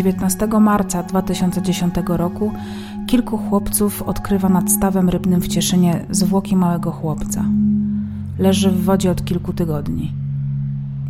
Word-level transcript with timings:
19 0.00 0.46
marca 0.60 1.02
2010 1.02 1.94
roku 2.06 2.52
kilku 3.06 3.38
chłopców 3.38 4.02
odkrywa 4.02 4.48
nad 4.48 4.72
stawem 4.72 5.08
rybnym 5.08 5.40
w 5.40 5.48
Cieszynie 5.48 6.06
zwłoki 6.10 6.56
małego 6.56 6.90
chłopca. 6.90 7.44
Leży 8.38 8.70
w 8.70 8.84
wodzie 8.84 9.10
od 9.10 9.24
kilku 9.24 9.52
tygodni. 9.52 10.12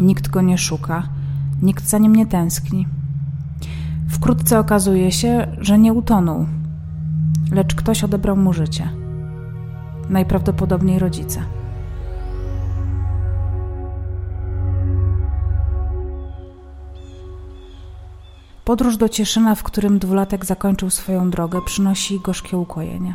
Nikt 0.01 0.29
go 0.29 0.43
nie 0.43 0.59
szuka, 0.59 1.03
nikt 1.63 1.89
za 1.89 1.99
nim 1.99 2.17
nie 2.17 2.27
tęskni. 2.27 2.87
Wkrótce 4.09 4.59
okazuje 4.59 5.13
się, 5.13 5.47
że 5.61 5.79
nie 5.79 5.93
utonął, 5.93 6.47
lecz 7.53 7.75
ktoś 7.75 8.05
odebrał 8.05 8.37
mu 8.37 8.53
życie. 8.53 8.89
Najprawdopodobniej 10.11 10.99
rodzice. 10.99 11.41
Podróż 18.71 18.97
do 18.97 19.09
Cieszyna, 19.09 19.55
w 19.55 19.63
którym 19.63 19.99
dwulatek 19.99 20.45
zakończył 20.45 20.91
swoją 20.91 21.31
drogę, 21.31 21.59
przynosi 21.67 22.21
gorzkie 22.21 22.59
ukojenie. 22.59 23.15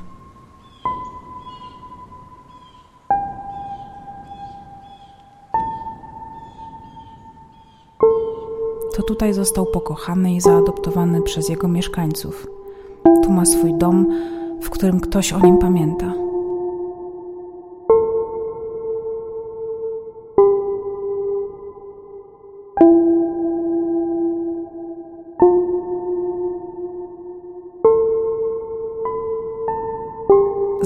To 8.96 9.04
tutaj 9.08 9.34
został 9.34 9.66
pokochany 9.66 10.34
i 10.34 10.42
zaadoptowany 10.42 11.22
przez 11.22 11.50
jego 11.50 11.68
mieszkańców. 11.68 12.48
Tu 13.24 13.32
ma 13.32 13.46
swój 13.46 13.74
dom, 13.74 14.06
w 14.62 14.70
którym 14.70 15.00
ktoś 15.00 15.34
o 15.34 15.40
nim 15.40 15.58
pamięta. 15.58 16.25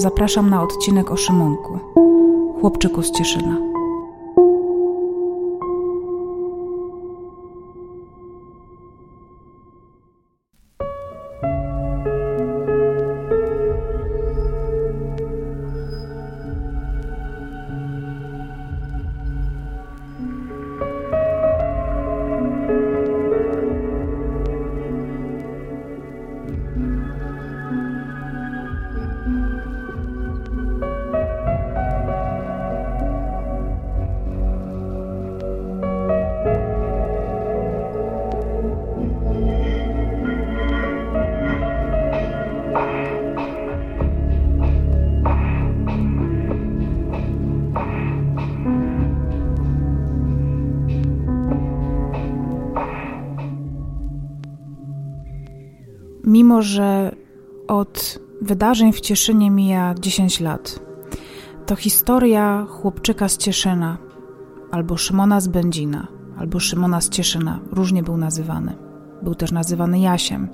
Zapraszam 0.00 0.50
na 0.50 0.62
odcinek 0.62 1.10
o 1.10 1.16
Szymonku, 1.16 1.78
chłopczyku 2.60 3.02
z 3.02 3.10
Cieszyna. 3.10 3.56
Wydarzeń 58.60 58.92
w 58.92 59.00
Cieszynie 59.00 59.50
mija 59.50 59.94
10 60.00 60.40
lat, 60.40 60.80
to 61.66 61.76
historia 61.76 62.66
chłopczyka 62.68 63.28
z 63.28 63.36
Cieszyna, 63.36 63.98
albo 64.70 64.96
Szymona 64.96 65.40
z 65.40 65.48
Będzina, 65.48 66.08
albo 66.38 66.60
Szymona 66.60 67.00
z 67.00 67.08
Cieszyna, 67.08 67.60
różnie 67.72 68.02
był 68.02 68.16
nazywany. 68.16 68.76
Był 69.22 69.34
też 69.34 69.52
nazywany 69.52 70.00
Jasiem. 70.00 70.48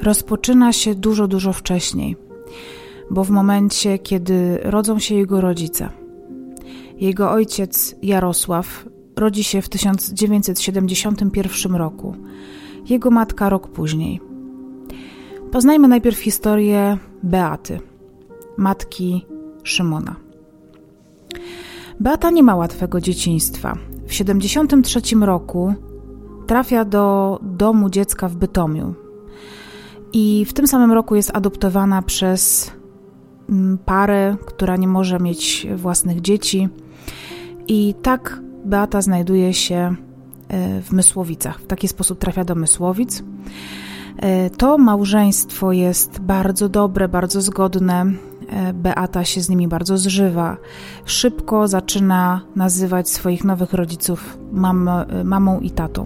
Rozpoczyna 0.00 0.72
się 0.72 0.94
dużo, 0.94 1.28
dużo 1.28 1.52
wcześniej, 1.52 2.16
bo 3.10 3.24
w 3.24 3.30
momencie, 3.30 3.98
kiedy 3.98 4.58
rodzą 4.62 4.98
się 4.98 5.14
jego 5.14 5.40
rodzice. 5.40 5.88
Jego 6.96 7.30
ojciec 7.30 7.94
Jarosław 8.02 8.88
rodzi 9.16 9.44
się 9.44 9.62
w 9.62 9.68
1971 9.68 11.74
roku, 11.74 12.16
jego 12.88 13.10
matka 13.10 13.48
rok 13.48 13.68
później– 13.68 14.20
Poznajmy 15.52 15.88
najpierw 15.88 16.18
historię 16.18 16.98
Beaty, 17.22 17.80
matki 18.56 19.26
Szymona. 19.62 20.16
Beata 22.00 22.30
nie 22.30 22.42
ma 22.42 22.56
łatwego 22.56 23.00
dzieciństwa. 23.00 23.78
W 24.06 24.14
73 24.14 25.00
roku 25.20 25.74
trafia 26.46 26.84
do 26.84 27.38
domu 27.42 27.90
dziecka 27.90 28.28
w 28.28 28.36
Bytomiu. 28.36 28.94
I 30.12 30.44
w 30.48 30.52
tym 30.52 30.66
samym 30.66 30.92
roku 30.92 31.14
jest 31.14 31.30
adoptowana 31.36 32.02
przez 32.02 32.72
mm, 33.48 33.78
parę, 33.78 34.36
która 34.46 34.76
nie 34.76 34.88
może 34.88 35.20
mieć 35.20 35.66
własnych 35.76 36.20
dzieci. 36.20 36.68
I 37.68 37.94
tak 38.02 38.40
Beata 38.64 39.02
znajduje 39.02 39.54
się 39.54 39.94
e, 40.48 40.82
w 40.82 40.92
Mysłowicach. 40.92 41.60
W 41.60 41.66
taki 41.66 41.88
sposób 41.88 42.18
trafia 42.18 42.44
do 42.44 42.54
Mysłowic. 42.54 43.22
E, 44.16 44.50
to 44.50 44.78
małżeństwo 44.78 45.72
jest 45.72 46.20
bardzo 46.20 46.68
dobre, 46.68 47.08
bardzo 47.08 47.40
zgodne. 47.40 48.04
E, 48.48 48.72
Beata 48.72 49.24
się 49.24 49.40
z 49.40 49.48
nimi 49.48 49.68
bardzo 49.68 49.98
zżywa. 49.98 50.56
Szybko 51.04 51.68
zaczyna 51.68 52.40
nazywać 52.56 53.10
swoich 53.10 53.44
nowych 53.44 53.72
rodziców 53.72 54.38
mam, 54.52 54.88
e, 54.88 55.24
mamą 55.24 55.60
i 55.60 55.70
tatą. 55.70 56.04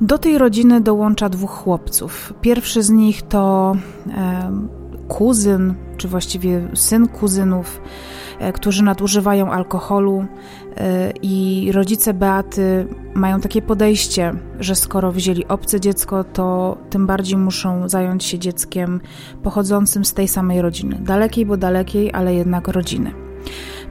Do 0.00 0.18
tej 0.18 0.38
rodziny 0.38 0.80
dołącza 0.80 1.28
dwóch 1.28 1.50
chłopców. 1.50 2.34
Pierwszy 2.40 2.82
z 2.82 2.90
nich 2.90 3.22
to 3.22 3.76
kuzyn, 5.08 5.74
czy 5.96 6.08
właściwie 6.08 6.68
syn 6.74 7.08
kuzynów, 7.08 7.80
którzy 8.54 8.82
nadużywają 8.82 9.50
alkoholu, 9.50 10.26
i 11.22 11.70
rodzice 11.72 12.14
Beaty 12.14 12.88
mają 13.14 13.40
takie 13.40 13.62
podejście, 13.62 14.32
że 14.60 14.74
skoro 14.74 15.12
wzięli 15.12 15.46
obce 15.48 15.80
dziecko, 15.80 16.24
to 16.24 16.78
tym 16.90 17.06
bardziej 17.06 17.38
muszą 17.38 17.88
zająć 17.88 18.24
się 18.24 18.38
dzieckiem 18.38 19.00
pochodzącym 19.42 20.04
z 20.04 20.14
tej 20.14 20.28
samej 20.28 20.62
rodziny. 20.62 20.98
Dalekiej, 21.02 21.46
bo 21.46 21.56
dalekiej, 21.56 22.12
ale 22.12 22.34
jednak 22.34 22.68
rodziny. 22.68 23.12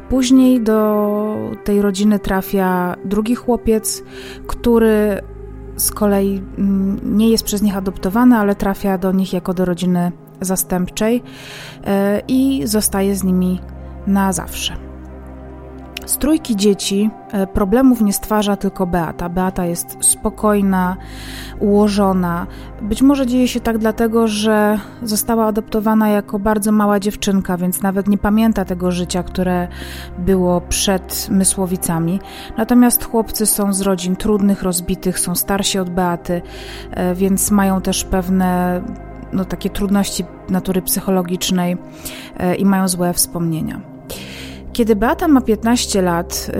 Później 0.09 0.61
do 0.61 1.35
tej 1.63 1.81
rodziny 1.81 2.19
trafia 2.19 2.95
drugi 3.05 3.35
chłopiec, 3.35 4.03
który 4.47 5.21
z 5.75 5.91
kolei 5.91 6.41
mm, 6.57 7.17
nie 7.17 7.29
jest 7.29 7.43
przez 7.43 7.61
nich 7.61 7.77
adoptowany, 7.77 8.35
ale 8.35 8.55
trafia 8.55 8.97
do 8.97 9.11
nich 9.11 9.33
jako 9.33 9.53
do 9.53 9.65
rodziny 9.65 10.11
zastępczej 10.41 11.23
e, 11.85 12.21
i 12.27 12.61
zostaje 12.65 13.15
z 13.15 13.23
nimi 13.23 13.59
na 14.07 14.33
zawsze. 14.33 14.85
Z 16.05 16.17
trójki 16.17 16.55
dzieci 16.55 17.09
e, 17.31 17.47
problemów 17.47 18.01
nie 18.01 18.13
stwarza 18.13 18.55
tylko 18.55 18.87
Beata. 18.87 19.29
Beata 19.29 19.65
jest 19.65 19.97
spokojna, 19.99 20.97
ułożona. 21.59 22.47
Być 22.81 23.01
może 23.01 23.27
dzieje 23.27 23.47
się 23.47 23.59
tak 23.59 23.77
dlatego, 23.77 24.27
że 24.27 24.79
została 25.03 25.45
adoptowana 25.45 26.09
jako 26.09 26.39
bardzo 26.39 26.71
mała 26.71 26.99
dziewczynka, 26.99 27.57
więc 27.57 27.81
nawet 27.81 28.07
nie 28.07 28.17
pamięta 28.17 28.65
tego 28.65 28.91
życia, 28.91 29.23
które 29.23 29.67
było 30.17 30.61
przed 30.61 31.27
Mysłowicami. 31.31 32.19
Natomiast 32.57 33.05
chłopcy 33.05 33.45
są 33.45 33.73
z 33.73 33.81
rodzin 33.81 34.15
trudnych, 34.15 34.63
rozbitych, 34.63 35.19
są 35.19 35.35
starsi 35.35 35.79
od 35.79 35.89
Beaty, 35.89 36.41
e, 36.91 37.15
więc 37.15 37.51
mają 37.51 37.81
też 37.81 38.03
pewne 38.03 38.81
no, 39.33 39.45
takie 39.45 39.69
trudności 39.69 40.25
natury 40.49 40.81
psychologicznej 40.81 41.77
e, 42.37 42.55
i 42.55 42.65
mają 42.65 42.87
złe 42.87 43.13
wspomnienia. 43.13 43.94
Kiedy 44.75 44.95
Beata 44.95 45.27
ma 45.27 45.41
15 45.41 46.01
lat, 46.01 46.51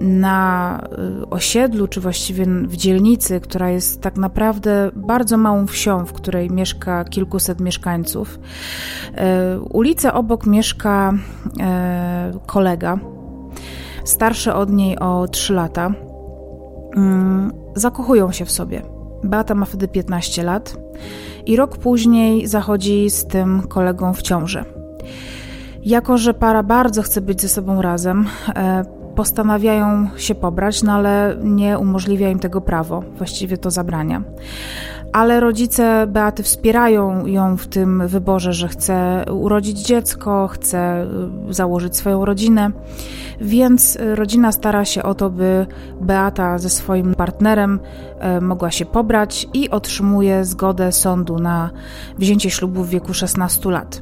y, 0.00 0.04
na 0.04 0.80
y, 1.22 1.30
osiedlu, 1.30 1.88
czy 1.88 2.00
właściwie 2.00 2.46
w 2.46 2.76
dzielnicy, 2.76 3.40
która 3.40 3.70
jest 3.70 4.00
tak 4.00 4.16
naprawdę 4.16 4.90
bardzo 4.94 5.36
małą 5.36 5.66
wsią, 5.66 6.04
w 6.04 6.12
której 6.12 6.50
mieszka 6.50 7.04
kilkuset 7.04 7.60
mieszkańców, 7.60 8.38
y, 8.38 9.60
ulicę 9.60 10.12
obok 10.12 10.46
mieszka 10.46 11.12
kolega, 12.46 12.98
starszy 14.04 14.54
od 14.54 14.70
niej 14.70 14.98
o 14.98 15.28
3 15.28 15.54
lata. 15.54 15.92
Mm, 16.96 17.52
zakochują 17.74 18.32
się 18.32 18.44
w 18.44 18.50
sobie. 18.50 18.82
Beata 19.24 19.54
ma 19.54 19.66
wtedy 19.66 19.88
15 19.88 20.42
lat 20.42 20.76
i 21.46 21.56
rok 21.56 21.78
później 21.78 22.46
zachodzi 22.46 23.10
z 23.10 23.26
tym 23.26 23.62
kolegą 23.62 24.14
w 24.14 24.22
ciąży. 24.22 24.64
Jako, 25.86 26.18
że 26.18 26.34
para 26.34 26.62
bardzo 26.62 27.02
chce 27.02 27.20
być 27.20 27.40
ze 27.40 27.48
sobą 27.48 27.82
razem, 27.82 28.26
e, 28.56 28.84
postanawiają 29.14 30.08
się 30.16 30.34
pobrać, 30.34 30.82
no 30.82 30.92
ale 30.92 31.36
nie 31.42 31.78
umożliwia 31.78 32.28
im 32.28 32.38
tego 32.38 32.60
prawo, 32.60 33.02
właściwie 33.18 33.58
to 33.58 33.70
zabrania. 33.70 34.22
Ale 35.12 35.40
rodzice 35.40 36.06
Beaty 36.06 36.42
wspierają 36.42 37.26
ją 37.26 37.56
w 37.56 37.66
tym 37.66 38.08
wyborze, 38.08 38.52
że 38.52 38.68
chce 38.68 39.24
urodzić 39.32 39.78
dziecko, 39.78 40.48
chce 40.48 41.06
y, 41.50 41.54
założyć 41.54 41.96
swoją 41.96 42.24
rodzinę, 42.24 42.70
więc 43.40 43.98
rodzina 44.14 44.52
stara 44.52 44.84
się 44.84 45.02
o 45.02 45.14
to, 45.14 45.30
by 45.30 45.66
Beata 46.00 46.58
ze 46.58 46.70
swoim 46.70 47.14
partnerem 47.14 47.80
y, 48.38 48.40
mogła 48.40 48.70
się 48.70 48.86
pobrać 48.86 49.48
i 49.54 49.70
otrzymuje 49.70 50.44
zgodę 50.44 50.92
sądu 50.92 51.38
na 51.38 51.70
wzięcie 52.18 52.50
ślubu 52.50 52.84
w 52.84 52.88
wieku 52.88 53.14
16 53.14 53.70
lat. 53.70 54.00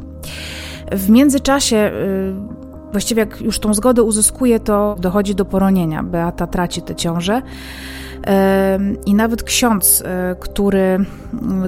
W 0.93 1.11
międzyczasie, 1.11 1.77
y, 1.77 2.93
właściwie 2.93 3.21
jak 3.21 3.41
już 3.41 3.59
tą 3.59 3.75
zgodę 3.75 4.03
uzyskuje, 4.03 4.61
to 4.61 4.97
dochodzi 4.99 5.35
do 5.35 5.45
poronienia. 5.45 6.03
Beata 6.03 6.47
traci 6.47 6.83
tę 6.83 6.95
ciążę. 6.95 7.39
Y, 7.39 8.21
I 9.07 9.15
nawet 9.15 9.43
ksiądz, 9.43 10.01
y, 10.01 10.05
który 10.41 10.99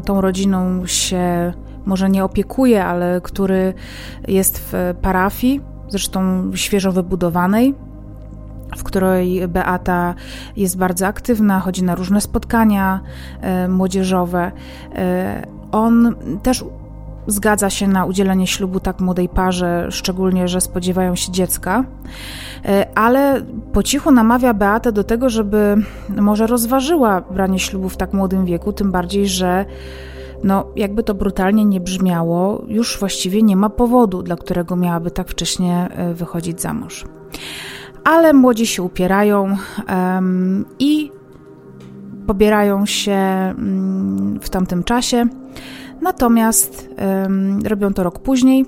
tą 0.04 0.20
rodziną 0.20 0.86
się 0.86 1.52
może 1.84 2.10
nie 2.10 2.24
opiekuje, 2.24 2.84
ale 2.84 3.20
który 3.20 3.74
jest 4.28 4.58
w 4.58 4.94
parafii, 5.02 5.60
zresztą 5.88 6.50
świeżo 6.54 6.92
wybudowanej, 6.92 7.74
w 8.76 8.82
której 8.82 9.48
Beata 9.48 10.14
jest 10.56 10.78
bardzo 10.78 11.06
aktywna, 11.06 11.60
chodzi 11.60 11.84
na 11.84 11.94
różne 11.94 12.20
spotkania 12.20 13.00
młodzieżowe. 13.68 14.52
On 15.72 16.14
też 16.42 16.64
zgadza 17.26 17.70
się 17.70 17.88
na 17.88 18.04
udzielenie 18.04 18.46
ślubu 18.46 18.80
tak 18.80 19.00
młodej 19.00 19.28
parze, 19.28 19.86
szczególnie, 19.90 20.48
że 20.48 20.60
spodziewają 20.60 21.14
się 21.14 21.32
dziecka, 21.32 21.84
e, 22.64 22.86
ale 22.94 23.42
po 23.72 23.82
cichu 23.82 24.10
namawia 24.10 24.54
Beatę 24.54 24.92
do 24.92 25.04
tego, 25.04 25.30
żeby 25.30 25.76
może 26.08 26.46
rozważyła 26.46 27.20
branie 27.20 27.58
ślubu 27.58 27.88
w 27.88 27.96
tak 27.96 28.12
młodym 28.12 28.44
wieku, 28.44 28.72
tym 28.72 28.92
bardziej, 28.92 29.28
że 29.28 29.64
no, 30.44 30.66
jakby 30.76 31.02
to 31.02 31.14
brutalnie 31.14 31.64
nie 31.64 31.80
brzmiało, 31.80 32.64
już 32.68 32.98
właściwie 32.98 33.42
nie 33.42 33.56
ma 33.56 33.70
powodu, 33.70 34.22
dla 34.22 34.36
którego 34.36 34.76
miałaby 34.76 35.10
tak 35.10 35.28
wcześnie 35.28 35.88
e, 35.90 36.14
wychodzić 36.14 36.60
za 36.60 36.74
mąż. 36.74 37.04
Ale 38.04 38.32
młodzi 38.32 38.66
się 38.66 38.82
upierają 38.82 39.56
um, 39.88 40.64
i 40.78 41.12
pobierają 42.26 42.86
się 42.86 43.18
um, 43.58 44.38
w 44.42 44.50
tamtym 44.50 44.84
czasie. 44.84 45.26
Natomiast 46.06 46.88
robią 47.64 47.94
to 47.94 48.02
rok 48.02 48.18
później 48.18 48.66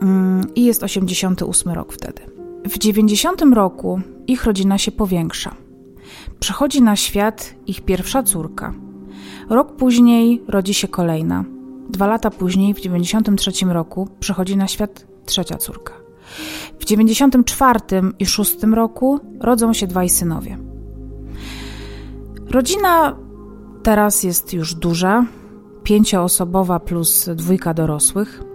um, 0.00 0.46
i 0.54 0.64
jest 0.64 0.82
88 0.82 1.72
rok 1.72 1.92
wtedy. 1.92 2.22
W 2.64 2.78
90 2.78 3.42
roku 3.54 4.00
ich 4.26 4.44
rodzina 4.44 4.78
się 4.78 4.92
powiększa. 4.92 5.54
Przychodzi 6.40 6.82
na 6.82 6.96
świat 6.96 7.54
ich 7.66 7.80
pierwsza 7.80 8.22
córka. 8.22 8.74
Rok 9.48 9.76
później 9.76 10.42
rodzi 10.48 10.74
się 10.74 10.88
kolejna. 10.88 11.44
Dwa 11.90 12.06
lata 12.06 12.30
później, 12.30 12.74
w 12.74 12.80
93 12.80 13.50
roku, 13.66 14.08
przychodzi 14.20 14.56
na 14.56 14.68
świat 14.68 15.06
trzecia 15.26 15.56
córka. 15.56 15.92
W 16.78 16.84
94 16.84 17.80
i 18.18 18.26
6 18.26 18.62
roku 18.62 19.20
rodzą 19.40 19.72
się 19.72 19.86
dwaj 19.86 20.08
synowie. 20.08 20.58
Rodzina 22.50 23.16
teraz 23.82 24.22
jest 24.22 24.52
już 24.52 24.74
duża, 24.74 25.26
pięcioosobowa 25.84 26.80
plus 26.80 27.30
dwójka 27.34 27.74
dorosłych. 27.74 28.51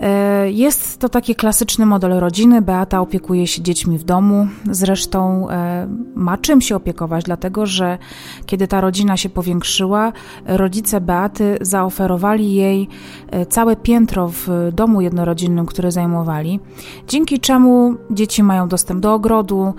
E, 0.00 0.50
jest 0.50 0.98
to 0.98 1.08
taki 1.08 1.34
klasyczny 1.34 1.86
model 1.86 2.20
rodziny. 2.20 2.62
Beata 2.62 3.00
opiekuje 3.00 3.46
się 3.46 3.62
dziećmi 3.62 3.98
w 3.98 4.04
domu. 4.04 4.48
Zresztą 4.70 5.50
e, 5.50 5.88
ma 6.14 6.38
czym 6.38 6.60
się 6.60 6.76
opiekować, 6.76 7.24
dlatego 7.24 7.66
że 7.66 7.98
kiedy 8.46 8.68
ta 8.68 8.80
rodzina 8.80 9.16
się 9.16 9.28
powiększyła, 9.28 10.12
rodzice 10.46 11.00
Beaty 11.00 11.58
zaoferowali 11.60 12.54
jej 12.54 12.88
e, 13.30 13.46
całe 13.46 13.76
piętro 13.76 14.28
w 14.28 14.48
domu 14.72 15.00
jednorodzinnym, 15.00 15.66
który 15.66 15.90
zajmowali, 15.92 16.60
dzięki 17.08 17.40
czemu 17.40 17.94
dzieci 18.10 18.42
mają 18.42 18.68
dostęp 18.68 19.00
do 19.00 19.14
ogrodu, 19.14 19.74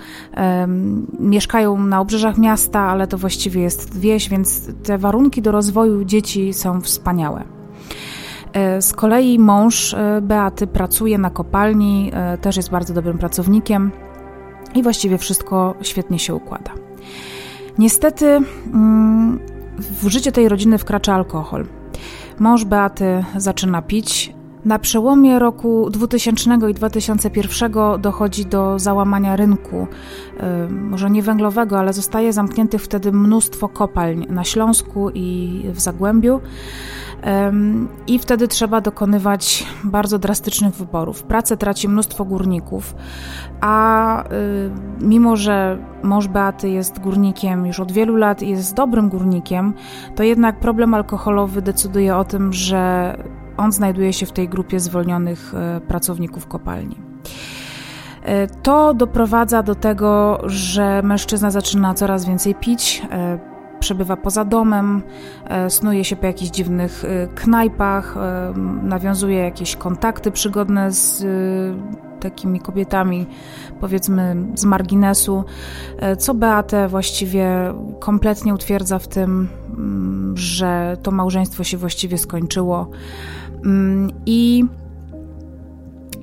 mieszkają 1.19 1.77
na 1.77 2.01
obrzeżach 2.01 2.37
miasta, 2.37 2.79
ale 2.79 3.07
to 3.07 3.17
właściwie 3.17 3.61
jest 3.61 3.99
wieś, 3.99 4.29
więc 4.29 4.69
te 4.83 4.97
warunki 4.97 5.41
do 5.41 5.51
rozwoju 5.51 6.05
dzieci 6.05 6.53
są 6.53 6.81
wspaniałe. 6.81 7.56
E, 8.53 8.81
z 8.81 8.93
kolei 8.93 9.39
mąż 9.39 9.93
e, 9.93 10.21
Beaty 10.21 10.67
pracuje 10.67 11.17
na 11.17 11.29
kopalni, 11.29 12.11
e, 12.13 12.37
też 12.37 12.57
jest 12.57 12.69
bardzo 12.69 12.93
dobrym 12.93 13.17
pracownikiem 13.17 13.91
i 14.75 14.83
właściwie 14.83 15.17
wszystko 15.17 15.75
świetnie 15.81 16.19
się 16.19 16.35
układa. 16.35 16.71
Niestety 17.77 18.25
mm, 18.25 19.39
w 19.79 20.07
życie 20.07 20.31
tej 20.31 20.49
rodziny 20.49 20.77
wkracza 20.77 21.13
alkohol. 21.13 21.65
Mąż 22.39 22.65
Beaty 22.65 23.23
zaczyna 23.37 23.81
pić. 23.81 24.36
Na 24.67 24.79
przełomie 24.79 25.39
roku 25.39 25.89
2000 25.89 26.69
i 26.69 26.73
2001 26.73 27.71
dochodzi 27.99 28.45
do 28.45 28.79
załamania 28.79 29.35
rynku, 29.35 29.87
może 30.69 31.09
nie 31.09 31.21
węglowego, 31.21 31.79
ale 31.79 31.93
zostaje 31.93 32.33
zamkniętych 32.33 32.81
wtedy 32.81 33.11
mnóstwo 33.11 33.69
kopalń 33.69 34.25
na 34.29 34.43
Śląsku 34.43 35.09
i 35.13 35.61
w 35.73 35.79
Zagłębiu. 35.79 36.41
I 38.07 38.19
wtedy 38.19 38.47
trzeba 38.47 38.81
dokonywać 38.81 39.65
bardzo 39.83 40.19
drastycznych 40.19 40.75
wyborów. 40.75 41.23
Pracę 41.23 41.57
traci 41.57 41.89
mnóstwo 41.89 42.25
górników, 42.25 42.95
a 43.61 44.23
y, 44.23 44.27
mimo, 45.01 45.35
że 45.35 45.77
mąż 46.03 46.27
Beaty 46.27 46.69
jest 46.69 46.99
górnikiem 46.99 47.65
już 47.65 47.79
od 47.79 47.91
wielu 47.91 48.15
lat 48.15 48.43
i 48.43 48.49
jest 48.49 48.75
dobrym 48.75 49.09
górnikiem, 49.09 49.73
to 50.15 50.23
jednak 50.23 50.59
problem 50.59 50.93
alkoholowy 50.93 51.61
decyduje 51.61 52.17
o 52.17 52.25
tym, 52.25 52.53
że 52.53 53.13
on 53.57 53.71
znajduje 53.71 54.13
się 54.13 54.25
w 54.25 54.31
tej 54.31 54.49
grupie 54.49 54.79
zwolnionych 54.79 55.53
e, 55.53 55.81
pracowników 55.81 56.47
kopalni. 56.47 56.95
E, 58.23 58.47
to 58.47 58.93
doprowadza 58.93 59.63
do 59.63 59.75
tego, 59.75 60.41
że 60.45 61.01
mężczyzna 61.01 61.51
zaczyna 61.51 61.93
coraz 61.93 62.25
więcej 62.25 62.55
pić, 62.55 63.01
e, 63.11 63.39
przebywa 63.79 64.17
poza 64.17 64.45
domem, 64.45 65.01
snuje 65.69 66.03
się 66.03 66.15
po 66.15 66.25
jakichś 66.25 66.51
dziwnych 66.51 67.03
knajpach, 67.35 68.15
nawiązuje 68.83 69.37
jakieś 69.37 69.75
kontakty 69.75 70.31
przygodne 70.31 70.91
z 70.91 71.25
takimi 72.19 72.59
kobietami, 72.59 73.25
powiedzmy 73.79 74.35
z 74.55 74.65
marginesu, 74.65 75.43
co 76.17 76.33
Beatę 76.33 76.87
właściwie 76.87 77.73
kompletnie 77.99 78.53
utwierdza 78.53 78.99
w 78.99 79.07
tym, 79.07 79.47
mm, 79.69 80.37
że 80.37 80.97
to 81.03 81.11
małżeństwo 81.11 81.63
się 81.63 81.77
właściwie 81.77 82.17
skończyło. 82.17 82.89
Mm, 83.65 84.11
I 84.25 84.65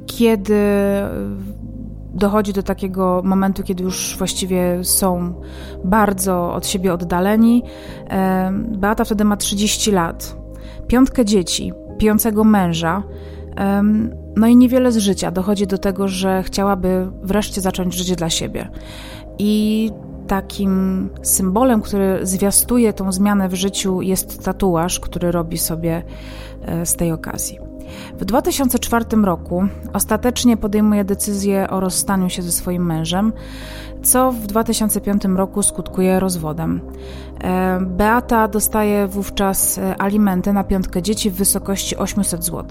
kiedy 0.06 0.54
dochodzi 2.14 2.52
do 2.52 2.62
takiego 2.62 3.22
momentu, 3.24 3.62
kiedy 3.62 3.84
już 3.84 4.14
właściwie 4.18 4.84
są 4.84 5.34
bardzo 5.84 6.54
od 6.54 6.66
siebie 6.66 6.92
oddaleni. 6.92 7.62
Beata 8.52 9.04
wtedy 9.04 9.24
ma 9.24 9.36
30 9.36 9.90
lat, 9.90 10.36
piątkę 10.86 11.24
dzieci, 11.24 11.72
pijącego 11.98 12.44
męża, 12.44 13.02
no 14.36 14.46
i 14.46 14.56
niewiele 14.56 14.92
z 14.92 14.96
życia. 14.96 15.30
Dochodzi 15.30 15.66
do 15.66 15.78
tego, 15.78 16.08
że 16.08 16.42
chciałaby 16.42 17.10
wreszcie 17.22 17.60
zacząć 17.60 17.94
życie 17.94 18.16
dla 18.16 18.30
siebie. 18.30 18.68
I 19.38 19.90
takim 20.26 21.08
symbolem, 21.22 21.82
który 21.82 22.18
zwiastuje 22.22 22.92
tą 22.92 23.12
zmianę 23.12 23.48
w 23.48 23.54
życiu, 23.54 24.02
jest 24.02 24.44
tatuaż, 24.44 25.00
który 25.00 25.32
robi 25.32 25.58
sobie 25.58 26.02
e, 26.62 26.86
z 26.86 26.94
tej 26.94 27.12
okazji. 27.12 27.58
W 28.18 28.24
2004 28.24 29.04
roku 29.22 29.64
ostatecznie 29.92 30.56
podejmuje 30.56 31.04
decyzję 31.04 31.70
o 31.70 31.80
rozstaniu 31.80 32.30
się 32.30 32.42
ze 32.42 32.52
swoim 32.52 32.86
mężem, 32.86 33.32
co 34.02 34.32
w 34.32 34.46
2005 34.46 35.24
roku 35.24 35.62
skutkuje 35.62 36.20
rozwodem. 36.20 36.80
E, 37.40 37.80
Beata 37.80 38.48
dostaje 38.48 39.06
wówczas 39.06 39.78
e, 39.78 40.02
alimenty 40.02 40.52
na 40.52 40.64
piątkę 40.64 41.02
dzieci 41.02 41.30
w 41.30 41.34
wysokości 41.34 41.96
800 41.96 42.44
zł. 42.44 42.64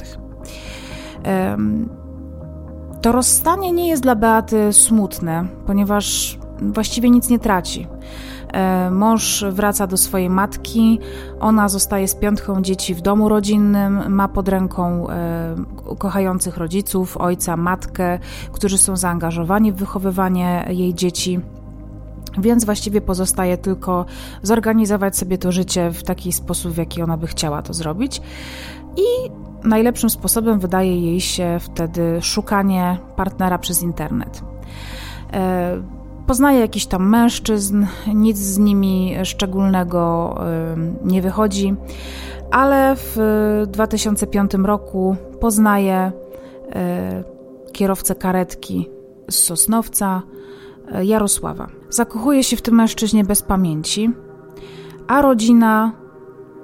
To 3.01 3.12
rozstanie 3.12 3.72
nie 3.72 3.88
jest 3.88 4.03
dla 4.03 4.15
Beaty 4.15 4.74
smutne, 4.74 5.48
ponieważ 5.65 6.39
właściwie 6.62 7.10
nic 7.10 7.29
nie 7.29 7.39
traci. 7.39 7.88
E, 8.53 8.91
mąż 8.91 9.45
wraca 9.50 9.88
do 9.88 9.98
swojej 9.98 10.29
matki, 10.29 11.00
ona 11.39 11.69
zostaje 11.69 12.07
z 12.07 12.15
piątką 12.15 12.62
dzieci 12.62 12.95
w 12.95 13.01
domu 13.01 13.29
rodzinnym, 13.29 14.12
ma 14.12 14.27
pod 14.27 14.48
ręką 14.48 15.10
e, 15.10 15.55
kochających 15.98 16.57
rodziców, 16.57 17.17
ojca, 17.17 17.57
matkę, 17.57 18.19
którzy 18.51 18.77
są 18.77 18.98
zaangażowani 18.98 19.72
w 19.72 19.75
wychowywanie 19.75 20.65
jej 20.69 20.93
dzieci. 20.93 21.39
Więc 22.38 22.65
właściwie 22.65 23.01
pozostaje 23.01 23.57
tylko 23.57 24.05
zorganizować 24.41 25.17
sobie 25.17 25.38
to 25.38 25.51
życie 25.51 25.91
w 25.91 26.03
taki 26.03 26.31
sposób, 26.31 26.72
w 26.72 26.77
jaki 26.77 27.01
ona 27.01 27.17
by 27.17 27.27
chciała 27.27 27.62
to 27.62 27.74
zrobić. 27.74 28.22
I 28.98 29.29
najlepszym 29.67 30.10
sposobem 30.10 30.60
wydaje 30.60 31.01
jej 31.01 31.22
się 31.22 31.57
wtedy 31.62 32.22
szukanie 32.22 32.98
partnera 33.15 33.57
przez 33.57 33.81
internet. 33.81 34.43
Poznaje 36.27 36.60
jakiś 36.60 36.86
tam 36.86 37.10
mężczyzn, 37.10 37.86
nic 38.13 38.38
z 38.38 38.58
nimi 38.58 39.15
szczególnego 39.24 40.36
nie 41.06 41.22
wychodzi, 41.22 41.75
ale 42.51 42.96
w 42.96 43.18
2005 43.68 44.53
roku 44.53 45.15
poznaje 45.39 46.12
kierowcę 47.72 48.15
karetki 48.15 48.89
z 49.30 49.36
Sosnowca, 49.36 50.22
Jarosława. 51.03 51.68
Zakochuje 51.89 52.44
się 52.44 52.58
w 52.58 52.62
tym 52.62 52.75
mężczyźnie 52.75 53.24
bez 53.24 53.42
pamięci, 53.42 54.12
a 55.08 55.22
rodzina 55.22 55.92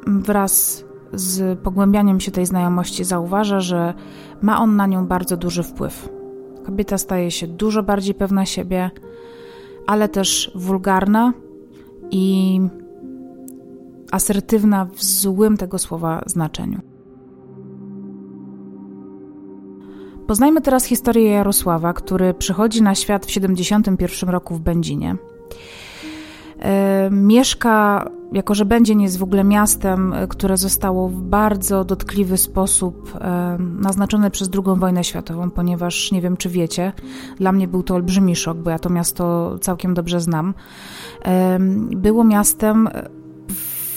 wraz 0.08 0.86
z 1.14 1.60
pogłębianiem 1.60 2.20
się 2.20 2.32
tej 2.32 2.46
znajomości 2.46 3.04
zauważa, 3.04 3.60
że 3.60 3.94
ma 4.42 4.62
on 4.62 4.76
na 4.76 4.88
nią 4.88 5.08
bardzo 5.08 5.38
duży 5.38 5.64
wpływ. 5.64 6.10
Kobieta 6.66 6.98
staje 6.98 7.32
się 7.32 7.48
dużo 7.48 7.84
bardziej 7.84 8.16
pewna 8.16 8.46
siebie, 8.46 8.92
ale 9.88 10.10
też 10.10 10.52
wulgarna 10.56 11.34
i 12.12 12.60
asertywna 14.12 14.86
w 14.86 15.04
złym 15.04 15.58
tego 15.58 15.80
słowa 15.80 16.24
znaczeniu. 16.26 16.80
Poznajmy 20.28 20.62
teraz 20.62 20.86
historię 20.86 21.32
Jarosława, 21.32 21.94
który 21.94 22.34
przychodzi 22.34 22.82
na 22.82 22.96
świat 22.96 23.26
w 23.26 23.32
71 23.32 24.30
roku 24.30 24.56
w 24.56 24.60
Będzinie. 24.60 25.16
E, 26.60 27.10
mieszka, 27.12 28.10
jako 28.34 28.56
że 28.56 28.66
Będzin 28.66 29.02
jest 29.02 29.18
w 29.18 29.24
ogóle 29.24 29.44
miastem, 29.44 30.14
e, 30.14 30.28
które 30.28 30.58
zostało 30.58 31.10
w 31.10 31.22
bardzo 31.22 31.84
dotkliwy 31.84 32.38
sposób 32.38 33.16
e, 33.22 33.58
naznaczone 33.60 34.32
przez 34.32 34.50
II 34.54 34.80
wojnę 34.80 35.04
światową, 35.04 35.52
ponieważ 35.52 36.12
nie 36.12 36.22
wiem, 36.22 36.38
czy 36.38 36.50
wiecie, 36.50 36.94
dla 37.38 37.52
mnie 37.52 37.68
był 37.68 37.84
to 37.84 37.96
olbrzymi 37.96 38.36
szok, 38.36 38.58
bo 38.58 38.70
ja 38.70 38.80
to 38.80 38.90
miasto 38.90 39.58
całkiem 39.62 39.94
dobrze 39.94 40.20
znam. 40.20 40.54
Było 41.80 42.24
miastem 42.24 42.90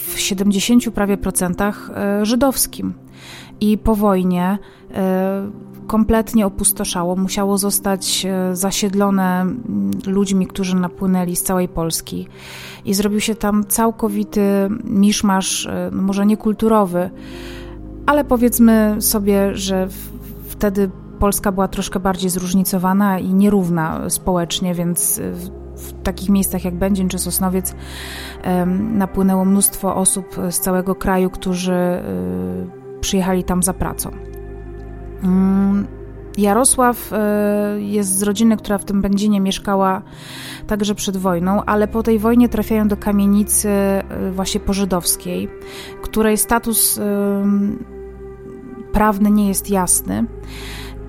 w 0.07 0.19
70 0.19 0.91
prawie 0.91 1.17
procentach 1.17 1.91
żydowskim. 2.21 2.93
I 3.61 3.77
po 3.77 3.95
wojnie 3.95 4.57
kompletnie 5.87 6.45
opustoszało, 6.45 7.15
musiało 7.15 7.57
zostać 7.57 8.25
e, 8.25 8.55
zasiedlone 8.55 9.41
mm, 9.41 9.91
ludźmi, 10.07 10.47
którzy 10.47 10.75
napłynęli 10.75 11.35
z 11.35 11.43
całej 11.43 11.67
Polski. 11.67 12.27
I 12.85 12.93
zrobił 12.93 13.19
się 13.19 13.35
tam 13.35 13.65
całkowity 13.67 14.41
miszmasz, 14.83 15.65
e, 15.65 15.89
no 15.93 16.01
może 16.01 16.25
niekulturowy, 16.25 17.09
ale 18.05 18.23
powiedzmy 18.23 18.95
sobie, 18.99 19.55
że 19.55 19.87
wtedy 20.47 20.89
Polska 21.19 21.51
była 21.51 21.67
troszkę 21.67 21.99
bardziej 21.99 22.29
zróżnicowana 22.29 23.19
i 23.19 23.33
nierówna 23.33 24.09
społecznie, 24.09 24.73
więc 24.73 25.19
e, 25.19 25.31
w 25.75 26.03
takich 26.03 26.29
miejscach 26.29 26.65
jak 26.65 26.75
Będzin 26.75 27.09
czy 27.09 27.19
Sosnowiec 27.19 27.75
napłynęło 28.93 29.45
mnóstwo 29.45 29.95
osób 29.95 30.25
z 30.49 30.59
całego 30.59 30.95
kraju, 30.95 31.29
którzy 31.29 32.03
przyjechali 33.01 33.43
tam 33.43 33.63
za 33.63 33.73
pracą. 33.73 34.11
Jarosław 36.37 37.13
e, 37.13 37.81
jest 37.81 38.17
z 38.17 38.23
rodziny, 38.23 38.57
która 38.57 38.77
w 38.77 38.85
tym 38.85 39.01
Będzinie 39.01 39.41
mieszkała 39.41 40.01
także 40.67 40.95
przed 40.95 41.17
wojną, 41.17 41.63
ale 41.65 41.87
po 41.87 42.03
tej 42.03 42.19
wojnie 42.19 42.49
trafiają 42.49 42.87
do 42.87 42.97
kamienicy 42.97 43.69
e, 43.69 44.03
właśnie 44.31 44.59
pożydowskiej, 44.59 45.49
której 46.01 46.37
status 46.37 46.99
prawny 48.91 49.31
nie 49.31 49.47
jest 49.47 49.69
jasny. 49.69 50.25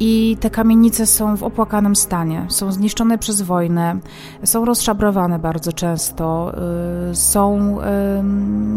I 0.01 0.37
te 0.41 0.51
kamienice 0.51 1.07
są 1.07 1.37
w 1.37 1.43
opłakanym 1.43 1.97
stanie, 1.97 2.47
są 2.49 2.73
zniszczone 2.73 3.19
przez 3.19 3.43
wojnę, 3.43 3.97
są 4.45 4.65
rozszabrowane 4.65 5.39
bardzo 5.39 5.73
często, 5.73 6.53
y, 7.11 7.15
są, 7.15 7.79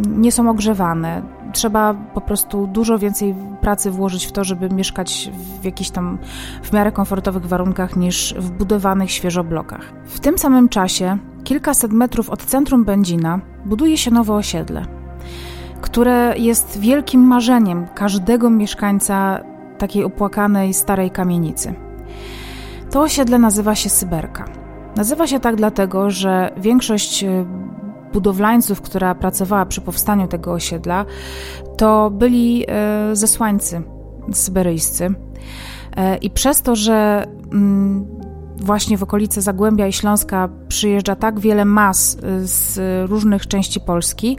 nie 0.07 0.31
są 0.31 0.50
ogrzewane. 0.50 1.21
Trzeba 1.53 1.93
po 1.93 2.21
prostu 2.21 2.67
dużo 2.67 3.00
więcej 3.00 3.36
pracy 3.62 3.91
włożyć 3.91 4.25
w 4.25 4.31
to, 4.31 4.43
żeby 4.43 4.69
mieszkać 4.69 5.31
w 5.62 5.65
jakichś 5.65 5.89
tam 5.89 6.17
w 6.63 6.74
miarę 6.74 6.91
komfortowych 6.91 7.45
warunkach 7.45 7.95
niż 7.95 8.33
w 8.38 8.51
budowanych 8.51 9.12
świeżo 9.12 9.43
blokach. 9.43 9.93
W 10.05 10.19
tym 10.19 10.38
samym 10.38 10.69
czasie, 10.69 11.17
kilkaset 11.43 11.91
metrów 11.91 12.29
od 12.29 12.45
centrum 12.45 12.86
Będzina, 12.86 13.39
buduje 13.65 13.97
się 13.97 14.12
nowe 14.12 14.33
osiedle, 14.33 14.86
które 15.81 16.33
jest 16.38 16.79
wielkim 16.79 17.21
marzeniem 17.21 17.88
każdego 17.95 18.50
mieszkańca 18.50 19.43
takiej 19.77 20.03
opłakanej 20.03 20.74
starej 20.74 21.12
kamienicy. 21.12 21.74
To 22.91 23.01
osiedle 23.01 23.39
nazywa 23.39 23.75
się 23.75 23.89
Syberka. 23.89 24.46
Nazywa 24.96 25.27
się 25.27 25.39
tak 25.39 25.55
dlatego, 25.55 26.10
że 26.10 26.51
większość 26.57 27.24
e, 27.24 27.46
budowlańców, 28.13 28.81
która 28.81 29.15
pracowała 29.15 29.65
przy 29.65 29.81
powstaniu 29.81 30.27
tego 30.27 30.53
osiedla, 30.53 31.05
to 31.77 32.10
byli 32.10 32.65
e, 32.67 33.15
zesłańcy 33.15 33.81
syberyjscy. 34.34 35.13
E, 35.98 36.17
I 36.17 36.29
przez 36.29 36.62
to, 36.62 36.75
że 36.75 37.27
mm, 37.51 38.16
właśnie 38.61 38.97
w 38.97 39.03
okolice 39.03 39.41
Zagłębia 39.41 39.87
i 39.87 39.93
Śląska 39.93 40.49
przyjeżdża 40.67 41.15
tak 41.15 41.39
wiele 41.39 41.65
mas 41.65 42.13
y, 42.15 42.47
z 42.47 42.79
różnych 43.09 43.47
części 43.47 43.79
Polski. 43.79 44.37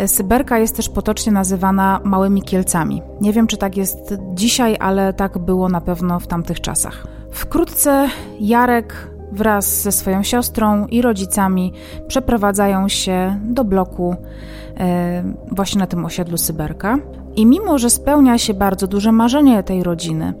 Y, 0.00 0.08
Syberka 0.08 0.58
jest 0.58 0.76
też 0.76 0.88
potocznie 0.88 1.32
nazywana 1.32 2.00
Małymi 2.04 2.42
Kielcami. 2.42 3.02
Nie 3.20 3.32
wiem, 3.32 3.46
czy 3.46 3.56
tak 3.56 3.76
jest 3.76 4.14
dzisiaj, 4.34 4.76
ale 4.80 5.12
tak 5.12 5.38
było 5.38 5.68
na 5.68 5.80
pewno 5.80 6.20
w 6.20 6.26
tamtych 6.26 6.60
czasach. 6.60 7.06
Wkrótce 7.30 8.08
Jarek 8.40 9.10
wraz 9.32 9.82
ze 9.82 9.92
swoją 9.92 10.22
siostrą 10.22 10.86
i 10.86 11.02
rodzicami 11.02 11.72
przeprowadzają 12.08 12.88
się 12.88 13.40
do 13.44 13.64
bloku 13.64 14.12
y, 14.12 15.54
właśnie 15.54 15.78
na 15.78 15.86
tym 15.86 16.04
osiedlu 16.04 16.38
Syberka. 16.38 16.98
I 17.36 17.46
mimo, 17.46 17.78
że 17.78 17.90
spełnia 17.90 18.38
się 18.38 18.54
bardzo 18.54 18.86
duże 18.86 19.12
marzenie 19.12 19.62
tej 19.62 19.82
rodziny, 19.82 20.34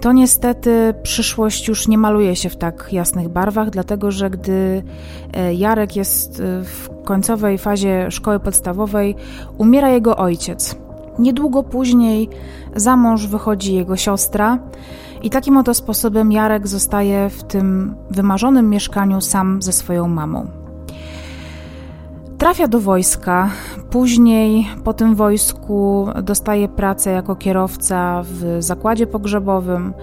to 0.00 0.12
niestety 0.12 0.94
przyszłość 1.02 1.68
już 1.68 1.88
nie 1.88 1.98
maluje 1.98 2.36
się 2.36 2.48
w 2.48 2.56
tak 2.56 2.88
jasnych 2.92 3.28
barwach, 3.28 3.70
dlatego 3.70 4.10
że 4.10 4.30
gdy 4.30 4.82
e, 5.32 5.54
Jarek 5.54 5.96
jest 5.96 6.40
e, 6.40 6.64
w 6.64 6.88
końcowej 7.04 7.58
fazie 7.58 8.10
szkoły 8.10 8.40
podstawowej, 8.40 9.16
umiera 9.58 9.90
jego 9.90 10.16
ojciec. 10.16 10.76
Niedługo 11.18 11.62
później 11.62 12.28
za 12.76 12.96
mąż 12.96 13.26
wychodzi 13.26 13.74
jego 13.74 13.96
siostra, 13.96 14.58
i 15.24 15.30
takim 15.30 15.56
oto 15.56 15.74
sposobem 15.74 16.32
Jarek 16.32 16.68
zostaje 16.68 17.30
w 17.30 17.42
tym 17.42 17.94
wymarzonym 18.10 18.70
mieszkaniu 18.70 19.20
sam 19.20 19.62
ze 19.62 19.72
swoją 19.72 20.08
mamą. 20.08 20.63
Trafia 22.38 22.68
do 22.68 22.80
wojska, 22.80 23.50
później 23.90 24.68
po 24.84 24.92
tym 24.92 25.14
wojsku 25.14 26.08
dostaje 26.22 26.68
pracę 26.68 27.10
jako 27.10 27.36
kierowca 27.36 28.22
w 28.24 28.56
zakładzie 28.58 29.06
pogrzebowym, 29.06 29.94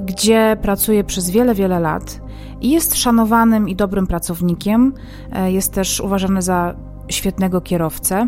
gdzie 0.00 0.56
pracuje 0.62 1.04
przez 1.04 1.30
wiele, 1.30 1.54
wiele 1.54 1.80
lat 1.80 2.20
i 2.60 2.70
jest 2.70 2.96
szanowanym 2.96 3.68
i 3.68 3.76
dobrym 3.76 4.06
pracownikiem. 4.06 4.94
E, 5.32 5.52
jest 5.52 5.72
też 5.72 6.00
uważany 6.00 6.42
za 6.42 6.74
świetnego 7.08 7.60
kierowcę, 7.60 8.26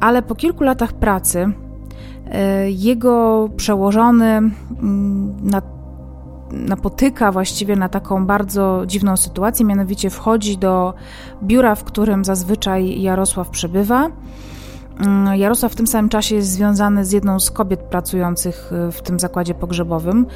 ale 0.00 0.22
po 0.22 0.34
kilku 0.34 0.64
latach 0.64 0.92
pracy 0.92 1.52
e, 2.26 2.70
jego 2.70 3.48
przełożony 3.56 4.26
mm, 4.26 5.36
na 5.42 5.62
napotyka 6.52 7.32
właściwie 7.32 7.76
na 7.76 7.88
taką 7.88 8.26
bardzo 8.26 8.82
dziwną 8.86 9.16
sytuację, 9.16 9.66
mianowicie 9.66 10.10
wchodzi 10.10 10.58
do 10.58 10.94
biura, 11.42 11.74
w 11.74 11.84
którym 11.84 12.24
zazwyczaj 12.24 13.02
Jarosław 13.02 13.50
przebywa. 13.50 14.10
Mm, 15.00 15.36
Jarosław 15.36 15.72
w 15.72 15.76
tym 15.76 15.86
samym 15.86 16.08
czasie 16.08 16.34
jest 16.34 16.48
związany 16.48 17.04
z 17.04 17.12
jedną 17.12 17.40
z 17.40 17.50
kobiet 17.50 17.80
pracujących 17.80 18.72
y, 18.88 18.92
w 18.92 19.02
tym 19.02 19.18
zakładzie 19.18 19.54
pogrzebowym. 19.54 20.26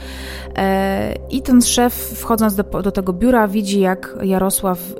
E, 0.56 1.14
I 1.30 1.42
ten 1.42 1.62
szef, 1.62 1.94
wchodząc 1.94 2.54
do, 2.54 2.62
do 2.62 2.92
tego 2.92 3.12
biura, 3.12 3.48
widzi, 3.48 3.80
jak 3.80 4.16
Jarosław 4.22 4.78
y, 4.80 4.94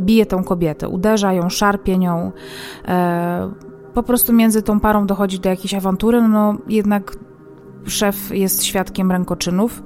bije 0.00 0.26
tą 0.26 0.44
kobietę, 0.44 0.88
uderza 0.88 1.32
ją, 1.32 1.50
szarpie 1.50 1.98
nią. 1.98 2.32
E, 2.88 3.50
po 3.94 4.02
prostu 4.02 4.32
między 4.32 4.62
tą 4.62 4.80
parą 4.80 5.06
dochodzi 5.06 5.40
do 5.40 5.48
jakiejś 5.48 5.74
awantury, 5.74 6.22
no 6.22 6.54
jednak 6.68 7.16
szef 7.86 8.30
jest 8.30 8.64
świadkiem 8.64 9.12
rękoczynów 9.12 9.82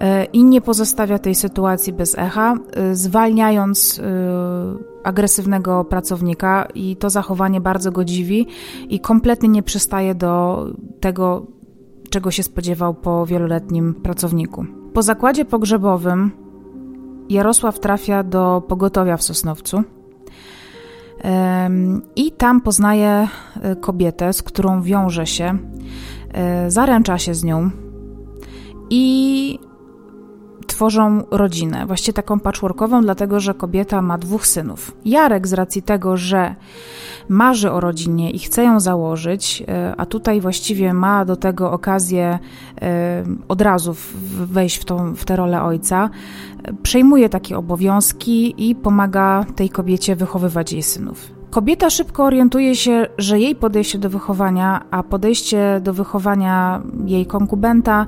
e, 0.00 0.24
i 0.24 0.44
nie 0.44 0.60
pozostawia 0.60 1.18
tej 1.18 1.34
sytuacji 1.34 1.92
bez 1.92 2.18
echa, 2.18 2.54
e, 2.72 2.94
zwalniając 2.94 3.98
e, 3.98 4.02
agresywnego 5.04 5.84
pracownika 5.84 6.68
i 6.74 6.96
to 6.96 7.10
zachowanie 7.10 7.60
bardzo 7.60 7.92
go 7.92 8.04
dziwi 8.04 8.46
i 8.88 9.00
kompletnie 9.00 9.48
nie 9.48 9.62
przystaje 9.62 10.14
do 10.14 10.66
tego, 11.00 11.46
czego 12.10 12.30
się 12.30 12.42
spodziewał 12.42 12.94
po 12.94 13.26
wieloletnim 13.26 13.94
pracowniku. 13.94 14.66
Po 14.94 15.02
zakładzie 15.02 15.44
pogrzebowym 15.44 16.30
Jarosław 17.28 17.80
trafia 17.80 18.22
do 18.22 18.62
pogotowia 18.68 19.16
w 19.16 19.22
Sosnowcu. 19.22 19.82
I 22.16 22.32
tam 22.32 22.60
poznaje 22.60 23.28
kobietę, 23.80 24.32
z 24.32 24.42
którą 24.42 24.82
wiąże 24.82 25.26
się 25.26 25.58
zaręcza 26.68 27.18
się 27.18 27.34
z 27.34 27.44
nią 27.44 27.70
i 28.90 29.58
tworzą 30.66 31.22
rodzinę, 31.30 31.86
właściwie 31.86 32.12
taką 32.12 32.40
patchworkową, 32.40 33.02
dlatego 33.02 33.40
że 33.40 33.54
kobieta 33.54 34.02
ma 34.02 34.18
dwóch 34.18 34.46
synów. 34.46 34.96
Jarek 35.04 35.48
z 35.48 35.52
racji 35.52 35.82
tego, 35.82 36.16
że 36.16 36.54
marzy 37.28 37.70
o 37.70 37.80
rodzinie 37.80 38.30
i 38.30 38.38
chce 38.38 38.64
ją 38.64 38.80
założyć, 38.80 39.62
e, 39.68 39.94
a 39.96 40.06
tutaj 40.06 40.40
właściwie 40.40 40.94
ma 40.94 41.24
do 41.24 41.36
tego 41.36 41.72
okazję 41.72 42.38
e, 42.82 43.24
od 43.48 43.60
razu 43.60 43.94
wejść 44.46 44.76
w, 44.76 44.84
tą, 44.84 45.14
w 45.14 45.24
tę 45.24 45.36
rolę 45.36 45.62
ojca, 45.62 46.10
przejmuje 46.82 47.28
takie 47.28 47.58
obowiązki 47.58 48.70
i 48.70 48.74
pomaga 48.74 49.44
tej 49.56 49.70
kobiecie 49.70 50.16
wychowywać 50.16 50.72
jej 50.72 50.82
synów. 50.82 51.41
Kobieta 51.52 51.90
szybko 51.90 52.24
orientuje 52.24 52.76
się, 52.76 53.06
że 53.18 53.40
jej 53.40 53.56
podejście 53.56 53.98
do 53.98 54.10
wychowania, 54.10 54.84
a 54.90 55.02
podejście 55.02 55.80
do 55.82 55.92
wychowania 55.92 56.82
jej 57.06 57.26
konkubenta 57.26 58.06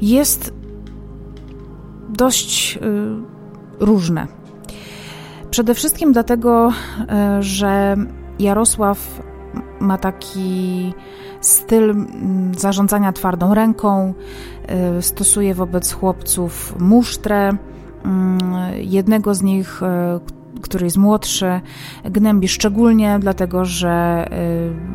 jest 0.00 0.54
dość 2.08 2.76
y, 2.76 2.80
różne. 3.80 4.26
Przede 5.50 5.74
wszystkim 5.74 6.12
dlatego, 6.12 6.68
y, 6.68 7.42
że 7.42 7.96
Jarosław 8.38 9.22
ma 9.80 9.98
taki 9.98 10.92
styl 11.40 11.90
mm, 11.90 12.54
zarządzania 12.54 13.12
twardą 13.12 13.54
ręką, 13.54 14.14
y, 14.98 15.02
stosuje 15.02 15.54
wobec 15.54 15.92
chłopców 15.92 16.74
musztrę. 16.80 17.56
Mm, 18.04 18.40
jednego 18.76 19.34
z 19.34 19.42
nich, 19.42 19.80
który 20.64 20.84
jest 20.84 20.96
młodszy, 20.96 21.60
gnębi 22.04 22.48
szczególnie, 22.48 23.18
dlatego 23.20 23.64
że 23.64 24.26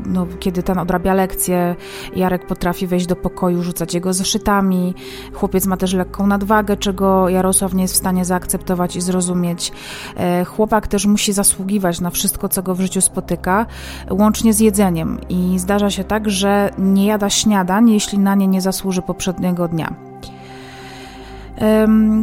y, 0.05 0.09
no, 0.09 0.27
kiedy 0.39 0.63
ten 0.63 0.77
odrabia 0.77 1.13
lekcje, 1.13 1.75
Jarek 2.15 2.47
potrafi 2.47 2.87
wejść 2.87 3.05
do 3.05 3.15
pokoju, 3.15 3.63
rzucać 3.63 3.93
jego 3.93 4.13
zeszytami. 4.13 4.95
Chłopiec 5.33 5.65
ma 5.65 5.77
też 5.77 5.93
lekką 5.93 6.27
nadwagę, 6.27 6.77
czego 6.77 7.29
Jarosław 7.29 7.73
nie 7.73 7.81
jest 7.81 7.93
w 7.93 7.97
stanie 7.97 8.25
zaakceptować 8.25 8.95
i 8.95 9.01
zrozumieć. 9.01 9.71
E, 10.17 10.45
chłopak 10.45 10.87
też 10.87 11.05
musi 11.05 11.33
zasługiwać 11.33 12.01
na 12.01 12.09
wszystko, 12.09 12.49
co 12.49 12.63
go 12.63 12.75
w 12.75 12.81
życiu 12.81 13.01
spotyka, 13.01 13.65
łącznie 14.09 14.53
z 14.53 14.59
jedzeniem. 14.59 15.19
I 15.29 15.59
zdarza 15.59 15.89
się 15.89 16.03
tak, 16.03 16.29
że 16.29 16.69
nie 16.77 17.05
jada 17.05 17.29
śniadań, 17.29 17.89
jeśli 17.89 18.19
na 18.19 18.35
nie 18.35 18.47
nie 18.47 18.61
zasłuży 18.61 19.01
poprzedniego 19.01 19.67
dnia. 19.67 19.93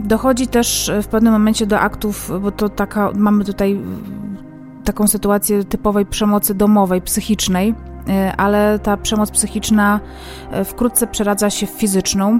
Dochodzi 0.04 0.46
też 0.46 0.92
w 1.02 1.06
pewnym 1.06 1.32
momencie 1.32 1.66
do 1.66 1.80
aktów, 1.80 2.30
bo 2.42 2.50
to 2.50 2.68
taka, 2.68 3.12
mamy 3.14 3.44
tutaj 3.44 3.80
taką 4.86 5.08
sytuację 5.08 5.64
typowej 5.64 6.06
przemocy 6.06 6.54
domowej, 6.54 7.02
psychicznej, 7.02 7.74
e, 8.08 8.36
ale 8.36 8.78
ta 8.78 8.96
przemoc 8.96 9.30
psychiczna 9.30 10.00
e, 10.50 10.64
wkrótce 10.64 11.06
przeradza 11.06 11.50
się 11.50 11.66
w 11.66 11.70
fizyczną. 11.70 12.38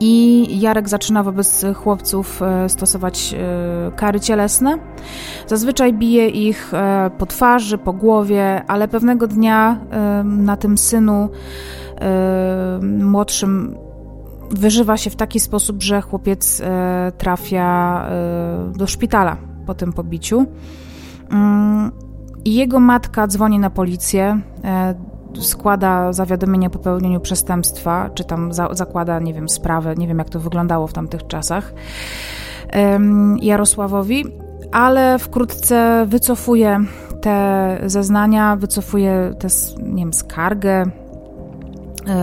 I 0.00 0.46
Jarek 0.60 0.88
zaczyna 0.88 1.22
wobec 1.22 1.64
chłopców 1.74 2.42
e, 2.42 2.68
stosować 2.68 3.34
kary 3.96 4.20
cielesne. 4.20 4.78
Zazwyczaj 5.46 5.94
bije 5.94 6.28
ich 6.28 6.72
po 7.18 7.26
twarzy, 7.26 7.78
po 7.78 7.92
głowie, 7.92 8.62
ale 8.68 8.88
pewnego 8.88 9.26
dnia 9.26 9.78
na 10.24 10.56
tym 10.56 10.78
synu 10.78 11.28
młodszym 12.82 13.74
wyżywa 14.50 14.96
się 14.96 15.10
w 15.10 15.16
taki 15.16 15.40
sposób, 15.40 15.82
że 15.82 16.00
chłopiec 16.00 16.60
e, 16.60 17.12
trafia 17.18 18.02
e, 18.10 18.72
do 18.76 18.86
szpitala 18.86 19.36
po 19.66 19.74
tym 19.74 19.92
pobiciu. 19.92 20.46
Mm, 21.30 21.92
I 22.44 22.54
jego 22.54 22.80
matka 22.80 23.26
dzwoni 23.26 23.58
na 23.58 23.70
policję, 23.70 24.40
e, 24.64 24.94
składa 25.40 26.12
zawiadomienie 26.12 26.66
o 26.66 26.70
popełnieniu 26.70 27.20
przestępstwa, 27.20 28.10
czy 28.14 28.24
tam 28.24 28.52
za, 28.52 28.68
zakłada, 28.72 29.18
nie 29.18 29.34
wiem, 29.34 29.48
sprawę, 29.48 29.94
nie 29.94 30.08
wiem 30.08 30.18
jak 30.18 30.30
to 30.30 30.40
wyglądało 30.40 30.86
w 30.86 30.92
tamtych 30.92 31.26
czasach 31.26 31.74
Jarosławowi, 33.42 34.24
ale 34.72 35.18
wkrótce 35.18 36.06
wycofuje 36.06 36.80
te 37.20 37.78
zeznania, 37.86 38.56
wycofuje 38.56 39.34
tę, 39.38 39.48
nie 39.82 40.02
wiem, 40.02 40.12
skargę, 40.12 40.84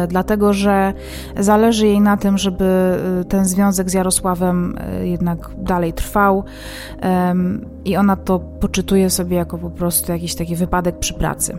dlatego 0.08 0.54
że 0.54 0.94
zależy 1.40 1.88
jej 1.88 2.02
na 2.02 2.18
tym, 2.18 2.38
żeby 2.38 2.66
e, 2.66 3.24
ten 3.24 3.46
związek 3.46 3.90
z 3.90 3.94
Jarosławem 3.94 4.78
e, 4.80 5.08
jednak 5.08 5.50
dalej 5.58 5.94
trwał 5.94 6.44
i 7.86 7.98
ona 7.98 8.16
to 8.16 8.40
poczytuje 8.40 9.10
sobie 9.10 9.38
jako 9.38 9.58
po 9.58 9.70
prostu 9.70 10.12
jakiś 10.12 10.36
taki 10.36 10.56
wypadek 10.56 11.00
przy 11.00 11.14
pracy. 11.14 11.58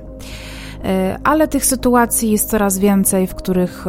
E, 0.87 1.19
ale 1.25 1.49
tych 1.49 1.67
sytuacji 1.67 2.31
jest 2.31 2.51
coraz 2.51 2.79
więcej, 2.79 3.27
w 3.27 3.35
których 3.35 3.85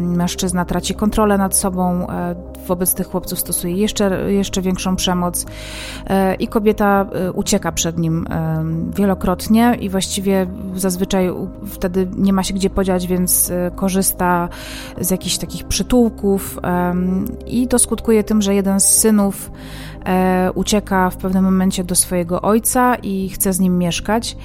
mężczyzna 0.00 0.64
traci 0.64 0.94
kontrolę 0.94 1.38
nad 1.38 1.56
sobą, 1.56 2.06
e, 2.10 2.34
wobec 2.66 2.94
tych 2.94 3.06
chłopców 3.06 3.38
stosuje 3.38 3.74
jeszcze, 3.74 4.32
jeszcze 4.32 4.62
większą 4.62 4.96
przemoc 4.96 5.46
e, 6.06 6.34
i 6.34 6.48
kobieta 6.48 7.06
ucieka 7.34 7.72
przed 7.72 7.98
nim 7.98 8.26
wielokrotnie 8.96 9.76
i 9.80 9.88
właściwie 9.88 10.46
zazwyczaj 10.76 11.30
wtedy 11.66 12.08
nie 12.16 12.32
ma 12.32 12.42
się 12.42 12.54
gdzie 12.54 12.70
podziać, 12.70 13.06
więc 13.06 13.52
korzysta 13.76 14.48
z 15.00 15.10
jakichś 15.10 15.38
takich 15.38 15.64
przytułków 15.64 16.58
i 17.46 17.68
to 17.68 17.78
skutkuje 17.78 18.24
tym, 18.24 18.42
że 18.42 18.54
jeden 18.54 18.80
z 18.80 18.84
synów 18.84 19.50
e, 20.04 20.50
ucieka 20.54 21.10
w 21.10 21.16
pewnym 21.16 21.44
momencie 21.44 21.84
do 21.84 21.94
swojego 21.94 22.42
ojca 22.42 22.94
i 22.94 23.28
chce 23.28 23.52
z 23.52 23.60
nim 23.60 23.78
mieszkać. 23.78 24.36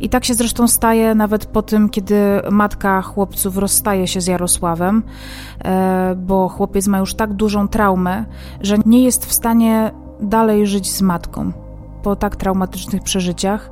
I 0.00 0.08
tak 0.08 0.24
się 0.24 0.34
zresztą 0.34 0.68
staje 0.68 1.14
nawet 1.14 1.46
po 1.46 1.62
tym, 1.62 1.88
kiedy 1.88 2.16
matka 2.50 3.02
chłopców 3.02 3.56
rozstaje 3.56 4.06
się 4.06 4.20
z 4.20 4.26
Jarosławem, 4.26 5.02
e, 5.64 6.14
bo 6.16 6.48
chłopiec 6.48 6.86
ma 6.86 6.98
już 6.98 7.14
tak 7.14 7.32
dużą 7.32 7.68
traumę, 7.68 8.24
że 8.60 8.76
nie 8.86 9.04
jest 9.04 9.26
w 9.26 9.32
stanie 9.32 9.92
dalej 10.20 10.66
żyć 10.66 10.92
z 10.92 11.02
matką 11.02 11.52
po 12.02 12.16
tak 12.16 12.36
traumatycznych 12.36 13.02
przeżyciach. 13.02 13.70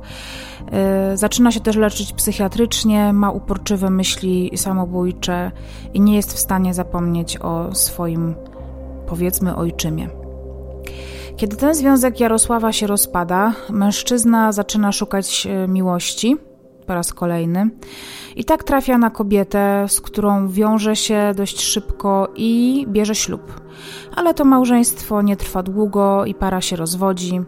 E, 0.71 1.17
zaczyna 1.17 1.51
się 1.51 1.59
też 1.59 1.75
leczyć 1.75 2.13
psychiatrycznie, 2.13 3.13
ma 3.13 3.31
uporczywe 3.31 3.89
myśli 3.89 4.51
samobójcze 4.55 5.51
i 5.93 6.01
nie 6.01 6.15
jest 6.15 6.33
w 6.33 6.39
stanie 6.39 6.73
zapomnieć 6.73 7.37
o 7.37 7.75
swoim, 7.75 8.35
powiedzmy, 9.07 9.55
ojczymie. 9.55 10.09
Kiedy 11.39 11.55
ten 11.57 11.75
związek 11.75 12.19
Jarosława 12.19 12.71
się 12.71 12.87
rozpada, 12.87 13.53
mężczyzna 13.69 14.51
zaczyna 14.51 14.91
szukać 14.91 15.47
e, 15.47 15.67
miłości 15.67 16.37
po 16.87 16.93
raz 16.93 17.13
kolejny 17.13 17.69
i 18.35 18.45
tak 18.45 18.63
trafia 18.63 18.97
na 18.97 19.09
kobietę, 19.09 19.85
z 19.87 20.01
którą 20.01 20.49
wiąże 20.49 20.95
się 20.95 21.31
dość 21.35 21.61
szybko 21.61 22.27
i 22.35 22.85
bierze 22.89 23.15
ślub. 23.15 23.61
Ale 24.15 24.33
to 24.33 24.45
małżeństwo 24.45 25.21
nie 25.21 25.37
trwa 25.37 25.63
długo 25.63 26.25
i 26.25 26.33
para 26.33 26.61
się 26.61 26.75
rozwodzi. 26.75 27.41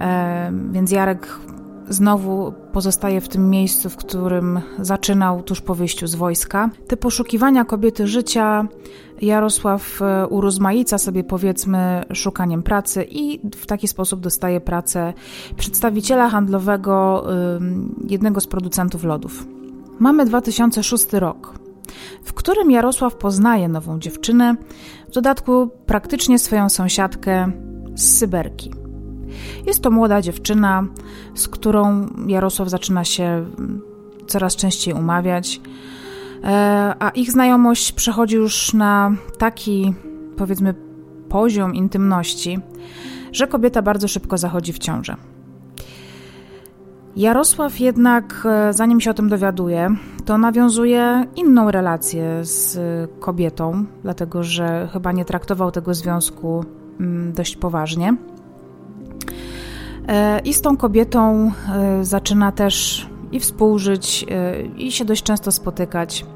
E, 0.00 0.52
więc 0.70 0.90
Jarek 0.90 1.38
znowu 1.88 2.52
pozostaje 2.72 3.20
w 3.20 3.28
tym 3.28 3.50
miejscu, 3.50 3.90
w 3.90 3.96
którym 3.96 4.60
zaczynał 4.78 5.42
tuż 5.42 5.60
po 5.60 5.74
wyjściu 5.74 6.06
z 6.06 6.14
wojska. 6.14 6.70
Te 6.86 6.96
poszukiwania 6.96 7.64
kobiety 7.64 8.06
życia 8.06 8.68
Jarosław 9.22 10.02
e, 10.02 10.26
urozmaica 10.26 10.98
sobie 10.98 11.24
powiedzmy 11.24 12.04
szukaniem 12.12 12.62
pracy 12.62 13.06
i 13.10 13.40
w 13.56 13.66
taki 13.66 13.88
sposób 13.88 14.20
dostaje 14.20 14.60
pracę 14.60 15.12
przedstawiciela 15.56 16.30
handlowego 16.30 17.26
jednego 18.08 18.40
z 18.40 18.46
producentów 18.46 19.04
lodów. 19.04 19.46
Mamy 19.98 20.24
2006 20.24 21.12
rok, 21.12 21.58
w 22.24 22.32
którym 22.32 22.70
Jarosław 22.70 23.14
poznaje 23.14 23.68
nową 23.68 23.98
dziewczynę, 23.98 24.56
w 25.08 25.12
dodatku 25.12 25.70
praktycznie 25.86 26.38
swoją 26.38 26.68
sąsiadkę 26.68 27.52
z 27.94 28.18
Syberki. 28.18 28.77
Jest 29.66 29.82
to 29.82 29.90
młoda 29.90 30.22
dziewczyna, 30.22 30.84
z 31.34 31.48
którą 31.48 32.06
Jarosław 32.26 32.68
zaczyna 32.68 33.04
się 33.04 33.46
coraz 34.26 34.56
częściej 34.56 34.94
umawiać, 34.94 35.60
e, 36.44 36.94
a 36.98 37.10
ich 37.10 37.30
znajomość 37.30 37.92
przechodzi 37.92 38.36
już 38.36 38.72
na 38.74 39.12
taki, 39.38 39.94
powiedzmy, 40.36 40.74
poziom 41.28 41.74
intymności, 41.74 42.58
że 43.32 43.46
kobieta 43.46 43.82
bardzo 43.82 44.08
szybko 44.08 44.38
zachodzi 44.38 44.72
w 44.72 44.78
ciążę. 44.78 45.16
Jarosław 47.16 47.80
jednak, 47.80 48.42
e, 48.44 48.72
zanim 48.72 49.00
się 49.00 49.10
o 49.10 49.14
tym 49.14 49.28
dowiaduje, 49.28 49.90
to 50.24 50.38
nawiązuje 50.38 51.26
inną 51.36 51.70
relację 51.70 52.44
z 52.44 52.78
kobietą, 53.20 53.84
dlatego 54.02 54.42
że 54.42 54.88
chyba 54.92 55.12
nie 55.12 55.24
traktował 55.24 55.70
tego 55.70 55.94
związku 55.94 56.64
mm, 57.00 57.32
dość 57.32 57.56
poważnie. 57.56 58.16
E, 60.08 60.38
I 60.38 60.54
z 60.54 60.60
tą 60.60 60.76
kobietą 60.76 61.52
e, 61.68 62.04
zaczyna 62.04 62.52
też 62.52 63.06
i 63.32 63.40
współżyć, 63.40 64.26
e, 64.30 64.62
i 64.62 64.92
się 64.92 65.04
dość 65.04 65.22
często 65.22 65.52
spotykać. 65.52 66.26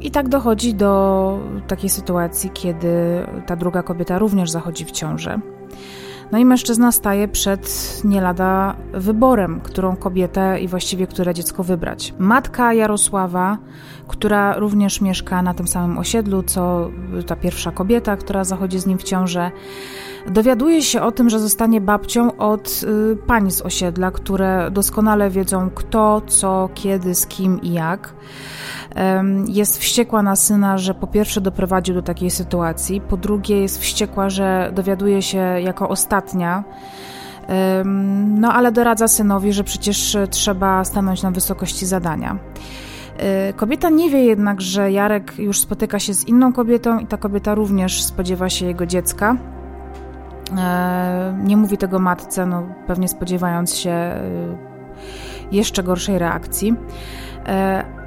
I 0.00 0.10
tak 0.10 0.28
dochodzi 0.28 0.74
do 0.74 1.38
takiej 1.68 1.90
sytuacji, 1.90 2.50
kiedy 2.50 2.90
ta 3.46 3.56
druga 3.56 3.82
kobieta 3.82 4.18
również 4.18 4.50
zachodzi 4.50 4.84
w 4.84 4.90
ciążę. 4.90 5.40
No 6.32 6.38
i 6.38 6.44
mężczyzna 6.44 6.92
staje 6.92 7.28
przed 7.28 8.00
nie 8.04 8.20
lada 8.20 8.76
wyborem, 8.92 9.60
którą 9.60 9.96
kobietę 9.96 10.60
i 10.60 10.68
właściwie 10.68 11.06
które 11.06 11.34
dziecko 11.34 11.64
wybrać. 11.64 12.14
Matka 12.18 12.72
Jarosława, 12.72 13.58
która 14.08 14.58
również 14.58 15.00
mieszka 15.00 15.42
na 15.42 15.54
tym 15.54 15.68
samym 15.68 15.98
osiedlu, 15.98 16.42
co 16.42 16.90
ta 17.26 17.36
pierwsza 17.36 17.70
kobieta, 17.70 18.16
która 18.16 18.44
zachodzi 18.44 18.78
z 18.78 18.86
nim 18.86 18.98
w 18.98 19.02
ciążę, 19.02 19.50
dowiaduje 20.30 20.82
się 20.82 21.02
o 21.02 21.12
tym, 21.12 21.30
że 21.30 21.40
zostanie 21.40 21.80
babcią 21.80 22.36
od 22.36 22.80
y, 23.12 23.16
pań 23.16 23.50
z 23.50 23.62
osiedla, 23.62 24.10
które 24.10 24.70
doskonale 24.70 25.30
wiedzą 25.30 25.70
kto, 25.74 26.22
co, 26.26 26.68
kiedy, 26.74 27.14
z 27.14 27.26
kim 27.26 27.62
i 27.62 27.72
jak. 27.72 28.14
Jest 29.46 29.78
wściekła 29.78 30.22
na 30.22 30.36
syna, 30.36 30.78
że 30.78 30.94
po 30.94 31.06
pierwsze 31.06 31.40
doprowadził 31.40 31.94
do 31.94 32.02
takiej 32.02 32.30
sytuacji, 32.30 33.00
po 33.00 33.16
drugie 33.16 33.60
jest 33.60 33.80
wściekła, 33.80 34.30
że 34.30 34.72
dowiaduje 34.74 35.22
się 35.22 35.38
jako 35.38 35.88
ostatnia. 35.88 36.64
No 38.26 38.52
ale 38.52 38.72
doradza 38.72 39.08
synowi, 39.08 39.52
że 39.52 39.64
przecież 39.64 40.16
trzeba 40.30 40.84
stanąć 40.84 41.22
na 41.22 41.30
wysokości 41.30 41.86
zadania. 41.86 42.38
E, 43.18 43.52
kobieta 43.52 43.90
nie 43.90 44.10
wie 44.10 44.24
jednak, 44.24 44.60
że 44.60 44.92
Jarek 44.92 45.38
już 45.38 45.60
spotyka 45.60 45.98
się 45.98 46.14
z 46.14 46.28
inną 46.28 46.52
kobietą 46.52 46.98
i 46.98 47.06
ta 47.06 47.16
kobieta 47.16 47.54
również 47.54 48.02
spodziewa 48.02 48.48
się 48.48 48.66
jego 48.66 48.86
dziecka. 48.86 49.36
E, 50.56 51.38
nie 51.44 51.56
mówi 51.56 51.78
tego 51.78 51.98
matce, 51.98 52.46
no 52.46 52.62
pewnie 52.86 53.08
spodziewając 53.08 53.74
się 53.74 53.90
e, 53.90 54.22
jeszcze 55.52 55.82
gorszej 55.82 56.18
reakcji 56.18 56.76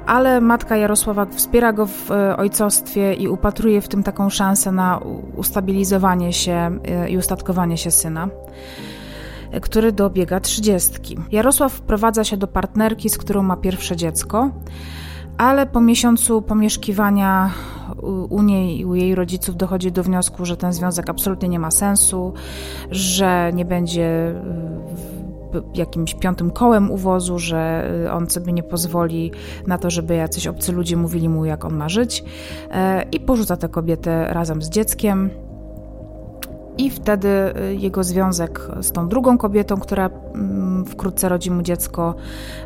ale 0.06 0.40
matka 0.40 0.76
Jarosława 0.76 1.26
wspiera 1.26 1.72
go 1.72 1.86
w 1.86 2.10
e, 2.10 2.36
ojcostwie 2.36 3.14
i 3.14 3.28
upatruje 3.28 3.80
w 3.80 3.88
tym 3.88 4.02
taką 4.02 4.30
szansę 4.30 4.72
na 4.72 5.00
ustabilizowanie 5.36 6.32
się 6.32 6.78
e, 6.84 7.10
i 7.10 7.16
ustatkowanie 7.16 7.78
się 7.78 7.90
syna 7.90 8.28
e, 9.50 9.60
który 9.60 9.92
dobiega 9.92 10.40
trzydziestki. 10.40 11.18
Jarosław 11.32 11.72
wprowadza 11.72 12.24
się 12.24 12.36
do 12.36 12.46
partnerki, 12.46 13.10
z 13.10 13.18
którą 13.18 13.42
ma 13.42 13.56
pierwsze 13.56 13.96
dziecko, 13.96 14.50
ale 15.38 15.66
po 15.66 15.80
miesiącu 15.80 16.42
pomieszkiwania 16.42 17.50
u 18.28 18.42
niej 18.42 18.80
i 18.80 18.84
u 18.84 18.94
jej 18.94 19.14
rodziców 19.14 19.56
dochodzi 19.56 19.92
do 19.92 20.02
wniosku, 20.02 20.44
że 20.44 20.56
ten 20.56 20.72
związek 20.72 21.10
absolutnie 21.10 21.48
nie 21.48 21.58
ma 21.58 21.70
sensu, 21.70 22.32
że 22.90 23.50
nie 23.54 23.64
będzie 23.64 24.34
jakimś 25.74 26.14
piątym 26.14 26.50
kołem 26.50 26.90
uwozu, 26.90 27.38
że 27.38 27.90
y, 28.06 28.12
on 28.12 28.30
sobie 28.30 28.52
nie 28.52 28.62
pozwoli 28.62 29.32
na 29.66 29.78
to, 29.78 29.90
żeby 29.90 30.14
jacyś 30.14 30.46
obcy 30.46 30.72
ludzie 30.72 30.96
mówili 30.96 31.28
mu, 31.28 31.44
jak 31.44 31.64
on 31.64 31.76
ma 31.76 31.88
żyć, 31.88 32.24
e, 32.70 33.02
i 33.12 33.20
porzuca 33.20 33.56
tę 33.56 33.68
kobietę 33.68 34.26
razem 34.30 34.62
z 34.62 34.70
dzieckiem. 34.70 35.30
I 36.78 36.90
wtedy 36.90 37.28
y, 37.28 37.74
jego 37.74 38.04
związek 38.04 38.68
z 38.80 38.92
tą 38.92 39.08
drugą 39.08 39.38
kobietą, 39.38 39.76
która 39.76 40.10
mm, 40.34 40.84
wkrótce 40.84 41.28
rodzi 41.28 41.50
mu 41.50 41.62
dziecko, 41.62 42.14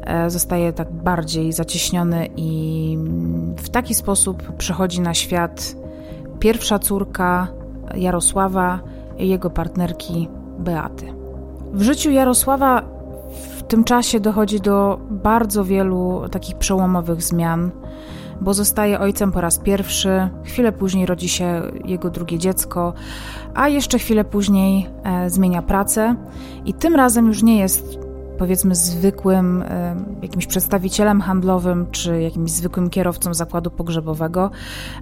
e, 0.02 0.30
zostaje 0.30 0.72
tak 0.72 0.92
bardziej 0.92 1.52
zacieśniony, 1.52 2.28
i 2.36 2.92
mm, 3.00 3.54
w 3.56 3.68
taki 3.68 3.94
sposób 3.94 4.52
przychodzi 4.52 5.00
na 5.00 5.14
świat 5.14 5.76
pierwsza 6.38 6.78
córka 6.78 7.48
Jarosława 7.94 8.80
i 9.18 9.28
jego 9.28 9.50
partnerki 9.50 10.28
Beaty. 10.58 11.06
W 11.72 11.82
życiu 11.82 12.10
Jarosława 12.10 12.82
w 13.58 13.62
tym 13.62 13.84
czasie 13.84 14.20
dochodzi 14.20 14.60
do 14.60 14.98
bardzo 15.10 15.64
wielu 15.64 16.22
takich 16.30 16.56
przełomowych 16.56 17.22
zmian, 17.22 17.70
bo 18.40 18.54
zostaje 18.54 19.00
ojcem 19.00 19.32
po 19.32 19.40
raz 19.40 19.58
pierwszy, 19.58 20.28
chwilę 20.44 20.72
później 20.72 21.06
rodzi 21.06 21.28
się 21.28 21.62
jego 21.84 22.10
drugie 22.10 22.38
dziecko, 22.38 22.94
a 23.54 23.68
jeszcze 23.68 23.98
chwilę 23.98 24.24
później 24.24 24.86
e, 25.02 25.30
zmienia 25.30 25.62
pracę 25.62 26.14
i 26.64 26.74
tym 26.74 26.94
razem 26.94 27.26
już 27.26 27.42
nie 27.42 27.58
jest 27.58 28.06
powiedzmy 28.38 28.74
zwykłym 28.74 29.64
jakimś 30.22 30.46
przedstawicielem 30.46 31.20
handlowym 31.20 31.86
czy 31.90 32.22
jakimś 32.22 32.50
zwykłym 32.50 32.90
kierowcą 32.90 33.34
zakładu 33.34 33.70
pogrzebowego, 33.70 34.50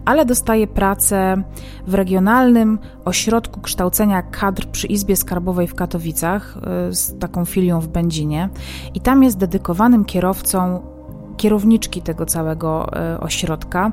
ale 0.04 0.24
dostaje 0.24 0.66
pracę 0.66 1.42
w 1.86 1.94
regionalnym 1.94 2.78
ośrodku 3.04 3.60
kształcenia 3.60 4.22
kadr 4.22 4.66
przy 4.66 4.86
Izbie 4.86 5.16
Skarbowej 5.16 5.66
w 5.66 5.74
Katowicach 5.74 6.56
e, 6.56 6.92
z 6.92 7.18
taką 7.18 7.44
filią 7.44 7.80
w 7.80 7.88
Będzinie. 7.88 8.48
I 8.94 9.00
tam 9.00 9.22
jest 9.22 9.38
dedykowanym 9.38 10.04
kierowcą 10.04 10.82
kierowniczki 11.34 12.02
tego 12.02 12.26
całego 12.26 12.92
e, 12.92 13.20
ośrodka. 13.20 13.92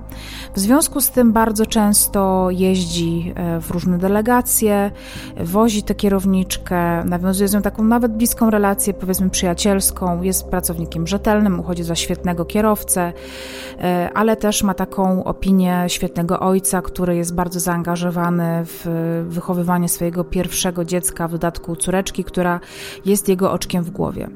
W 0.55 0.59
związku 0.59 1.01
z 1.01 1.09
tym 1.09 1.33
bardzo 1.33 1.65
często 1.65 2.47
jeździ 2.51 3.33
e, 3.35 3.59
w 3.61 3.71
różne 3.71 3.97
delegacje, 3.97 4.91
wozi 5.37 5.83
tę 5.83 5.95
kierowniczkę, 5.95 7.03
nawiązuje 7.05 7.47
z 7.47 7.53
nią 7.53 7.61
taką 7.61 7.83
nawet 7.83 8.11
bliską 8.11 8.49
relację, 8.49 8.93
powiedzmy 8.93 9.29
przyjacielską, 9.29 10.21
jest 10.21 10.47
pracownikiem 10.47 11.07
rzetelnym, 11.07 11.59
uchodzi 11.59 11.83
za 11.83 11.95
świetnego 11.95 12.45
kierowcę, 12.45 13.13
e, 13.79 14.09
ale 14.13 14.35
też 14.35 14.63
ma 14.63 14.73
taką 14.73 15.23
opinię 15.23 15.83
świetnego 15.87 16.39
ojca, 16.39 16.81
który 16.81 17.15
jest 17.15 17.35
bardzo 17.35 17.59
zaangażowany 17.59 18.65
w 18.65 18.85
wychowywanie 19.29 19.89
swojego 19.89 20.23
pierwszego 20.23 20.85
dziecka, 20.85 21.27
w 21.27 21.31
dodatku 21.31 21.75
córeczki, 21.75 22.23
która 22.23 22.59
jest 23.05 23.29
jego 23.29 23.51
oczkiem 23.51 23.83
w 23.83 23.89
głowie. 23.89 24.27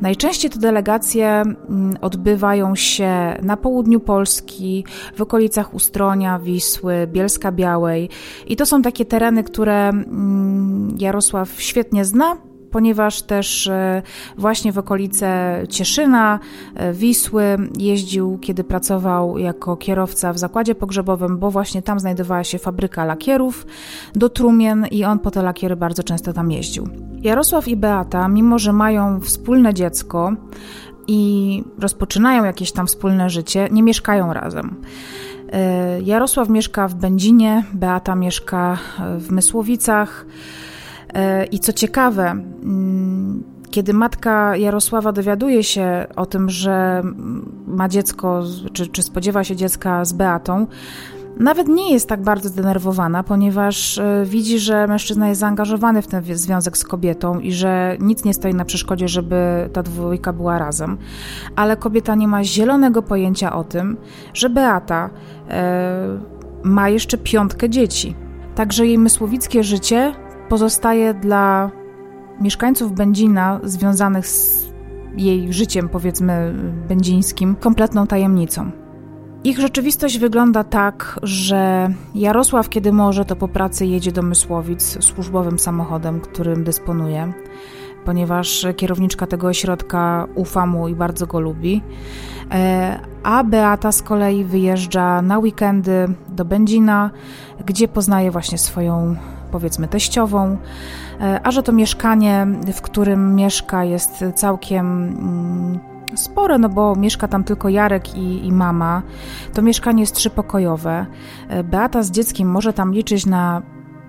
Najczęściej 0.00 0.50
te 0.50 0.58
delegacje 0.58 1.26
mm, 1.26 1.96
odbywają 2.38 2.74
się 2.74 3.36
na 3.42 3.56
południu 3.56 4.00
Polski, 4.00 4.84
w 5.16 5.22
okolicach 5.22 5.74
Ustronia, 5.74 6.38
Wisły, 6.38 7.06
Bielska 7.06 7.52
Białej 7.52 8.08
i 8.46 8.56
to 8.56 8.66
są 8.66 8.82
takie 8.82 9.04
tereny, 9.04 9.44
które 9.44 9.88
mm, 9.88 10.96
Jarosław 10.98 11.60
świetnie 11.60 12.04
zna, 12.04 12.36
ponieważ 12.70 13.22
też 13.22 13.66
e, 13.66 14.02
właśnie 14.36 14.72
w 14.72 14.78
okolice 14.78 15.62
Cieszyna, 15.68 16.38
e, 16.74 16.92
Wisły 16.92 17.42
jeździł, 17.78 18.38
kiedy 18.38 18.64
pracował 18.64 19.38
jako 19.38 19.76
kierowca 19.76 20.32
w 20.32 20.38
zakładzie 20.38 20.74
pogrzebowym, 20.74 21.38
bo 21.38 21.50
właśnie 21.50 21.82
tam 21.82 22.00
znajdowała 22.00 22.44
się 22.44 22.58
fabryka 22.58 23.04
lakierów 23.04 23.66
do 24.14 24.28
trumien 24.28 24.86
i 24.90 25.04
on 25.04 25.18
po 25.18 25.30
te 25.30 25.42
lakiery 25.42 25.76
bardzo 25.76 26.02
często 26.02 26.32
tam 26.32 26.50
jeździł. 26.50 26.88
Jarosław 27.22 27.68
i 27.68 27.76
Beata, 27.76 28.28
mimo 28.28 28.58
że 28.58 28.72
mają 28.72 29.20
wspólne 29.20 29.74
dziecko 29.74 30.32
i 31.08 31.62
rozpoczynają 31.78 32.44
jakieś 32.44 32.72
tam 32.72 32.86
wspólne 32.86 33.30
życie, 33.30 33.68
nie 33.70 33.82
mieszkają 33.82 34.32
razem. 34.32 34.76
E, 35.52 36.00
Jarosław 36.02 36.48
mieszka 36.48 36.88
w 36.88 36.94
Będzinie, 36.94 37.64
Beata 37.72 38.14
mieszka 38.14 38.78
w 39.18 39.30
Mysłowicach. 39.30 40.26
E, 41.14 41.44
I 41.44 41.58
co 41.58 41.72
ciekawe, 41.72 42.30
mm, 42.30 43.42
kiedy 43.70 43.94
matka 43.94 44.56
Jarosława 44.56 45.12
dowiaduje 45.12 45.64
się 45.64 46.06
o 46.16 46.26
tym, 46.26 46.50
że 46.50 47.02
ma 47.66 47.88
dziecko, 47.88 48.42
czy, 48.72 48.86
czy 48.86 49.02
spodziewa 49.02 49.44
się 49.44 49.56
dziecka 49.56 50.04
z 50.04 50.12
Beatą, 50.12 50.66
nawet 51.38 51.68
nie 51.68 51.92
jest 51.92 52.08
tak 52.08 52.22
bardzo 52.22 52.48
zdenerwowana, 52.48 53.22
ponieważ 53.22 53.98
e, 53.98 54.24
widzi, 54.26 54.58
że 54.58 54.86
mężczyzna 54.86 55.28
jest 55.28 55.40
zaangażowany 55.40 56.02
w 56.02 56.06
ten 56.06 56.22
związek 56.24 56.78
z 56.78 56.84
kobietą 56.84 57.38
i 57.38 57.52
że 57.52 57.96
nic 58.00 58.24
nie 58.24 58.34
stoi 58.34 58.54
na 58.54 58.64
przeszkodzie, 58.64 59.08
żeby 59.08 59.70
ta 59.72 59.82
dwójka 59.82 60.32
była 60.32 60.58
razem. 60.58 60.98
Ale 61.56 61.76
kobieta 61.76 62.14
nie 62.14 62.28
ma 62.28 62.44
zielonego 62.44 63.02
pojęcia 63.02 63.52
o 63.52 63.64
tym, 63.64 63.96
że 64.34 64.50
Beata 64.50 65.10
e, 65.48 66.18
ma 66.64 66.88
jeszcze 66.88 67.18
piątkę 67.18 67.70
dzieci. 67.70 68.14
Także 68.54 68.86
jej 68.86 68.98
mysłowickie 68.98 69.64
życie 69.64 70.14
pozostaje 70.48 71.14
dla 71.14 71.70
mieszkańców 72.40 72.92
Będzina 72.92 73.60
związanych 73.64 74.26
z 74.26 74.68
jej 75.16 75.52
życiem, 75.52 75.88
powiedzmy, 75.88 76.54
będzińskim, 76.88 77.56
kompletną 77.56 78.06
tajemnicą. 78.06 78.87
Ich 79.48 79.60
rzeczywistość 79.60 80.18
wygląda 80.18 80.64
tak, 80.64 81.20
że 81.22 81.88
Jarosław, 82.14 82.68
kiedy 82.68 82.92
może, 82.92 83.24
to 83.24 83.36
po 83.36 83.48
pracy 83.48 83.86
jedzie 83.86 84.12
do 84.12 84.22
Mysłowic 84.22 85.04
służbowym 85.04 85.58
samochodem, 85.58 86.20
którym 86.20 86.64
dysponuje, 86.64 87.32
ponieważ 88.04 88.66
kierowniczka 88.76 89.26
tego 89.26 89.46
ośrodka 89.46 90.26
ufa 90.34 90.66
mu 90.66 90.88
i 90.88 90.94
bardzo 90.94 91.26
go 91.26 91.40
lubi. 91.40 91.82
E, 92.50 93.00
a 93.22 93.44
Beata 93.44 93.92
z 93.92 94.02
kolei 94.02 94.44
wyjeżdża 94.44 95.22
na 95.22 95.38
weekendy 95.38 96.08
do 96.28 96.44
Będzina, 96.44 97.10
gdzie 97.66 97.88
poznaje 97.88 98.30
właśnie 98.30 98.58
swoją 98.58 99.16
powiedzmy 99.50 99.88
teściową, 99.88 100.56
e, 101.20 101.40
a 101.42 101.50
że 101.50 101.62
to 101.62 101.72
mieszkanie, 101.72 102.46
w 102.74 102.80
którym 102.80 103.34
mieszka, 103.34 103.84
jest 103.84 104.24
całkiem 104.34 104.86
mm, 104.86 105.87
spore, 106.14 106.58
no 106.58 106.68
bo 106.68 106.96
mieszka 106.96 107.28
tam 107.28 107.44
tylko 107.44 107.68
Jarek 107.68 108.16
i, 108.16 108.46
i, 108.46 108.52
mama. 108.52 109.02
To 109.54 109.62
mieszkanie 109.62 110.00
jest 110.02 110.14
trzypokojowe. 110.14 111.06
E, 111.48 111.64
Beata 111.64 112.02
z 112.02 112.10
dzieckiem 112.10 112.48
może 112.48 112.72
tam 112.72 112.92
liczyć 112.92 113.26
na 113.26 113.62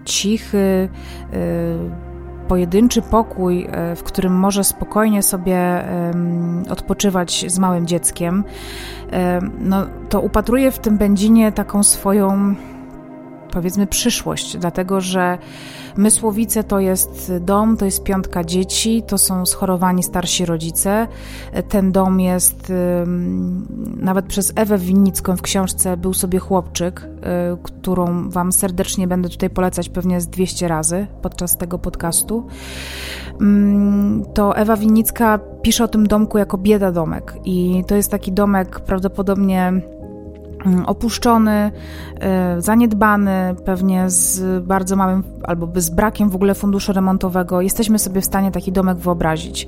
cichy, 0.05 0.89
e, 1.33 2.09
pojedynczy 2.47 3.01
pokój, 3.01 3.67
w 3.95 4.03
którym 4.03 4.33
może 4.33 4.63
spokojnie 4.63 5.23
sobie 5.23 5.85
odpoczywać 6.69 7.45
z 7.47 7.59
małym 7.59 7.87
dzieckiem. 7.87 8.43
No, 9.59 9.85
to 10.09 10.21
upatruje 10.21 10.71
w 10.71 10.79
tym 10.79 10.97
Będzinie 10.97 11.51
taką 11.51 11.83
swoją 11.83 12.55
powiedzmy 13.51 13.87
przyszłość, 13.87 14.57
dlatego 14.57 15.01
że 15.01 15.37
Mysłowice 15.97 16.63
to 16.63 16.79
jest 16.79 17.33
dom, 17.41 17.77
to 17.77 17.85
jest 17.85 18.03
piątka 18.03 18.43
dzieci, 18.43 19.03
to 19.07 19.17
są 19.17 19.45
schorowani 19.45 20.03
starsi 20.03 20.45
rodzice. 20.45 21.07
Ten 21.69 21.91
dom 21.91 22.19
jest 22.19 22.73
nawet 23.97 24.25
przez 24.25 24.53
Ewę 24.55 24.77
Winnicką 24.77 25.37
w 25.37 25.41
książce 25.41 25.97
Był 25.97 26.13
sobie 26.13 26.39
chłopczyk, 26.39 27.01
y, 27.03 27.07
którą 27.63 28.29
Wam 28.29 28.51
serdecznie 28.51 29.07
będę 29.07 29.29
tutaj 29.29 29.49
polecać 29.49 29.89
pewnie 29.89 30.21
z 30.21 30.27
200 30.27 30.67
razy 30.67 31.07
podczas 31.21 31.57
tego 31.57 31.79
podcastu. 31.79 32.47
To 34.33 34.57
Ewa 34.57 34.77
Winnicka 34.77 35.39
pisze 35.61 35.83
o 35.83 35.87
tym 35.87 36.07
domku 36.07 36.37
jako 36.37 36.57
bieda 36.57 36.91
domek 36.91 37.35
i 37.45 37.83
to 37.87 37.95
jest 37.95 38.11
taki 38.11 38.31
domek 38.31 38.79
prawdopodobnie 38.79 39.81
opuszczony, 40.85 41.71
y, 42.57 42.61
zaniedbany, 42.61 43.55
pewnie 43.65 44.09
z 44.09 44.63
bardzo 44.63 44.95
małym 44.95 45.23
albo 45.43 45.67
z 45.75 45.89
brakiem 45.89 46.29
w 46.29 46.35
ogóle 46.35 46.55
funduszu 46.55 46.93
remontowego. 46.93 47.61
Jesteśmy 47.61 47.99
sobie 47.99 48.21
w 48.21 48.25
stanie 48.25 48.51
taki 48.51 48.71
domek 48.71 48.97
wyobrazić. 48.97 49.67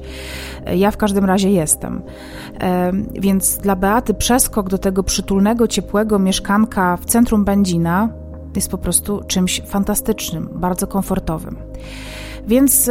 Y, 0.69 0.77
ja 0.77 0.91
w 0.91 0.97
każdym 0.97 1.25
razie 1.25 1.51
jestem. 1.51 1.97
Y, 1.97 3.21
więc 3.21 3.57
dla 3.57 3.75
Beaty 3.75 4.13
przeskok 4.13 4.69
do 4.69 4.77
tego 4.77 5.03
przytulnego, 5.03 5.67
ciepłego 5.67 6.19
mieszkanka 6.19 6.97
w 6.97 7.05
centrum 7.05 7.45
Będzina 7.45 8.09
jest 8.55 8.71
po 8.71 8.77
prostu 8.77 9.21
czymś 9.27 9.61
fantastycznym, 9.67 10.49
bardzo 10.55 10.87
komfortowym. 10.87 11.55
Więc 12.47 12.89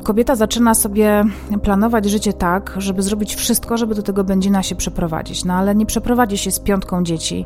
kobieta 0.00 0.34
zaczyna 0.34 0.74
sobie 0.74 1.24
planować 1.62 2.06
życie 2.06 2.32
tak, 2.32 2.74
żeby 2.76 3.02
zrobić 3.02 3.34
wszystko, 3.34 3.76
żeby 3.76 3.94
do 3.94 4.02
tego 4.02 4.24
Będzina 4.24 4.62
się 4.62 4.74
przeprowadzić. 4.74 5.44
No 5.44 5.54
ale 5.54 5.74
nie 5.74 5.86
przeprowadzi 5.86 6.38
się 6.38 6.50
z 6.50 6.60
piątką 6.60 7.04
dzieci, 7.04 7.44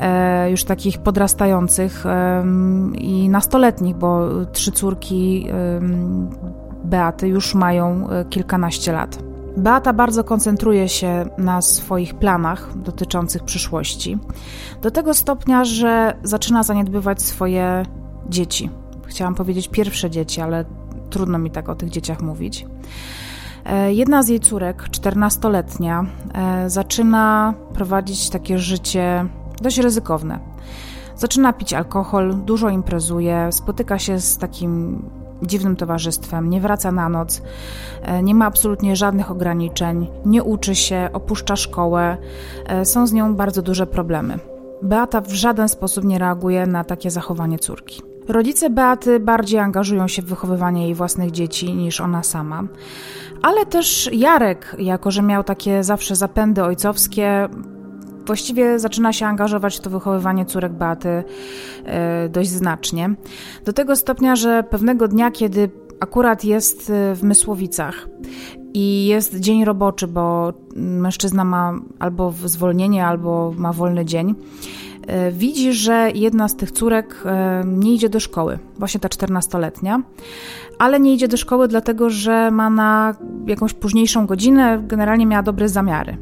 e, 0.00 0.50
już 0.50 0.64
takich 0.64 0.98
podrastających 0.98 2.04
i 2.94 3.28
nastoletnich, 3.28 3.96
bo 3.96 4.28
trzy 4.52 4.72
córki 4.72 5.46
Beaty 6.84 7.28
już 7.28 7.54
mają 7.54 8.10
e, 8.10 8.24
kilkanaście 8.24 8.92
lat. 8.92 9.18
Beata 9.56 9.92
bardzo 9.92 10.24
koncentruje 10.24 10.88
się 10.88 11.24
na 11.38 11.62
swoich 11.62 12.14
planach 12.14 12.78
dotyczących 12.78 13.44
przyszłości, 13.44 14.18
do 14.82 14.90
tego 14.90 15.14
stopnia, 15.14 15.64
że 15.64 16.16
zaczyna 16.22 16.62
zaniedbywać 16.62 17.22
swoje 17.22 17.82
dzieci. 18.28 18.70
Chciałam 19.06 19.34
powiedzieć 19.34 19.68
pierwsze 19.68 20.10
dzieci, 20.10 20.40
ale 20.40 20.64
trudno 21.10 21.38
mi 21.38 21.50
tak 21.50 21.68
o 21.68 21.74
tych 21.74 21.90
dzieciach 21.90 22.20
mówić. 22.22 22.66
E, 23.68 23.92
jedna 23.92 24.22
z 24.22 24.28
jej 24.28 24.40
córek, 24.40 24.82
14-letnia, 24.82 26.06
e, 26.34 26.70
zaczyna 26.70 27.54
prowadzić 27.74 28.30
takie 28.30 28.58
życie 28.58 29.26
dość 29.62 29.78
ryzykowne. 29.78 30.38
Zaczyna 31.16 31.52
pić 31.52 31.72
alkohol, 31.72 32.34
dużo 32.34 32.68
imprezuje, 32.68 33.48
spotyka 33.52 33.98
się 33.98 34.20
z 34.20 34.38
takim 34.38 35.02
dziwnym 35.42 35.76
towarzystwem, 35.76 36.50
nie 36.50 36.60
wraca 36.60 36.92
na 36.92 37.08
noc, 37.08 37.42
e, 38.02 38.22
nie 38.22 38.34
ma 38.34 38.46
absolutnie 38.46 38.96
żadnych 38.96 39.30
ograniczeń, 39.30 40.06
nie 40.26 40.42
uczy 40.42 40.74
się, 40.74 41.08
opuszcza 41.12 41.56
szkołę, 41.56 42.16
są 42.84 43.06
z 43.06 43.12
nią 43.12 43.34
bardzo 43.34 43.62
duże 43.62 43.86
problemy. 43.86 44.38
Beata 44.82 45.20
w 45.20 45.30
żaden 45.30 45.68
sposób 45.68 46.04
nie 46.04 46.18
reaguje 46.18 46.66
na 46.66 46.84
takie 46.84 47.10
zachowanie 47.10 47.58
córki. 47.58 48.02
Rodzice 48.28 48.70
Beaty 48.70 49.20
bardziej 49.20 49.58
angażują 49.60 50.08
się 50.08 50.22
w 50.22 50.24
wychowywanie 50.24 50.84
jej 50.84 50.94
własnych 50.94 51.30
dzieci 51.30 51.74
niż 51.74 52.00
ona 52.00 52.22
sama. 52.22 52.62
Ale 53.42 53.66
też 53.66 54.10
Jarek, 54.12 54.76
jako 54.78 55.10
że 55.10 55.22
miał 55.22 55.44
takie 55.44 55.84
zawsze 55.84 56.16
zapędy 56.16 56.62
ojcowskie, 56.62 57.48
właściwie 58.26 58.78
zaczyna 58.78 59.12
się 59.12 59.26
angażować 59.26 59.76
w 59.76 59.80
to 59.80 59.90
wychowywanie 59.90 60.46
córek 60.46 60.72
Beaty 60.72 61.24
e, 61.84 62.28
dość 62.28 62.50
znacznie. 62.50 63.10
Do 63.64 63.72
tego 63.72 63.96
stopnia, 63.96 64.36
że 64.36 64.62
pewnego 64.62 65.08
dnia, 65.08 65.30
kiedy 65.30 65.70
akurat 66.00 66.44
jest 66.44 66.90
e, 66.90 67.14
w 67.14 67.22
Mysłowicach 67.22 68.08
i 68.74 69.06
jest 69.06 69.40
dzień 69.40 69.64
roboczy, 69.64 70.06
bo 70.06 70.52
mężczyzna 70.76 71.44
ma 71.44 71.74
albo 71.98 72.32
zwolnienie, 72.44 73.06
albo 73.06 73.52
ma 73.56 73.72
wolny 73.72 74.04
dzień, 74.04 74.34
widzi, 75.32 75.72
że 75.72 76.10
jedna 76.14 76.48
z 76.48 76.56
tych 76.56 76.70
córek 76.70 77.22
e, 77.24 77.62
nie 77.66 77.94
idzie 77.94 78.08
do 78.08 78.20
szkoły, 78.20 78.58
właśnie 78.78 79.00
ta 79.00 79.08
14-letnia, 79.08 80.02
ale 80.78 81.00
nie 81.00 81.14
idzie 81.14 81.28
do 81.28 81.36
szkoły 81.36 81.68
dlatego, 81.68 82.10
że 82.10 82.50
ma 82.50 82.70
na 82.70 83.14
jakąś 83.46 83.74
późniejszą 83.74 84.26
godzinę, 84.26 84.82
generalnie 84.86 85.26
miała 85.26 85.42
dobre 85.42 85.68
zamiary. 85.68 86.16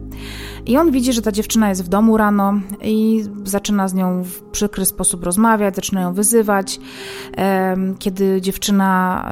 I 0.66 0.77
on 0.77 0.90
widzi, 0.90 1.12
że 1.12 1.22
ta 1.22 1.33
dziewczyna 1.33 1.68
jest 1.68 1.85
w 1.85 1.88
domu 1.88 2.16
rano 2.16 2.55
i 2.83 3.25
zaczyna 3.44 3.88
z 3.88 3.94
nią 3.94 4.22
w 4.22 4.42
przykry 4.42 4.87
sposób 4.87 5.25
rozmawiać, 5.25 5.77
zaczyna 5.77 6.01
ją 6.01 6.12
wyzywać. 6.12 6.81
Kiedy 7.99 8.40
dziewczyna 8.40 9.25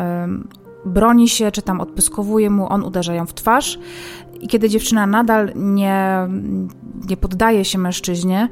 broni 0.84 1.28
się, 1.28 1.50
czy 1.50 1.62
tam 1.62 1.80
odpyskowuje 1.80 2.50
mu, 2.50 2.72
on 2.72 2.84
uderza 2.84 3.14
ją 3.14 3.26
w 3.26 3.34
twarz. 3.34 3.78
I 4.44 4.48
kiedy 4.48 4.68
dziewczyna 4.68 5.06
nadal 5.06 5.52
nie, 5.54 6.28
nie 7.08 7.16
poddaje 7.16 7.64
się 7.64 7.78
mężczyźnie, 7.78 8.48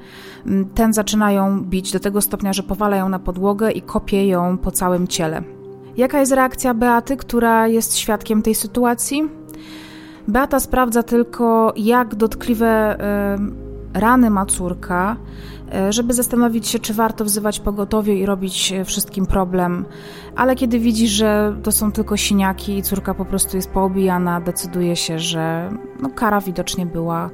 ten 0.75 0.93
zaczyna 0.93 1.33
ją 1.33 1.61
bić 1.61 1.93
do 1.93 2.01
tego 2.01 2.21
stopnia, 2.21 2.53
że 2.53 2.63
powala 2.63 2.97
ją 2.97 3.09
na 3.09 3.19
podłogę 3.19 3.71
i 3.71 3.83
kopie 3.83 4.27
ją 4.27 4.59
po 4.59 4.71
całym 4.71 5.09
ciele. 5.09 5.43
Jaka 5.97 6.21
jest 6.21 6.33
reakcja 6.33 6.75
Beaty, 6.75 7.17
która 7.17 7.69
jest 7.69 7.97
świadkiem 7.97 8.43
tej 8.43 8.55
sytuacji? 8.55 9.29
Beata 10.29 10.61
sprawdza 10.61 11.03
tylko, 11.03 11.73
jak 11.77 12.15
dotkliwe 12.15 12.97
y, 13.95 14.01
rany 14.01 14.31
ma 14.31 14.47
córka, 14.47 15.17
żeby 15.91 16.15
zastanowić 16.15 16.69
się, 16.69 16.79
czy 16.79 16.95
warto 16.95 17.25
wzywać 17.25 17.61
pogotowie 17.61 18.15
i 18.19 18.27
robić 18.27 18.73
e, 18.73 18.85
wszystkim 18.85 19.27
problem. 19.27 19.85
Ale 20.37 20.57
kiedy 20.57 20.79
widzi, 20.79 21.09
że 21.09 21.57
to 21.63 21.73
są 21.73 21.93
tylko 21.93 22.17
siniaki 22.17 22.79
i 22.79 22.83
córka 22.83 23.15
po 23.15 23.25
prostu 23.25 23.57
jest 23.57 23.71
poobijana, 23.71 24.41
decyduje 24.41 24.97
się, 24.97 25.19
że 25.19 25.71
no, 26.01 26.11
kara 26.11 26.41
widocznie 26.41 26.87
była 26.87 27.31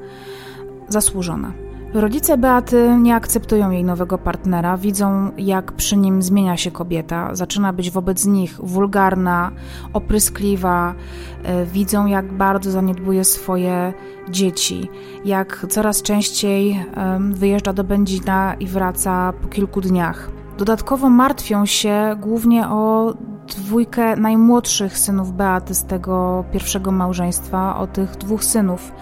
zasłużona. 0.89 1.68
Rodzice 1.95 2.39
Beaty 2.39 2.97
nie 2.99 3.15
akceptują 3.15 3.71
jej 3.71 3.85
nowego 3.85 4.19
partnera, 4.19 4.77
widzą 4.77 5.31
jak 5.39 5.73
przy 5.73 5.97
nim 5.97 6.23
zmienia 6.23 6.57
się 6.57 6.71
kobieta, 6.71 7.35
zaczyna 7.35 7.73
być 7.73 7.91
wobec 7.91 8.27
nich 8.27 8.61
wulgarna, 8.63 9.51
opryskliwa, 9.93 10.95
e, 11.43 11.67
widzą 11.67 12.07
jak 12.07 12.33
bardzo 12.33 12.71
zaniedbuje 12.71 13.25
swoje 13.25 13.93
dzieci, 14.31 14.89
jak 15.25 15.67
coraz 15.69 16.03
częściej 16.03 16.87
wyjeżdża 17.31 17.73
do 17.73 17.85
Będzina 17.85 18.55
i 18.61 18.67
wraca 18.67 19.33
po 19.43 19.49
kilku 19.49 19.81
dniach. 19.81 20.31
Dodatkowo 20.59 21.11
martwią 21.11 21.67
się 21.67 22.17
głównie 22.21 22.69
o 22.69 23.15
dwójkę 23.57 24.17
najmłodszych 24.17 24.99
synów 24.99 25.33
Beaty 25.33 25.75
z 25.75 25.85
tego 25.85 26.45
pierwszego 26.53 26.93
małżeństwa, 26.93 27.77
o 27.77 27.87
tych 27.87 28.11
dwóch 28.17 28.45
synów. 28.45 28.93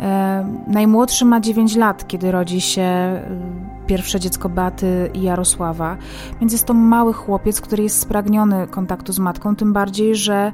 E, 0.00 0.46
najmłodszy 0.66 1.24
ma 1.24 1.40
9 1.40 1.76
lat, 1.76 2.08
kiedy 2.08 2.30
rodzi 2.32 2.60
się 2.60 2.82
e, 2.82 3.22
pierwsze 3.86 4.20
dziecko 4.20 4.48
Beaty 4.48 5.10
i 5.14 5.22
Jarosława, 5.22 5.96
więc 6.40 6.52
jest 6.52 6.64
to 6.64 6.74
mały 6.74 7.12
chłopiec, 7.12 7.60
który 7.60 7.82
jest 7.82 8.00
spragniony 8.00 8.66
kontaktu 8.66 9.12
z 9.12 9.18
matką, 9.18 9.56
tym 9.56 9.72
bardziej, 9.72 10.16
że 10.16 10.52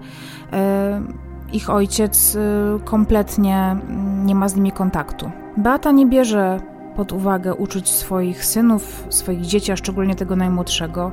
e, 0.52 1.02
ich 1.52 1.70
ojciec 1.70 2.38
kompletnie 2.84 3.76
nie 4.24 4.34
ma 4.34 4.48
z 4.48 4.56
nimi 4.56 4.72
kontaktu. 4.72 5.30
Beata 5.56 5.92
nie 5.92 6.06
bierze 6.06 6.60
pod 6.96 7.12
uwagę 7.12 7.54
uczuć 7.54 7.88
swoich 7.88 8.44
synów, 8.44 9.06
swoich 9.10 9.40
dzieci, 9.40 9.72
a 9.72 9.76
szczególnie 9.76 10.14
tego 10.14 10.36
najmłodszego. 10.36 11.12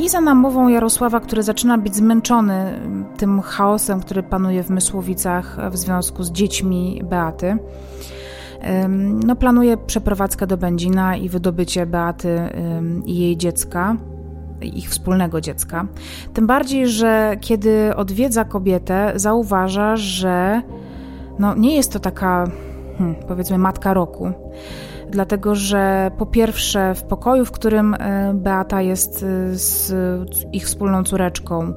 I 0.00 0.08
za 0.08 0.20
namową 0.20 0.68
Jarosława, 0.68 1.20
który 1.20 1.42
zaczyna 1.42 1.78
być 1.78 1.96
zmęczony 1.96 2.80
tym 3.16 3.40
chaosem, 3.40 4.00
który 4.00 4.22
panuje 4.22 4.62
w 4.62 4.70
Mysłowicach 4.70 5.70
w 5.70 5.76
związku 5.76 6.22
z 6.22 6.32
dziećmi 6.32 7.02
Beaty, 7.04 7.56
no, 9.26 9.36
planuje 9.36 9.76
przeprowadzkę 9.76 10.46
do 10.46 10.56
Będzina 10.56 11.16
i 11.16 11.28
wydobycie 11.28 11.86
Beaty 11.86 12.40
i 13.04 13.18
jej 13.18 13.36
dziecka, 13.36 13.96
ich 14.62 14.90
wspólnego 14.90 15.40
dziecka. 15.40 15.86
Tym 16.34 16.46
bardziej, 16.46 16.88
że 16.88 17.36
kiedy 17.40 17.96
odwiedza 17.96 18.44
kobietę, 18.44 19.12
zauważa, 19.16 19.96
że 19.96 20.62
no, 21.38 21.54
nie 21.54 21.76
jest 21.76 21.92
to 21.92 21.98
taka, 21.98 22.50
hmm, 22.98 23.16
powiedzmy, 23.28 23.58
matka 23.58 23.94
roku 23.94 24.32
dlatego 25.10 25.54
że 25.54 26.10
po 26.18 26.26
pierwsze 26.26 26.94
w 26.94 27.02
pokoju, 27.02 27.44
w 27.44 27.50
którym 27.50 27.94
e, 27.94 28.32
Beata 28.34 28.82
jest 28.82 29.22
e, 29.22 29.54
z 29.54 29.92
ich 30.52 30.66
wspólną 30.66 31.04
córeczką, 31.04 31.74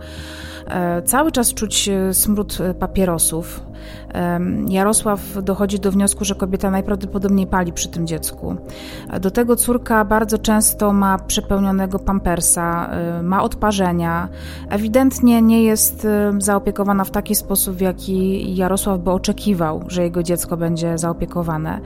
e, 0.67 1.01
cały 1.01 1.31
czas 1.31 1.53
czuć 1.53 1.89
smród 2.11 2.57
papierosów. 2.79 3.72
Jarosław 4.69 5.43
dochodzi 5.43 5.79
do 5.79 5.91
wniosku, 5.91 6.25
że 6.25 6.35
kobieta 6.35 6.71
najprawdopodobniej 6.71 7.47
pali 7.47 7.73
przy 7.73 7.89
tym 7.89 8.07
dziecku. 8.07 8.55
Do 9.21 9.31
tego 9.31 9.55
córka 9.55 10.05
bardzo 10.05 10.37
często 10.37 10.93
ma 10.93 11.17
przepełnionego 11.17 11.99
pampersa, 11.99 12.89
ma 13.23 13.43
odparzenia. 13.43 14.29
Ewidentnie 14.69 15.41
nie 15.41 15.63
jest 15.63 16.07
zaopiekowana 16.37 17.03
w 17.03 17.11
taki 17.11 17.35
sposób, 17.35 17.75
w 17.75 17.81
jaki 17.81 18.55
Jarosław 18.55 18.99
by 18.99 19.11
oczekiwał, 19.11 19.83
że 19.87 20.03
jego 20.03 20.23
dziecko 20.23 20.57
będzie 20.57 20.97
zaopiekowane. 20.97 21.79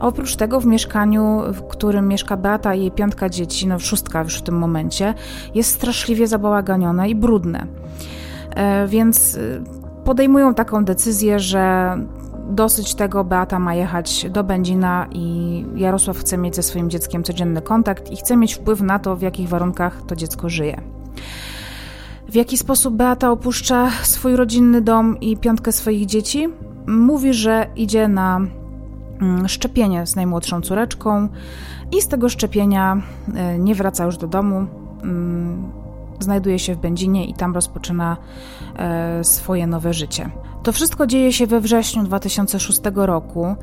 A 0.00 0.06
oprócz 0.06 0.36
tego 0.36 0.60
w 0.60 0.66
mieszkaniu, 0.66 1.42
w 1.52 1.62
którym 1.62 2.08
mieszka 2.08 2.36
Beata 2.36 2.74
i 2.74 2.80
jej 2.80 2.90
piątka 2.90 3.28
dzieci, 3.28 3.66
no 3.66 3.78
szóstka 3.78 4.22
już 4.22 4.38
w 4.38 4.42
tym 4.42 4.58
momencie, 4.58 5.14
jest 5.54 5.74
straszliwie 5.74 6.26
zabałaganione 6.26 7.10
i 7.10 7.14
brudne. 7.14 7.66
E, 8.50 8.88
więc 8.88 9.34
y, 9.34 9.62
podejmują 10.04 10.54
taką 10.54 10.84
decyzję, 10.84 11.40
że 11.40 11.96
dosyć 12.50 12.94
tego, 12.94 13.24
Beata 13.24 13.58
ma 13.58 13.74
jechać 13.74 14.26
do 14.30 14.44
Będzina 14.44 15.06
i 15.12 15.64
Jarosław 15.74 16.18
chce 16.18 16.38
mieć 16.38 16.56
ze 16.56 16.62
swoim 16.62 16.90
dzieckiem 16.90 17.22
codzienny 17.22 17.62
kontakt 17.62 18.10
i 18.10 18.16
chce 18.16 18.36
mieć 18.36 18.54
wpływ 18.54 18.80
na 18.80 18.98
to, 18.98 19.16
w 19.16 19.22
jakich 19.22 19.48
warunkach 19.48 20.02
to 20.06 20.16
dziecko 20.16 20.48
żyje. 20.48 20.80
W 22.28 22.34
jaki 22.34 22.58
sposób 22.58 22.94
Beata 22.94 23.30
opuszcza 23.30 23.90
swój 24.02 24.36
rodzinny 24.36 24.80
dom 24.80 25.20
i 25.20 25.36
piątkę 25.36 25.72
swoich 25.72 26.06
dzieci? 26.06 26.48
Mówi, 26.86 27.34
że 27.34 27.66
idzie 27.76 28.08
na 28.08 28.40
mm, 29.20 29.48
szczepienie 29.48 30.06
z 30.06 30.16
najmłodszą 30.16 30.60
córeczką 30.60 31.28
i 31.92 32.02
z 32.02 32.08
tego 32.08 32.28
szczepienia 32.28 33.02
e, 33.34 33.58
nie 33.58 33.74
wraca 33.74 34.04
już 34.04 34.16
do 34.16 34.26
domu. 34.26 34.66
Znajduje 36.20 36.58
się 36.58 36.74
w 36.74 36.78
Będzinie 36.78 37.26
i 37.26 37.34
tam 37.34 37.54
rozpoczyna 37.54 38.16
e, 38.76 39.24
swoje 39.24 39.66
nowe 39.66 39.94
życie. 39.94 40.30
To 40.62 40.72
wszystko 40.72 41.06
dzieje 41.06 41.32
się 41.32 41.46
we 41.46 41.60
wrześniu 41.60 42.02
2006 42.02 42.80
roku 42.94 43.56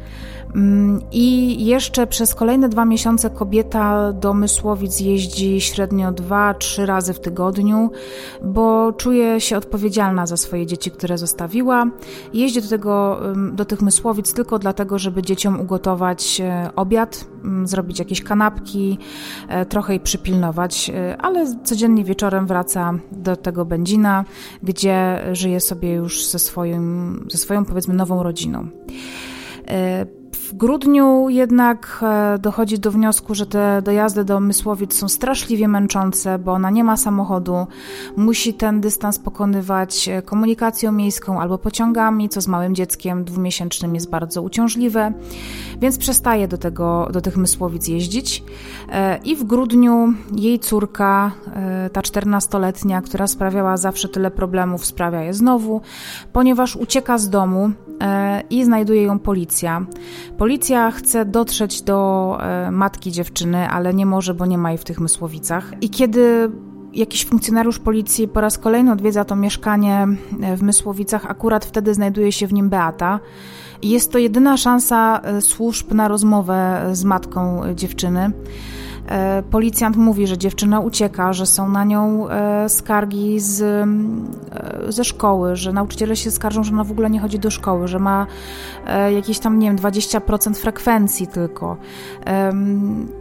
mm, 0.56 1.02
i 1.12 1.66
jeszcze 1.66 2.08
przez 2.08 2.36
kolejne 2.36 2.70
dwa 2.70 2.86
miesiące 2.86 3.30
kobieta 3.30 4.14
do 4.14 4.34
Mysłowic 4.34 5.00
jeździ 5.00 5.62
średnio 5.62 6.12
dwa, 6.12 6.54
trzy 6.54 6.86
razy 6.86 7.14
w 7.14 7.20
tygodniu, 7.20 7.92
bo 8.44 8.94
czuje 8.94 9.42
się 9.42 9.58
odpowiedzialna 9.58 10.26
za 10.26 10.38
swoje 10.38 10.66
dzieci, 10.66 10.92
które 10.92 11.18
zostawiła. 11.18 11.86
Jeździ 12.34 12.62
do, 12.62 12.68
tego, 12.68 13.20
do 13.54 13.66
tych 13.66 13.82
Mysłowic 13.82 14.34
tylko 14.34 14.60
dlatego, 14.60 15.00
żeby 15.00 15.22
dzieciom 15.22 15.62
ugotować 15.62 16.42
e, 16.42 16.70
obiad, 16.76 17.26
zrobić 17.64 18.00
jakieś 18.00 18.24
kanapki, 18.24 18.98
e, 19.48 19.66
trochę 19.66 19.94
jej 19.94 20.00
przypilnować, 20.00 20.90
e, 20.90 21.18
ale 21.18 21.56
codziennie 21.64 22.04
wieczorem 22.04 22.48
wraca 22.48 22.94
do 23.12 23.36
tego 23.36 23.66
Będzina, 23.66 24.26
gdzie 24.64 25.24
żyje 25.32 25.60
sobie 25.60 25.94
już 25.94 26.26
ze 26.26 26.40
swoim 26.40 26.87
ze 27.32 27.38
swoją 27.38 27.66
powiedzmy 27.66 27.94
nową 27.94 28.24
rodziną. 28.24 28.68
W 30.48 30.54
grudniu 30.54 31.30
jednak 31.30 32.00
e, 32.04 32.40
dochodzi 32.40 32.80
do 32.80 32.92
wniosku, 32.92 33.36
że 33.36 33.46
te 33.46 33.82
dojazdy 33.82 34.24
do 34.24 34.40
Mysłowic 34.40 34.94
są 34.94 35.10
straszliwie 35.10 35.68
męczące, 35.68 36.40
bo 36.40 36.52
ona 36.54 36.70
nie 36.70 36.84
ma 36.84 36.98
samochodu, 36.98 37.68
musi 38.18 38.54
ten 38.54 38.82
dystans 38.82 39.20
pokonywać 39.20 40.10
e, 40.10 40.22
komunikacją 40.22 40.92
miejską 40.92 41.42
albo 41.42 41.58
pociągami, 41.58 42.30
co 42.30 42.42
z 42.42 42.48
małym 42.48 42.76
dzieckiem 42.76 43.24
dwumiesięcznym 43.24 43.96
jest 43.96 44.10
bardzo 44.10 44.42
uciążliwe, 44.42 45.14
więc 45.80 45.98
przestaje 45.98 46.48
do, 46.48 46.58
tego, 46.58 47.10
do 47.12 47.22
tych 47.22 47.38
Mysłowic 47.38 47.88
jeździć. 47.88 48.44
E, 48.90 49.18
I 49.18 49.36
w 49.36 49.44
grudniu 49.44 50.14
jej 50.36 50.60
córka, 50.60 51.32
ta 51.94 52.02
czternastoletnia, 52.02 53.02
która 53.02 53.28
sprawiała 53.28 53.78
zawsze 53.78 54.10
tyle 54.10 54.32
problemów, 54.32 54.86
sprawia 54.86 55.24
je 55.24 55.34
znowu, 55.34 55.82
ponieważ 56.34 56.76
ucieka 56.76 57.18
z 57.18 57.30
domu 57.30 57.72
i 58.50 58.66
znajduje 58.66 59.04
ją 59.04 59.20
policja. 59.20 59.86
Policja 60.38 60.92
chce 60.92 61.26
dotrzeć 61.26 61.82
do 61.82 62.38
e, 62.42 62.72
matki 62.72 63.12
dziewczyny, 63.12 63.70
ale 63.70 63.94
nie 63.94 64.06
może, 64.06 64.34
bo 64.34 64.46
nie 64.46 64.58
ma 64.58 64.70
jej 64.70 64.78
w 64.78 64.84
tych 64.84 65.00
Mysłowicach. 65.00 65.74
I 65.82 65.90
kiedy 65.90 66.52
jakiś 66.94 67.26
funkcjonariusz 67.26 67.80
policji 67.80 68.28
po 68.28 68.42
raz 68.42 68.58
kolejny 68.58 68.92
odwiedza 68.92 69.26
to 69.26 69.36
mieszkanie 69.36 70.08
e, 70.42 70.58
w 70.58 70.64
Mysłowicach, 70.64 71.26
akurat 71.26 71.66
wtedy 71.66 71.94
znajduje 71.94 72.32
się 72.32 72.48
w 72.48 72.54
nim 72.54 72.70
Beata. 72.70 73.20
Jest 73.84 74.12
to 74.12 74.18
jedyna 74.18 74.58
szansa 74.58 75.22
e, 75.24 75.42
służb 75.42 75.94
na 75.94 76.08
rozmowę 76.08 76.90
z 76.92 77.04
matką 77.04 77.62
dziewczyny. 77.76 78.32
E, 79.08 79.44
policjant 79.52 79.98
mówi, 79.98 80.28
że 80.28 80.38
dziewczyna 80.38 80.80
ucieka, 80.80 81.34
że 81.34 81.46
są 81.46 81.70
na 81.70 81.84
nią 81.84 82.30
e, 82.30 82.70
skargi 82.70 83.40
z, 83.40 83.62
e, 83.62 84.92
ze 84.92 85.04
szkoły, 85.04 85.56
że 85.56 85.74
nauczyciele 85.74 86.16
się 86.16 86.32
skarżą, 86.32 86.64
że 86.64 86.74
ona 86.74 86.84
w 86.84 86.92
ogóle 86.92 87.10
nie 87.10 87.20
chodzi 87.20 87.40
do 87.40 87.52
szkoły, 87.52 87.88
że 87.88 88.00
ma 88.00 88.28
jakieś 89.16 89.40
tam, 89.40 89.60
nie 89.60 89.68
wiem, 89.68 89.78
20% 89.78 90.56
frekwencji 90.56 91.28
tylko. 91.28 91.78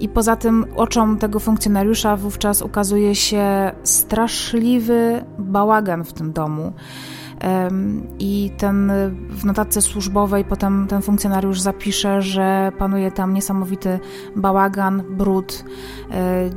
I 0.01 0.09
poza 0.09 0.37
tym 0.37 0.65
oczom 0.77 1.19
tego 1.19 1.41
funkcjonariusza 1.41 2.17
wówczas 2.17 2.63
ukazuje 2.63 3.15
się 3.15 3.73
straszliwy 3.83 5.25
bałagan 5.39 6.05
w 6.05 6.13
tym 6.13 6.33
domu. 6.33 6.73
I 8.19 8.51
ten 8.57 8.93
w 9.31 9.45
notatce 9.45 9.83
służbowej 9.83 10.45
potem 10.45 10.87
ten 10.89 11.03
funkcjonariusz 11.03 11.61
zapisze, 11.61 12.23
że 12.23 12.73
panuje 12.79 13.11
tam 13.11 13.35
niesamowity 13.35 14.01
bałagan, 14.37 15.03
brud. 15.11 15.65
E, 16.11 16.51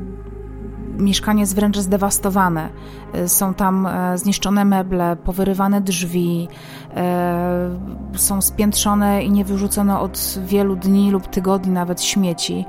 mieszkanie 0.97 1.41
jest 1.41 1.55
wręcz 1.55 1.77
zdewastowane. 1.77 2.69
E, 3.13 3.27
są 3.27 3.53
tam 3.53 3.87
e, 3.87 4.17
zniszczone 4.17 4.65
meble, 4.65 5.15
powyrywane 5.15 5.81
drzwi, 5.81 6.47
są 8.15 8.41
spiętrzone 8.41 9.23
i 9.23 9.31
niewyrzucone 9.31 9.99
od 9.99 10.39
wielu 10.45 10.75
dni 10.75 11.11
lub 11.11 11.27
tygodni 11.27 11.71
nawet 11.71 12.01
śmieci. 12.01 12.65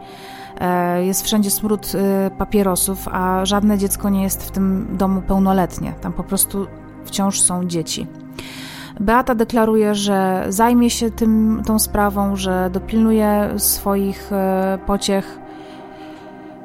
Jest 1.00 1.24
wszędzie 1.24 1.50
smród 1.50 1.92
papierosów, 2.38 3.09
a 3.09 3.44
żadne 3.44 3.78
dziecko 3.78 4.11
nie 4.11 4.22
jest 4.22 4.42
w 4.42 4.50
tym 4.50 4.87
domu 4.96 5.22
pełnoletnie. 5.22 5.92
Tam 6.00 6.12
po 6.12 6.24
prostu 6.24 6.66
wciąż 7.04 7.40
są 7.40 7.66
dzieci. 7.66 8.06
Beata 9.00 9.34
deklaruje, 9.34 9.94
że 9.94 10.46
zajmie 10.48 10.90
się 10.90 11.10
tym, 11.10 11.62
tą 11.66 11.78
sprawą, 11.78 12.36
że 12.36 12.70
dopilnuje 12.72 13.50
swoich 13.56 14.32
e, 14.32 14.78
pociech 14.86 15.38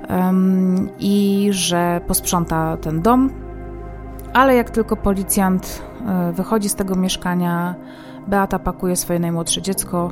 um, 0.09 0.89
i 0.99 1.47
że 1.51 2.01
posprząta 2.07 2.77
ten 2.77 3.01
dom. 3.01 3.29
Ale 4.33 4.55
jak 4.55 4.69
tylko 4.69 4.97
policjant 4.97 5.81
e, 6.07 6.31
wychodzi 6.31 6.69
z 6.69 6.75
tego 6.75 6.95
mieszkania, 6.95 7.75
Beata 8.27 8.59
pakuje 8.59 8.95
swoje 8.95 9.19
najmłodsze 9.19 9.61
dziecko 9.61 10.11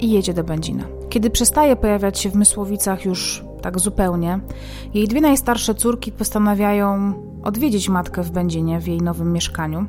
i 0.00 0.10
jedzie 0.10 0.34
do 0.34 0.44
Będzina. 0.44 0.84
Kiedy 1.08 1.30
przestaje 1.30 1.76
pojawiać 1.76 2.18
się 2.18 2.30
w 2.30 2.34
Mysłowicach 2.34 3.04
już 3.04 3.44
tak 3.62 3.80
zupełnie, 3.80 4.40
jej 4.94 5.08
dwie 5.08 5.20
najstarsze 5.20 5.74
córki 5.74 6.12
postanawiają 6.12 7.14
odwiedzić 7.42 7.88
matkę 7.88 8.22
w 8.22 8.30
Będzinie 8.30 8.80
w 8.80 8.88
jej 8.88 8.98
nowym 8.98 9.32
mieszkaniu. 9.32 9.86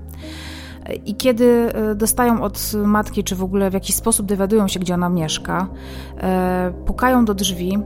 I 1.06 1.16
kiedy 1.16 1.74
e, 1.74 1.96
dostają 1.96 2.42
od 2.42 2.72
matki, 2.86 3.24
czy 3.24 3.36
w 3.36 3.44
ogóle 3.44 3.70
w 3.70 3.74
jakiś 3.74 3.96
sposób 3.96 4.26
dowiadują 4.26 4.68
się, 4.68 4.80
gdzie 4.80 4.94
ona 4.94 5.10
mieszka, 5.10 5.68
e, 6.18 6.74
pukają 6.86 7.26
do 7.26 7.34
drzwi 7.34 7.80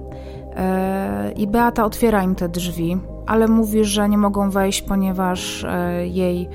e, 0.55 1.31
i 1.31 1.47
Beata 1.47 1.85
otwiera 1.85 2.23
im 2.23 2.35
te 2.35 2.49
drzwi, 2.49 2.97
ale 3.27 3.47
mówi, 3.47 3.85
że 3.85 4.09
nie 4.09 4.17
mogą 4.17 4.49
wejść, 4.49 4.81
ponieważ 4.81 5.65
jej 6.05 6.49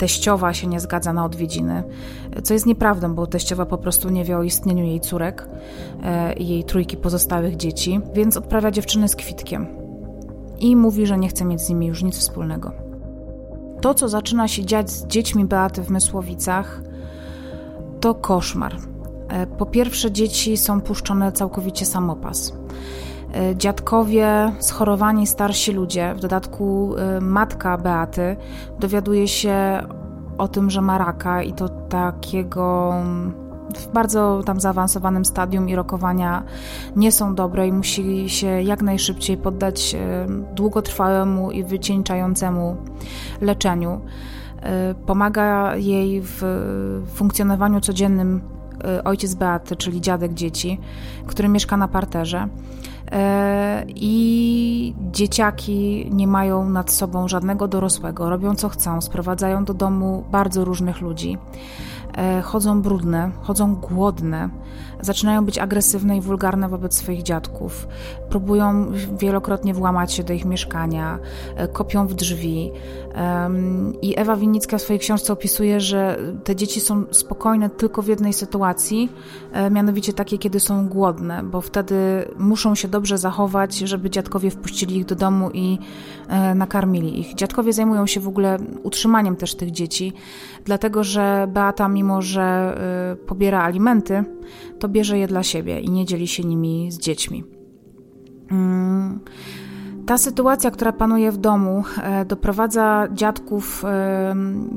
teściowa 0.00 0.54
się 0.54 0.66
nie 0.66 0.80
zgadza 0.80 1.12
na 1.12 1.24
odwiedziny, 1.24 1.82
co 2.42 2.54
jest 2.54 2.66
nieprawdą, 2.66 3.14
bo 3.14 3.26
teściowa 3.26 3.66
po 3.66 3.78
prostu 3.78 4.10
nie 4.10 4.24
wie 4.24 4.38
o 4.38 4.42
istnieniu 4.42 4.84
jej 4.84 5.00
córek 5.00 5.48
i 6.36 6.48
jej 6.48 6.64
trójki 6.64 6.96
pozostałych 6.96 7.56
dzieci, 7.56 8.00
więc 8.14 8.36
odprawia 8.36 8.70
dziewczyny 8.70 9.08
z 9.08 9.16
kwitkiem 9.16 9.66
i 10.60 10.76
mówi, 10.76 11.06
że 11.06 11.18
nie 11.18 11.28
chce 11.28 11.44
mieć 11.44 11.60
z 11.60 11.68
nimi 11.68 11.86
już 11.86 12.02
nic 12.02 12.18
wspólnego. 12.18 12.72
To, 13.80 13.94
co 13.94 14.08
zaczyna 14.08 14.48
się 14.48 14.64
dziać 14.64 14.90
z 14.90 15.06
dziećmi 15.06 15.44
Beaty 15.44 15.82
w 15.82 15.90
Mysłowicach, 15.90 16.82
to 18.00 18.14
koszmar. 18.14 18.76
E, 19.28 19.46
po 19.46 19.66
pierwsze, 19.66 20.12
dzieci 20.12 20.56
są 20.56 20.80
puszczone 20.80 21.32
całkowicie 21.32 21.86
samopas. 21.86 22.52
E, 23.34 23.56
dziadkowie, 23.56 24.52
schorowani 24.58 25.26
starsi 25.26 25.72
ludzie, 25.72 26.14
w 26.14 26.20
dodatku 26.20 26.94
e, 26.96 27.20
matka 27.20 27.78
Beaty, 27.78 28.36
dowiaduje 28.80 29.28
się 29.28 29.82
o 30.38 30.48
tym, 30.48 30.70
że 30.70 30.80
ma 30.80 30.98
raka 30.98 31.42
i 31.42 31.52
to 31.52 31.68
takiego 31.68 32.94
w 33.76 33.92
bardzo 33.92 34.42
tam 34.46 34.60
zaawansowanym 34.60 35.24
stadium 35.24 35.68
i 35.68 35.74
rokowania 35.74 36.42
nie 36.96 37.12
są 37.12 37.34
dobre 37.34 37.68
i 37.68 37.72
musi 37.72 38.28
się 38.28 38.46
jak 38.46 38.82
najszybciej 38.82 39.36
poddać 39.36 39.94
e, 39.94 40.26
długotrwałemu 40.54 41.50
i 41.50 41.64
wycieńczającemu 41.64 42.76
leczeniu. 43.40 44.00
Pomaga 45.06 45.76
jej 45.76 46.22
w 46.24 46.42
funkcjonowaniu 47.14 47.80
codziennym 47.80 48.40
ojciec 49.04 49.34
Beaty, 49.34 49.76
czyli 49.76 50.00
dziadek 50.00 50.34
dzieci, 50.34 50.80
który 51.26 51.48
mieszka 51.48 51.76
na 51.76 51.88
parterze. 51.88 52.48
I 53.86 54.94
dzieciaki 55.12 56.08
nie 56.10 56.26
mają 56.26 56.70
nad 56.70 56.90
sobą 56.90 57.28
żadnego 57.28 57.68
dorosłego, 57.68 58.30
robią 58.30 58.54
co 58.54 58.68
chcą, 58.68 59.00
sprowadzają 59.00 59.64
do 59.64 59.74
domu 59.74 60.24
bardzo 60.30 60.64
różnych 60.64 61.00
ludzi. 61.00 61.38
e, 62.16 62.42
chodzą 62.42 62.82
brudne, 62.82 63.30
chodzą 63.42 63.74
głodne, 63.74 64.48
zaczynają 65.02 65.44
być 65.44 65.58
agresywne 65.58 66.16
i 66.16 66.20
wulgarne 66.20 66.68
wobec 66.68 66.94
swoich 66.94 67.22
dziadków, 67.22 67.88
próbują 68.30 68.92
wielokrotnie 69.18 69.74
włamać 69.74 70.12
się 70.12 70.22
do 70.22 70.32
ich 70.32 70.44
mieszkania, 70.44 71.18
e, 71.56 71.68
kopią 71.68 72.06
w 72.06 72.14
drzwi. 72.14 72.72
I 74.02 74.18
Ewa 74.18 74.36
Winnicka 74.36 74.78
w 74.78 74.82
swojej 74.82 75.00
książce 75.00 75.32
opisuje, 75.32 75.80
że 75.80 76.18
te 76.44 76.56
dzieci 76.56 76.80
są 76.80 77.04
spokojne 77.10 77.70
tylko 77.70 78.02
w 78.02 78.06
jednej 78.06 78.32
sytuacji, 78.32 79.12
e, 79.52 79.70
mianowicie 79.70 80.12
takiej, 80.12 80.38
kiedy 80.38 80.60
są 80.60 80.88
głodne, 80.88 81.42
bo 81.42 81.60
wtedy 81.60 81.94
muszą 82.38 82.74
się 82.74 82.88
dobrze 82.88 83.18
zachować, 83.18 83.78
żeby 83.78 84.10
dziadkowie 84.10 84.50
wpuścili 84.50 84.96
ich 84.96 85.04
do 85.04 85.14
domu 85.14 85.50
i 85.54 85.78
nakarmili 86.54 87.20
ich. 87.20 87.34
Dziadkowie 87.34 87.72
zajmują 87.72 88.06
się 88.06 88.20
w 88.20 88.28
ogóle 88.28 88.58
utrzymaniem 88.82 89.36
też 89.36 89.54
tych 89.54 89.70
dzieci, 89.70 90.12
dlatego 90.64 91.04
że 91.04 91.46
Beata, 91.52 91.88
mimo 91.88 92.22
że 92.22 92.78
pobiera 93.26 93.62
alimenty, 93.62 94.24
to 94.78 94.88
bierze 94.90 95.18
je 95.18 95.26
dla 95.26 95.42
siebie 95.42 95.80
i 95.80 95.90
nie 95.90 96.04
dzieli 96.04 96.28
się 96.28 96.44
nimi 96.44 96.92
z 96.92 96.98
dziećmi. 96.98 97.44
Mm, 98.50 99.20
ta 100.06 100.18
sytuacja, 100.18 100.70
która 100.70 100.92
panuje 100.92 101.32
w 101.32 101.36
domu, 101.36 101.84
e, 102.02 102.24
doprowadza 102.24 103.08
dziadków 103.12 103.84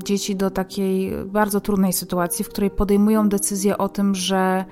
dzieci 0.04 0.36
do 0.36 0.50
takiej 0.50 1.12
bardzo 1.26 1.62
trudnej 1.62 1.94
sytuacji, 1.94 2.46
w 2.46 2.50
której 2.50 2.72
podejmują 2.72 3.30
decyzję 3.30 3.78
o 3.78 3.90
tym, 3.90 4.16
że 4.16 4.66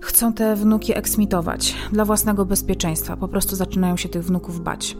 chcą 0.00 0.32
te 0.32 0.56
wnuki 0.56 0.98
eksmitować 0.98 1.74
dla 1.92 2.04
własnego 2.04 2.44
bezpieczeństwa. 2.44 3.16
Po 3.16 3.28
prostu 3.28 3.56
zaczynają 3.56 3.96
się 3.96 4.08
tych 4.08 4.24
wnuków 4.24 4.60
bać. 4.60 4.96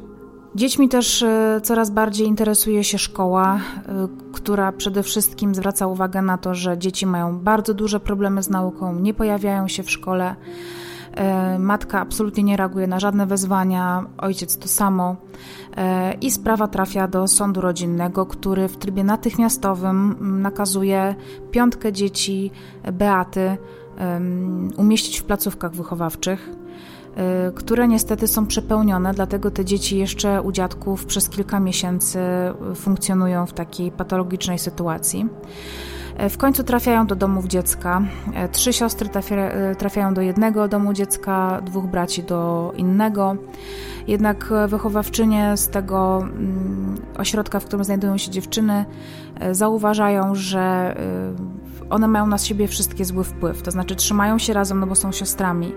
Dziećmi 0.54 0.88
też 0.88 1.22
e, 1.22 1.60
coraz 1.62 1.90
bardziej 1.90 2.26
interesuje 2.26 2.84
się 2.84 2.98
szkoła, 2.98 3.56
e, 3.56 4.08
która 4.32 4.72
przede 4.72 5.02
wszystkim 5.02 5.54
zwraca 5.54 5.86
uwagę 5.86 6.22
na 6.22 6.38
to, 6.38 6.54
że 6.54 6.78
dzieci 6.78 7.06
mają 7.06 7.38
bardzo 7.38 7.74
duże 7.74 8.00
problemy 8.00 8.42
z 8.42 8.50
nauką, 8.50 9.00
nie 9.00 9.14
pojawiają 9.14 9.68
się 9.68 9.82
w 9.82 9.90
szkole. 9.90 10.36
E, 11.14 11.58
matka 11.58 12.00
absolutnie 12.00 12.42
nie 12.42 12.56
reaguje 12.56 12.86
na 12.86 13.00
żadne 13.00 13.26
wezwania, 13.26 14.06
ojciec 14.18 14.58
to 14.58 14.68
samo. 14.68 15.16
I 16.20 16.30
sprawa 16.30 16.68
trafia 16.68 17.08
do 17.08 17.28
sądu 17.28 17.60
rodzinnego, 17.60 18.26
który 18.26 18.68
w 18.68 18.76
trybie 18.76 19.04
natychmiastowym 19.04 20.16
nakazuje 20.42 21.14
piątkę 21.50 21.92
dzieci 21.92 22.50
Beaty 22.92 23.56
umieścić 24.76 25.20
w 25.20 25.24
placówkach 25.24 25.72
wychowawczych. 25.72 26.63
Y, 27.48 27.52
które 27.52 27.88
niestety 27.88 28.28
są 28.28 28.46
przepełnione, 28.46 29.14
dlatego 29.14 29.50
te 29.50 29.64
dzieci 29.64 29.98
jeszcze 29.98 30.42
u 30.42 30.52
dziadków 30.52 31.06
przez 31.06 31.28
kilka 31.28 31.60
miesięcy 31.60 32.18
funkcjonują 32.74 33.46
w 33.46 33.52
takiej 33.52 33.90
patologicznej 33.90 34.58
sytuacji. 34.58 35.28
Y, 36.22 36.28
w 36.28 36.38
końcu 36.38 36.64
trafiają 36.64 37.06
do 37.06 37.16
domów 37.16 37.46
dziecka. 37.46 38.02
Y, 38.46 38.48
trzy 38.48 38.72
siostry 38.72 39.08
trafiają 39.78 40.14
do 40.14 40.20
jednego 40.20 40.68
domu 40.68 40.92
dziecka, 40.92 41.60
dwóch 41.64 41.86
braci 41.86 42.22
do 42.22 42.72
innego. 42.76 43.36
Jednak 44.06 44.52
wychowawczynie 44.68 45.56
z 45.56 45.68
tego 45.68 46.18
mm, 46.22 46.96
ośrodka, 47.18 47.60
w 47.60 47.64
którym 47.64 47.84
znajdują 47.84 48.18
się 48.18 48.30
dziewczyny, 48.30 48.84
zauważają, 49.52 50.34
że 50.34 50.96
one 51.90 52.08
mają 52.08 52.26
na 52.26 52.38
siebie 52.38 52.68
wszystkie 52.68 53.04
zły 53.04 53.24
wpływ, 53.24 53.62
to 53.62 53.70
znaczy 53.70 53.96
trzymają 53.96 54.38
się 54.38 54.52
razem, 54.52 54.80
no 54.80 54.86
bo 54.86 54.94
są 54.94 55.12
siostrami, 55.12 55.72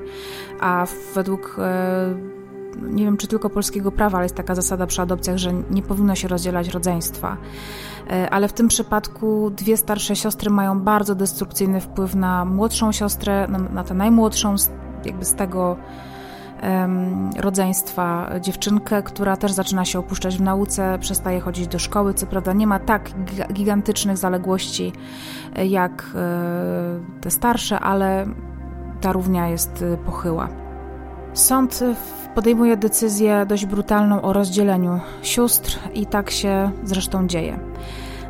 a 0.59 0.87
według 1.15 1.55
e, 1.59 2.36
nie 2.81 3.05
wiem 3.05 3.17
czy 3.17 3.27
tylko 3.27 3.49
polskiego 3.49 3.91
prawa, 3.91 4.17
ale 4.17 4.25
jest 4.25 4.35
taka 4.35 4.55
zasada 4.55 4.87
przy 4.87 5.01
adopcjach, 5.01 5.37
że 5.37 5.53
nie 5.53 5.81
powinno 5.81 6.15
się 6.15 6.27
rozdzielać 6.27 6.69
rodzeństwa. 6.69 7.37
E, 8.09 8.29
ale 8.29 8.47
w 8.47 8.53
tym 8.53 8.67
przypadku 8.67 9.49
dwie 9.49 9.77
starsze 9.77 10.15
siostry 10.15 10.49
mają 10.49 10.79
bardzo 10.79 11.15
destrukcyjny 11.15 11.81
wpływ 11.81 12.15
na 12.15 12.45
młodszą 12.45 12.91
siostrę, 12.91 13.47
na, 13.47 13.57
na 13.57 13.83
tę 13.83 13.93
najmłodszą, 13.93 14.55
jakby 15.05 15.25
z 15.25 15.33
tego 15.33 15.77
rodzeństwa 17.37 18.29
dziewczynkę, 18.41 19.03
która 19.03 19.37
też 19.37 19.51
zaczyna 19.51 19.85
się 19.85 19.99
opuszczać 19.99 20.37
w 20.37 20.41
nauce, 20.41 20.97
przestaje 20.99 21.39
chodzić 21.39 21.67
do 21.67 21.79
szkoły. 21.79 22.13
Co 22.13 22.25
prawda 22.25 22.53
nie 22.53 22.67
ma 22.67 22.79
tak 22.79 23.11
gigantycznych 23.53 24.17
zaległości 24.17 24.93
e, 25.55 25.65
jak 25.65 26.11
e, 26.15 26.99
te 27.21 27.31
starsze, 27.31 27.79
ale 27.79 28.25
ta 29.01 29.11
równia 29.11 29.47
jest 29.47 29.83
pochyła. 30.05 30.49
Sąd 31.33 31.83
podejmuje 32.37 32.77
decyzję 32.77 33.45
dość 33.45 33.65
brutalną 33.65 34.21
o 34.21 34.33
rozdzieleniu 34.33 34.99
sióstr 35.21 35.79
i 35.93 36.05
tak 36.05 36.31
się 36.31 36.71
zresztą 36.83 37.27
dzieje. 37.27 37.59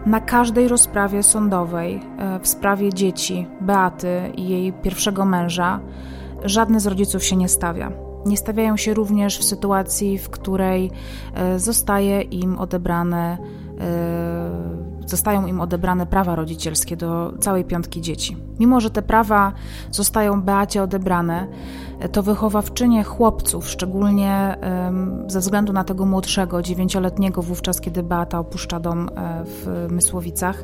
Na 0.05 0.19
każdej 0.19 0.67
rozprawie 0.67 1.23
sądowej 1.23 1.99
w 2.41 2.47
sprawie 2.47 2.93
dzieci 2.93 3.47
Beaty 3.61 4.31
i 4.35 4.49
jej 4.49 4.73
pierwszego 4.73 5.25
męża 5.25 5.79
żadny 6.43 6.79
z 6.79 6.87
rodziców 6.87 7.23
się 7.23 7.35
nie 7.35 7.49
stawia. 7.49 7.91
Nie 8.25 8.37
stawiają 8.37 8.77
się 8.77 8.93
również 8.93 9.39
w 9.39 9.43
sytuacji, 9.43 10.17
w 10.17 10.29
której 10.29 10.91
e, 11.33 11.59
zostaje 11.59 12.21
im 12.21 12.59
odebrane, 12.59 13.37
e, 13.37 14.86
zostają 15.07 15.45
im 15.45 15.61
odebrane 15.61 16.05
prawa 16.05 16.35
rodzicielskie 16.35 16.97
do 16.97 17.33
całej 17.39 17.65
piątki 17.65 18.01
dzieci. 18.01 18.37
Mimo, 18.59 18.79
że 18.79 18.89
te 18.89 19.01
prawa 19.01 19.53
zostają 19.91 20.41
Beacie 20.41 20.83
odebrane, 20.83 21.47
to 22.11 22.23
wychowawczynie 22.23 23.03
chłopców, 23.03 23.69
szczególnie 23.69 24.57
ze 25.27 25.39
względu 25.39 25.73
na 25.73 25.83
tego 25.83 26.05
młodszego, 26.05 26.61
dziewięcioletniego 26.61 27.41
wówczas, 27.41 27.81
kiedy 27.81 28.03
Beata 28.03 28.39
opuszcza 28.39 28.79
dom 28.79 29.09
e, 29.09 29.43
w 29.45 29.87
Mysłowicach, 29.91 30.63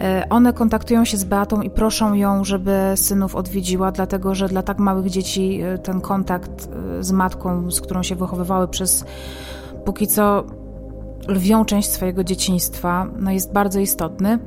e, 0.00 0.26
one 0.30 0.52
kontaktują 0.52 1.04
się 1.04 1.16
z 1.16 1.24
Beatą 1.24 1.62
i 1.62 1.70
proszą 1.70 2.14
ją, 2.14 2.44
żeby 2.44 2.92
synów 2.96 3.36
odwiedziła, 3.36 3.92
dlatego 3.92 4.34
że 4.34 4.48
dla 4.48 4.62
tak 4.62 4.78
małych 4.78 5.10
dzieci 5.10 5.60
e, 5.62 5.78
ten 5.78 6.00
kontakt 6.00 6.68
z 7.00 7.12
matką, 7.12 7.70
z 7.70 7.80
którą 7.80 8.02
się 8.02 8.16
wychowywały 8.16 8.68
przez 8.68 9.04
póki 9.84 10.06
co 10.06 10.44
lwią 11.28 11.64
część 11.64 11.90
swojego 11.90 12.24
dzieciństwa, 12.24 13.06
no 13.18 13.30
jest 13.30 13.52
bardzo 13.52 13.80
istotny. 13.80 14.38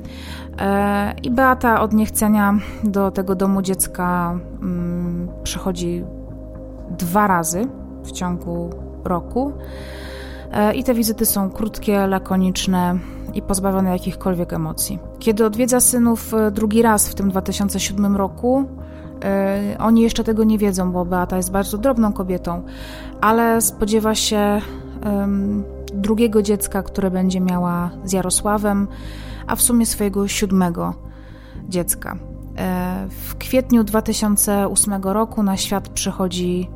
I 1.22 1.30
Beata 1.30 1.80
od 1.80 1.92
niechcenia 1.92 2.58
do 2.84 3.10
tego 3.10 3.34
domu 3.34 3.62
dziecka 3.62 4.38
mm, 4.62 5.28
przychodzi 5.42 6.04
dwa 6.90 7.26
razy 7.26 7.68
w 8.04 8.12
ciągu 8.12 8.70
roku. 9.04 9.52
E, 10.52 10.74
I 10.74 10.84
te 10.84 10.94
wizyty 10.94 11.26
są 11.26 11.50
krótkie, 11.50 12.06
lakoniczne 12.06 12.98
i 13.34 13.42
pozbawione 13.42 13.90
jakichkolwiek 13.90 14.52
emocji. 14.52 14.98
Kiedy 15.18 15.44
odwiedza 15.44 15.80
synów 15.80 16.34
e, 16.34 16.50
drugi 16.50 16.82
raz 16.82 17.08
w 17.08 17.14
tym 17.14 17.30
2007 17.30 18.16
roku, 18.16 18.64
e, 19.24 19.76
oni 19.78 20.02
jeszcze 20.02 20.24
tego 20.24 20.44
nie 20.44 20.58
wiedzą, 20.58 20.92
bo 20.92 21.04
Beata 21.04 21.36
jest 21.36 21.50
bardzo 21.50 21.78
drobną 21.78 22.12
kobietą, 22.12 22.62
ale 23.20 23.60
spodziewa 23.60 24.14
się 24.14 24.60
drugiego 25.94 26.42
dziecka, 26.42 26.82
które 26.82 27.10
będzie 27.10 27.40
miała 27.40 27.90
z 28.04 28.12
Jarosławem, 28.12 28.88
a 29.46 29.56
w 29.56 29.62
sumie 29.62 29.86
swojego 29.86 30.28
siódmego 30.28 30.94
dziecka. 31.68 32.16
E, 32.58 33.06
w 33.10 33.36
kwietniu 33.36 33.84
2008 33.84 35.02
roku 35.02 35.42
na 35.42 35.56
świat 35.56 35.88
przychodzi 35.88 36.70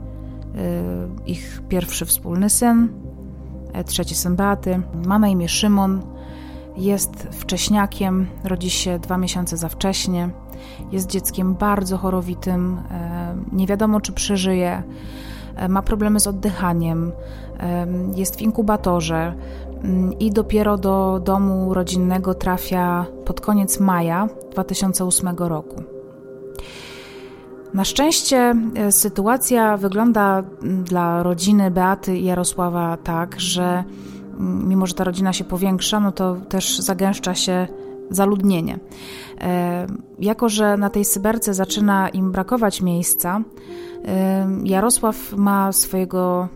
e, 0.55 0.59
ich 1.27 1.62
pierwszy 1.69 2.07
wspólny 2.07 2.51
syn, 2.51 2.89
e, 3.73 3.85
trzeci 3.85 4.14
syn 4.14 4.37
Beaty. 4.37 4.81
Ma 5.07 5.19
na 5.19 5.29
imię 5.29 5.49
Szymon, 5.49 6.03
jest 6.77 7.29
wcześniakiem, 7.31 8.27
rodzi 8.45 8.71
się 8.71 8.99
dwa 8.99 9.19
miesiące 9.19 9.57
za 9.57 9.69
wcześnie. 9.69 10.31
Jest 10.93 11.11
dzieckiem 11.11 11.55
bardzo 11.55 11.99
chorowitym, 11.99 12.81
nie 13.53 13.66
wiadomo 13.66 14.01
czy 14.01 14.12
przeżyje, 14.12 14.83
ma 15.69 15.83
problemy 15.83 16.21
z 16.21 16.27
oddychaniem, 16.27 17.12
jest 18.17 18.37
w 18.37 18.43
inkubatorze 18.43 19.35
mm, 19.85 20.19
i 20.19 20.31
dopiero 20.31 20.79
do 20.79 21.21
domu 21.25 21.75
rodzinnego 21.75 22.35
trafia 22.35 23.07
pod 23.25 23.41
koniec 23.41 23.81
maja 23.81 24.29
2008 24.53 25.29
roku. 25.39 25.83
Na 27.75 27.85
szczęście 27.85 28.55
e, 28.75 28.93
sytuacja 28.93 29.77
wygląda 29.77 30.43
dla 30.63 31.23
rodziny 31.23 31.71
Beaty 31.71 32.17
i 32.17 32.25
Jarosława 32.25 32.97
tak, 32.97 33.41
że 33.41 33.85
mimo, 34.41 34.87
że 34.87 34.95
ta 34.95 35.05
rodzina 35.05 35.33
się 35.33 35.45
powiększa, 35.45 36.01
no 36.01 36.13
to 36.13 36.37
też 36.49 36.79
zagęszcza 36.79 37.35
się 37.35 37.69
zaludnienie. 38.11 38.79
E, 39.41 39.87
jako, 40.19 40.49
że 40.49 40.77
na 40.77 40.91
tej 40.91 41.05
Syberce 41.05 41.55
zaczyna 41.55 42.09
im 42.09 42.33
brakować 42.33 42.83
miejsca, 42.83 43.41
e, 44.05 44.47
Jarosław 44.65 45.33
ma 45.33 45.73
swojego 45.73 46.49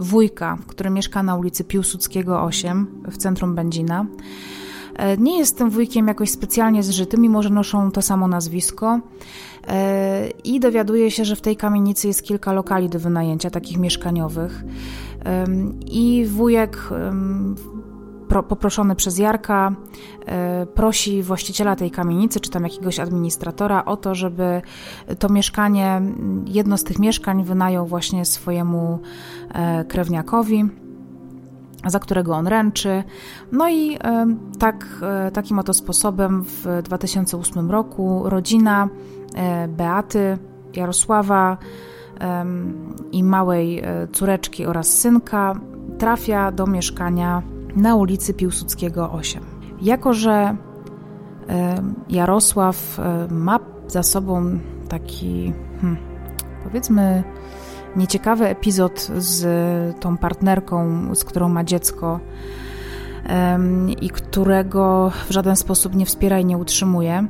wujka, 0.00 0.58
który 0.66 0.90
mieszka 0.90 1.22
na 1.22 1.36
ulicy 1.36 1.64
Piłsudskiego 1.64 2.42
8 2.42 2.86
w 3.10 3.16
centrum 3.16 3.54
Będzina. 3.54 4.06
E, 4.96 5.16
nie 5.16 5.38
jest 5.38 5.58
tym 5.58 5.70
wujkiem 5.70 6.08
jakoś 6.08 6.30
specjalnie 6.30 6.82
zżyty, 6.82 7.18
mimo 7.18 7.42
że 7.42 7.50
noszą 7.50 7.90
to 7.90 8.02
samo 8.02 8.28
nazwisko. 8.28 9.00
E, 9.68 10.28
I 10.44 10.60
dowiaduje 10.60 11.10
się, 11.10 11.24
że 11.24 11.36
w 11.36 11.40
tej 11.40 11.56
kamienicy 11.56 12.08
jest 12.08 12.22
kilka 12.22 12.52
lokali 12.52 12.88
do 12.88 12.98
wynajęcia, 12.98 13.50
takich 13.50 13.78
mieszkaniowych. 13.78 14.64
I 15.86 16.26
wujek 16.28 16.88
poproszony 18.42 18.94
przez 18.94 19.18
Jarka, 19.18 19.72
prosi 20.74 21.22
właściciela 21.22 21.76
tej 21.76 21.90
kamienicy, 21.90 22.40
czy 22.40 22.50
tam 22.50 22.62
jakiegoś 22.62 23.00
administratora 23.00 23.84
o 23.84 23.96
to, 23.96 24.14
żeby 24.14 24.62
to 25.18 25.28
mieszkanie, 25.28 26.02
jedno 26.46 26.78
z 26.78 26.84
tych 26.84 26.98
mieszkań 26.98 27.44
wynajął 27.44 27.86
właśnie 27.86 28.24
swojemu 28.24 28.98
krewniakowi 29.88 30.64
za 31.86 31.98
którego 31.98 32.34
on 32.34 32.46
ręczy. 32.46 33.02
No 33.52 33.70
i 33.70 33.98
tak, 34.58 34.86
e, 35.02 35.30
takim 35.30 35.58
oto 35.58 35.74
sposobem 35.74 36.44
w 36.44 36.82
2008 36.82 37.70
roku 37.70 38.22
rodzina 38.24 38.88
e, 39.34 39.68
Beaty, 39.68 40.38
Jarosława 40.76 41.56
i 43.12 43.24
małej 43.24 43.78
e, 43.78 44.08
córeczki 44.12 44.66
oraz 44.66 44.98
synka 44.98 45.54
trafia 45.98 46.52
do 46.52 46.66
mieszkania 46.66 47.42
na 47.76 47.96
ulicy 47.96 48.34
Piłsudskiego 48.34 49.12
8. 49.12 49.42
Jako, 49.82 50.12
że 50.12 50.56
Jarosław 52.08 53.00
ma 53.30 53.60
za 53.88 54.02
sobą 54.02 54.58
taki, 54.88 55.52
hmm, 55.80 55.98
powiedzmy, 56.64 57.24
nieciekawy 57.96 58.48
epizod 58.48 59.10
z 59.18 60.00
tą 60.00 60.16
partnerką, 60.16 61.08
z 61.14 61.24
którą 61.24 61.48
ma 61.48 61.64
dziecko 61.64 62.20
i 64.00 64.10
którego 64.10 65.12
w 65.28 65.32
żaden 65.32 65.56
sposób 65.56 65.94
nie 65.94 66.06
wspiera 66.06 66.38
i 66.38 66.44
nie 66.44 66.58
utrzymuje, 66.58 67.26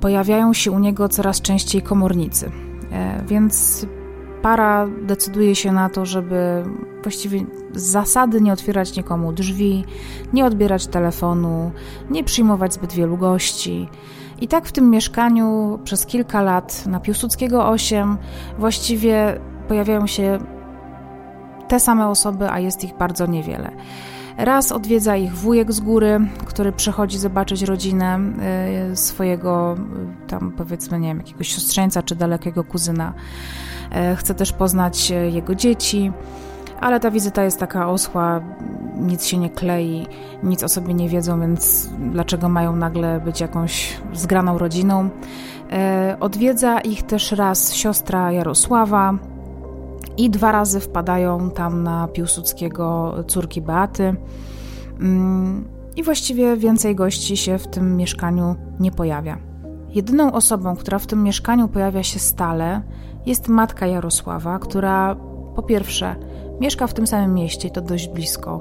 pojawiają 0.00 0.52
się 0.52 0.70
u 0.70 0.78
niego 0.78 1.08
coraz 1.08 1.40
częściej 1.40 1.82
komornicy. 1.82 2.50
E, 2.92 3.24
więc 3.26 3.86
para 4.44 4.86
decyduje 5.02 5.54
się 5.54 5.72
na 5.72 5.88
to, 5.88 6.06
żeby 6.06 6.64
właściwie 7.02 7.44
z 7.74 7.82
zasady 7.82 8.40
nie 8.40 8.52
otwierać 8.52 8.96
nikomu 8.96 9.32
drzwi, 9.32 9.84
nie 10.32 10.44
odbierać 10.44 10.86
telefonu, 10.86 11.72
nie 12.10 12.24
przyjmować 12.24 12.74
zbyt 12.74 12.92
wielu 12.92 13.16
gości. 13.16 13.88
I 14.40 14.48
tak 14.48 14.66
w 14.66 14.72
tym 14.72 14.90
mieszkaniu 14.90 15.78
przez 15.84 16.06
kilka 16.06 16.42
lat 16.42 16.86
na 16.86 17.00
Piłsudskiego 17.00 17.68
8 17.68 18.18
właściwie 18.58 19.40
pojawiają 19.68 20.06
się 20.06 20.38
te 21.68 21.80
same 21.80 22.08
osoby, 22.08 22.50
a 22.50 22.58
jest 22.58 22.84
ich 22.84 22.96
bardzo 22.96 23.26
niewiele. 23.26 23.70
Raz 24.38 24.72
odwiedza 24.72 25.16
ich 25.16 25.34
wujek 25.34 25.72
z 25.72 25.80
góry, 25.80 26.20
który 26.46 26.72
przychodzi 26.72 27.18
zobaczyć 27.18 27.62
rodzinę 27.62 28.20
y, 28.92 28.96
swojego, 28.96 29.76
y, 30.24 30.28
tam 30.28 30.52
powiedzmy, 30.56 31.00
nie 31.00 31.08
wiem, 31.08 31.18
jakiegoś 31.18 31.48
siostrzeńca 31.48 32.02
czy 32.02 32.16
dalekiego 32.16 32.64
kuzyna. 32.64 33.12
Y, 34.12 34.16
chce 34.16 34.34
też 34.34 34.52
poznać 34.52 35.10
jego 35.10 35.54
dzieci 35.54 36.12
ale 36.80 37.00
ta 37.00 37.10
wizyta 37.10 37.44
jest 37.44 37.60
taka 37.60 37.88
osła, 37.88 38.40
nic 38.96 39.26
się 39.26 39.38
nie 39.38 39.50
klei, 39.50 40.06
nic 40.42 40.62
o 40.62 40.68
sobie 40.68 40.94
nie 40.94 41.08
wiedzą, 41.08 41.40
więc 41.40 41.90
dlaczego 42.12 42.48
mają 42.48 42.76
nagle 42.76 43.20
być 43.20 43.40
jakąś 43.40 43.96
zgraną 44.12 44.58
rodziną? 44.58 45.08
Odwiedza 46.20 46.80
ich 46.80 47.02
też 47.02 47.32
raz 47.32 47.72
siostra 47.74 48.32
Jarosława 48.32 49.14
i 50.16 50.30
dwa 50.30 50.52
razy 50.52 50.80
wpadają 50.80 51.50
tam 51.50 51.82
na 51.82 52.08
Piłsudskiego 52.08 53.14
córki 53.26 53.62
Beaty. 53.62 54.14
Mm, 55.00 55.68
I 55.96 56.02
właściwie 56.02 56.56
więcej 56.56 56.94
gości 56.94 57.36
się 57.36 57.58
w 57.58 57.66
tym 57.66 57.96
mieszkaniu 57.96 58.56
nie 58.80 58.90
pojawia. 58.90 59.38
Jedyną 59.88 60.32
osobą, 60.32 60.76
która 60.76 60.98
w 60.98 61.06
tym 61.06 61.22
mieszkaniu 61.22 61.68
pojawia 61.68 62.02
się 62.02 62.18
stale, 62.18 62.82
jest 63.26 63.48
matka 63.48 63.86
Jarosława, 63.86 64.58
która 64.58 65.16
po 65.56 65.62
pierwsze 65.62 66.16
Mieszka 66.60 66.86
w 66.86 66.94
tym 66.94 67.06
samym 67.06 67.34
mieście, 67.34 67.70
to 67.70 67.80
dość 67.80 68.08
blisko. 68.08 68.60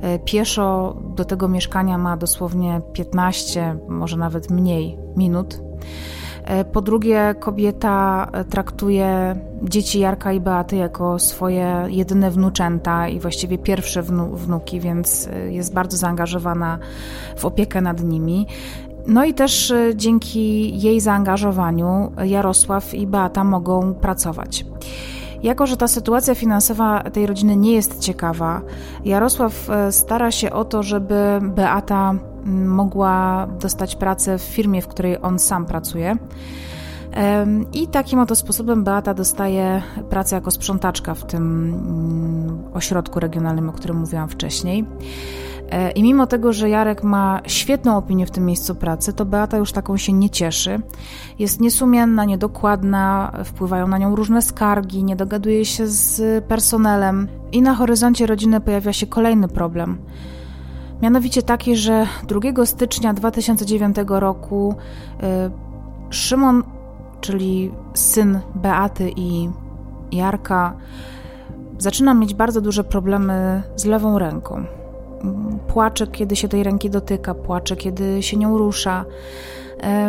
E, 0.00 0.18
pieszo 0.18 0.96
do 1.16 1.24
tego 1.24 1.48
mieszkania 1.48 1.98
ma 1.98 2.16
dosłownie 2.16 2.80
15, 2.92 3.76
może 3.88 4.16
nawet 4.16 4.50
mniej 4.50 4.98
minut. 5.16 5.60
E, 6.50 6.64
po 6.64 6.80
drugie, 6.80 7.34
kobieta 7.40 8.28
e, 8.32 8.44
traktuje 8.44 9.36
dzieci 9.62 9.98
Jarka 9.98 10.32
i 10.32 10.40
Beaty 10.40 10.76
jako 10.76 11.18
swoje 11.18 11.86
jedyne 11.88 12.30
wnuczęta 12.30 13.08
i 13.08 13.20
właściwie 13.20 13.58
pierwsze 13.58 14.02
wnu 14.02 14.36
wnuki, 14.36 14.80
więc 14.80 15.28
jest 15.48 15.74
bardzo 15.74 15.96
zaangażowana 15.96 16.78
w 17.36 17.44
opiekę 17.44 17.80
nad 17.80 18.04
nimi. 18.04 18.46
No 19.06 19.24
i 19.24 19.34
też 19.34 19.72
dzięki 19.94 20.80
jej 20.80 21.00
zaangażowaniu 21.00 22.12
Jarosław 22.24 22.94
i 22.94 23.06
Beata 23.06 23.44
mogą 23.44 23.94
pracować. 23.94 24.64
Jako, 25.42 25.66
że 25.66 25.76
ta 25.76 25.88
sytuacja 25.88 26.34
finansowa 26.34 27.02
tej 27.02 27.26
rodziny 27.26 27.56
nie 27.56 27.72
jest 27.72 27.98
ciekawa, 27.98 28.60
Jarosław 29.04 29.70
e, 29.70 29.92
stara 29.92 30.30
się 30.30 30.50
o 30.50 30.64
to, 30.64 30.82
żeby 30.82 31.40
Beata 31.42 32.14
mogła 32.64 33.46
dostać 33.60 33.96
pracę 33.96 34.38
w 34.38 34.42
firmie, 34.42 34.82
w 34.82 34.88
której 34.88 35.16
on 35.22 35.38
sam 35.38 35.66
pracuje. 35.66 36.16
I 37.72 37.88
takim 37.88 38.18
oto 38.18 38.34
sposobem 38.34 38.84
Beata 38.84 39.14
dostaje 39.14 39.82
pracę 40.10 40.36
jako 40.36 40.50
sprzątaczka 40.50 41.14
w 41.14 41.26
tym 41.26 41.74
ośrodku 42.74 43.20
regionalnym, 43.20 43.68
o 43.68 43.72
którym 43.72 43.96
mówiłam 43.96 44.28
wcześniej. 44.28 44.86
E, 45.70 45.90
I 45.90 46.02
mimo 46.02 46.26
tego, 46.26 46.52
że 46.52 46.68
Jarek 46.68 47.04
ma 47.04 47.40
świetną 47.46 47.96
opinię 47.96 48.26
w 48.26 48.30
tym 48.30 48.46
miejscu 48.46 48.74
pracy, 48.74 49.12
to 49.12 49.24
Beata 49.24 49.56
już 49.56 49.72
taką 49.72 49.96
się 49.96 50.12
nie 50.12 50.30
cieszy. 50.30 50.80
Jest 51.38 51.60
niesumienna, 51.60 52.24
niedokładna, 52.24 53.32
wpływają 53.44 53.88
na 53.88 53.98
nią 53.98 54.16
różne 54.16 54.42
skargi, 54.42 55.04
nie 55.04 55.16
dogaduje 55.16 55.64
się 55.64 55.86
z 55.86 56.44
personelem. 56.44 57.28
I 57.52 57.62
na 57.62 57.74
horyzoncie 57.74 58.26
rodziny 58.26 58.60
pojawia 58.60 58.92
się 58.92 59.06
kolejny 59.06 59.48
problem. 59.48 59.98
Mianowicie 61.02 61.42
taki, 61.42 61.76
że 61.76 62.06
2 62.28 62.66
stycznia 62.66 63.14
2009 63.14 63.96
roku 64.06 64.74
y, 65.22 65.24
Szymon, 66.10 66.62
czyli 67.20 67.72
syn 67.94 68.40
Beaty 68.54 69.10
i 69.16 69.50
Jarka, 70.12 70.76
zaczyna 71.78 72.14
mieć 72.14 72.34
bardzo 72.34 72.60
duże 72.60 72.84
problemy 72.84 73.62
z 73.76 73.84
lewą 73.84 74.18
ręką 74.18 74.79
płacze, 75.68 76.06
kiedy 76.06 76.36
się 76.36 76.48
tej 76.48 76.62
ręki 76.62 76.90
dotyka, 76.90 77.34
płacze, 77.34 77.76
kiedy 77.76 78.22
się 78.22 78.36
nią 78.36 78.58
rusza. 78.58 79.04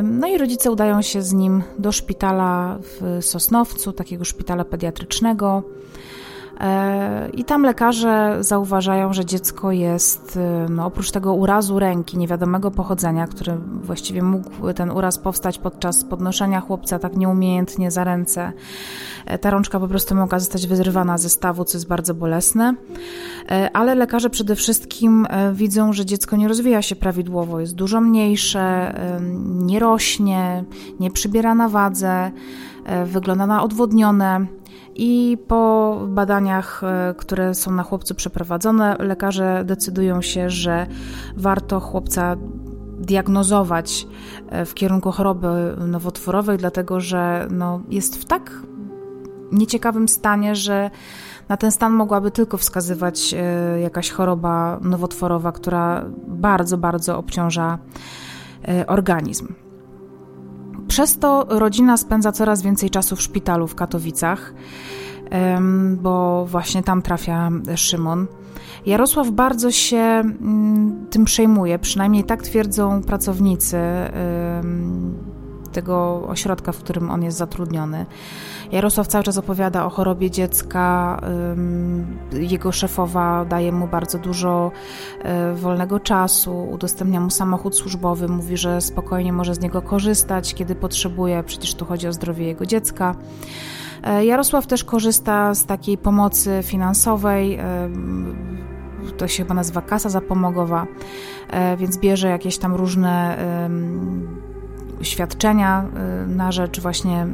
No 0.04 0.28
i 0.28 0.38
rodzice 0.38 0.72
udają 0.72 1.02
się 1.02 1.22
z 1.22 1.34
nim 1.34 1.64
do 1.80 1.92
szpitala 1.92 2.80
w 2.82 3.18
Sosnowcu, 3.26 3.94
takiego 3.94 4.26
szpitala 4.26 4.66
pediatrycznego. 4.66 5.64
E, 6.62 7.30
I 7.34 7.44
tam 7.44 7.64
lekarze 7.64 8.38
zauważają, 8.40 9.14
że 9.14 9.26
dziecko 9.26 9.72
jest, 9.72 10.38
e, 10.38 10.66
no, 10.70 10.86
oprócz 10.86 11.12
tego 11.12 11.34
urazu 11.34 11.80
ręki 11.80 12.18
niewiadomego 12.18 12.72
pochodzenia, 12.72 13.28
który 13.28 13.58
właściwie 13.84 14.24
mógł 14.24 14.74
ten 14.76 14.92
uraz 14.92 15.18
powstać 15.18 15.58
podczas 15.58 16.04
podnoszenia 16.04 16.62
chłopca 16.62 17.00
tak 17.00 17.18
nieumiejętnie 17.18 17.92
za 17.92 18.04
ręce, 18.04 18.52
e, 19.26 19.38
ta 19.38 19.50
rączka 19.50 19.80
po 19.80 19.88
prostu 19.88 20.16
mogła 20.16 20.40
zostać 20.40 20.68
wyrywana 20.68 21.18
ze 21.18 21.30
stawu, 21.30 21.66
co 21.66 21.78
jest 21.78 21.88
bardzo 21.88 22.14
bolesne. 22.14 22.76
Ale 23.74 23.96
lekarze 23.96 24.30
przede 24.30 24.56
wszystkim 24.56 25.28
widzą, 25.54 25.94
że 25.94 26.06
dziecko 26.06 26.36
nie 26.36 26.48
rozwija 26.48 26.82
się 26.82 26.96
prawidłowo, 26.96 27.60
jest 27.60 27.76
dużo 27.76 28.02
mniejsze, 28.02 28.96
nie 29.44 29.80
rośnie, 29.80 30.64
nie 31.00 31.12
przybiera 31.12 31.56
na 31.56 31.70
wadze, 31.70 32.32
wygląda 33.06 33.48
na 33.48 33.64
odwodnione. 33.64 34.46
I 34.96 35.38
po 35.48 35.98
badaniach, 36.08 36.82
e, 36.84 37.14
które 37.18 37.56
są 37.56 37.72
na 37.72 37.84
chłopcu 37.84 38.16
przeprowadzone, 38.16 38.96
lekarze 39.00 39.64
decydują 39.66 40.22
się, 40.22 40.50
że 40.50 40.88
warto 41.36 41.80
chłopca 41.80 42.36
diagnozować 43.00 44.08
e, 44.50 44.66
w 44.66 44.74
kierunku 44.74 45.12
choroby 45.12 45.76
nowotworowej, 45.88 46.58
dlatego 46.58 47.00
że 47.00 47.48
no, 47.52 47.82
jest 47.90 48.22
w 48.22 48.26
tak 48.26 48.52
nieciekawym 49.52 50.08
stanie, 50.08 50.56
że 50.56 50.90
na 51.50 51.58
ten 51.58 51.72
stan 51.72 51.94
mogłaby 51.94 52.32
tylko 52.32 52.58
wskazywać 52.58 53.34
e, 53.34 53.80
jakaś 53.80 54.12
choroba 54.12 54.80
nowotworowa, 54.82 55.52
która 55.52 56.06
bardzo, 56.28 56.78
bardzo 56.78 57.18
obciąża 57.18 57.78
organizm. 58.88 59.54
Przez 60.92 61.18
to 61.20 61.46
rodzina 61.50 61.98
spędza 61.98 62.32
coraz 62.32 62.62
więcej 62.62 62.90
czasu 62.90 63.16
w 63.16 63.22
szpitalu 63.22 63.68
w 63.68 63.76
Katowicach, 63.76 64.54
bo 65.98 66.46
właśnie 66.46 66.84
tam 66.84 67.02
trafia 67.02 67.50
Szymon. 67.76 68.28
Jarosław 68.86 69.30
bardzo 69.30 69.72
się 69.72 69.98
mm, 69.98 71.08
tym 71.10 71.26
przejmuje, 71.26 71.80
przynajmniej 71.80 72.24
tak 72.24 72.44
twierdzą 72.44 73.04
pracownicy 73.04 73.78
tego 75.72 76.24
ośrodka, 76.28 76.72
w 76.72 76.78
którym 76.78 77.12
on 77.12 77.24
jest 77.24 77.38
zatrudniony. 77.38 78.06
Jarosław 78.72 79.08
cały 79.08 79.24
czas 79.24 79.38
opowiada 79.38 79.86
o 79.86 79.90
chorobie 79.90 80.32
dziecka. 80.32 81.22
Jego 82.32 82.72
szefowa 82.72 83.46
daje 83.46 83.72
mu 83.72 83.88
bardzo 83.88 84.18
dużo 84.18 84.72
e, 85.24 85.54
wolnego 85.54 86.00
czasu, 86.00 86.64
udostępnia 86.72 87.20
mu 87.20 87.30
samochód 87.30 87.76
służbowy, 87.76 88.28
mówi, 88.28 88.58
że 88.58 88.82
spokojnie 88.82 89.34
może 89.34 89.56
z 89.56 89.60
niego 89.60 89.82
korzystać, 89.82 90.54
kiedy 90.54 90.76
potrzebuje, 90.76 91.44
przecież 91.44 91.76
tu 91.76 91.86
chodzi 91.86 92.08
o 92.08 92.14
zdrowie 92.14 92.46
jego 92.46 92.66
dziecka. 92.66 93.16
E, 94.04 94.26
Jarosław 94.26 94.68
też 94.68 94.84
korzysta 94.84 95.56
z 95.56 95.66
takiej 95.66 95.98
pomocy 95.98 96.60
finansowej 96.64 97.60
to 99.18 99.28
się 99.28 99.44
chyba 99.44 99.54
nazywa 99.54 99.82
kasa 99.82 100.10
zapomogowa, 100.10 100.88
więc 101.78 101.98
bierze 101.98 102.28
jakieś 102.28 102.58
tam 102.58 102.76
różne 102.76 103.38
świadczenia 105.02 105.86
na 106.28 106.52
rzecz 106.52 106.80
właśnie 106.80 107.28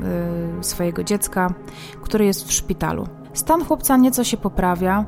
swojego 0.61 1.03
dziecka, 1.03 1.53
które 2.01 2.25
jest 2.25 2.47
w 2.47 2.51
szpitalu. 2.51 3.07
Stan 3.33 3.65
chłopca 3.65 3.97
nieco 3.97 4.23
się 4.23 4.37
poprawia, 4.37 5.05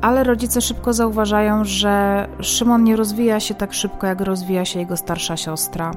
ale 0.00 0.24
rodzice 0.24 0.60
szybko 0.60 0.92
zauważają, 0.92 1.64
że 1.64 2.26
Szymon 2.40 2.84
nie 2.84 2.96
rozwija 2.96 3.40
się 3.40 3.54
tak 3.54 3.72
szybko, 3.72 4.06
jak 4.06 4.20
rozwija 4.20 4.64
się 4.64 4.78
jego 4.78 4.96
starsza 4.96 5.36
siostra. 5.36 5.90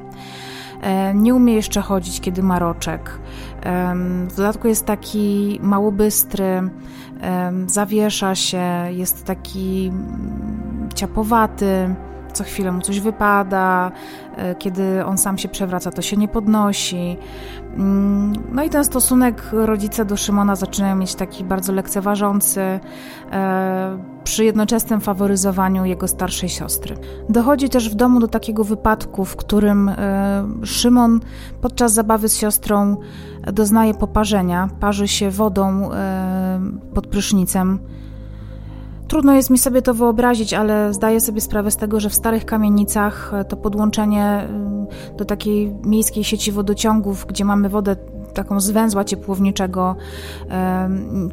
E, 0.82 1.14
nie 1.14 1.36
umie 1.36 1.54
jeszcze 1.54 1.82
chodzić, 1.82 2.22
kiedy 2.22 2.44
ma 2.44 2.60
roczek. 2.60 3.20
W 4.28 4.36
dodatku 4.36 4.68
jest 4.68 4.86
taki 4.86 5.60
mało 5.64 5.92
bystry, 5.92 6.70
zawiesza 7.68 8.36
się, 8.36 8.64
jest 8.90 9.26
taki 9.26 9.88
mm, 9.88 10.90
ciapowaty 10.96 11.96
co 12.36 12.44
chwilę 12.44 12.72
mu 12.72 12.82
coś 12.82 13.00
wypada, 13.00 13.92
e, 14.38 14.56
kiedy 14.56 15.06
on 15.06 15.18
sam 15.18 15.38
się 15.38 15.50
przewraca, 15.50 15.92
to 15.92 16.02
się 16.02 16.18
nie 16.18 16.28
podnosi. 16.28 17.18
Mm, 17.78 18.34
no 18.52 18.64
i 18.64 18.70
ten 18.70 18.84
stosunek 18.84 19.50
rodzice 19.52 20.06
do 20.06 20.18
Szymona 20.18 20.56
zaczynają 20.56 20.96
mieć 20.96 21.16
taki 21.16 21.44
bardzo 21.44 21.74
lekceważący, 21.74 22.62
e, 23.32 24.16
przy 24.24 24.46
jednoczesnym 24.46 25.02
faworyzowaniu 25.02 25.86
jego 25.86 26.08
starszej 26.08 26.50
siostry. 26.50 26.96
Dochodzi 27.30 27.70
też 27.70 27.90
w 27.90 27.96
domu 27.96 28.20
do 28.20 28.28
takiego 28.28 28.64
wypadku, 28.64 29.26
w 29.26 29.36
którym 29.36 29.90
e, 29.90 30.48
Szymon 30.64 31.20
podczas 31.62 31.94
zabawy 31.94 32.30
z 32.30 32.38
siostrą 32.38 32.98
doznaje 33.54 33.94
poparzenia, 33.94 34.70
parzy 34.80 35.08
się 35.08 35.32
wodą 35.32 35.90
pod 36.94 37.08
prysznicem 37.08 37.80
Trudno 39.08 39.34
jest 39.34 39.50
mi 39.50 39.58
sobie 39.58 39.82
to 39.82 39.94
wyobrazić, 39.94 40.54
ale 40.54 40.94
zdaję 40.94 41.22
sobie 41.22 41.42
sprawę 41.42 41.72
z 41.72 41.78
tego, 41.78 42.00
że 42.00 42.10
w 42.10 42.16
starych 42.16 42.46
kamienicach 42.46 43.34
e, 43.34 43.46
to 43.46 43.58
podłączenie 43.58 44.48
y, 45.14 45.18
do 45.18 45.26
takiej 45.26 45.76
miejskiej 45.84 46.24
sieci 46.24 46.52
wodociągów, 46.52 47.26
gdzie 47.26 47.46
mamy 47.46 47.70
wodę 47.70 47.96
taką 48.34 48.60
z 48.60 48.72
węzła 48.72 49.04
ciepłowniczego, 49.04 49.96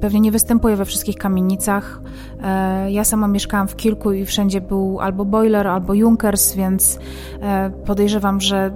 pewnie 0.01 0.21
nie 0.21 0.33
występuje 0.33 0.77
we 0.77 0.85
wszystkich 0.85 1.17
kamienicach. 1.17 2.01
E, 2.43 2.91
ja 2.93 3.05
sama 3.05 3.29
mieszkałam 3.29 3.69
w 3.69 3.77
kilku 3.77 4.13
i 4.13 4.25
wszędzie 4.25 4.61
był 4.61 5.01
albo 5.01 5.25
boiler, 5.25 5.67
albo 5.67 5.95
Junkers, 5.95 6.55
więc 6.55 6.99
e, 7.41 7.71
podejrzewam, 7.71 8.41
że 8.41 8.71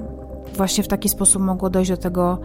właśnie 0.57 0.85
w 0.85 0.89
taki 0.89 1.09
sposób 1.09 1.43
mogło 1.43 1.71
dojść 1.71 1.91
do 1.91 1.97
tego 1.97 2.39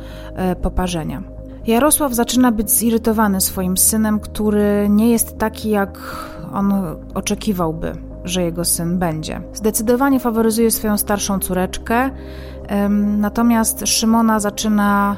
poparzenia. 0.61 1.23
Jarosław 1.67 2.13
zaczyna 2.13 2.51
być 2.51 2.71
zirytowany 2.71 3.41
swoim 3.41 3.77
synem, 3.77 4.19
który 4.19 4.87
nie 4.89 5.09
jest 5.09 5.37
taki, 5.37 5.69
jak 5.69 5.99
on 6.53 6.73
oczekiwałby, 7.13 7.93
że 8.23 8.43
jego 8.43 8.65
syn 8.65 8.99
będzie. 8.99 9.41
Zdecydowanie 9.53 10.19
faworyzuje 10.19 10.71
swoją 10.71 10.97
starszą 10.97 11.39
córeczkę, 11.39 12.09
natomiast 13.17 13.87
Szymona 13.87 14.39
zaczyna 14.39 15.17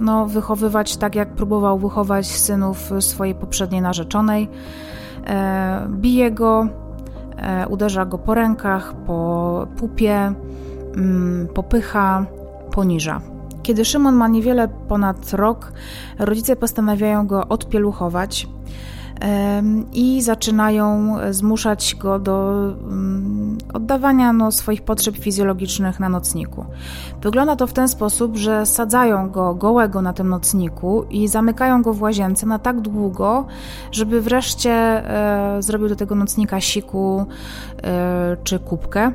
no, 0.00 0.26
wychowywać 0.26 0.96
tak, 0.96 1.14
jak 1.14 1.28
próbował 1.28 1.78
wychować 1.78 2.26
synów 2.26 2.90
swojej 3.00 3.34
poprzedniej 3.34 3.82
narzeczonej. 3.82 4.48
E, 5.26 5.86
bije 5.90 6.30
go, 6.30 6.66
e, 7.36 7.68
uderza 7.68 8.06
go 8.06 8.18
po 8.18 8.34
rękach, 8.34 8.94
po 9.06 9.66
pupie, 9.76 10.32
mm, 10.96 11.48
popycha, 11.54 12.26
poniża. 12.70 13.20
Kiedy 13.62 13.84
Szymon 13.84 14.14
ma 14.14 14.28
niewiele 14.28 14.68
ponad 14.68 15.32
rok, 15.32 15.72
rodzice 16.18 16.56
postanawiają 16.56 17.26
go 17.26 17.48
odpieluchować 17.48 18.48
i 19.92 20.22
zaczynają 20.22 21.16
zmuszać 21.30 21.96
go 21.98 22.18
do 22.18 22.52
mm, 22.82 23.58
oddawania 23.74 24.32
no, 24.32 24.52
swoich 24.52 24.82
potrzeb 24.82 25.16
fizjologicznych 25.16 26.00
na 26.00 26.08
nocniku. 26.08 26.64
Wygląda 27.22 27.56
to 27.56 27.66
w 27.66 27.72
ten 27.72 27.88
sposób, 27.88 28.36
że 28.36 28.66
sadzają 28.66 29.30
go 29.30 29.54
gołego 29.54 30.02
na 30.02 30.12
tym 30.12 30.28
nocniku 30.28 31.04
i 31.10 31.28
zamykają 31.28 31.82
go 31.82 31.92
w 31.92 32.02
łazience 32.02 32.46
na 32.46 32.58
tak 32.58 32.80
długo, 32.80 33.46
żeby 33.92 34.20
wreszcie 34.20 34.72
e, 34.72 35.62
zrobił 35.62 35.88
do 35.88 35.96
tego 35.96 36.14
nocnika 36.14 36.60
siku 36.60 37.26
e, 37.82 38.36
czy 38.44 38.58
kubkę. 38.58 39.12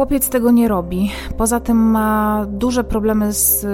Chłopiec 0.00 0.28
tego 0.28 0.50
nie 0.50 0.68
robi. 0.68 1.10
Poza 1.36 1.60
tym 1.60 1.76
ma 1.76 2.46
duże 2.48 2.84
problemy 2.84 3.32
z 3.32 3.66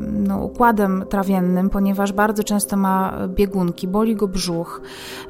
no, 0.00 0.38
układem 0.38 1.04
trawiennym, 1.08 1.70
ponieważ 1.70 2.12
bardzo 2.12 2.44
często 2.44 2.76
ma 2.76 3.14
biegunki, 3.28 3.88
boli 3.88 4.16
go 4.16 4.28
brzuch, 4.28 4.80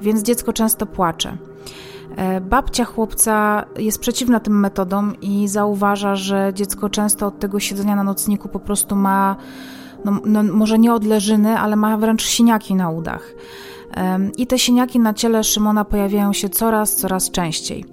więc 0.01 0.23
dziecko 0.23 0.53
często 0.53 0.87
płacze. 0.87 1.37
E, 2.17 2.41
babcia 2.41 2.85
chłopca 2.85 3.65
jest 3.79 3.99
przeciwna 3.99 4.41
tym 4.41 4.61
metodom 4.61 5.21
i 5.21 5.49
zauważa, 5.49 6.17
że 6.17 6.51
dziecko 6.55 6.91
często 6.91 7.27
od 7.27 7.39
tego 7.39 7.61
siedzenia 7.61 7.97
na 7.97 8.05
nocniku 8.05 8.49
po 8.49 8.59
prostu 8.59 8.97
ma, 8.97 9.37
no, 10.05 10.21
no, 10.25 10.43
może 10.43 10.79
nie 10.79 10.95
odleżyny, 10.95 11.59
ale 11.59 11.77
ma 11.77 11.97
wręcz 11.97 12.27
siniaki 12.27 12.75
na 12.75 12.91
udach. 12.91 13.35
I 14.39 14.47
te 14.47 14.59
siniaki 14.59 15.01
na 15.01 15.15
ciele 15.15 15.45
Szymona 15.45 15.85
pojawiają 15.85 16.33
się 16.33 16.49
coraz, 16.49 16.97
coraz 16.97 17.31
częściej. 17.31 17.92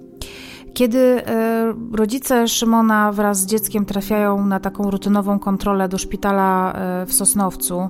Kiedy 0.74 0.98
e, 0.98 1.74
rodzice 1.92 2.48
Szymona 2.48 3.12
wraz 3.12 3.40
z 3.40 3.46
dzieckiem 3.46 3.84
trafiają 3.84 4.46
na 4.46 4.60
taką 4.60 4.90
rutynową 4.90 5.38
kontrolę 5.38 5.88
do 5.88 5.98
szpitala 5.98 6.72
e, 6.72 7.06
w 7.06 7.14
Sosnowcu, 7.14 7.88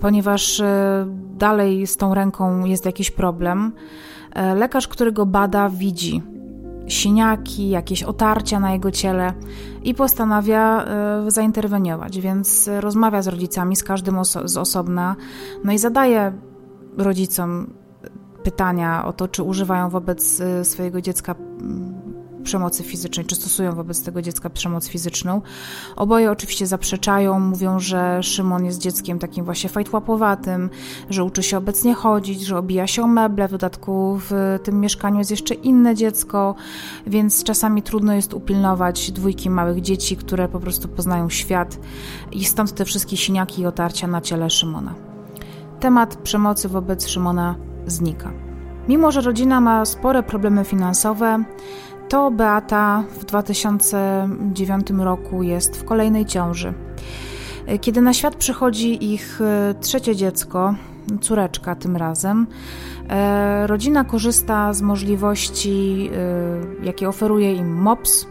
ponieważ 0.00 0.60
e, 0.60 1.06
dalej 1.38 1.86
z 1.86 1.96
tą 1.96 2.14
ręką 2.14 2.64
jest 2.64 2.86
jakiś 2.86 3.10
problem, 3.10 3.72
lekarz, 4.54 4.88
który 4.88 5.12
go 5.12 5.26
bada, 5.26 5.68
widzi 5.68 6.22
siniaki, 6.88 7.68
jakieś 7.68 8.02
otarcia 8.02 8.60
na 8.60 8.72
jego 8.72 8.90
ciele 8.90 9.32
i 9.82 9.94
postanawia 9.94 10.86
zainterweniować, 11.28 12.20
więc 12.20 12.70
rozmawia 12.80 13.22
z 13.22 13.28
rodzicami, 13.28 13.76
z 13.76 13.84
każdym 13.84 14.18
oso 14.18 14.48
z 14.48 14.56
osobna, 14.56 15.16
no 15.64 15.72
i 15.72 15.78
zadaje 15.78 16.32
rodzicom 16.96 17.66
pytania 18.42 19.04
o 19.04 19.12
to, 19.12 19.28
czy 19.28 19.42
używają 19.42 19.90
wobec 19.90 20.40
y, 20.40 20.64
swojego 20.64 21.00
dziecka 21.00 21.34
mm, 21.34 22.02
przemocy 22.42 22.82
fizycznej, 22.82 23.26
czy 23.26 23.34
stosują 23.34 23.74
wobec 23.74 24.02
tego 24.02 24.22
dziecka 24.22 24.50
przemoc 24.50 24.88
fizyczną. 24.88 25.42
Oboje 25.96 26.30
oczywiście 26.30 26.66
zaprzeczają, 26.66 27.40
mówią, 27.40 27.78
że 27.78 28.22
Szymon 28.22 28.64
jest 28.64 28.78
dzieckiem 28.78 29.18
takim 29.18 29.44
właśnie 29.44 29.70
fajtłapowatym, 29.70 30.70
że 31.10 31.24
uczy 31.24 31.42
się 31.42 31.58
obecnie 31.58 31.94
chodzić, 31.94 32.42
że 32.42 32.58
obija 32.58 32.86
się 32.86 33.02
o 33.02 33.06
meble, 33.06 33.48
w 33.48 33.50
dodatku 33.50 34.18
w 34.30 34.58
tym 34.62 34.80
mieszkaniu 34.80 35.18
jest 35.18 35.30
jeszcze 35.30 35.54
inne 35.54 35.94
dziecko, 35.94 36.54
więc 37.06 37.44
czasami 37.44 37.82
trudno 37.82 38.14
jest 38.14 38.34
upilnować 38.34 39.12
dwójki 39.12 39.50
małych 39.50 39.80
dzieci, 39.80 40.16
które 40.16 40.48
po 40.48 40.60
prostu 40.60 40.88
poznają 40.88 41.30
świat 41.30 41.78
i 42.32 42.44
stąd 42.44 42.74
te 42.74 42.84
wszystkie 42.84 43.16
siniaki 43.16 43.62
i 43.62 43.66
otarcia 43.66 44.06
na 44.06 44.20
ciele 44.20 44.50
Szymona. 44.50 44.94
Temat 45.80 46.16
przemocy 46.16 46.68
wobec 46.68 47.06
Szymona 47.06 47.54
znika. 47.86 48.32
Mimo, 48.88 49.12
że 49.12 49.20
rodzina 49.20 49.60
ma 49.60 49.84
spore 49.84 50.22
problemy 50.22 50.64
finansowe, 50.64 51.44
to 52.08 52.30
Beata 52.30 53.04
w 53.10 53.24
2009 53.24 54.90
roku 54.90 55.42
jest 55.42 55.76
w 55.76 55.84
kolejnej 55.84 56.26
ciąży. 56.26 56.74
Kiedy 57.80 58.00
na 58.00 58.12
świat 58.14 58.36
przychodzi 58.36 59.12
ich 59.12 59.40
e, 59.40 59.74
trzecie 59.80 60.16
dziecko, 60.16 60.74
córeczka 61.20 61.74
tym 61.74 61.96
razem, 61.96 62.46
e, 63.08 63.66
rodzina 63.66 64.04
korzysta 64.04 64.72
z 64.72 64.82
możliwości, 64.82 66.10
e, 66.82 66.86
jakie 66.86 67.08
oferuje 67.08 67.54
im 67.54 67.74
MOPS, 67.74 68.26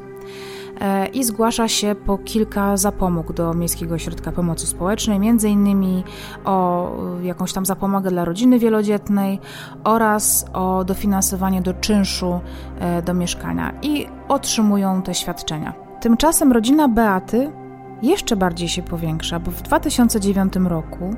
i 1.13 1.23
zgłasza 1.23 1.67
się 1.67 1.95
po 2.05 2.17
kilka 2.17 2.77
zapomóg 2.77 3.33
do 3.33 3.53
Miejskiego 3.53 3.95
Ośrodka 3.95 4.31
Pomocy 4.31 4.67
Społecznej, 4.67 5.19
między 5.19 5.49
innymi 5.49 6.03
o 6.45 6.89
e, 7.19 7.25
jakąś 7.25 7.53
tam 7.53 7.65
zapomogę 7.65 8.09
dla 8.09 8.25
rodziny 8.25 8.59
wielodzietnej 8.59 9.39
oraz 9.83 10.45
o 10.53 10.83
dofinansowanie 10.83 11.61
do 11.61 11.73
czynszu 11.73 12.39
e, 12.79 13.01
do 13.01 13.13
mieszkania 13.13 13.73
i 13.81 14.07
otrzymują 14.27 15.01
te 15.01 15.13
świadczenia. 15.13 15.73
Tymczasem 16.01 16.51
rodzina 16.51 16.87
Beaty 16.87 17.51
jeszcze 18.01 18.35
bardziej 18.35 18.69
się 18.69 18.83
powiększa, 18.83 19.39
bo 19.39 19.51
w 19.51 19.61
2009 19.61 20.53
roku, 20.65 21.15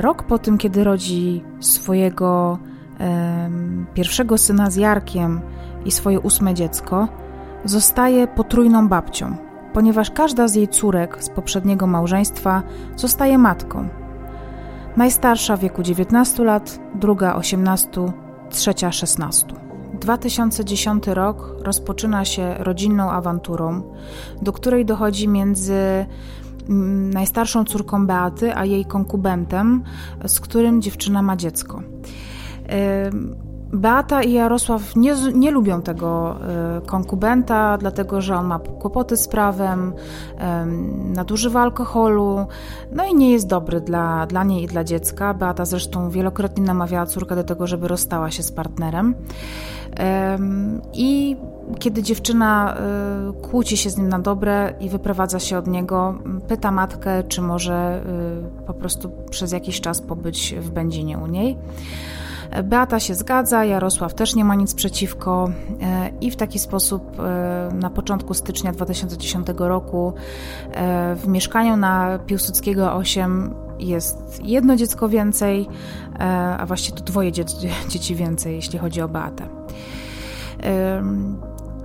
rok 0.00 0.22
po 0.22 0.38
tym, 0.38 0.58
kiedy 0.58 0.84
rodzi 0.84 1.44
swojego 1.60 2.58
pierwszego 3.94 4.38
syna 4.38 4.70
z 4.70 4.76
Jarkiem 4.76 5.40
i 5.84 5.90
swoje 5.90 6.20
ósme 6.20 6.54
dziecko, 6.54 7.08
zostaje 7.64 8.26
potrójną 8.26 8.88
babcią, 8.88 9.36
ponieważ 9.72 10.10
każda 10.10 10.48
z 10.48 10.54
jej 10.54 10.68
córek 10.68 11.24
z 11.24 11.28
poprzedniego 11.28 11.86
małżeństwa 11.86 12.62
zostaje 12.96 13.38
matką. 13.38 13.88
Najstarsza 14.96 15.56
w 15.56 15.60
wieku 15.60 15.82
19 15.82 16.44
lat, 16.44 16.80
druga 16.94 17.34
18, 17.36 17.90
trzecia 18.50 18.92
16. 18.92 19.46
2010 20.00 21.06
rok 21.06 21.56
rozpoczyna 21.60 22.24
się 22.24 22.54
rodzinną 22.58 23.10
awanturą, 23.10 23.82
do 24.42 24.52
której 24.52 24.84
dochodzi 24.84 25.28
między 25.28 26.06
mm, 26.68 27.10
najstarszą 27.10 27.64
córką 27.64 28.06
Beaty, 28.06 28.56
a 28.56 28.64
jej 28.64 28.84
konkubentem, 28.84 29.82
z 30.26 30.40
którym 30.40 30.82
dziewczyna 30.82 31.22
ma 31.22 31.36
dziecko. 31.36 31.82
Beata 33.74 34.22
i 34.22 34.32
Jarosław 34.32 34.96
nie, 34.96 35.14
nie 35.34 35.50
lubią 35.50 35.82
tego 35.82 36.36
e, 36.40 36.80
konkubenta, 36.86 37.78
dlatego 37.78 38.20
że 38.20 38.36
on 38.36 38.46
ma 38.46 38.58
kłopoty 38.58 39.16
z 39.16 39.28
prawem, 39.28 39.92
nadużywa 41.04 41.60
alkoholu, 41.62 42.46
no 42.92 43.04
i 43.04 43.14
nie 43.14 43.32
jest 43.32 43.46
dobry 43.46 43.80
dla, 43.80 44.26
dla 44.26 44.44
niej 44.44 44.64
i 44.64 44.66
dla 44.66 44.84
dziecka. 44.84 45.34
Beata 45.34 45.64
zresztą 45.64 46.10
wielokrotnie 46.10 46.64
namawiała 46.64 47.06
córkę 47.06 47.36
do 47.36 47.44
tego, 47.44 47.66
żeby 47.66 47.88
rozstała 47.88 48.30
się 48.30 48.42
z 48.42 48.52
partnerem. 48.52 49.14
I 50.92 51.36
kiedy 51.78 52.02
dziewczyna 52.02 52.74
e, 52.76 53.32
kłóci 53.42 53.76
się 53.76 53.90
z 53.90 53.96
nim 53.96 54.08
na 54.08 54.18
dobre 54.18 54.74
i 54.80 54.88
wyprowadza 54.88 55.40
się 55.40 55.58
od 55.58 55.66
niego, 55.66 56.18
pyta 56.48 56.70
matkę, 56.70 57.22
czy 57.22 57.42
może 57.42 57.74
e, 57.74 58.66
po 58.66 58.74
prostu 58.74 59.10
przez 59.30 59.52
jakiś 59.52 59.80
czas 59.80 60.00
pobyć 60.00 60.54
w 60.60 60.70
Będzinie 60.70 61.18
u 61.18 61.26
niej. 61.26 61.58
Beata 62.64 63.00
się 63.00 63.14
zgadza, 63.14 63.64
Jarosław 63.64 64.14
też 64.14 64.34
nie 64.34 64.44
ma 64.44 64.54
nic 64.54 64.74
przeciwko 64.74 65.50
e, 65.82 66.10
i 66.20 66.30
w 66.30 66.36
taki 66.36 66.58
sposób 66.58 67.20
e, 67.20 67.68
na 67.74 67.90
początku 67.90 68.34
stycznia 68.34 68.72
2010 68.72 69.46
roku 69.58 70.12
e, 70.72 71.16
w 71.16 71.28
mieszkaniu 71.28 71.76
na 71.76 72.18
Piłsudskiego 72.18 72.94
8 72.94 73.54
jest 73.78 74.44
jedno 74.44 74.76
dziecko 74.76 75.08
więcej, 75.08 75.68
a 76.58 76.66
właściwie 76.66 76.98
to 76.98 77.04
dwoje 77.04 77.32
dzieci 77.88 78.14
więcej, 78.14 78.56
jeśli 78.56 78.78
chodzi 78.78 79.00
o 79.00 79.08
Beatę. 79.08 79.48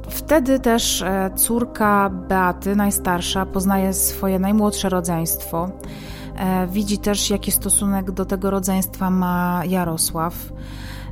Wtedy 0.10 0.60
też 0.60 1.04
córka 1.36 2.10
Beaty, 2.10 2.76
najstarsza, 2.76 3.46
poznaje 3.46 3.94
swoje 3.94 4.40
najmłodsze 4.40 4.90
rodzeństwo. 4.90 5.70
E, 6.40 6.68
widzi 6.68 6.98
też, 6.98 7.30
jaki 7.30 7.52
stosunek 7.52 8.12
do 8.12 8.26
tego 8.26 8.50
rodzeństwa 8.50 9.10
ma 9.10 9.62
Jarosław. 9.66 10.36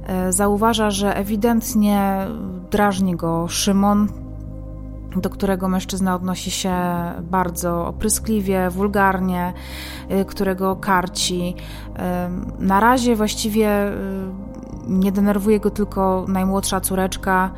E, 0.08 0.34
zauważa, 0.34 0.92
że 0.92 1.18
ewidentnie 1.18 2.28
drażni 2.72 3.16
go 3.16 3.48
Szymon, 3.48 4.08
do 5.16 5.30
którego 5.30 5.68
mężczyzna 5.68 6.16
odnosi 6.16 6.52
się 6.52 6.74
bardzo 7.22 7.88
opryskliwie, 7.88 8.70
wulgarnie, 8.70 9.54
e, 10.10 10.26
którego 10.26 10.76
karci. 10.76 11.56
Na 12.60 12.80
razie 12.80 13.16
właściwie 13.16 13.70
nie 14.88 15.12
denerwuje 15.12 15.60
go 15.60 15.70
tylko 15.70 16.26
najmłodsza 16.28 16.82
córeczka, 16.82 17.52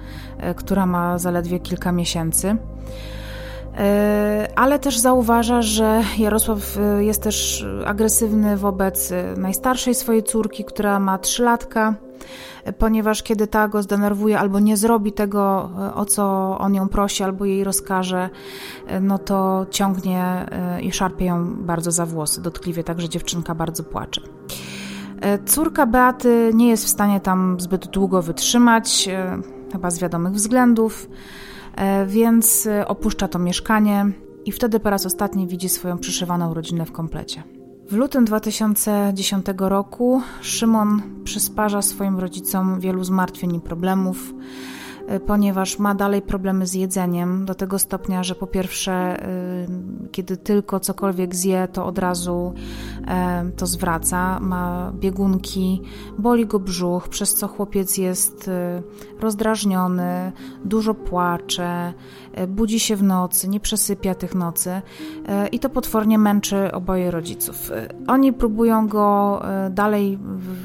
która 0.55 0.85
ma 0.85 1.17
zaledwie 1.17 1.59
kilka 1.59 1.91
miesięcy. 1.91 2.57
E, 3.77 4.47
ale 4.55 4.79
też 4.79 4.97
zauważa, 4.97 5.61
że 5.61 6.03
Jarosław 6.17 6.77
e, 6.77 7.03
jest 7.03 7.23
też 7.23 7.65
agresywny 7.85 8.57
wobec 8.57 9.11
e, 9.11 9.33
najstarszej 9.37 9.95
swojej 9.95 10.23
córki, 10.23 10.65
która 10.65 10.99
ma 10.99 11.17
trzylatka, 11.17 11.95
ponieważ 12.77 13.23
kiedy 13.23 13.47
ta 13.47 13.67
go 13.67 13.83
zdenerwuje 13.83 14.39
albo 14.39 14.59
nie 14.59 14.77
zrobi 14.77 15.11
tego, 15.11 15.69
o 15.95 16.05
co 16.05 16.55
on 16.59 16.75
ją 16.75 16.89
prosi, 16.89 17.23
albo 17.23 17.45
jej 17.45 17.63
rozkaże, 17.63 18.29
no 19.01 19.17
to 19.17 19.65
ciągnie 19.71 20.45
i 20.81 20.91
szarpie 20.91 21.25
ją 21.25 21.55
bardzo 21.55 21.91
za 21.91 22.05
włosy, 22.05 22.41
dotkliwie, 22.41 22.83
także 22.83 23.09
dziewczynka 23.09 23.55
bardzo 23.55 23.83
płacze. 23.83 24.21
Córka 25.45 25.85
Beaty 25.85 26.51
nie 26.53 26.69
jest 26.69 26.85
w 26.85 26.89
stanie 26.89 27.19
tam 27.19 27.59
zbyt 27.59 27.87
długo 27.87 28.21
wytrzymać, 28.21 29.09
chyba 29.71 29.91
z 29.91 29.99
wiadomych 29.99 30.33
względów. 30.33 31.07
E, 31.75 32.05
więc 32.05 32.67
e, 32.67 32.87
opuszcza 32.87 33.27
to 33.27 33.39
mieszkanie 33.39 34.11
i 34.45 34.51
wtedy 34.51 34.79
po 34.79 34.89
raz 34.89 35.05
ostatni 35.05 35.47
widzi 35.47 35.69
swoją 35.69 35.97
przyszywaną 35.97 36.53
rodzinę 36.53 36.85
w 36.85 36.91
komplecie. 36.91 37.43
W 37.89 37.93
lutym 37.93 38.25
2010 38.25 39.45
roku 39.57 40.21
Szymon 40.41 41.01
przysparza 41.23 41.81
swoim 41.81 42.19
rodzicom 42.19 42.79
wielu 42.79 43.03
zmartwień 43.03 43.55
i 43.55 43.59
problemów. 43.59 44.33
Y, 45.15 45.19
ponieważ 45.19 45.79
ma 45.79 45.95
dalej 45.95 46.21
problemy 46.21 46.67
z 46.67 46.73
jedzeniem, 46.73 47.45
do 47.45 47.55
tego 47.55 47.79
stopnia, 47.79 48.23
że 48.23 48.35
po 48.35 48.47
pierwsze, 48.47 49.25
y, 49.27 49.67
kiedy 50.11 50.37
tylko 50.37 50.79
cokolwiek 50.79 51.35
zje, 51.35 51.67
to 51.73 51.85
od 51.85 51.97
razu 51.97 52.53
y, 53.47 53.51
to 53.51 53.67
zwraca. 53.67 54.39
Ma 54.39 54.91
biegunki, 54.95 55.81
boli 56.17 56.45
go 56.45 56.59
brzuch, 56.59 57.09
przez 57.09 57.35
co 57.35 57.47
chłopiec 57.47 57.97
jest 57.97 58.49
rozdrażniony, 59.19 60.31
dużo 60.65 60.93
płacze, 60.93 61.93
budzi 62.47 62.79
się 62.79 62.95
w 62.95 63.03
nocy, 63.03 63.49
nie 63.49 63.59
przesypia 63.59 64.15
tych 64.15 64.35
nocy 64.35 64.81
i 65.51 65.59
to 65.59 65.69
potwornie 65.69 66.17
męczy 66.17 66.71
oboje 66.71 67.11
rodziców. 67.11 67.71
Oni 68.07 68.33
próbują 68.33 68.87
go 68.87 69.41
dalej 69.69 70.19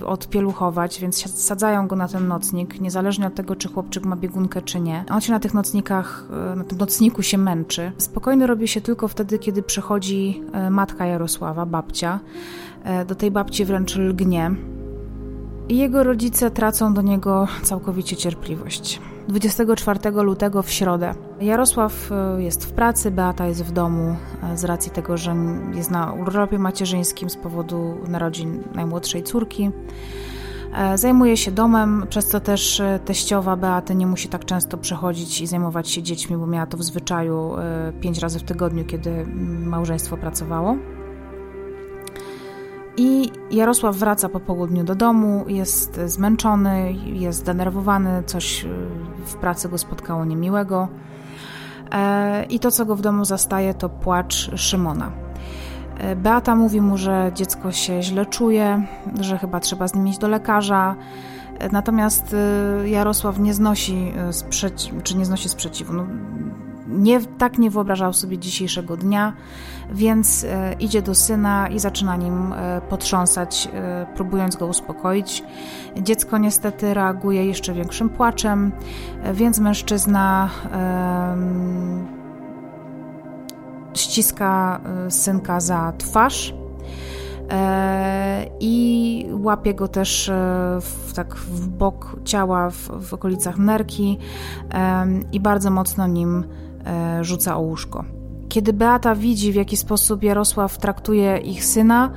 odpieluchować, 0.07 1.01
więc 1.01 1.45
sadzają 1.45 1.87
go 1.87 1.97
na 1.97 2.09
ten 2.09 2.29
nocnik, 2.29 2.81
niezależnie 2.81 3.27
od 3.27 3.35
tego, 3.35 3.57
czy 3.57 3.69
chłopczyk 3.69 4.05
ma 4.05 4.17
biegunkę 4.17 4.63
czy 4.63 4.81
nie. 4.81 5.05
On 5.11 5.21
się 5.21 5.33
na 5.33 5.41
tych 5.41 5.55
nocnikach, 5.55 6.25
e, 6.53 6.57
na 6.57 6.65
tym 6.65 6.79
nocniku 6.79 7.23
się 7.23 7.39
męczy. 7.39 7.93
Spokojny 7.99 8.47
robi 8.47 8.69
się 8.69 8.81
tylko 8.81 9.09
wtedy, 9.09 9.39
kiedy 9.39 9.63
przychodzi 9.63 10.43
e, 10.53 10.71
matka 10.71 11.07
Jarosława, 11.07 11.67
babcia. 11.67 12.21
E, 12.85 13.05
do 13.05 13.15
tej 13.15 13.31
babci 13.31 13.65
wręcz 13.65 13.97
lgnie. 13.97 14.51
I 15.69 15.77
jego 15.77 16.05
rodzice 16.05 16.51
tracą 16.51 16.95
do 16.95 17.03
niego 17.03 17.49
całkowicie 17.63 18.17
cierpliwość. 18.17 19.01
24 19.29 20.11
lutego 20.11 20.63
w 20.63 20.71
środę. 20.71 21.15
Jarosław 21.41 22.11
jest 22.39 22.65
w 22.65 22.73
pracy, 22.73 23.11
Beata 23.11 23.47
jest 23.47 23.65
w 23.65 23.73
domu 23.73 24.17
z 24.55 24.65
racji 24.65 24.91
tego, 24.91 25.17
że 25.17 25.37
jest 25.75 25.91
na 25.91 26.13
urlopie 26.13 26.59
macierzyńskim 26.59 27.31
z 27.31 27.37
powodu 27.37 27.97
narodzin 28.09 28.63
najmłodszej 28.75 29.23
córki. 29.23 29.71
E, 30.75 30.99
zajmuje 30.99 31.37
się 31.37 31.51
domem, 31.51 32.07
przez 32.09 32.27
co 32.27 32.41
też 32.41 32.81
e, 32.81 33.01
teściowa 33.05 33.57
Beaty 33.57 33.95
nie 33.95 34.07
musi 34.07 34.29
tak 34.29 34.45
często 34.45 34.79
przechodzić 34.79 35.41
i 35.41 35.47
zajmować 35.47 35.89
się 35.89 36.03
dziećmi, 36.03 36.37
bo 36.37 36.47
miała 36.47 36.67
to 36.67 36.77
w 36.77 36.83
zwyczaju 36.83 37.57
e, 37.57 37.93
pięć 38.01 38.19
razy 38.19 38.39
w 38.39 38.43
tygodniu, 38.43 38.85
kiedy 38.85 39.27
małżeństwo 39.67 40.17
pracowało. 40.17 40.77
I 42.97 43.33
Jarosław 43.51 43.97
wraca 43.97 44.29
po 44.29 44.41
południu 44.41 44.85
do 44.85 44.95
domu, 44.95 45.45
jest 45.49 46.01
zmęczony, 46.07 46.93
jest 46.93 47.39
zdenerwowany, 47.39 48.23
coś 48.27 48.67
w 49.27 49.35
pracy 49.35 49.69
go 49.69 49.79
spotkało 49.79 50.25
niemiłego. 50.25 50.89
I 52.51 52.59
to, 52.61 52.71
co 52.71 52.87
go 52.87 52.97
w 52.97 53.01
domu 53.01 53.25
zastaje, 53.25 53.75
to 53.75 53.89
płacz 53.89 54.51
Szymona. 54.57 55.13
E, 55.99 56.17
Beata 56.17 56.57
mówi 56.57 56.81
mu, 56.81 56.97
że 56.97 57.31
dziecko 57.35 57.73
się 57.73 58.03
źle 58.03 58.27
czuje, 58.27 58.87
że 59.21 59.39
chyba 59.39 59.61
trzeba 59.61 59.89
z 59.89 59.95
nim 59.95 60.09
iść 60.09 60.19
do 60.19 60.29
lekarza. 60.29 60.97
E, 61.59 61.69
natomiast 61.69 62.35
e, 62.83 62.89
Jarosław 62.89 63.39
nie 63.39 63.55
znosi, 63.55 64.13
sprzeci- 64.31 65.03
czy 65.03 65.17
nie 65.17 65.25
znosi 65.25 65.49
sprzeciwu. 65.49 65.93
No, 65.93 66.07
nie, 66.89 67.21
tak 67.21 67.59
nie 67.59 67.71
wyobrażał 67.71 68.13
sobie 68.13 68.39
dzisiejszego 68.39 68.97
dnia, 68.97 69.33
więc 69.93 70.47
idzie 70.81 71.03
do 71.03 71.15
syna 71.15 71.69
i 71.69 71.79
zaczyna 71.79 72.17
nim 72.17 72.55
potrząsać, 72.89 73.69
próbując 74.15 74.57
go 74.57 74.67
uspokoić. 74.67 75.43
Dziecko 76.03 76.39
niestety 76.39 76.95
reaguje 76.95 77.47
jeszcze 77.47 77.75
większym 77.75 78.09
płaczem, 78.09 78.73
więc 79.35 79.59
mężczyzna 79.59 80.51
ściska 83.95 84.81
synka 85.09 85.61
za 85.61 85.93
twarz 85.99 86.55
e, 87.51 88.47
i 88.61 89.27
łapie 89.33 89.75
go 89.75 89.89
też 89.89 90.29
e, 90.29 90.33
w, 90.81 91.13
tak 91.15 91.35
w 91.35 91.69
bok 91.69 92.17
ciała, 92.25 92.71
w, 92.71 93.09
w 93.09 93.15
okolicach 93.15 93.59
nerki 93.59 94.19
i 95.33 95.41
bardzo 95.41 95.71
mocno 95.71 96.07
nim 96.07 96.39
e, 96.39 96.45
rzuca 97.23 97.57
o 97.57 97.61
łóżko. 97.61 98.05
Kiedy 98.55 98.73
Beata 98.73 99.15
widzi, 99.15 99.53
w 99.53 99.55
jaki 99.55 99.77
sposób 99.77 100.23
Jarosław 100.23 100.79
traktuje 100.79 101.39
ich 101.39 101.65
syna, 101.65 102.11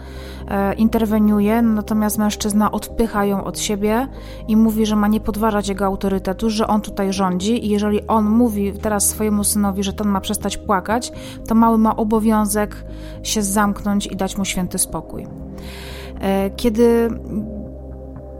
e, 0.47 0.73
interweniuje, 0.73 1.61
natomiast 1.61 2.17
mężczyzna 2.17 2.71
odpycha 2.71 3.25
ją 3.25 3.43
od 3.43 3.59
siebie 3.59 4.07
i 4.47 4.55
mówi, 4.55 4.85
że 4.85 4.95
ma 4.95 5.07
nie 5.07 5.19
podważać 5.19 5.67
jego 5.67 5.85
autorytetu, 5.85 6.49
że 6.49 6.67
on 6.67 6.81
tutaj 6.81 7.13
rządzi 7.13 7.65
i 7.65 7.69
jeżeli 7.69 8.07
on 8.07 8.25
mówi 8.25 8.73
teraz 8.73 9.09
swojemu 9.09 9.43
synowi, 9.43 9.83
że 9.83 9.93
ten 9.93 10.07
ma 10.07 10.21
przestać 10.21 10.57
płakać, 10.57 11.11
to 11.47 11.55
mały 11.55 11.77
ma 11.77 11.95
obowiązek 11.95 12.85
się 13.23 13.43
zamknąć 13.43 14.07
i 14.07 14.15
dać 14.15 14.37
mu 14.37 14.45
święty 14.45 14.77
spokój. 14.77 15.27
E, 16.19 16.49
kiedy 16.49 17.09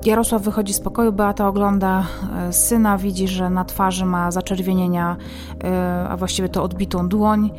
Jarosław 0.07 0.41
wychodzi 0.41 0.73
z 0.73 0.79
pokoju, 0.79 1.11
Beata 1.11 1.47
ogląda 1.47 2.03
e, 2.37 2.53
syna, 2.53 2.97
widzi, 2.97 3.27
że 3.27 3.49
na 3.49 3.65
twarzy 3.65 4.05
ma 4.05 4.31
zaczerwienienia, 4.31 5.17
e, 5.63 6.05
a 6.09 6.17
właściwie 6.17 6.49
to 6.49 6.63
odbitą 6.63 7.09
dłoń 7.09 7.51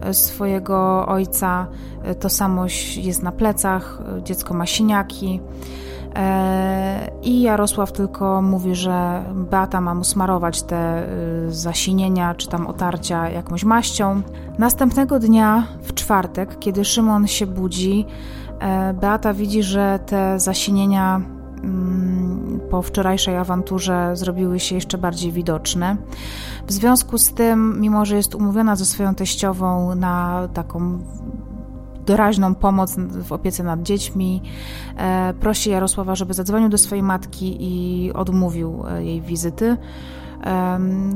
e, 0.00 0.14
swojego 0.14 1.06
ojca. 1.06 1.66
To 2.20 2.28
samo 2.28 2.64
jest 2.96 3.22
na 3.22 3.32
plecach, 3.32 4.02
dziecko 4.22 4.54
ma 4.54 4.66
siniaki. 4.66 5.40
I 7.22 7.40
Jarosław 7.40 7.92
tylko 7.92 8.42
mówi, 8.42 8.74
że 8.74 9.24
Beata 9.34 9.80
ma 9.80 9.94
mu 9.94 10.04
smarować 10.04 10.62
te 10.62 11.08
zasinienia 11.48 12.34
czy 12.34 12.48
tam 12.48 12.66
otarcia 12.66 13.28
jakąś 13.28 13.64
maścią. 13.64 14.22
Następnego 14.58 15.18
dnia, 15.18 15.66
w 15.82 15.94
czwartek, 15.94 16.58
kiedy 16.58 16.84
Szymon 16.84 17.26
się 17.26 17.46
budzi, 17.46 18.06
Beata 18.94 19.34
widzi, 19.34 19.62
że 19.62 19.98
te 20.06 20.40
zasinienia 20.40 21.35
po 22.70 22.82
wczorajszej 22.82 23.36
awanturze 23.36 24.16
zrobiły 24.16 24.60
się 24.60 24.74
jeszcze 24.74 24.98
bardziej 24.98 25.32
widoczne. 25.32 25.96
W 26.66 26.72
związku 26.72 27.18
z 27.18 27.32
tym, 27.32 27.80
mimo 27.80 28.04
że 28.04 28.16
jest 28.16 28.34
umówiona 28.34 28.76
ze 28.76 28.84
swoją 28.84 29.14
teściową 29.14 29.94
na 29.94 30.48
taką 30.54 30.98
doraźną 32.06 32.54
pomoc 32.54 32.96
w 32.98 33.32
opiece 33.32 33.62
nad 33.62 33.82
dziećmi. 33.82 34.42
E, 34.96 35.34
prosi 35.40 35.70
Jarosława, 35.70 36.14
żeby 36.14 36.34
zadzwonił 36.34 36.68
do 36.68 36.78
swojej 36.78 37.02
matki 37.02 37.56
i 37.60 38.12
odmówił 38.12 38.84
e, 38.88 39.04
jej 39.04 39.20
wizyty. 39.20 39.76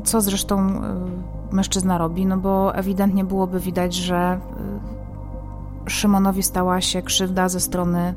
Co 0.05 0.21
zresztą 0.21 0.59
e, 0.61 1.55
mężczyzna 1.55 1.99
robi, 1.99 2.27
no 2.27 2.37
bo 2.37 2.75
ewidentnie 2.75 3.25
byłoby 3.25 3.61
widać, 3.61 3.95
że 3.95 4.41
Szymonowi 5.87 6.43
stała 6.43 6.81
się 6.81 7.03
krzywda 7.03 7.49
ze 7.49 7.61
strony 7.61 8.15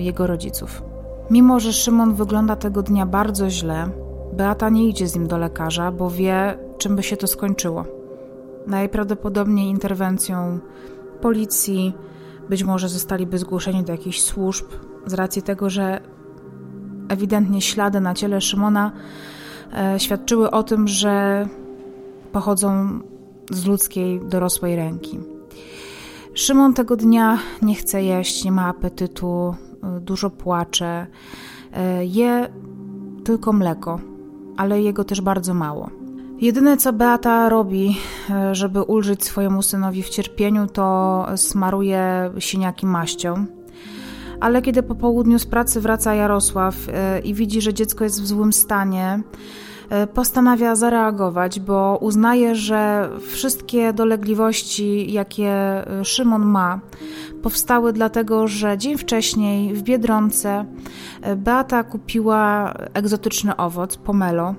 jego 0.00 0.26
rodziców. 0.26 0.82
Mimo, 1.30 1.60
że 1.60 1.72
Szymon 1.72 2.14
wygląda 2.14 2.56
tego 2.56 2.82
dnia 2.82 3.06
bardzo 3.06 3.50
źle, 3.50 3.88
Beata 4.32 4.68
nie 4.68 4.88
idzie 4.88 5.06
z 5.08 5.14
nim 5.14 5.26
do 5.26 5.38
lekarza, 5.38 5.92
bo 5.92 6.10
wie, 6.10 6.58
czym 6.78 6.96
by 6.96 7.02
się 7.02 7.16
to 7.16 7.26
skończyło. 7.26 7.84
Najprawdopodobniej 8.66 9.68
interwencją 9.68 10.58
policji, 11.20 11.94
być 12.48 12.64
może 12.64 12.88
zostaliby 12.88 13.38
zgłoszeni 13.38 13.84
do 13.84 13.92
jakichś 13.92 14.20
służb, 14.20 14.66
z 15.06 15.14
racji 15.14 15.42
tego, 15.42 15.70
że 15.70 16.00
ewidentnie 17.08 17.60
ślady 17.60 18.00
na 18.00 18.14
ciele 18.14 18.40
Szymona 18.40 18.92
e, 19.72 20.00
świadczyły 20.00 20.50
o 20.50 20.62
tym, 20.62 20.88
że 20.88 21.46
pochodzą 22.32 23.00
z 23.50 23.66
ludzkiej, 23.66 24.20
dorosłej 24.28 24.76
ręki. 24.76 25.31
Szymon 26.34 26.74
tego 26.74 26.96
dnia 26.96 27.38
nie 27.62 27.74
chce 27.74 28.02
jeść, 28.02 28.44
nie 28.44 28.52
ma 28.52 28.66
apetytu, 28.66 29.54
e, 29.82 30.00
dużo 30.00 30.30
płacze, 30.30 31.06
e, 31.72 32.04
je 32.04 32.48
tylko 33.24 33.52
mleko, 33.52 34.00
ale 34.56 34.82
jego 34.82 35.04
też 35.04 35.20
bardzo 35.20 35.54
mało. 35.54 35.90
Jedyne 36.40 36.76
co 36.76 36.92
Beata 36.92 37.48
robi, 37.48 37.96
e, 38.30 38.54
żeby 38.54 38.82
ulżyć 38.82 39.24
swojemu 39.24 39.62
synowi 39.62 40.02
w 40.02 40.08
cierpieniu, 40.08 40.66
to 40.66 41.26
smaruje 41.36 42.30
siniaki 42.38 42.86
maścią. 42.86 43.46
Ale 44.40 44.62
kiedy 44.62 44.82
po 44.82 44.94
południu 44.94 45.38
z 45.38 45.46
pracy 45.46 45.80
wraca 45.80 46.14
Jarosław 46.14 46.76
i 47.24 47.34
widzi, 47.34 47.60
że 47.60 47.74
dziecko 47.74 48.04
jest 48.04 48.22
w 48.22 48.26
złym 48.26 48.52
stanie, 48.52 49.22
postanawia 50.14 50.76
zareagować, 50.76 51.60
bo 51.60 51.98
uznaje, 52.00 52.54
że 52.54 53.10
wszystkie 53.28 53.92
dolegliwości, 53.92 55.12
jakie 55.12 55.54
Szymon 56.02 56.42
ma, 56.46 56.80
powstały 57.42 57.92
dlatego, 57.92 58.48
że 58.48 58.78
dzień 58.78 58.98
wcześniej 58.98 59.74
w 59.74 59.82
Biedronce 59.82 60.64
Beata 61.36 61.84
kupiła 61.84 62.74
egzotyczny 62.94 63.56
owoc, 63.56 63.96
pomelo, 63.96 64.54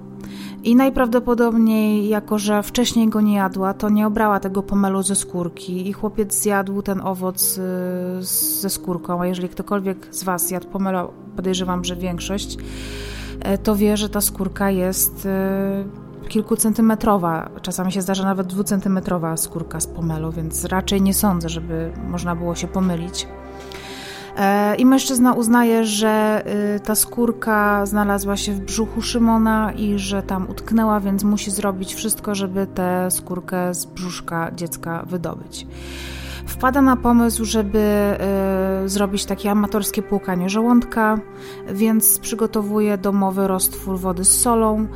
i 0.64 0.76
najprawdopodobniej, 0.76 2.10
jako 2.10 2.40
że 2.40 2.64
wcześniej 2.64 3.08
go 3.08 3.22
nie 3.22 3.36
jadła, 3.36 3.74
to 3.74 3.90
nie 3.90 4.08
obrała 4.08 4.40
tego 4.40 4.64
pomelu 4.64 5.04
ze 5.04 5.16
skórki 5.16 5.90
i 5.90 5.94
chłopiec 5.94 6.42
zjadł 6.42 6.82
ten 6.82 7.02
owoc 7.02 7.60
ze 8.20 8.70
skórką. 8.70 9.22
A 9.22 9.28
jeżeli 9.28 9.50
ktokolwiek 9.50 10.08
z 10.12 10.24
Was 10.24 10.52
jadł 10.52 10.68
pomelo, 10.68 11.14
podejrzewam, 11.36 11.86
że 11.86 11.96
większość, 11.96 12.58
e, 12.58 12.60
to 13.64 13.76
wie, 13.76 13.98
że 13.98 14.10
ta 14.10 14.22
skórka 14.22 14.72
jest 14.72 15.26
y, 15.26 16.30
kilkucentymetrowa. 16.30 17.50
Czasami 17.62 17.92
się 17.92 18.02
zdarza 18.02 18.24
nawet 18.24 18.48
dwucentymetrowa 18.48 19.38
skórka 19.38 19.80
z 19.80 19.88
pomelu, 19.88 20.32
więc 20.32 20.66
raczej 20.66 21.02
nie 21.02 21.14
sądzę, 21.14 21.50
żeby 21.50 21.92
można 22.08 22.36
było 22.36 22.56
się 22.56 22.68
pomylić. 22.68 23.28
E, 24.38 24.76
I 24.76 24.86
mężczyzna 24.86 25.34
uznaje, 25.34 25.86
że 25.86 26.44
ta 26.84 26.96
skórka 26.96 27.86
znalazła 27.86 28.38
się 28.38 28.52
w 28.54 28.60
brzuchu 28.60 29.02
Szymona 29.02 29.72
i 29.72 30.00
że 30.00 30.24
tam 30.24 30.50
utknęła, 30.50 31.00
więc 31.00 31.24
musi 31.24 31.52
zrobić 31.52 31.96
wszystko, 31.96 32.36
żeby 32.36 32.68
tę 32.68 33.12
skórkę 33.12 33.74
z 33.74 33.86
brzuszka 33.86 34.52
dziecka 34.56 35.04
wydobyć. 35.08 35.68
Wpada 36.46 36.82
na 36.82 36.96
pomysł, 36.96 37.46
żeby 37.46 37.80
y, 38.86 38.89
zrobić 38.89 39.26
takie 39.26 39.52
amatorskie 39.52 40.02
płukanie 40.02 40.50
żołądka, 40.50 41.20
więc 41.74 42.20
przygotowuje 42.20 42.98
domowy 42.98 43.48
roztwór 43.48 44.00
wody 44.00 44.26
z 44.26 44.41
solą 44.41 44.88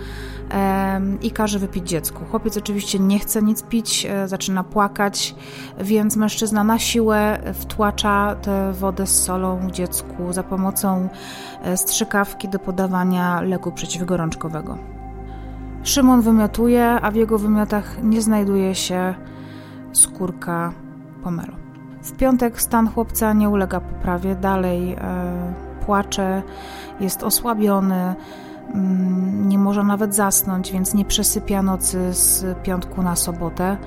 i 1.21 1.31
każe 1.31 1.59
wypić 1.59 1.89
dziecku. 1.89 2.25
Chłopiec 2.31 2.57
oczywiście 2.57 2.99
nie 2.99 3.19
chce 3.19 3.41
nic 3.41 3.63
pić, 3.63 4.05
e, 4.09 4.27
zaczyna 4.27 4.63
płakać, 4.63 5.35
więc 5.79 6.15
mężczyzna 6.15 6.63
na 6.63 6.79
siłę 6.79 7.39
wtłacza 7.53 8.35
tę 8.35 8.73
wodę 8.73 9.07
z 9.07 9.23
solą 9.23 9.71
dziecku 9.71 10.33
za 10.33 10.43
pomocą 10.43 11.09
e, 11.63 11.77
strzykawki 11.77 12.49
do 12.49 12.59
podawania 12.59 13.41
leku 13.41 13.71
przeciwgorączkowego. 13.71 14.77
Szymon 15.83 16.21
wymiotuje, 16.21 16.85
a 17.01 17.11
w 17.11 17.15
jego 17.15 17.37
wymiotach 17.37 18.03
nie 18.03 18.21
znajduje 18.21 18.75
się 18.75 19.13
skórka 19.93 20.73
pomelu. 21.17 21.53
W 22.03 22.11
piątek 22.11 22.61
stan 22.61 22.87
chłopca 22.87 23.33
nie 23.33 23.49
ulega 23.49 23.79
poprawie, 23.79 24.35
dalej 24.35 24.93
e, 24.93 24.97
płacze, 25.85 26.43
jest 26.99 27.23
osłabiony, 27.23 28.15
Mm, 28.73 29.49
nie 29.49 29.57
może 29.57 29.83
nawet 29.83 30.15
zasnąć, 30.15 30.71
więc 30.71 30.93
nie 30.93 31.05
przesypia 31.05 31.61
nocy 31.61 32.13
z 32.13 32.57
piątku 32.63 33.03
na 33.03 33.15
sobotę. 33.15 33.77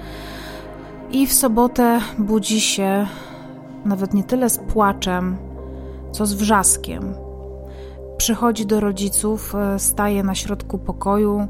I 1.10 1.26
w 1.26 1.32
sobotę 1.32 2.00
budzi 2.18 2.60
się 2.60 3.06
nawet 3.84 4.14
nie 4.14 4.24
tyle 4.24 4.50
z 4.50 4.58
płaczem, 4.58 5.36
co 6.12 6.26
z 6.26 6.34
wrzaskiem. 6.34 7.14
Przychodzi 8.16 8.66
do 8.66 8.80
rodziców, 8.80 9.54
e, 9.54 9.78
staje 9.78 10.22
na 10.22 10.34
środku 10.34 10.78
pokoju 10.78 11.48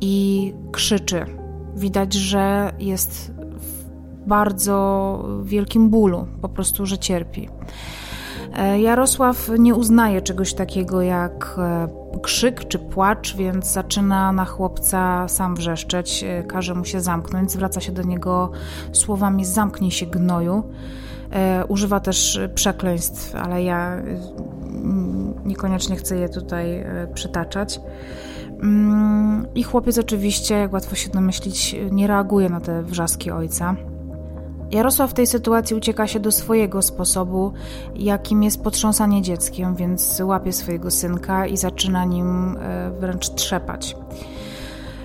i 0.00 0.54
krzyczy. 0.72 1.26
Widać, 1.76 2.14
że 2.14 2.72
jest 2.78 3.32
bardzo 4.30 5.24
wielkim 5.42 5.90
bólu, 5.90 6.26
po 6.42 6.48
prostu, 6.48 6.86
że 6.86 6.98
cierpi. 6.98 7.48
E, 8.56 8.80
Jarosław 8.80 9.50
nie 9.58 9.74
uznaje 9.74 10.22
czegoś 10.22 10.54
takiego 10.54 11.02
jak 11.02 11.56
e, 11.58 11.88
krzyk 12.22 12.68
czy 12.68 12.78
płacz, 12.78 13.36
więc 13.36 13.72
zaczyna 13.72 14.32
na 14.32 14.44
chłopca 14.44 15.28
sam 15.28 15.54
wrzeszczeć, 15.54 16.24
e, 16.24 16.42
każe 16.42 16.74
mu 16.74 16.84
się 16.84 17.00
zamknąć, 17.00 17.52
zwraca 17.52 17.80
się 17.80 17.92
do 17.92 18.02
niego 18.02 18.50
słowami 18.92 19.44
zamknij 19.44 19.90
się 19.90 20.06
gnoju. 20.06 20.62
Używa 21.68 22.00
też 22.00 22.40
przekleństw, 22.54 23.34
ale 23.34 23.62
ja 23.62 24.02
niekoniecznie 25.44 25.96
chcę 25.96 26.16
je 26.16 26.28
tutaj 26.28 26.84
przytaczać. 27.14 27.80
Mm, 28.62 29.46
I 29.54 29.62
chłopiec 29.62 29.98
oczywiście, 29.98 30.54
jak 30.54 30.72
łatwo 30.72 30.94
się 30.94 31.10
domyślić, 31.10 31.76
nie 31.90 32.06
reaguje 32.06 32.48
na 32.48 32.60
te 32.60 32.82
wrzaski 32.82 33.30
ojca. 33.30 33.76
Jarosław 34.70 35.10
w 35.10 35.14
tej 35.14 35.26
sytuacji 35.26 35.76
ucieka 35.76 36.06
się 36.06 36.20
do 36.20 36.32
swojego 36.32 36.82
sposobu, 36.82 37.52
jakim 37.94 38.42
jest 38.42 38.62
potrząsanie 38.62 39.22
dzieckiem, 39.22 39.76
więc 39.76 40.20
łapie 40.24 40.52
swojego 40.52 40.90
synka 40.90 41.46
i 41.46 41.56
zaczyna 41.56 42.04
nim 42.04 42.56
e, 42.56 42.90
wręcz 42.90 43.28
trzepać. 43.28 43.96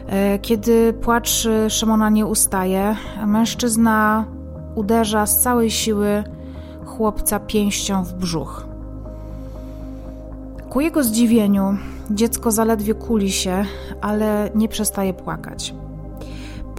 E, 0.07 0.39
kiedy 0.39 0.93
płacz 0.93 1.47
Szymona 1.69 2.09
nie 2.09 2.25
ustaje, 2.25 2.95
mężczyzna 3.25 4.25
uderza 4.75 5.25
z 5.25 5.41
całej 5.41 5.71
siły 5.71 6.23
chłopca 6.85 7.39
pięścią 7.39 8.03
w 8.03 8.13
brzuch. 8.13 8.67
Ku 10.69 10.81
jego 10.81 11.03
zdziwieniu, 11.03 11.77
dziecko 12.11 12.51
zaledwie 12.51 12.93
kuli 12.93 13.31
się, 13.31 13.65
ale 14.01 14.49
nie 14.55 14.67
przestaje 14.67 15.13
płakać. 15.13 15.73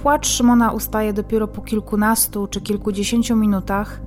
Płacz 0.07 0.27
Szymona 0.27 0.73
ustaje 0.73 1.13
dopiero 1.13 1.49
po 1.49 1.63
kilkunastu 1.63 2.47
czy 2.47 2.61
kilkudziesięciu 2.61 3.37
minutach, 3.37 4.01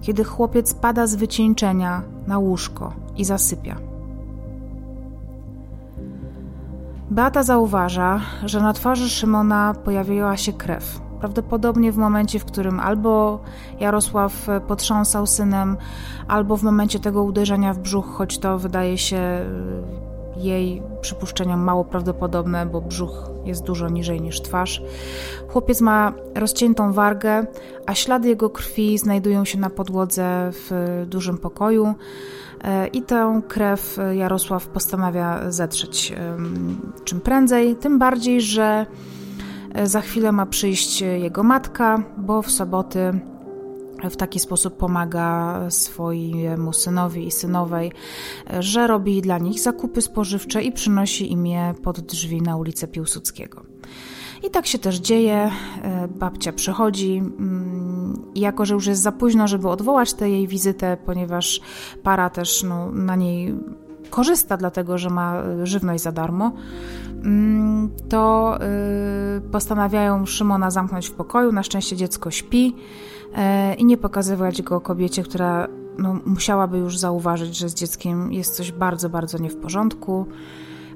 kiedy 0.00 0.24
chłopiec 0.24 0.74
pada 0.74 1.06
z 1.06 1.14
wycieńczenia 1.14 2.02
na 2.26 2.38
łóżko 2.38 2.92
i 3.16 3.24
zasypia. 3.24 3.76
Beata 7.10 7.42
zauważa, 7.42 8.20
że 8.44 8.60
na 8.60 8.72
twarzy 8.72 9.08
Szymona 9.08 9.74
pojawiła 9.84 10.36
się 10.36 10.52
krew. 10.52 11.00
Prawdopodobnie 11.20 11.92
w 11.92 11.96
momencie, 11.96 12.38
w 12.38 12.44
którym 12.44 12.80
albo 12.80 13.40
Jarosław 13.80 14.46
potrząsał 14.68 15.26
synem, 15.26 15.76
albo 16.28 16.56
w 16.56 16.62
momencie 16.62 16.98
tego 16.98 17.22
uderzenia 17.22 17.74
w 17.74 17.78
brzuch, 17.78 18.06
choć 18.06 18.38
to 18.38 18.58
wydaje 18.58 18.98
się 18.98 19.20
jej 20.42 20.82
przypuszczeniom 21.00 21.60
mało 21.60 21.84
prawdopodobne, 21.84 22.66
bo 22.66 22.80
brzuch 22.80 23.30
jest 23.44 23.64
dużo 23.64 23.88
niżej 23.88 24.20
niż 24.20 24.40
twarz. 24.40 24.82
Chłopiec 25.48 25.80
ma 25.80 26.12
rozciętą 26.34 26.92
wargę, 26.92 27.46
a 27.86 27.94
ślady 27.94 28.28
jego 28.28 28.50
krwi 28.50 28.98
znajdują 28.98 29.44
się 29.44 29.58
na 29.58 29.70
podłodze 29.70 30.50
w 30.52 31.04
dużym 31.08 31.38
pokoju. 31.38 31.94
E, 32.64 32.86
I 32.86 33.02
tę 33.02 33.40
krew 33.48 33.98
Jarosław 34.12 34.66
postanawia 34.66 35.50
zetrzeć 35.50 36.12
czym 37.04 37.20
prędzej, 37.20 37.76
tym 37.76 37.98
bardziej, 37.98 38.40
że 38.40 38.86
e, 39.74 39.86
za 39.86 40.00
chwilę 40.00 40.32
ma 40.32 40.46
przyjść 40.46 41.00
jego 41.00 41.42
matka, 41.42 42.02
bo 42.18 42.42
w 42.42 42.50
soboty 42.50 43.20
w 44.10 44.16
taki 44.16 44.40
sposób 44.40 44.76
pomaga 44.76 45.60
swojemu 45.70 46.72
synowi 46.72 47.26
i 47.26 47.30
synowej, 47.30 47.92
że 48.60 48.86
robi 48.86 49.22
dla 49.22 49.38
nich 49.38 49.60
zakupy 49.60 50.02
spożywcze 50.02 50.62
i 50.62 50.72
przynosi 50.72 51.32
im 51.32 51.46
je 51.46 51.74
pod 51.82 52.00
drzwi 52.00 52.42
na 52.42 52.56
ulicę 52.56 52.88
Piłsudskiego. 52.88 53.62
I 54.42 54.50
tak 54.50 54.66
się 54.66 54.78
też 54.78 54.96
dzieje. 54.96 55.50
E, 55.82 56.08
babcia 56.08 56.52
przychodzi. 56.52 57.16
Mm, 57.16 58.22
jako, 58.34 58.66
że 58.66 58.74
już 58.74 58.86
jest 58.86 59.02
za 59.02 59.12
późno, 59.12 59.48
żeby 59.48 59.68
odwołać 59.68 60.14
tę 60.14 60.30
jej 60.30 60.48
wizytę, 60.48 60.96
ponieważ 61.06 61.60
para 62.02 62.30
też 62.30 62.62
no, 62.62 62.92
na 62.92 63.16
niej 63.16 63.54
korzysta, 64.10 64.56
dlatego 64.56 64.98
że 64.98 65.10
ma 65.10 65.42
żywność 65.62 66.02
za 66.02 66.12
darmo, 66.12 66.52
mm, 67.24 67.90
to 68.08 68.56
y, 69.38 69.40
postanawiają 69.40 70.26
Szymona 70.26 70.70
zamknąć 70.70 71.08
w 71.08 71.12
pokoju. 71.12 71.52
Na 71.52 71.62
szczęście 71.62 71.96
dziecko 71.96 72.30
śpi 72.30 72.76
e, 72.76 73.19
i 73.78 73.84
nie 73.84 73.96
pokazywać 73.96 74.62
go 74.62 74.80
kobiecie, 74.80 75.22
która 75.22 75.68
no, 75.98 76.16
musiałaby 76.26 76.78
już 76.78 76.98
zauważyć, 76.98 77.56
że 77.56 77.68
z 77.68 77.74
dzieckiem 77.74 78.32
jest 78.32 78.56
coś 78.56 78.72
bardzo, 78.72 79.08
bardzo 79.08 79.38
nie 79.38 79.50
w 79.50 79.56
porządku 79.56 80.26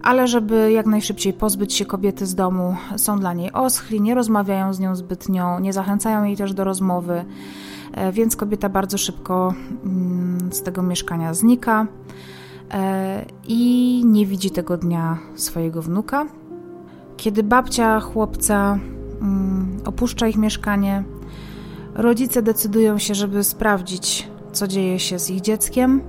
ale 0.04 0.28
żeby 0.28 0.72
jak 0.72 0.86
najszybciej 0.86 1.32
pozbyć 1.32 1.74
się 1.74 1.84
kobiety 1.84 2.26
z 2.26 2.34
domu, 2.34 2.76
są 2.96 3.18
dla 3.18 3.32
niej 3.32 3.52
oschli, 3.52 4.00
nie 4.00 4.14
rozmawiają 4.14 4.72
z 4.72 4.80
nią 4.80 4.96
zbytnio, 4.96 5.60
nie 5.60 5.72
zachęcają 5.72 6.24
jej 6.24 6.36
też 6.36 6.54
do 6.54 6.64
rozmowy, 6.64 7.24
e, 7.92 8.12
więc 8.12 8.36
kobieta 8.36 8.68
bardzo 8.68 8.98
szybko 8.98 9.54
mm, 9.84 10.52
z 10.52 10.62
tego 10.62 10.82
mieszkania 10.82 11.34
znika 11.34 11.86
e, 12.70 13.24
i 13.48 14.02
nie 14.06 14.26
widzi 14.26 14.50
tego 14.50 14.76
dnia 14.76 15.18
swojego 15.34 15.82
wnuka. 15.82 16.26
Kiedy 17.16 17.42
babcia 17.42 18.00
chłopca 18.00 18.78
mm, 19.20 19.78
opuszcza 19.84 20.28
ich 20.28 20.36
mieszkanie, 20.36 21.04
rodzice 21.94 22.42
decydują 22.42 22.98
się, 22.98 23.14
żeby 23.14 23.44
sprawdzić, 23.44 24.28
co 24.52 24.68
dzieje 24.68 24.98
się 24.98 25.18
z 25.18 25.30
ich 25.30 25.40
dzieckiem. 25.40 26.00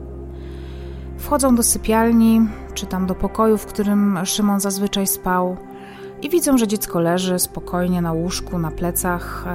Wchodzą 1.17 1.55
do 1.55 1.63
sypialni, 1.63 2.41
czy 2.73 2.85
tam 2.85 3.07
do 3.07 3.15
pokoju, 3.15 3.57
w 3.57 3.65
którym 3.65 4.19
Szymon 4.25 4.59
zazwyczaj 4.59 5.07
spał 5.07 5.57
i 6.21 6.29
widzą, 6.29 6.57
że 6.57 6.67
dziecko 6.67 6.99
leży 6.99 7.39
spokojnie 7.39 8.01
na 8.01 8.13
łóżku, 8.13 8.59
na 8.59 8.71
plecach, 8.71 9.45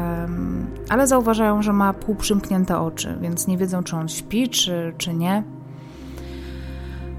ale 0.89 1.07
zauważają, 1.07 1.63
że 1.63 1.73
ma 1.73 1.93
półprzymknięte 1.93 2.79
oczy, 2.79 3.19
więc 3.21 3.47
nie 3.47 3.59
wiedzą, 3.59 3.83
czy 3.83 3.97
on 3.97 4.09
śpi, 4.09 4.49
czy, 4.49 4.95
czy 4.99 5.15
nie. 5.15 5.43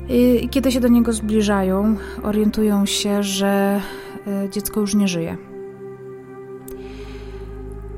I 0.10 0.50
kiedy 0.50 0.72
się 0.72 0.80
do 0.80 0.88
niego 0.88 1.14
zbliżają, 1.14 1.96
orientują 2.24 2.86
się, 2.86 3.24
że 3.24 3.82
e, 4.28 4.50
dziecko 4.50 4.80
już 4.80 4.96
nie 4.96 5.08
żyje. 5.08 5.51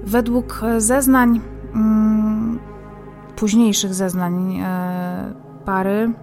Według 0.03 0.61
zeznań, 0.77 1.41
mm, 1.75 2.59
późniejszych 3.35 3.93
zeznań 3.93 4.59
e, 4.59 5.33
pary, 5.65 6.13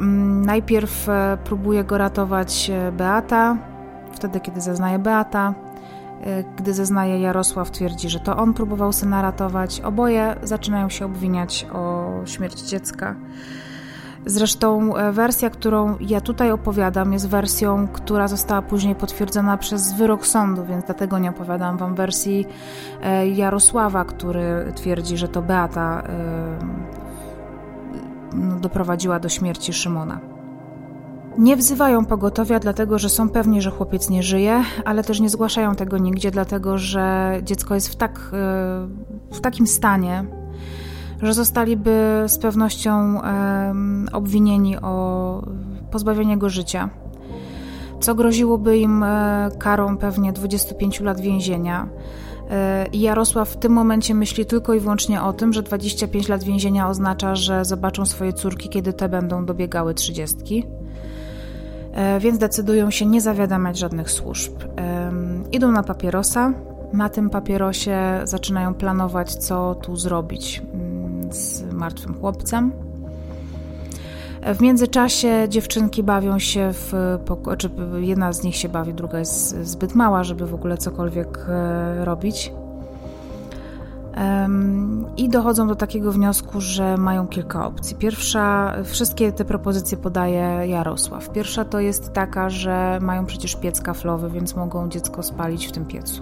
Mm, 0.00 0.44
najpierw 0.44 1.08
e, 1.08 1.38
próbuje 1.44 1.84
go 1.84 1.98
ratować 1.98 2.70
e, 2.70 2.92
Beata, 2.92 3.56
wtedy 4.12 4.40
kiedy 4.40 4.60
zeznaje 4.60 4.98
Beata. 4.98 5.54
E, 6.22 6.44
gdy 6.56 6.74
zeznaje 6.74 7.20
Jarosław, 7.20 7.70
twierdzi, 7.70 8.08
że 8.08 8.20
to 8.20 8.36
on 8.36 8.54
próbował 8.54 8.92
syna 8.92 9.22
ratować. 9.22 9.80
Oboje 9.80 10.36
zaczynają 10.42 10.88
się 10.88 11.04
obwiniać 11.04 11.66
o 11.72 12.12
śmierć 12.24 12.60
dziecka. 12.60 13.14
Zresztą 14.26 14.92
wersja, 15.12 15.50
którą 15.50 15.96
ja 16.00 16.20
tutaj 16.20 16.50
opowiadam, 16.50 17.12
jest 17.12 17.28
wersją, 17.28 17.88
która 17.88 18.28
została 18.28 18.62
później 18.62 18.94
potwierdzona 18.94 19.56
przez 19.56 19.92
wyrok 19.92 20.26
sądu, 20.26 20.64
więc 20.64 20.84
dlatego 20.84 21.18
nie 21.18 21.30
opowiadam 21.30 21.76
Wam 21.76 21.94
wersji 21.94 22.46
Jarosława, 23.34 24.04
który 24.04 24.72
twierdzi, 24.74 25.16
że 25.16 25.28
to 25.28 25.42
Beata 25.42 26.02
no, 28.34 28.56
doprowadziła 28.60 29.20
do 29.20 29.28
śmierci 29.28 29.72
Szymona. 29.72 30.20
Nie 31.38 31.56
wzywają 31.56 32.04
pogotowia, 32.04 32.58
dlatego 32.58 32.98
że 32.98 33.08
są 33.08 33.28
pewni, 33.28 33.62
że 33.62 33.70
chłopiec 33.70 34.10
nie 34.10 34.22
żyje, 34.22 34.62
ale 34.84 35.04
też 35.04 35.20
nie 35.20 35.28
zgłaszają 35.28 35.74
tego 35.74 35.98
nigdzie, 35.98 36.30
dlatego 36.30 36.78
że 36.78 37.36
dziecko 37.42 37.74
jest 37.74 37.88
w, 37.88 37.96
tak, 37.96 38.30
e, 38.32 39.32
w 39.32 39.40
takim 39.40 39.66
stanie, 39.66 40.24
że 41.22 41.34
zostaliby 41.34 42.24
z 42.26 42.38
pewnością 42.38 43.20
obwinieni 44.12 44.76
o 44.78 45.42
pozbawienie 45.90 46.38
go 46.38 46.48
życia, 46.48 46.90
co 48.00 48.14
groziłoby 48.14 48.78
im 48.78 49.02
e, 49.02 49.50
karą 49.58 49.96
pewnie 49.96 50.32
25 50.32 51.00
lat 51.00 51.20
więzienia. 51.20 51.88
I 52.92 53.00
Jarosław 53.00 53.48
w 53.48 53.56
tym 53.56 53.72
momencie 53.72 54.14
myśli 54.14 54.46
tylko 54.46 54.74
i 54.74 54.80
wyłącznie 54.80 55.22
o 55.22 55.32
tym, 55.32 55.52
że 55.52 55.62
25 55.62 56.28
lat 56.28 56.44
więzienia 56.44 56.88
oznacza, 56.88 57.34
że 57.34 57.64
zobaczą 57.64 58.06
swoje 58.06 58.32
córki, 58.32 58.68
kiedy 58.68 58.92
te 58.92 59.08
będą 59.08 59.44
dobiegały 59.44 59.94
trzydziestki. 59.94 60.66
E, 61.92 62.20
więc 62.20 62.38
decydują 62.38 62.90
się 62.90 63.06
nie 63.06 63.20
zawiadamiać 63.20 63.78
żadnych 63.78 64.10
służb. 64.10 64.52
Idą 65.52 65.72
na 65.72 65.82
papierosa. 65.82 66.52
Na 66.92 67.08
tym 67.08 67.30
papierosie 67.30 67.98
zaczynają 68.24 68.74
planować, 68.74 69.34
co 69.34 69.74
tu 69.74 69.96
zrobić 69.96 70.62
mm, 70.74 70.95
z 71.34 71.72
martwym 71.72 72.14
chłopcem. 72.14 72.72
W 74.54 74.60
międzyczasie 74.60 75.46
dziewczynki 75.48 76.02
bawią 76.02 76.38
się 76.38 76.70
w 76.72 77.18
pokoju, 77.24 77.56
czy 77.56 77.70
jedna 78.00 78.32
z 78.32 78.42
nich 78.42 78.56
się 78.56 78.68
bawi, 78.68 78.94
druga 78.94 79.18
jest 79.18 79.56
zbyt 79.62 79.94
mała, 79.94 80.24
żeby 80.24 80.46
w 80.46 80.54
ogóle 80.54 80.78
cokolwiek 80.78 81.38
e, 81.48 82.04
robić. 82.04 82.52
I 85.16 85.28
dochodzą 85.28 85.68
do 85.68 85.76
takiego 85.76 86.12
wniosku, 86.12 86.60
że 86.60 86.96
mają 86.96 87.26
kilka 87.26 87.66
opcji. 87.66 87.96
Pierwsza, 87.96 88.74
wszystkie 88.84 89.32
te 89.32 89.44
propozycje 89.44 89.98
podaje 89.98 90.66
Jarosław. 90.66 91.32
Pierwsza 91.32 91.64
to 91.64 91.80
jest 91.80 92.12
taka, 92.12 92.50
że 92.50 92.98
mają 93.02 93.26
przecież 93.26 93.56
piec 93.56 93.80
kaflowy, 93.80 94.30
więc 94.30 94.56
mogą 94.56 94.88
dziecko 94.88 95.22
spalić 95.22 95.66
w 95.66 95.72
tym 95.72 95.84
piecu. 95.84 96.20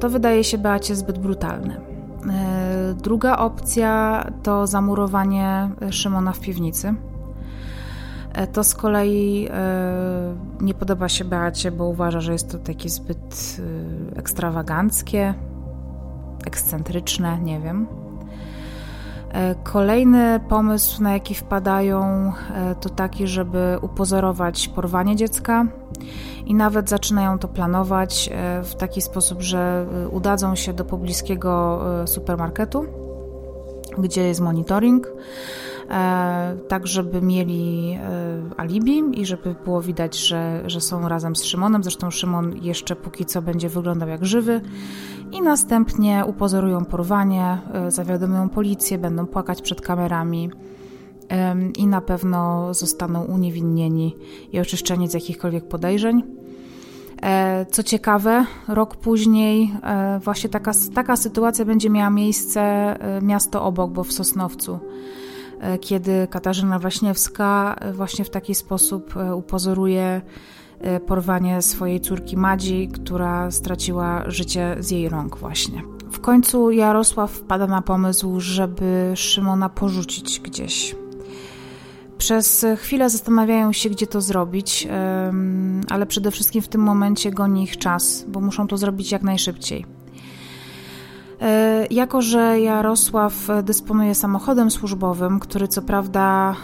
To 0.00 0.08
wydaje 0.08 0.44
się 0.44 0.58
Beacie 0.58 0.96
zbyt 0.96 1.18
brutalne. 1.18 1.80
E, 2.90 2.94
druga 2.94 3.36
opcja 3.36 4.24
to 4.42 4.66
zamurowanie 4.66 5.70
Szymona 5.90 6.32
w 6.32 6.40
piwnicy. 6.40 6.94
E, 8.32 8.46
to 8.46 8.64
z 8.64 8.74
kolei 8.74 9.48
e, 9.50 10.34
nie 10.60 10.74
podoba 10.74 11.08
się 11.08 11.24
Beacie, 11.24 11.70
bo 11.70 11.84
uważa, 11.84 12.20
że 12.20 12.32
jest 12.32 12.50
to 12.50 12.58
takie 12.58 12.88
zbyt 12.88 13.60
ekstrawaganckie, 14.16 15.34
ekscentryczne, 16.46 17.40
nie 17.40 17.60
wiem. 17.60 18.05
Kolejny 19.64 20.40
pomysł, 20.48 21.02
na 21.02 21.12
jaki 21.12 21.34
wpadają, 21.34 22.32
to 22.80 22.88
taki, 22.88 23.26
żeby 23.26 23.78
upozorować 23.82 24.68
porwanie 24.68 25.16
dziecka 25.16 25.66
i 26.46 26.54
nawet 26.54 26.88
zaczynają 26.88 27.38
to 27.38 27.48
planować 27.48 28.30
e, 28.32 28.62
w 28.62 28.74
taki 28.74 29.02
sposób, 29.02 29.42
że 29.42 29.86
e, 30.04 30.08
udadzą 30.08 30.54
się 30.54 30.72
do 30.72 30.84
pobliskiego 30.84 31.80
e, 32.02 32.06
supermarketu, 32.06 32.84
gdzie 33.98 34.22
jest 34.22 34.40
monitoring, 34.40 35.12
tak 36.68 36.86
żeby 36.86 37.22
mieli 37.22 37.98
alibi 38.56 39.20
i 39.20 39.26
żeby 39.26 39.54
było 39.64 39.82
widać, 39.82 40.18
że, 40.18 40.62
że 40.66 40.80
są 40.80 41.08
razem 41.08 41.36
z 41.36 41.44
Szymonem. 41.44 41.82
Zresztą 41.82 42.10
Szymon 42.10 42.56
jeszcze 42.62 42.96
póki 42.96 43.24
co 43.24 43.42
będzie 43.42 43.68
wyglądał 43.68 44.08
jak 44.08 44.24
żywy. 44.24 44.60
I 45.32 45.42
następnie 45.42 46.24
upozorują 46.26 46.84
porwanie, 46.84 47.58
zawiadomią 47.88 48.48
policję, 48.48 48.98
będą 48.98 49.26
płakać 49.26 49.62
przed 49.62 49.80
kamerami 49.80 50.50
i 51.76 51.86
na 51.86 52.00
pewno 52.00 52.74
zostaną 52.74 53.24
uniewinnieni 53.24 54.16
i 54.52 54.60
oczyszczeni 54.60 55.08
z 55.08 55.14
jakichkolwiek 55.14 55.68
podejrzeń. 55.68 56.22
E, 57.22 57.66
co 57.70 57.82
ciekawe, 57.82 58.46
rok 58.68 58.96
później 58.96 59.72
e, 59.82 60.18
właśnie 60.18 60.50
taka, 60.50 60.72
taka 60.94 61.16
sytuacja 61.16 61.64
będzie 61.64 61.90
miała 61.90 62.10
miejsce 62.10 62.60
e, 62.60 63.22
miasto 63.22 63.64
obok, 63.64 63.90
bo 63.90 64.04
w 64.04 64.12
Sosnowcu, 64.12 64.78
kiedy 65.80 66.26
Katarzyna 66.30 66.78
Waśniewska 66.78 67.76
właśnie 67.92 68.24
w 68.24 68.30
taki 68.30 68.54
sposób 68.54 69.14
upozoruje 69.34 70.20
porwanie 71.06 71.62
swojej 71.62 72.00
córki 72.00 72.36
Madzi, 72.36 72.88
która 72.88 73.50
straciła 73.50 74.30
życie 74.30 74.76
z 74.80 74.90
jej 74.90 75.08
rąk 75.08 75.36
właśnie. 75.36 75.82
W 76.10 76.20
końcu 76.20 76.70
Jarosław 76.70 77.32
wpada 77.32 77.66
na 77.66 77.82
pomysł, 77.82 78.40
żeby 78.40 79.12
Szymona 79.14 79.68
porzucić 79.68 80.40
gdzieś 80.40 80.96
przez 82.18 82.66
chwilę 82.76 83.10
zastanawiają 83.10 83.72
się, 83.72 83.90
gdzie 83.90 84.06
to 84.06 84.20
zrobić, 84.20 84.88
ale 85.88 86.06
przede 86.06 86.30
wszystkim 86.30 86.62
w 86.62 86.68
tym 86.68 86.80
momencie 86.80 87.30
goni 87.30 87.62
ich 87.62 87.76
czas, 87.76 88.24
bo 88.28 88.40
muszą 88.40 88.68
to 88.68 88.76
zrobić 88.76 89.12
jak 89.12 89.22
najszybciej. 89.22 89.86
E, 91.40 91.86
jako, 91.90 92.22
że 92.22 92.60
Jarosław 92.60 93.48
dysponuje 93.62 94.14
samochodem 94.14 94.70
służbowym, 94.70 95.40
który 95.40 95.68
co 95.68 95.82
prawda 95.82 96.56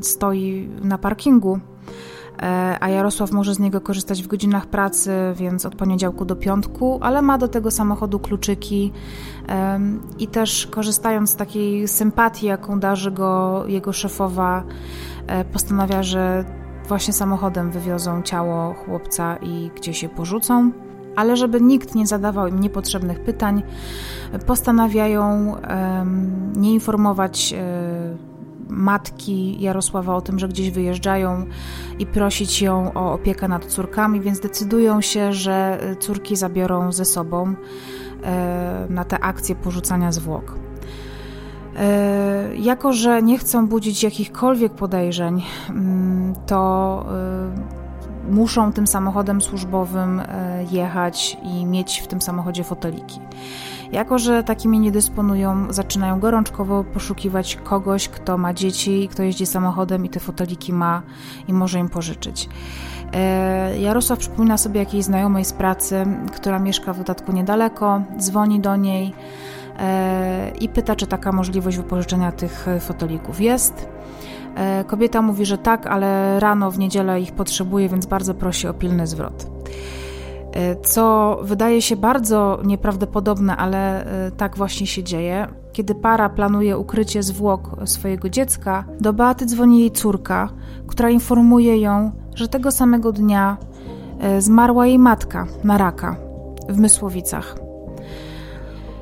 stoi 0.00 0.68
na 0.82 0.98
parkingu, 0.98 1.58
a 2.80 2.88
Jarosław 2.88 3.32
może 3.32 3.54
z 3.54 3.58
niego 3.58 3.80
korzystać 3.80 4.22
w 4.22 4.26
godzinach 4.26 4.66
pracy, 4.66 5.12
więc 5.36 5.66
od 5.66 5.74
poniedziałku 5.74 6.24
do 6.24 6.36
piątku, 6.36 6.98
ale 7.02 7.22
ma 7.22 7.38
do 7.38 7.48
tego 7.48 7.70
samochodu 7.70 8.18
kluczyki 8.18 8.92
i 10.18 10.28
też 10.28 10.66
korzystając 10.66 11.30
z 11.30 11.36
takiej 11.36 11.88
sympatii, 11.88 12.46
jaką 12.46 12.80
darzy 12.80 13.10
go 13.10 13.62
jego 13.66 13.92
szefowa, 13.92 14.64
postanawia, 15.52 16.02
że 16.02 16.44
właśnie 16.88 17.12
samochodem 17.12 17.70
wywiozą 17.70 18.22
ciało 18.22 18.74
chłopca 18.74 19.36
i 19.36 19.70
gdzieś 19.76 20.02
je 20.02 20.08
porzucą. 20.08 20.72
Ale 21.16 21.36
żeby 21.36 21.60
nikt 21.60 21.94
nie 21.94 22.06
zadawał 22.06 22.46
im 22.46 22.60
niepotrzebnych 22.60 23.20
pytań, 23.20 23.62
postanawiają 24.46 25.56
nie 26.56 26.74
informować 26.74 27.52
e, 27.52 28.33
matki 28.68 29.62
Jarosława 29.62 30.16
o 30.16 30.20
tym, 30.20 30.38
że 30.38 30.48
gdzieś 30.48 30.70
wyjeżdżają 30.70 31.46
i 31.98 32.06
prosić 32.06 32.62
ją 32.62 32.92
o 32.94 33.12
opiekę 33.12 33.48
nad 33.48 33.64
córkami, 33.64 34.20
więc 34.20 34.40
decydują 34.40 35.00
się, 35.00 35.32
że 35.32 35.78
córki 36.00 36.36
zabiorą 36.36 36.92
ze 36.92 37.04
sobą 37.04 37.54
e, 38.22 38.86
na 38.90 39.04
tę 39.04 39.20
akcję 39.20 39.54
porzucania 39.54 40.12
zwłok. 40.12 40.54
E, 41.76 42.56
jako, 42.56 42.92
że 42.92 43.22
nie 43.22 43.38
chcą 43.38 43.66
budzić 43.66 44.02
jakichkolwiek 44.02 44.72
podejrzeń, 44.72 45.42
mm, 45.70 46.34
to 46.46 47.04
e, 48.28 48.32
muszą 48.32 48.72
tym 48.72 48.86
samochodem 48.86 49.40
służbowym 49.40 50.20
e, 50.20 50.64
jechać 50.70 51.36
i 51.42 51.66
mieć 51.66 52.00
w 52.00 52.06
tym 52.06 52.20
samochodzie 52.20 52.64
foteliki. 52.64 53.20
Jako, 53.94 54.18
że 54.18 54.44
takimi 54.44 54.80
nie 54.80 54.92
dysponują, 54.92 55.72
zaczynają 55.72 56.20
gorączkowo 56.20 56.84
poszukiwać 56.84 57.56
kogoś, 57.56 58.08
kto 58.08 58.38
ma 58.38 58.54
dzieci, 58.54 59.08
kto 59.10 59.22
jeździ 59.22 59.46
samochodem 59.46 60.04
i 60.04 60.08
te 60.08 60.20
foteliki 60.20 60.72
ma 60.72 61.02
i 61.48 61.52
może 61.52 61.78
im 61.78 61.88
pożyczyć. 61.88 62.48
Jarosław 63.78 64.18
przypomina 64.18 64.58
sobie 64.58 64.80
jakiejś 64.80 65.04
znajomej 65.04 65.44
z 65.44 65.52
pracy, 65.52 66.06
która 66.32 66.58
mieszka 66.58 66.92
w 66.92 66.98
dodatku 66.98 67.32
niedaleko, 67.32 68.02
dzwoni 68.18 68.60
do 68.60 68.76
niej 68.76 69.14
E, 69.78 70.52
i 70.60 70.68
pyta, 70.68 70.96
czy 70.96 71.06
taka 71.06 71.32
możliwość 71.32 71.76
wypożyczenia 71.76 72.32
tych 72.32 72.66
fotolików 72.80 73.40
jest. 73.40 73.88
E, 74.54 74.84
kobieta 74.84 75.22
mówi, 75.22 75.46
że 75.46 75.58
tak, 75.58 75.86
ale 75.86 76.40
rano 76.40 76.70
w 76.70 76.78
niedzielę 76.78 77.20
ich 77.20 77.32
potrzebuje, 77.32 77.88
więc 77.88 78.06
bardzo 78.06 78.34
prosi 78.34 78.68
o 78.68 78.74
pilny 78.74 79.06
zwrot. 79.06 79.46
E, 80.54 80.76
co 80.76 81.38
wydaje 81.42 81.82
się 81.82 81.96
bardzo 81.96 82.58
nieprawdopodobne, 82.64 83.56
ale 83.56 84.06
tak 84.36 84.56
właśnie 84.56 84.86
się 84.86 85.02
dzieje. 85.02 85.46
Kiedy 85.72 85.94
para 85.94 86.28
planuje 86.28 86.78
ukrycie 86.78 87.22
zwłok 87.22 87.76
swojego 87.84 88.28
dziecka, 88.28 88.84
do 89.00 89.12
Beaty 89.12 89.46
dzwoni 89.46 89.80
jej 89.80 89.90
córka, 89.90 90.48
która 90.86 91.10
informuje 91.10 91.78
ją, 91.78 92.10
że 92.34 92.48
tego 92.48 92.70
samego 92.70 93.12
dnia 93.12 93.56
zmarła 94.38 94.86
jej 94.86 94.98
matka 94.98 95.46
na 95.64 95.78
raka 95.78 96.16
w 96.68 96.78
Mysłowicach. 96.78 97.63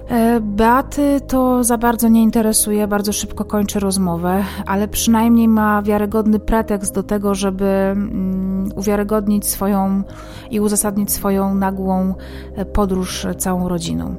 E, 0.08 0.40
Beaty 0.40 1.20
to 1.26 1.64
za 1.64 1.78
bardzo 1.78 2.08
nie 2.08 2.22
interesuje, 2.22 2.86
bardzo 2.88 3.12
szybko 3.12 3.44
kończy 3.44 3.80
rozmowę, 3.80 4.44
ale 4.66 4.88
przynajmniej 4.88 5.48
ma 5.48 5.82
wiarygodny 5.82 6.38
pretekst 6.38 6.94
do 6.94 7.02
tego, 7.02 7.34
żeby 7.34 7.64
mm, 7.64 8.70
uwiarygodnić 8.76 9.46
swoją 9.46 10.02
i 10.50 10.60
uzasadnić 10.60 11.12
swoją 11.12 11.54
nagłą 11.54 12.14
e, 12.56 12.64
podróż 12.64 13.26
całą 13.38 13.68
rodziną. 13.68 14.14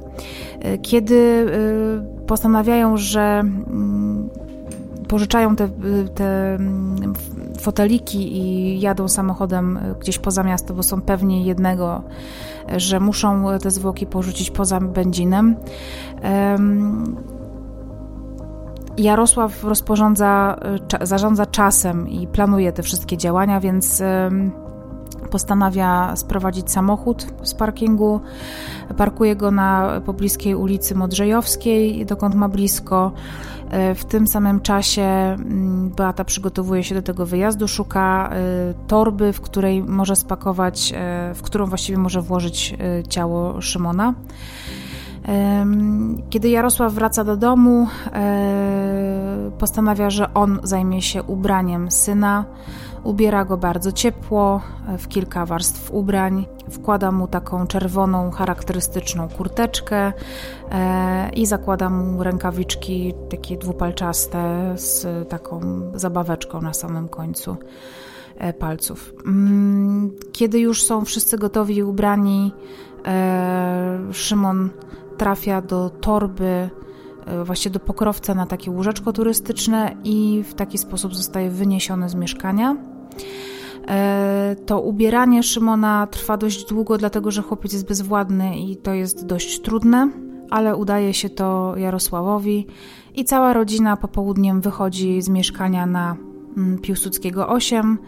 E, 0.60 0.78
kiedy 0.78 1.46
postanawiają, 2.26 2.96
że 2.96 3.40
mm, 3.40 4.28
pożyczają 5.08 5.56
te, 5.56 5.68
te 6.14 6.54
mm, 6.54 7.12
foteliki 7.60 8.38
i 8.38 8.80
jadą 8.80 9.08
samochodem 9.08 9.78
gdzieś 10.00 10.18
poza 10.18 10.42
miasto, 10.42 10.74
bo 10.74 10.82
są 10.82 11.00
pewni 11.00 11.44
jednego, 11.44 12.02
że 12.76 13.00
muszą 13.00 13.44
te 13.62 13.70
zwłoki 13.70 14.06
porzucić 14.06 14.50
poza 14.50 14.80
Będzinem. 14.80 15.56
Jarosław 18.98 19.64
rozporządza, 19.64 20.58
zarządza 21.00 21.46
czasem 21.46 22.08
i 22.08 22.26
planuje 22.26 22.72
te 22.72 22.82
wszystkie 22.82 23.16
działania, 23.16 23.60
więc 23.60 24.02
postanawia 25.30 26.16
sprowadzić 26.16 26.70
samochód 26.70 27.26
z 27.42 27.54
parkingu, 27.54 28.20
parkuje 28.96 29.36
go 29.36 29.50
na 29.50 30.00
pobliskiej 30.06 30.54
ulicy 30.54 30.94
Modrzejowskiej, 30.94 32.06
dokąd 32.06 32.34
ma 32.34 32.48
blisko. 32.48 33.12
E, 33.70 33.94
w 33.94 34.04
tym 34.04 34.26
samym 34.26 34.60
czasie 34.60 35.02
mm, 35.02 35.90
Beata 35.90 36.24
przygotowuje 36.24 36.84
się 36.84 36.94
do 36.94 37.02
tego 37.02 37.26
wyjazdu, 37.26 37.68
szuka 37.68 38.30
e, 38.32 38.38
torby, 38.86 39.32
w 39.32 39.40
której 39.40 39.82
może 39.82 40.16
spakować, 40.16 40.92
e, 40.96 41.34
w 41.34 41.42
którą 41.42 41.66
właściwie 41.66 41.98
może 41.98 42.22
włożyć 42.22 42.76
ciało 43.08 43.60
Szymona. 43.60 44.14
Kiedy 46.30 46.48
Jarosław 46.48 46.92
wraca 46.92 47.24
do 47.24 47.36
domu, 47.36 47.86
postanawia, 49.58 50.10
że 50.10 50.34
on 50.34 50.58
zajmie 50.62 51.02
się 51.02 51.22
ubraniem 51.22 51.90
syna. 51.90 52.44
Ubiera 53.04 53.44
go 53.44 53.56
bardzo 53.56 53.92
ciepło, 53.92 54.60
w 54.98 55.08
kilka 55.08 55.46
warstw 55.46 55.90
ubrań. 55.90 56.46
Wkłada 56.70 57.12
mu 57.12 57.28
taką 57.28 57.66
czerwoną, 57.66 58.30
charakterystyczną 58.30 59.28
kurteczkę 59.28 60.12
e, 60.70 61.30
i 61.30 61.46
zakłada 61.46 61.90
mu 61.90 62.22
rękawiczki 62.22 63.14
takie 63.30 63.56
dwupalczaste 63.56 64.72
z 64.76 65.06
taką 65.28 65.60
zabaweczką 65.94 66.60
na 66.60 66.74
samym 66.74 67.08
końcu 67.08 67.56
e, 68.38 68.52
palców. 68.52 69.12
Mm, 69.26 70.12
kiedy 70.32 70.60
już 70.60 70.82
są 70.82 71.04
wszyscy 71.04 71.38
gotowi 71.38 71.76
i 71.76 71.82
ubrani, 71.82 72.52
e, 73.06 73.98
Szymon 74.12 74.70
trafia 75.18 75.62
do 75.62 75.90
torby 75.90 76.70
E, 77.26 77.44
właśnie 77.44 77.70
do 77.70 77.80
pokrowca 77.80 78.34
na 78.34 78.46
takie 78.46 78.70
łóżeczko 78.70 79.12
turystyczne 79.12 79.96
i 80.04 80.44
w 80.48 80.54
taki 80.54 80.78
sposób 80.78 81.16
zostaje 81.16 81.50
wyniesiony 81.50 82.08
z 82.08 82.14
mieszkania. 82.14 82.76
E, 83.88 84.56
to 84.66 84.80
ubieranie 84.80 85.42
Szymona 85.42 86.06
trwa 86.06 86.36
dość 86.36 86.64
długo, 86.64 86.98
dlatego 86.98 87.30
że 87.30 87.42
chłopiec 87.42 87.72
jest 87.72 87.88
bezwładny 87.88 88.58
i 88.58 88.76
to 88.76 88.94
jest 88.94 89.26
dość 89.26 89.60
trudne, 89.60 90.10
ale 90.50 90.76
udaje 90.76 91.14
się 91.14 91.30
to 91.30 91.74
Jarosławowi 91.76 92.66
i 93.14 93.24
cała 93.24 93.52
rodzina 93.52 93.96
popołudniem 93.96 94.60
wychodzi 94.60 95.22
z 95.22 95.28
mieszkania 95.28 95.86
na 95.86 96.16
mm, 96.56 96.78
Piłsudskiego 96.78 97.48
8 97.48 97.98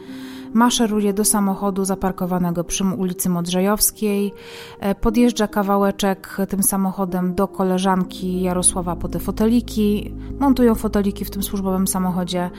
maszeruje 0.52 1.12
do 1.12 1.24
samochodu 1.24 1.84
zaparkowanego 1.84 2.64
przy 2.64 2.84
ulicy 2.84 3.28
Modrzejowskiej, 3.28 4.32
e, 4.80 4.94
podjeżdża 4.94 5.48
kawałeczek 5.48 6.36
tym 6.48 6.62
samochodem 6.62 7.34
do 7.34 7.48
koleżanki 7.48 8.40
Jarosława 8.40 8.96
po 8.96 9.08
te 9.08 9.18
foteliki, 9.18 10.14
montują 10.38 10.74
foteliki 10.74 11.24
w 11.24 11.30
tym 11.30 11.42
służbowym 11.42 11.86
samochodzie 11.86 12.50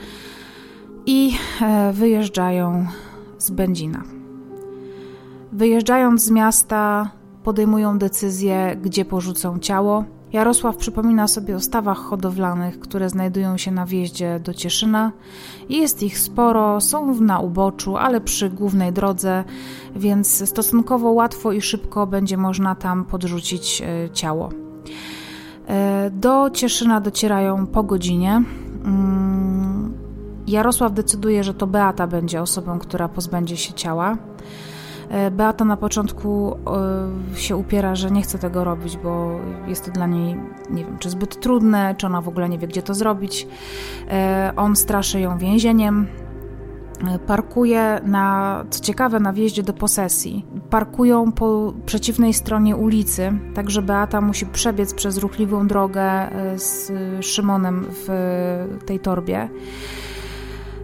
i 1.08 1.32
e, 1.62 1.92
wyjeżdżają 1.92 2.86
z 3.38 3.50
Będzina. 3.50 4.02
Wyjeżdżając 5.52 6.24
z 6.24 6.30
miasta, 6.30 7.10
podejmują 7.44 7.98
decyzję, 7.98 8.76
gdzie 8.82 9.04
porzucą 9.04 9.58
ciało. 9.58 10.04
Jarosław 10.32 10.76
przypomina 10.76 11.28
sobie 11.28 11.56
o 11.56 11.60
stawach 11.60 11.98
hodowlanych, 11.98 12.80
które 12.80 13.10
znajdują 13.10 13.56
się 13.56 13.70
na 13.70 13.86
wjeździe 13.86 14.40
do 14.40 14.54
Cieszyna. 14.54 15.12
Jest 15.68 16.02
ich 16.02 16.18
sporo, 16.18 16.80
są 16.80 17.20
na 17.20 17.40
uboczu, 17.40 17.96
ale 17.96 18.20
przy 18.20 18.50
głównej 18.50 18.92
drodze, 18.92 19.44
więc 19.96 20.48
stosunkowo 20.48 21.10
łatwo 21.10 21.52
i 21.52 21.60
szybko 21.60 22.06
będzie 22.06 22.36
można 22.36 22.74
tam 22.74 23.04
podrzucić 23.04 23.82
e, 23.82 24.10
ciało. 24.10 24.48
E, 25.66 26.10
do 26.10 26.50
Cieszyna 26.50 27.00
docierają 27.00 27.66
po 27.66 27.82
godzinie. 27.82 28.42
Jarosław 30.48 30.92
decyduje, 30.92 31.44
że 31.44 31.54
to 31.54 31.66
Beata 31.66 32.06
będzie 32.06 32.42
osobą, 32.42 32.78
która 32.78 33.08
pozbędzie 33.08 33.56
się 33.56 33.72
ciała. 33.72 34.16
E, 35.08 35.30
Beata 35.30 35.64
na 35.64 35.76
początku 35.76 36.56
e, 37.34 37.38
się 37.38 37.56
upiera, 37.56 37.94
że 37.94 38.10
nie 38.10 38.22
chce 38.22 38.38
tego 38.38 38.64
robić, 38.64 38.96
bo 38.96 39.40
jest 39.66 39.84
to 39.84 39.90
dla 39.90 40.06
niej, 40.06 40.36
nie 40.70 40.84
wiem, 40.84 40.98
czy 40.98 41.10
zbyt 41.10 41.40
trudne, 41.40 41.94
czy 41.98 42.06
ona 42.06 42.20
w 42.20 42.28
ogóle 42.28 42.48
nie 42.48 42.58
wie, 42.58 42.68
gdzie 42.68 42.82
to 42.82 42.94
zrobić. 42.94 43.48
E, 44.10 44.52
on 44.56 44.76
straszy 44.76 45.20
ją 45.20 45.38
więzieniem. 45.38 46.06
Parkuje 47.26 48.00
na, 48.04 48.64
co 48.70 48.80
ciekawe, 48.80 49.20
na 49.20 49.32
wjeździe 49.32 49.62
do 49.62 49.72
posesji. 49.72 50.46
Parkują 50.70 51.32
po 51.32 51.72
przeciwnej 51.86 52.34
stronie 52.34 52.76
ulicy, 52.76 53.32
także 53.54 53.82
Beata 53.82 54.20
musi 54.20 54.46
przebiec 54.46 54.94
przez 54.94 55.18
ruchliwą 55.18 55.66
drogę 55.66 56.30
z 56.56 56.92
Szymonem 57.24 57.86
w 57.90 58.08
tej 58.86 59.00
torbie. 59.00 59.48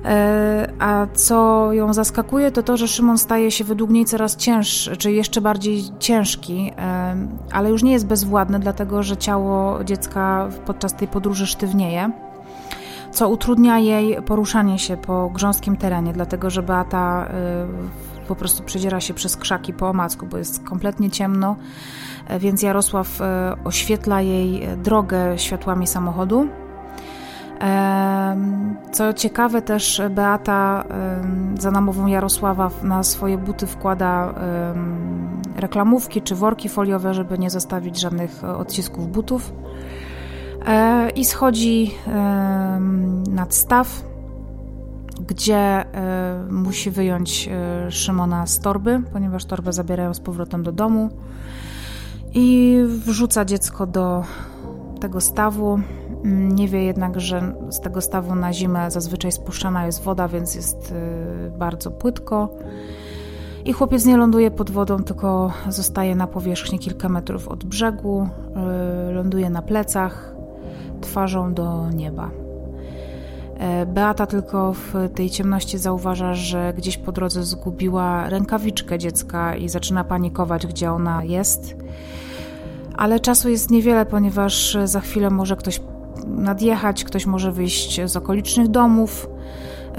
E, 0.04 0.72
a 0.78 1.06
co 1.14 1.68
ją 1.72 1.92
zaskakuje, 1.92 2.50
to 2.50 2.62
to, 2.62 2.76
że 2.76 2.88
Szymon 2.88 3.18
staje 3.18 3.50
się 3.50 3.64
według 3.64 3.90
niej 3.90 4.04
coraz 4.04 4.36
cięższy, 4.36 4.96
czy 4.96 5.12
jeszcze 5.12 5.40
bardziej 5.40 5.82
ciężki, 5.98 6.72
e, 6.78 7.16
ale 7.52 7.70
już 7.70 7.82
nie 7.82 7.92
jest 7.92 8.06
bezwładny, 8.06 8.58
dlatego 8.58 9.02
że 9.02 9.16
ciało 9.16 9.84
dziecka 9.84 10.48
podczas 10.66 10.94
tej 10.94 11.08
podróży 11.08 11.46
sztywnieje. 11.46 12.10
co 13.12 13.28
utrudnia 13.28 13.78
jej 13.78 14.22
poruszanie 14.22 14.78
się 14.78 14.96
po 14.96 15.30
grząskim 15.30 15.76
terenie, 15.76 16.12
dlatego 16.12 16.50
że 16.50 16.62
Beata 16.62 17.28
po 18.28 18.36
prostu 18.36 18.62
przedziera 18.62 19.00
się 19.00 19.14
przez 19.14 19.36
krzaki 19.36 19.72
po 19.72 19.88
omacku, 19.88 20.26
bo 20.26 20.38
jest 20.38 20.64
kompletnie 20.64 21.10
ciemno, 21.10 21.56
więc 22.38 22.62
Jarosław 22.62 23.20
oświetla 23.64 24.20
jej 24.20 24.68
drogę 24.76 25.38
światłami 25.38 25.86
samochodu. 25.86 26.48
Co 28.92 29.12
ciekawe, 29.12 29.62
też 29.62 30.02
Beata 30.10 30.84
za 31.58 31.70
namową 31.70 32.06
Jarosława 32.06 32.70
na 32.82 33.02
swoje 33.02 33.38
buty 33.38 33.66
wkłada 33.66 34.34
reklamówki 35.56 36.22
czy 36.22 36.34
worki 36.34 36.68
foliowe, 36.68 37.14
żeby 37.14 37.38
nie 37.38 37.50
zostawić 37.50 38.00
żadnych 38.00 38.44
odcisków 38.44 39.12
butów. 39.12 39.52
E, 40.66 41.10
I 41.10 41.24
schodzi 41.24 41.94
nad 43.30 43.54
staw, 43.54 44.04
gdzie 45.26 45.56
e, 45.56 46.46
musi 46.50 46.90
wyjąć 46.90 47.48
e, 47.48 47.90
Szymona 47.90 48.46
z 48.46 48.60
torby, 48.60 49.02
ponieważ 49.12 49.44
torbę 49.44 49.72
zabierają 49.72 50.14
z 50.14 50.20
powrotem 50.20 50.62
do 50.62 50.72
domu. 50.72 51.10
I 52.34 52.78
wrzuca 52.86 53.44
dziecko 53.44 53.86
do 53.86 54.24
tego 55.00 55.20
stawu. 55.20 55.80
Mm, 56.24 56.54
nie 56.54 56.68
wie 56.68 56.84
jednak, 56.84 57.20
że 57.20 57.54
z 57.70 57.80
tego 57.80 58.00
stawu 58.00 58.34
na 58.34 58.52
zimę 58.52 58.90
zazwyczaj 58.90 59.32
spuszczana 59.32 59.86
jest 59.86 60.02
woda, 60.02 60.28
więc 60.28 60.54
jest 60.54 60.92
y, 60.92 61.50
bardzo 61.58 61.90
płytko. 61.90 62.48
I 63.64 63.72
chłopiec 63.72 64.04
nie 64.04 64.16
ląduje 64.16 64.50
pod 64.50 64.70
wodą, 64.70 65.02
tylko 65.02 65.52
zostaje 65.68 66.14
na 66.16 66.26
powierzchni 66.26 66.78
kilka 66.78 67.08
metrów 67.08 67.48
od 67.48 67.64
brzegu, 67.64 68.28
y, 69.08 69.12
ląduje 69.12 69.50
na 69.50 69.62
plecach, 69.62 70.34
twarzą 71.00 71.54
do 71.54 71.90
nieba. 71.90 72.30
E, 73.58 73.86
Beata 73.86 74.26
tylko 74.26 74.72
w 74.72 74.94
tej 75.14 75.30
ciemności 75.30 75.78
zauważa, 75.78 76.34
że 76.34 76.74
gdzieś 76.76 76.96
po 76.96 77.12
drodze 77.12 77.42
zgubiła 77.42 78.28
rękawiczkę 78.28 78.98
dziecka 78.98 79.56
i 79.56 79.68
zaczyna 79.68 80.04
panikować, 80.04 80.66
gdzie 80.66 80.92
ona 80.92 81.24
jest. 81.24 81.76
Ale 82.96 83.20
czasu 83.20 83.48
jest 83.48 83.70
niewiele, 83.70 84.06
ponieważ 84.06 84.78
za 84.84 85.00
chwilę 85.00 85.30
może 85.30 85.56
ktoś 85.56 85.80
nadjechać, 86.26 87.04
ktoś 87.04 87.26
może 87.26 87.52
wyjść 87.52 88.00
z 88.04 88.16
okolicznych 88.16 88.68
domów, 88.68 89.28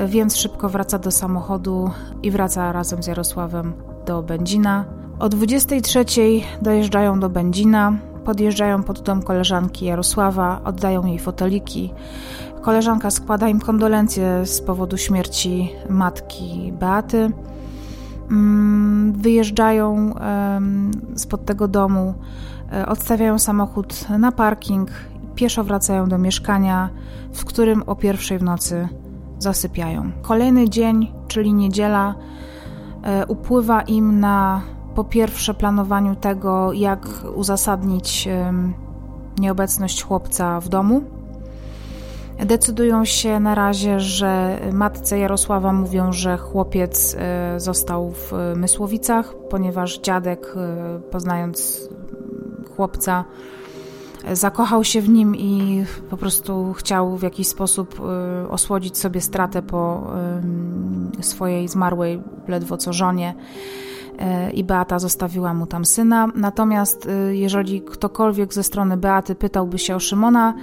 więc 0.08 0.38
szybko 0.38 0.70
wraca 0.70 1.00
do 1.00 1.12
samochodu 1.12 1.92
i 2.24 2.32
wraca 2.32 2.72
razem 2.72 3.04
z 3.04 3.08
Jarosławem 3.08 3.74
do 4.06 4.24
Będzina. 4.24 4.86
O 5.20 5.30
23 5.30 6.06
dojeżdżają 6.62 7.20
do 7.20 7.30
Będzina, 7.30 7.98
podjeżdżają 8.26 8.84
pod 8.84 9.02
dom 9.02 9.24
koleżanki 9.24 9.86
Jarosława, 9.86 10.62
oddają 10.64 11.06
jej 11.06 11.20
foteliki. 11.20 11.94
Koleżanka 12.62 13.12
składa 13.12 13.48
im 13.48 13.60
kondolencje 13.60 14.46
z 14.46 14.62
powodu 14.62 14.98
śmierci 14.98 15.72
matki 15.90 16.74
Beaty. 16.80 17.32
Mm, 18.32 19.14
wyjeżdżają 19.14 20.14
spod 21.16 21.46
tego 21.46 21.68
domu, 21.68 22.14
e, 22.74 22.86
odstawiają 22.86 23.40
samochód 23.40 24.10
na 24.20 24.32
parking 24.32 24.90
pieszo 25.36 25.64
wracają 25.64 26.10
do 26.10 26.18
mieszkania, 26.18 26.90
w 27.34 27.45
którym 27.45 27.84
o 27.86 27.95
pierwszej 27.95 28.40
w 28.40 28.44
nocy 28.44 28.88
zasypiają. 29.40 30.12
Kolejny 30.22 30.70
dzień, 30.70 31.12
czyli 31.28 31.53
niedziela, 31.53 32.16
e, 33.03 33.26
upływa 33.26 33.82
im 33.82 34.20
na 34.20 34.62
po 34.95 35.03
pierwsze 35.03 35.53
planowaniu 35.53 36.16
tego, 36.16 36.74
jak 36.74 37.07
uzasadnić 37.36 38.28
nieobecność 39.40 40.03
chłopca 40.03 40.60
w 40.60 40.70
domu. 40.70 41.03
Decydują 42.40 43.06
się 43.06 43.40
na 43.40 43.56
razie, 43.56 43.99
że 43.99 44.60
matce 44.74 45.20
Jarosława 45.20 45.74
mówią, 45.74 46.12
że 46.12 46.38
chłopiec 46.38 47.16
e, 47.20 47.60
został 47.60 48.12
w 48.12 48.34
Mysłowicach, 48.56 49.34
ponieważ 49.49 49.99
dziadek, 49.99 50.53
e, 50.56 50.99
poznając 50.99 51.90
chłopca, 52.76 53.26
zakochał 54.34 54.84
się 54.84 55.02
w 55.02 55.10
nim 55.10 55.35
i 55.35 55.84
po 56.10 56.18
prostu 56.18 56.73
chciał 56.73 57.18
w 57.18 57.23
jakiś 57.23 57.47
sposób 57.47 57.99
y, 58.45 58.49
osłodzić 58.49 58.97
sobie 58.97 59.22
stratę 59.22 59.61
po 59.61 60.07
swojej 61.22 61.68
zmarłej 61.68 62.22
ledwo 62.47 62.77
co 62.77 62.93
żonie 62.93 63.35
y, 64.49 64.52
i 64.52 64.64
Beata 64.64 64.99
zostawiła 64.99 65.53
mu 65.53 65.68
tam 65.68 65.85
syna. 65.85 66.27
Natomiast 66.35 67.06
y, 67.06 67.35
jeżeli 67.35 67.81
ktokolwiek 67.81 68.53
ze 68.53 68.64
strony 68.64 68.97
Beaty 68.97 69.35
pytałby 69.35 69.80
się 69.80 69.95
o 69.95 69.99
Szymona, 69.99 70.53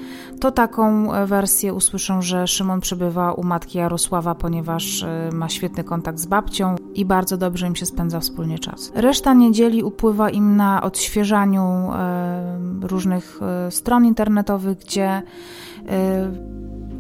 to 0.41 0.51
taką 0.51 1.09
wersję 1.27 1.75
usłyszą, 1.75 2.23
że 2.23 2.47
Szymon 2.47 2.81
przebywa 2.81 3.33
u 3.33 3.43
matki 3.43 3.79
Jarosława, 3.79 4.35
ponieważ 4.35 5.05
ma 5.33 5.49
świetny 5.49 5.85
kontakt 5.85 6.19
z 6.19 6.27
babcią 6.27 6.77
i 6.95 7.05
bardzo 7.05 7.37
dobrze 7.37 7.67
im 7.67 7.77
się 7.77 7.87
spędza 7.87 8.21
wspólnie 8.21 8.59
czas. 8.59 8.93
Reszta 8.95 9.35
niedzieli 9.35 9.83
upływa 9.83 10.31
im 10.31 10.57
na 10.57 10.83
odświeżaniu 10.83 11.91
różnych 12.81 13.41
e, 13.43 13.71
stron 13.71 14.05
internetowych, 14.05 14.79
gdzie 14.79 15.07
e, 15.07 15.23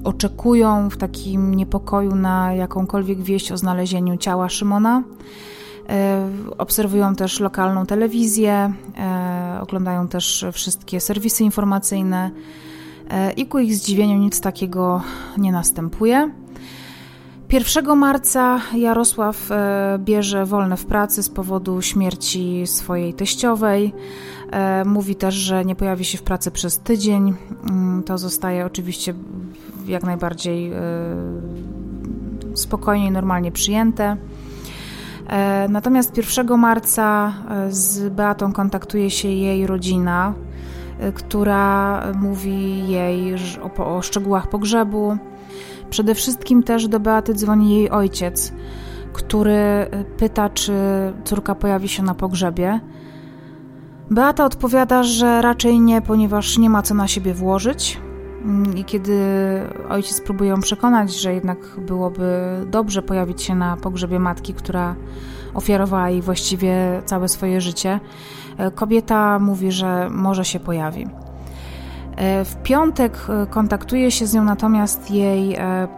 oczekują 0.05 0.90
w 0.90 0.97
takim 0.97 1.55
niepokoju 1.55 2.14
na 2.14 2.52
jakąkolwiek 2.52 3.20
wieść 3.20 3.52
o 3.52 3.56
znalezieniu 3.56 4.16
ciała 4.16 4.48
Szymona. 4.48 5.02
E, 5.89 6.28
obserwują 6.59 7.14
też 7.14 7.40
lokalną 7.40 7.86
telewizję, 7.86 8.73
oglądają 9.60 10.09
też 10.09 10.44
wszystkie 10.52 11.01
serwisy 11.01 11.44
informacyjne 11.44 12.31
i 13.36 13.47
ku 13.47 13.59
ich 13.59 13.74
zdziwieniu 13.74 14.19
nic 14.19 14.40
takiego 14.40 15.02
nie 15.39 15.52
następuje. 15.52 16.31
1 17.53 17.97
marca 17.97 18.61
Jarosław 18.74 19.51
e, 19.51 19.99
bierze 19.99 20.47
wolne 20.47 20.77
w 20.77 20.87
pracy 20.87 21.23
z 21.23 21.29
powodu 21.29 21.83
śmierci 21.83 22.66
swojej 22.66 23.15
teściowej. 23.15 23.95
E, 24.51 24.85
mówi 24.85 25.15
też, 25.15 25.35
że 25.35 25.65
nie 25.65 25.77
pojawi 25.77 26.05
się 26.05 26.19
w 26.19 26.23
pracy 26.23 26.51
przez 26.51 26.79
tydzień. 26.79 27.35
Mm, 27.70 28.03
to 28.03 28.19
zostaje 28.19 28.66
oczywiście 28.66 29.15
jak 29.87 30.03
najbardziej 30.03 30.73
e, 30.73 30.81
spokojnie 32.55 33.07
i 33.07 33.11
normalnie 33.11 33.53
przyjęte. 33.53 34.16
Natomiast 35.69 36.16
1 36.16 36.59
marca 36.59 37.35
z 37.70 38.09
Beatą 38.09 38.53
kontaktuje 38.53 39.11
się 39.11 39.29
jej 39.29 39.66
rodzina, 39.66 40.35
która 41.15 42.03
mówi 42.15 42.89
jej 42.89 43.35
o, 43.79 43.97
o 43.97 44.03
szczegółach 44.03 44.49
pogrzebu 44.49 45.19
Przede 45.93 46.14
wszystkim 46.14 46.62
też 46.62 46.89
do 46.89 47.01
Beaty 47.01 47.35
dzwoni 47.35 47.74
jej 47.74 47.90
ojciec, 47.90 48.52
który 49.12 49.86
pyta, 50.16 50.48
czy 50.48 50.73
córka 51.24 51.55
pojawi 51.55 51.89
się 51.89 52.02
na 52.02 52.14
pogrzebie. 52.14 52.81
Beata 54.10 54.44
odpowiada, 54.44 55.02
że 55.02 55.43
raczej 55.43 55.81
nie, 55.81 56.02
ponieważ 56.02 56.59
nie 56.59 56.70
ma 56.70 56.82
co 56.82 56.94
na 56.94 57.09
siebie 57.09 57.35
włożyć. 57.35 58.01
I 58.77 58.85
kiedy 58.85 59.20
ojciec 59.89 60.20
próbuje 60.20 60.51
ją 60.51 60.60
przekonać, 60.60 61.14
że 61.14 61.35
jednak 61.35 61.59
byłoby 61.86 62.31
dobrze 62.70 63.02
pojawić 63.02 63.43
się 63.43 63.55
na 63.55 63.77
pogrzebie 63.77 64.19
matki, 64.19 64.55
która 64.55 64.94
ofiarowała 65.55 66.10
jej 66.10 66.23
właściwie 66.23 67.02
całe 67.05 67.28
swoje 67.28 67.60
życie, 67.60 68.01
kobieta 68.74 69.39
mówi, 69.39 69.73
że 69.73 70.10
może 70.10 70.44
się 70.44 70.60
pojawi. 70.60 71.06
E, 72.16 72.44
w 72.44 72.56
piątek 72.56 73.18
e, 73.28 73.47
kontaktuje 73.47 74.10
się 74.10 74.26
z 74.26 74.34
nią 74.34 74.44
natomiast 74.44 75.10
jej 75.10 75.55
e, 75.55 75.89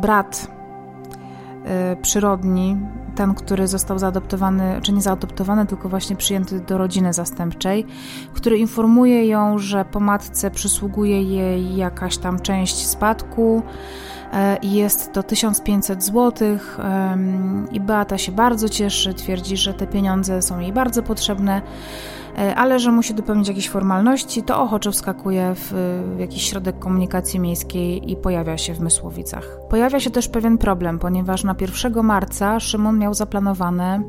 brat 0.00 0.58
przyrodni, 2.02 2.76
ten, 3.14 3.34
który 3.34 3.66
został 3.66 3.98
zaadoptowany, 3.98 4.80
czy 4.82 4.92
nie 4.92 5.00
zaadoptowany, 5.00 5.66
tylko 5.66 5.88
właśnie 5.88 6.16
przyjęty 6.16 6.60
do 6.60 6.78
rodziny 6.78 7.12
zastępczej, 7.12 7.86
który 8.34 8.58
informuje 8.58 9.26
ją, 9.26 9.58
że 9.58 9.84
po 9.84 10.00
matce 10.00 10.50
przysługuje 10.50 11.22
jej 11.22 11.76
jakaś 11.76 12.18
tam 12.18 12.40
część 12.40 12.86
spadku 12.86 13.62
i 14.62 14.72
jest 14.72 15.12
to 15.12 15.22
1500 15.22 16.04
zł 16.04 16.58
i 17.72 17.80
Beata 17.80 18.18
się 18.18 18.32
bardzo 18.32 18.68
cieszy, 18.68 19.14
twierdzi, 19.14 19.56
że 19.56 19.74
te 19.74 19.86
pieniądze 19.86 20.42
są 20.42 20.58
jej 20.58 20.72
bardzo 20.72 21.02
potrzebne 21.02 21.62
ale 22.56 22.78
że 22.78 22.92
musi 22.92 23.14
dopełnić 23.14 23.48
jakieś 23.48 23.68
formalności, 23.68 24.42
to 24.42 24.62
ochoczo 24.62 24.92
wskakuje 24.92 25.52
w, 25.54 25.72
jakiś 26.18 26.50
środek 26.50 26.78
komunikacji 26.78 27.40
miejskiej 27.40 28.12
i 28.12 28.16
pojawia 28.16 28.58
się 28.58 28.74
w 28.74 28.80
Mysłowicach. 28.80 29.58
Pojawia 29.70 30.00
się 30.00 30.10
też 30.10 30.28
pewien 30.28 30.58
problem, 30.58 30.98
ponieważ 30.98 31.44
na 31.44 31.54
1 31.60 32.04
marca 32.04 32.60
Szymon 32.60 32.98
miał 32.98 33.14
zaplanowane 33.14 33.94
e, 33.94 34.02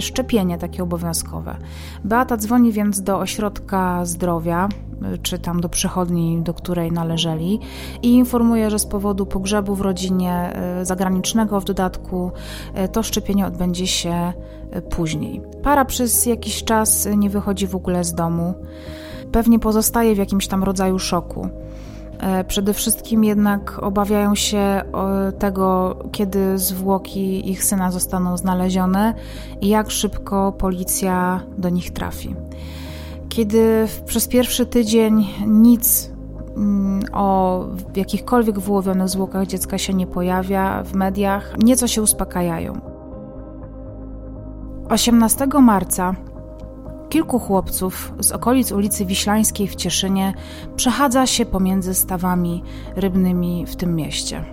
szczepienie 0.00 0.58
takie 0.58 0.82
obowiązkowe. 0.82 1.56
Beata 2.04 2.36
dzwoni 2.36 2.72
więc 2.72 3.02
do 3.02 3.18
ośrodka 3.18 4.04
zdrowia, 4.04 4.68
e, 5.02 5.18
czy 5.18 5.38
tam 5.38 5.60
do 5.60 5.68
przychodni, 5.68 6.42
do 6.42 6.54
której 6.54 6.92
należeli 6.92 7.60
i 8.02 8.14
informuje, 8.14 8.70
że 8.70 8.78
z 8.78 8.86
powodu 8.86 9.26
pogrzebu 9.26 9.74
w 9.74 9.80
rodzinie 9.80 10.52
zagranicznego 10.82 11.60
w 11.60 11.64
dodatku 11.64 12.30
to 12.92 13.02
szczepienie 13.02 13.46
odbędzie 13.46 13.86
się 13.86 14.32
później. 14.90 15.42
Para 15.62 15.84
przez 15.84 16.26
jakiś 16.26 16.64
czas 16.64 17.08
nie 17.16 17.30
wychodzi 17.30 17.66
w 17.66 17.76
ogóle 17.76 18.04
z 18.04 18.14
domu. 18.14 18.54
Pewnie 19.32 19.58
pozostaje 19.58 20.14
w 20.14 20.18
jakimś 20.18 20.48
tam 20.48 20.64
rodzaju 20.64 20.98
szoku. 20.98 21.48
E, 22.24 22.44
przede 22.44 22.74
wszystkim 22.74 23.24
jednak 23.24 23.78
obawiają 23.82 24.34
się 24.34 24.82
tego, 25.38 25.96
kiedy 26.12 26.58
zwłoki 26.58 27.50
ich 27.50 27.64
syna 27.64 27.90
zostaną 27.90 28.36
znalezione 28.36 29.14
i 29.60 29.68
jak 29.68 29.90
szybko 29.90 30.52
policja 30.52 31.40
do 31.58 31.68
nich 31.68 31.92
trafi. 31.92 32.34
Kiedy 33.28 33.88
przez 34.06 34.28
pierwszy 34.28 34.66
tydzień 34.66 35.26
nic 35.46 36.10
mm, 36.56 37.02
o 37.12 37.60
jakichkolwiek 37.96 38.58
wyłowionych 38.58 39.08
zwłokach 39.08 39.46
dziecka 39.46 39.78
się 39.78 39.94
nie 39.94 40.06
pojawia 40.06 40.82
w 40.82 40.94
mediach, 40.94 41.54
nieco 41.58 41.88
się 41.88 42.02
uspokajają. 42.02 42.80
18 44.88 45.46
marca 45.46 46.14
kilku 47.14 47.38
chłopców 47.38 48.12
z 48.20 48.32
okolic 48.32 48.72
ulicy 48.72 49.06
Wiślańskiej 49.06 49.68
w 49.68 49.74
Cieszynie 49.74 50.34
przechadza 50.76 51.26
się 51.26 51.46
pomiędzy 51.46 51.94
stawami 51.94 52.62
rybnymi 52.96 53.66
w 53.66 53.76
tym 53.76 53.96
mieście. 53.96 54.44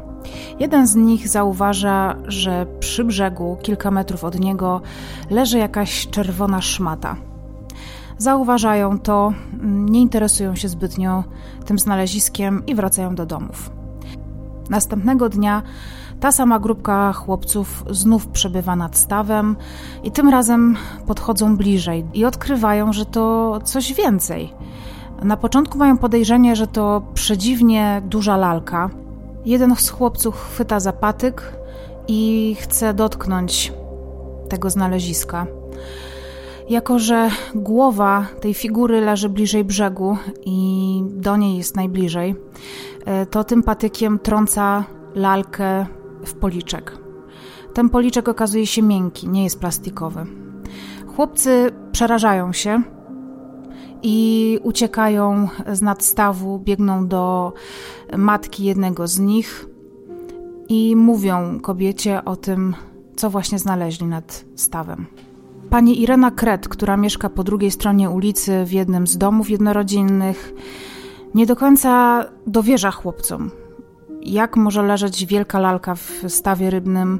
Jeden 0.59 0.88
z 0.88 0.95
nich 0.95 1.27
zauważa, 1.27 2.15
że 2.27 2.65
przy 2.79 3.03
brzegu, 3.03 3.57
kilka 3.61 3.91
metrów 3.91 4.23
od 4.23 4.39
niego, 4.39 4.81
leży 5.29 5.57
jakaś 5.57 6.07
czerwona 6.07 6.61
szmata. 6.61 7.15
Zauważają 8.17 8.99
to, 8.99 9.33
nie 9.63 10.01
interesują 10.01 10.55
się 10.55 10.69
zbytnio 10.69 11.23
tym 11.65 11.79
znaleziskiem 11.79 12.65
i 12.65 12.75
wracają 12.75 13.15
do 13.15 13.25
domów. 13.25 13.71
Następnego 14.69 15.29
dnia 15.29 15.63
ta 16.22 16.31
sama 16.31 16.60
grupka 16.60 17.14
chłopców 17.14 17.84
znów 17.89 18.27
przebywa 18.27 18.76
nad 18.76 18.98
stawem 18.98 19.56
i 20.03 20.11
tym 20.11 20.30
razem 20.30 20.77
podchodzą 21.07 21.57
bliżej 21.57 22.06
i 22.14 22.26
odkrywają, 22.26 22.93
że 22.93 23.06
to 23.06 23.60
coś 23.64 23.93
więcej. 23.93 24.53
Na 25.23 25.38
początku 25.38 25.77
mają 25.77 25.98
podejrzenie, 25.98 26.56
że 26.56 26.68
to 26.68 27.02
przedziwnie 27.14 28.02
duża 28.06 28.38
lalka. 28.38 28.89
Jeden 29.45 29.76
z 29.76 29.89
chłopców 29.89 30.35
chwyta 30.35 30.80
za 30.80 30.93
patyk 30.93 31.53
i 32.07 32.56
chce 32.60 32.93
dotknąć 32.93 33.73
tego 34.49 34.69
znaleziska. 34.69 35.45
Jako, 36.69 36.99
że 36.99 37.30
głowa 37.56 38.26
tej 38.41 38.53
figury 38.53 39.02
leży 39.02 39.30
bliżej 39.30 39.64
brzegu 39.64 40.18
i 40.45 41.03
do 41.10 41.38
niej 41.38 41.57
jest 41.57 41.76
najbliżej, 41.76 42.35
e, 43.06 43.26
to 43.26 43.43
tym 43.43 43.64
patykiem 43.64 44.19
trąca 44.19 44.84
lalkę 45.15 45.85
w 46.26 46.34
policzek. 46.34 46.98
Ten 47.73 47.89
policzek 47.89 48.30
okazuje 48.30 48.68
się 48.68 48.81
miękki, 48.81 49.30
nie 49.30 49.43
jest 49.43 49.60
plastikowy. 49.60 50.26
Chłopcy 51.15 51.72
przerażają 51.91 52.53
się 52.53 52.81
i 54.03 54.60
uciekają 54.64 55.48
z 55.73 55.81
nadstawu, 55.81 56.60
biegną 56.60 57.07
do 57.07 57.53
matki 58.18 58.64
jednego 58.64 59.07
z 59.07 59.19
nich 59.19 59.65
i 60.69 60.95
mówią 60.95 61.60
kobiecie 61.60 62.26
o 62.26 62.35
tym, 62.35 62.76
co 63.15 63.30
właśnie 63.30 63.60
znaleźli 63.60 64.06
nad 64.06 64.45
stawem. 64.56 65.06
Pani 65.69 66.02
Irena 66.02 66.31
Kret, 66.31 66.68
która 66.68 66.98
mieszka 66.98 67.30
po 67.30 67.43
drugiej 67.43 67.72
stronie 67.72 68.10
ulicy 68.10 68.65
w 68.65 68.72
jednym 68.72 69.07
z 69.07 69.18
domów 69.18 69.49
jednorodzinnych, 69.49 70.53
nie 71.35 71.45
do 71.45 71.56
końca 71.56 72.26
dowierza 72.48 72.91
chłopcom 72.91 73.52
jak 74.23 74.57
może 74.57 74.84
leżeć 74.84 75.26
wielka 75.26 75.60
lalka 75.60 75.95
w 75.95 76.23
stawie 76.27 76.69
rybnym, 76.69 77.19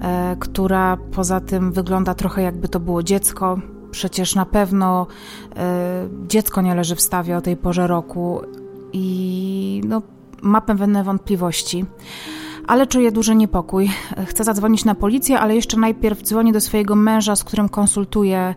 e, 0.00 0.36
która 0.40 0.98
poza 1.12 1.40
tym 1.40 1.72
wygląda 1.72 2.14
trochę 2.14 2.42
jakby 2.42 2.68
to 2.68 2.80
było 2.80 3.02
dziecko. 3.02 3.60
Przecież 3.90 4.34
na 4.34 4.46
pewno 4.46 5.06
e, 5.56 6.08
dziecko 6.26 6.62
nie 6.62 6.74
leży 6.74 6.96
w 6.96 7.00
stawie 7.00 7.36
o 7.36 7.40
tej 7.40 7.56
porze 7.56 7.86
roku 7.86 8.40
i 8.92 9.80
no, 9.88 10.02
ma 10.42 10.60
pewne 10.60 11.04
wątpliwości 11.04 11.84
ale 12.68 12.86
czuje 12.86 13.12
duży 13.12 13.34
niepokój. 13.34 13.90
Chce 14.26 14.44
zadzwonić 14.44 14.84
na 14.84 14.94
policję, 14.94 15.40
ale 15.40 15.54
jeszcze 15.54 15.76
najpierw 15.76 16.22
dzwoni 16.22 16.52
do 16.52 16.60
swojego 16.60 16.96
męża, 16.96 17.36
z 17.36 17.44
którym 17.44 17.68
konsultuje, 17.68 18.38
e, 18.38 18.54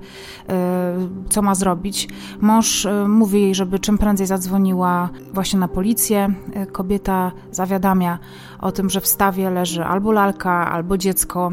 co 1.30 1.42
ma 1.42 1.56
zrobić. 1.56 2.10
Mąż 2.42 2.86
e, 2.86 3.08
mówi 3.08 3.42
jej, 3.42 3.56
żeby 3.56 3.80
czym 3.80 3.98
prędzej 3.98 4.28
zadzwoniła 4.28 5.10
właśnie 5.34 5.60
na 5.60 5.68
policję. 5.68 6.34
E, 6.54 6.66
kobieta 6.66 7.32
zawiadamia 7.52 8.20
o 8.62 8.72
tym, 8.72 8.90
że 8.90 9.02
w 9.02 9.08
stawie 9.08 9.50
leży 9.50 9.84
albo 9.84 10.12
lalka, 10.12 10.72
albo 10.72 10.98
dziecko, 10.98 11.52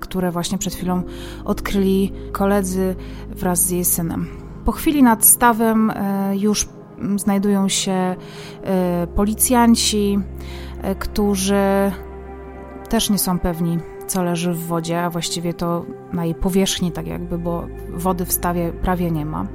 które 0.00 0.30
właśnie 0.30 0.58
przed 0.58 0.74
chwilą 0.74 1.02
odkryli 1.44 2.12
koledzy 2.32 2.96
wraz 3.30 3.66
z 3.66 3.70
jej 3.70 3.84
synem. 3.84 4.26
Po 4.64 4.72
chwili 4.72 5.02
nad 5.02 5.24
stawem 5.24 5.92
już 6.32 6.68
znajdują 7.16 7.68
się 7.68 8.16
policjanci, 9.14 10.18
którzy 10.98 11.92
też 12.88 13.10
nie 13.10 13.18
są 13.18 13.38
pewni, 13.38 13.78
co 14.06 14.22
leży 14.22 14.52
w 14.52 14.66
wodzie, 14.66 15.02
a 15.02 15.10
właściwie 15.10 15.54
to 15.54 15.84
na 16.12 16.24
jej 16.24 16.34
powierzchni, 16.34 16.92
tak 16.92 17.06
jakby, 17.06 17.38
bo 17.38 17.66
wody 17.88 18.24
w 18.24 18.32
stawie 18.32 18.72
prawie 18.72 19.10
nie 19.10 19.26
ma. 19.26 19.46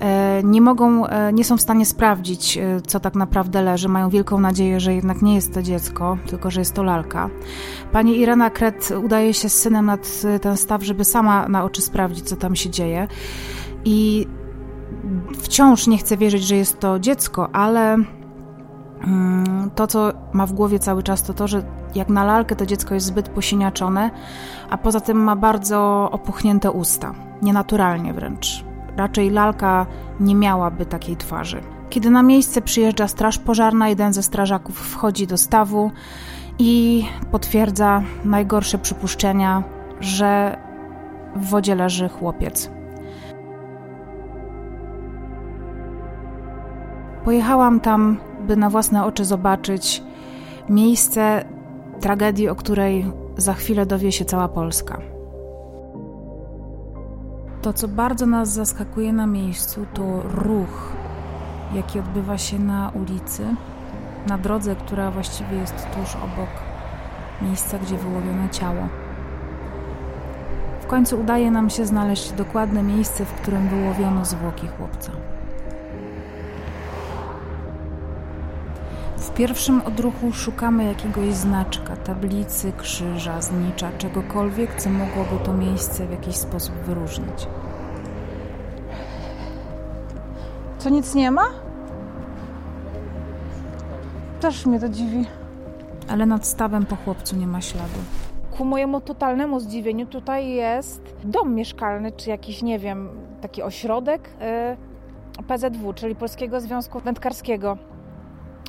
E, 0.00 0.42
nie 0.44 0.60
mogą, 0.60 1.06
e, 1.06 1.32
nie 1.32 1.44
są 1.44 1.56
w 1.56 1.60
stanie 1.60 1.86
sprawdzić, 1.86 2.58
co 2.86 3.00
tak 3.00 3.14
naprawdę 3.14 3.62
leży. 3.62 3.88
Mają 3.88 4.10
wielką 4.10 4.40
nadzieję, 4.40 4.80
że 4.80 4.94
jednak 4.94 5.22
nie 5.22 5.34
jest 5.34 5.54
to 5.54 5.62
dziecko, 5.62 6.18
tylko 6.26 6.50
że 6.50 6.60
jest 6.60 6.74
to 6.74 6.82
lalka. 6.82 7.30
Pani 7.92 8.18
Irena 8.18 8.50
Kret 8.50 8.92
udaje 9.04 9.34
się 9.34 9.48
z 9.48 9.58
synem 9.58 9.86
nad 9.86 10.22
ten 10.40 10.56
staw, 10.56 10.82
żeby 10.82 11.04
sama 11.04 11.48
na 11.48 11.64
oczy 11.64 11.82
sprawdzić, 11.82 12.28
co 12.28 12.36
tam 12.36 12.56
się 12.56 12.70
dzieje. 12.70 13.08
I 13.84 14.26
wciąż 15.38 15.86
nie 15.86 15.98
chce 15.98 16.16
wierzyć, 16.16 16.42
że 16.42 16.56
jest 16.56 16.80
to 16.80 16.98
dziecko, 16.98 17.54
ale 17.54 17.96
to, 19.74 19.86
co 19.86 20.12
ma 20.32 20.46
w 20.46 20.52
głowie 20.52 20.78
cały 20.78 21.02
czas, 21.02 21.22
to 21.22 21.34
to, 21.34 21.48
że 21.48 21.62
jak 21.94 22.08
na 22.08 22.24
lalkę 22.24 22.56
to 22.56 22.66
dziecko 22.66 22.94
jest 22.94 23.06
zbyt 23.06 23.28
posiniaczone, 23.28 24.10
a 24.70 24.78
poza 24.78 25.00
tym 25.00 25.16
ma 25.16 25.36
bardzo 25.36 26.08
opuchnięte 26.12 26.70
usta, 26.70 27.14
nienaturalnie 27.42 28.12
wręcz. 28.12 28.64
Raczej 28.96 29.30
lalka 29.30 29.86
nie 30.20 30.34
miałaby 30.34 30.86
takiej 30.86 31.16
twarzy. 31.16 31.60
Kiedy 31.90 32.10
na 32.10 32.22
miejsce 32.22 32.62
przyjeżdża 32.62 33.08
straż 33.08 33.38
pożarna, 33.38 33.88
jeden 33.88 34.12
ze 34.12 34.22
strażaków 34.22 34.78
wchodzi 34.78 35.26
do 35.26 35.36
stawu 35.36 35.90
i 36.58 37.04
potwierdza 37.30 38.02
najgorsze 38.24 38.78
przypuszczenia, 38.78 39.62
że 40.00 40.56
w 41.36 41.48
wodzie 41.48 41.74
leży 41.74 42.08
chłopiec. 42.08 42.70
Pojechałam 47.24 47.80
tam 47.80 48.16
by 48.40 48.56
na 48.56 48.70
własne 48.70 49.04
oczy 49.04 49.24
zobaczyć 49.24 50.02
miejsce 50.68 51.44
tragedii, 52.00 52.48
o 52.48 52.54
której 52.54 53.12
za 53.36 53.54
chwilę 53.54 53.86
dowie 53.86 54.12
się 54.12 54.24
cała 54.24 54.48
Polska. 54.48 55.00
To, 57.62 57.72
co 57.72 57.88
bardzo 57.88 58.26
nas 58.26 58.48
zaskakuje 58.48 59.12
na 59.12 59.26
miejscu, 59.26 59.86
to 59.94 60.22
ruch, 60.34 60.92
jaki 61.74 61.98
odbywa 61.98 62.38
się 62.38 62.58
na 62.58 62.92
ulicy, 62.94 63.46
na 64.26 64.38
drodze, 64.38 64.76
która 64.76 65.10
właściwie 65.10 65.56
jest 65.56 65.74
tuż 65.74 66.16
obok 66.16 66.48
miejsca, 67.42 67.78
gdzie 67.78 67.96
wyłowiono 67.96 68.48
ciało. 68.48 68.88
W 70.80 70.86
końcu 70.86 71.20
udaje 71.20 71.50
nam 71.50 71.70
się 71.70 71.86
znaleźć 71.86 72.32
dokładne 72.32 72.82
miejsce, 72.82 73.24
w 73.24 73.32
którym 73.32 73.68
wyłowiono 73.68 74.24
zwłoki 74.24 74.68
chłopca. 74.68 75.12
Pierwszym 79.36 79.82
odruchu 79.82 80.32
szukamy 80.32 80.84
jakiegoś 80.84 81.34
znaczka, 81.34 81.96
tablicy, 81.96 82.72
krzyża, 82.72 83.42
znicza, 83.42 83.92
czegokolwiek, 83.98 84.74
co 84.74 84.90
mogłoby 84.90 85.44
to 85.44 85.52
miejsce 85.52 86.06
w 86.06 86.10
jakiś 86.10 86.36
sposób 86.36 86.74
wyróżnić. 86.74 87.48
Co 90.78 90.90
nic 90.90 91.14
nie 91.14 91.30
ma? 91.30 91.44
Też 94.40 94.66
mnie 94.66 94.80
to 94.80 94.88
dziwi. 94.88 95.26
Ale 96.08 96.26
nad 96.26 96.46
stawem 96.46 96.86
po 96.86 96.96
chłopcu 96.96 97.36
nie 97.36 97.46
ma 97.46 97.60
śladu. 97.60 97.98
Ku 98.58 98.64
mojemu 98.64 99.00
totalnemu 99.00 99.60
zdziwieniu 99.60 100.06
tutaj 100.06 100.48
jest 100.48 101.02
dom 101.24 101.54
mieszkalny, 101.54 102.12
czy 102.12 102.30
jakiś, 102.30 102.62
nie 102.62 102.78
wiem, 102.78 103.08
taki 103.40 103.62
ośrodek 103.62 104.30
yy, 105.38 105.44
PZW, 105.44 105.92
czyli 105.94 106.14
Polskiego 106.14 106.60
Związku 106.60 107.00
Wędkarskiego. 107.00 107.78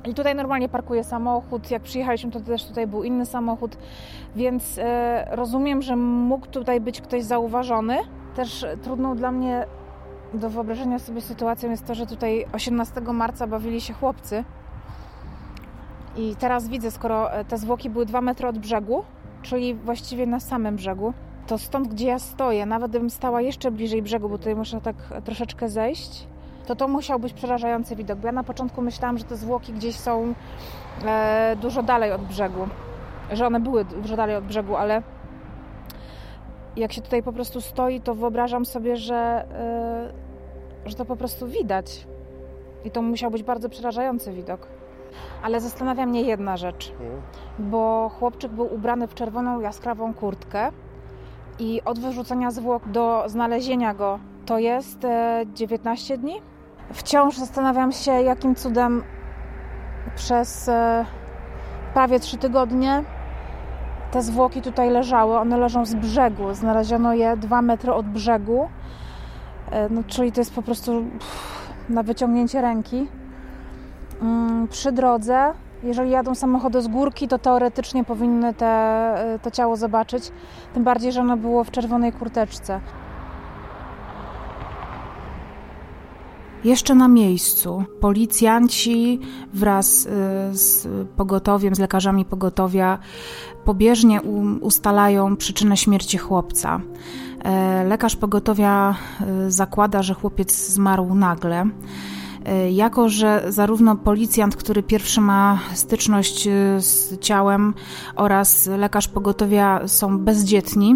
I 0.07 0.13
tutaj 0.13 0.35
normalnie 0.35 0.69
parkuje 0.69 1.03
samochód. 1.03 1.71
Jak 1.71 1.81
przyjechaliśmy, 1.81 2.31
to 2.31 2.39
też 2.39 2.65
tutaj 2.65 2.87
był 2.87 3.03
inny 3.03 3.25
samochód, 3.25 3.77
więc 4.35 4.77
e, 4.77 5.27
rozumiem, 5.31 5.81
że 5.81 5.95
mógł 5.95 6.47
tutaj 6.47 6.81
być 6.81 7.01
ktoś 7.01 7.23
zauważony. 7.23 7.97
Też 8.35 8.65
trudną 8.83 9.15
dla 9.15 9.31
mnie 9.31 9.65
do 10.33 10.49
wyobrażenia 10.49 10.99
sobie 10.99 11.21
sytuacją 11.21 11.69
jest 11.69 11.85
to, 11.85 11.95
że 11.95 12.07
tutaj 12.07 12.45
18 12.53 13.01
marca 13.01 13.47
bawili 13.47 13.81
się 13.81 13.93
chłopcy. 13.93 14.43
I 16.17 16.35
teraz 16.35 16.67
widzę, 16.67 16.91
skoro 16.91 17.33
e, 17.33 17.45
te 17.45 17.57
zwłoki 17.57 17.89
były 17.89 18.05
2 18.05 18.21
metry 18.21 18.47
od 18.47 18.57
brzegu, 18.57 19.03
czyli 19.41 19.73
właściwie 19.75 20.27
na 20.27 20.39
samym 20.39 20.75
brzegu, 20.75 21.13
to 21.47 21.57
stąd, 21.57 21.87
gdzie 21.87 22.07
ja 22.07 22.19
stoję, 22.19 22.65
nawet 22.65 22.91
gdybym 22.91 23.09
stała 23.09 23.41
jeszcze 23.41 23.71
bliżej 23.71 24.01
brzegu, 24.01 24.29
bo 24.29 24.37
tutaj 24.37 24.55
muszę 24.55 24.81
tak 24.81 24.95
troszeczkę 25.23 25.69
zejść, 25.69 26.27
to 26.67 26.75
to 26.75 26.87
musiał 26.87 27.19
być 27.19 27.33
przerażający 27.33 27.95
widok. 27.95 28.19
Bo 28.19 28.27
ja 28.27 28.31
na 28.31 28.43
początku 28.43 28.81
myślałam, 28.81 29.17
że 29.17 29.23
te 29.23 29.35
zwłoki 29.35 29.73
gdzieś 29.73 29.95
są 29.95 30.33
e, 31.05 31.55
dużo 31.61 31.83
dalej 31.83 32.11
od 32.11 32.21
brzegu, 32.21 32.67
że 33.31 33.47
one 33.47 33.59
były 33.59 33.85
dużo 33.85 34.15
dalej 34.15 34.35
od 34.35 34.43
brzegu, 34.43 34.75
ale 34.75 35.01
jak 36.75 36.93
się 36.93 37.01
tutaj 37.01 37.23
po 37.23 37.33
prostu 37.33 37.61
stoi, 37.61 38.01
to 38.01 38.15
wyobrażam 38.15 38.65
sobie, 38.65 38.97
że, 38.97 39.45
e, 40.85 40.89
że 40.89 40.95
to 40.95 41.05
po 41.05 41.15
prostu 41.15 41.47
widać. 41.47 42.07
I 42.85 42.91
to 42.91 43.01
musiał 43.01 43.31
być 43.31 43.43
bardzo 43.43 43.69
przerażający 43.69 44.31
widok. 44.31 44.67
Ale 45.43 45.61
zastanawia 45.61 46.05
mnie 46.05 46.21
jedna 46.21 46.57
rzecz, 46.57 46.91
mhm. 46.91 47.21
bo 47.59 48.11
chłopczyk 48.19 48.51
był 48.51 48.73
ubrany 48.73 49.07
w 49.07 49.13
czerwoną, 49.13 49.59
jaskrawą 49.59 50.13
kurtkę 50.13 50.71
i 51.59 51.81
od 51.85 51.99
wyrzucenia 51.99 52.51
zwłok 52.51 52.87
do 52.87 53.23
znalezienia 53.27 53.93
go 53.93 54.19
to 54.47 54.59
jest 54.59 54.99
19 55.53 56.13
e, 56.13 56.17
dni. 56.17 56.41
Wciąż 56.93 57.37
zastanawiam 57.37 57.91
się, 57.91 58.11
jakim 58.11 58.55
cudem 58.55 59.03
przez 60.15 60.69
e, 60.69 61.05
prawie 61.93 62.19
3 62.19 62.37
tygodnie 62.37 63.03
te 64.11 64.21
zwłoki 64.21 64.61
tutaj 64.61 64.89
leżały. 64.89 65.37
One 65.37 65.57
leżą 65.57 65.85
z 65.85 65.95
brzegu. 65.95 66.53
Znaleziono 66.53 67.13
je 67.13 67.37
2 67.37 67.61
metry 67.61 67.93
od 67.93 68.05
brzegu. 68.05 68.69
E, 69.71 69.89
no, 69.89 70.03
czyli 70.07 70.31
to 70.31 70.41
jest 70.41 70.55
po 70.55 70.61
prostu 70.61 71.03
na 71.89 72.03
wyciągnięcie 72.03 72.61
ręki. 72.61 73.07
Mm, 74.21 74.67
przy 74.67 74.91
drodze, 74.91 75.53
jeżeli 75.83 76.11
jadą 76.11 76.35
samochody 76.35 76.81
z 76.81 76.87
górki, 76.87 77.27
to 77.27 77.39
teoretycznie 77.39 78.03
powinny 78.03 78.53
te, 78.53 79.39
to 79.41 79.51
ciało 79.51 79.75
zobaczyć. 79.75 80.31
Tym 80.73 80.83
bardziej, 80.83 81.11
że 81.11 81.21
ono 81.21 81.37
było 81.37 81.63
w 81.63 81.71
czerwonej 81.71 82.13
kurteczce. 82.13 82.79
Jeszcze 86.67 86.95
na 86.95 87.07
miejscu 87.07 87.83
policjanci 87.99 89.19
wraz 89.53 90.05
y, 90.05 90.09
z 90.57 90.87
pogotowiem, 91.17 91.75
z 91.75 91.79
lekarzami 91.79 92.25
pogotowia 92.25 92.99
pobieżnie 93.65 94.21
ustalają 94.61 95.35
przyczynę 95.35 95.77
śmierci 95.77 96.17
chłopca. 96.17 96.81
E, 97.43 97.83
lekarz 97.83 98.15
pogotowia 98.15 98.95
y, 99.47 99.51
zakłada, 99.51 100.03
że 100.03 100.13
chłopiec 100.13 100.67
zmarł 100.67 101.15
nagle. 101.15 101.65
E, 102.45 102.71
jako, 102.71 103.09
że 103.09 103.43
zarówno 103.47 103.95
policjant, 103.95 104.55
który 104.55 104.83
pierwszy 104.83 105.21
ma 105.21 105.59
styczność 105.73 106.47
y, 106.47 106.51
z 106.81 107.19
ciałem, 107.19 107.73
oraz 108.15 108.67
lekarz 108.77 109.07
pogotowia 109.07 109.87
są 109.87 110.19
bezdzietni, 110.19 110.95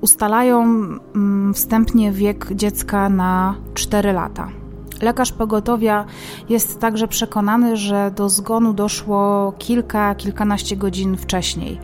ustalają 0.00 0.62
mm, 0.62 1.54
wstępnie 1.54 2.12
wiek 2.12 2.48
dziecka 2.54 3.08
na 3.08 3.54
4 3.74 4.12
lata. 4.12 4.61
Lekarz 5.02 5.32
pogotowia 5.32 6.04
jest 6.48 6.80
także 6.80 7.08
przekonany, 7.08 7.76
że 7.76 8.12
do 8.16 8.28
zgonu 8.28 8.72
doszło 8.72 9.52
kilka, 9.58 10.14
kilkanaście 10.14 10.76
godzin 10.76 11.16
wcześniej. 11.16 11.80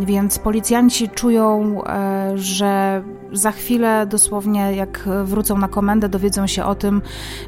Więc 0.00 0.38
policjanci 0.38 1.08
czują, 1.08 1.78
e, 1.84 2.32
że 2.38 3.02
za 3.32 3.52
chwilę, 3.52 4.06
dosłownie 4.06 4.74
jak 4.76 5.08
wrócą 5.24 5.58
na 5.58 5.68
komendę, 5.68 6.08
dowiedzą 6.08 6.46
się 6.46 6.64
o 6.64 6.74
tym, 6.74 7.02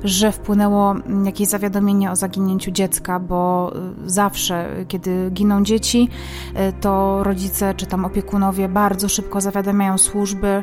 że 0.05 0.33
wpłynęło 0.33 0.95
jakieś 1.24 1.49
zawiadomienie 1.49 2.11
o 2.11 2.16
zaginięciu 2.16 2.70
dziecka, 2.70 3.20
bo 3.20 3.73
e, 3.74 4.11
zawsze, 4.11 4.69
kiedy 4.89 5.31
giną 5.31 5.62
dzieci, 5.62 6.09
e, 6.55 6.73
to 6.73 7.24
rodzice 7.24 7.74
czy 7.74 7.87
tam 7.87 8.05
opiekunowie 8.05 8.69
bardzo 8.69 9.09
szybko 9.09 9.41
zawiadamiają 9.41 9.99
służby 9.99 10.62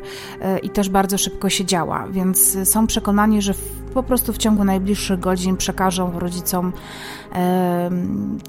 i 0.64 0.70
też 0.70 0.90
bardzo 0.90 1.18
szybko 1.18 1.50
się 1.50 1.66
działa, 1.66 2.08
więc 2.12 2.58
są 2.64 2.88
przekonani, 2.88 3.42
że 3.42 3.54
po 3.94 4.04
prostu 4.04 4.34
w 4.34 4.38
ciągu 4.38 4.64
najbliższych 4.64 5.20
godzin 5.20 5.58
przekażą 5.58 6.20
rodzicom 6.20 6.74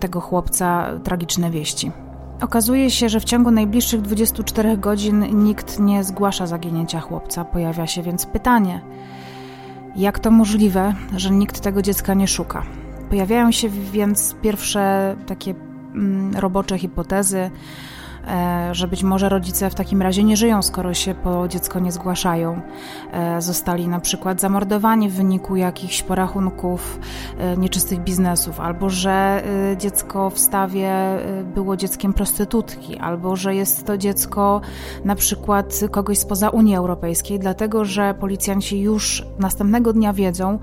tego 0.00 0.20
chłopca 0.20 0.86
tragiczne 1.04 1.50
wieści. 1.50 1.92
Okazuje 2.40 2.90
się, 2.90 3.08
że 3.08 3.20
w 3.20 3.24
ciągu 3.24 3.50
najbliższych 3.50 4.00
24 4.00 4.76
godzin 4.76 5.44
nikt 5.44 5.78
nie 5.78 6.04
zgłasza 6.04 6.46
zaginięcia 6.46 7.00
chłopca. 7.00 7.44
Pojawia 7.44 7.86
się 7.86 8.02
więc 8.02 8.26
pytanie: 8.26 8.80
jak 9.96 10.18
to 10.18 10.30
możliwe, 10.30 10.94
że 11.16 11.30
nikt 11.30 11.60
tego 11.60 11.82
dziecka 11.82 12.14
nie 12.14 12.28
szuka? 12.28 12.62
Pojawiają 13.10 13.52
się 13.52 13.68
więc 13.68 14.34
pierwsze 14.42 15.16
takie 15.26 15.54
mm, 15.94 16.36
robocze 16.36 16.78
hipotezy 16.78 17.50
że 18.72 18.88
być 18.88 19.02
może 19.02 19.28
rodzice 19.28 19.70
w 19.70 19.74
takim 19.74 20.02
razie 20.02 20.24
nie 20.24 20.36
żyją, 20.36 20.62
skoro 20.62 20.94
się 20.94 21.14
po 21.14 21.48
dziecko 21.48 21.80
nie 21.80 21.92
zgłaszają. 21.92 22.60
E, 23.12 23.42
zostali 23.42 23.88
na 23.88 24.00
przykład 24.00 24.40
zamordowani 24.40 25.08
w 25.08 25.14
wyniku 25.14 25.56
jakichś 25.56 26.02
porachunków 26.02 27.00
e, 27.38 27.56
nieczystych 27.56 28.00
biznesów, 28.00 28.60
albo 28.60 28.90
że 28.90 29.42
dziecko 29.78 30.30
w 30.30 30.38
stawie 30.38 30.92
było 31.54 31.76
dzieckiem 31.76 32.12
prostytutki, 32.12 32.98
albo 32.98 33.36
że 33.36 33.54
jest 33.54 33.86
to 33.86 33.98
dziecko 33.98 34.60
na 35.04 35.14
przykład 35.14 35.80
kogoś 35.90 36.18
spoza 36.18 36.48
Unii 36.48 36.76
Europejskiej, 36.76 37.38
dlatego 37.38 37.84
że 37.84 38.14
policjanci 38.14 38.80
już 38.80 39.26
następnego 39.38 39.92
dnia 39.92 40.12
wiedzą, 40.12 40.58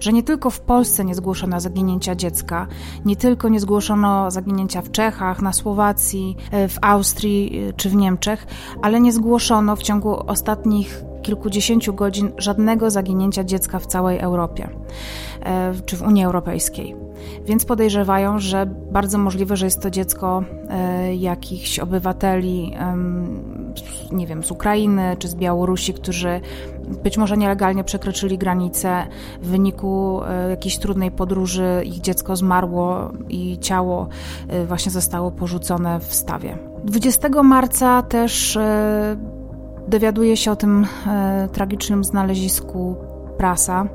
że 0.00 0.12
nie 0.12 0.22
tylko 0.22 0.50
w 0.50 0.60
Polsce 0.60 1.04
nie 1.04 1.14
zgłoszono 1.14 1.60
zaginięcia 1.60 2.14
dziecka, 2.14 2.66
nie 3.04 3.16
tylko 3.16 3.48
nie 3.48 3.60
zgłoszono 3.60 4.30
zaginięcia 4.30 4.82
w 4.82 4.90
Czechach, 4.90 5.42
na 5.42 5.52
Słowacji, 5.52 6.36
w 6.68 6.76
Austrii, 6.80 7.01
Austrii 7.02 7.68
y, 7.68 7.72
czy 7.72 7.90
w 7.90 7.94
Niemczech, 7.94 8.46
ale 8.82 9.00
nie 9.00 9.12
zgłoszono 9.12 9.76
w 9.76 9.82
ciągu 9.82 10.30
ostatnich 10.30 11.04
kilkudziesięciu 11.22 11.94
godzin 11.94 12.32
żadnego 12.38 12.90
zaginięcia 12.90 13.44
dziecka 13.44 13.78
w 13.78 13.86
całej 13.86 14.18
Europie 14.18 14.68
e, 15.42 15.72
czy 15.86 15.96
w 15.96 16.02
Unii 16.02 16.24
Europejskiej. 16.24 16.96
Więc 17.46 17.64
podejrzewają, 17.64 18.38
że 18.38 18.66
bardzo 18.92 19.18
możliwe, 19.18 19.56
że 19.56 19.66
jest 19.66 19.82
to 19.82 19.90
dziecko 19.90 20.44
e, 20.68 21.14
jakichś 21.14 21.78
obywateli, 21.78 22.74
nie 24.12 24.26
wiem, 24.26 24.42
z 24.44 24.50
Ukrainy 24.50 25.16
czy 25.18 25.28
z 25.28 25.34
Białorusi, 25.34 25.94
którzy 25.94 26.40
być 27.04 27.18
może 27.18 27.36
nielegalnie 27.36 27.84
przekroczyli 27.84 28.38
granicę 28.38 29.06
w 29.42 29.46
wyniku 29.46 30.20
e, 30.24 30.50
jakiejś 30.50 30.78
trudnej 30.78 31.10
podróży, 31.10 31.82
ich 31.84 32.00
dziecko 32.00 32.36
zmarło 32.36 33.12
i 33.28 33.58
ciało 33.58 34.08
właśnie 34.66 34.92
zostało 34.92 35.30
porzucone 35.30 36.00
w 36.00 36.14
stawie. 36.14 36.71
20 36.84 37.42
marca 37.42 38.02
też 38.02 38.58
dowiaduje 39.88 40.36
się 40.36 40.50
o 40.50 40.56
tym 40.56 40.86
e, 41.06 41.48
tragicznym 41.52 42.04
znalezisku 42.04 42.96
prasa. 43.36 43.86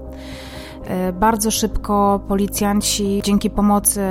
E, 0.83 1.13
bardzo 1.13 1.51
szybko 1.51 2.19
policjanci, 2.27 3.21
dzięki 3.23 3.49
pomocy 3.49 4.01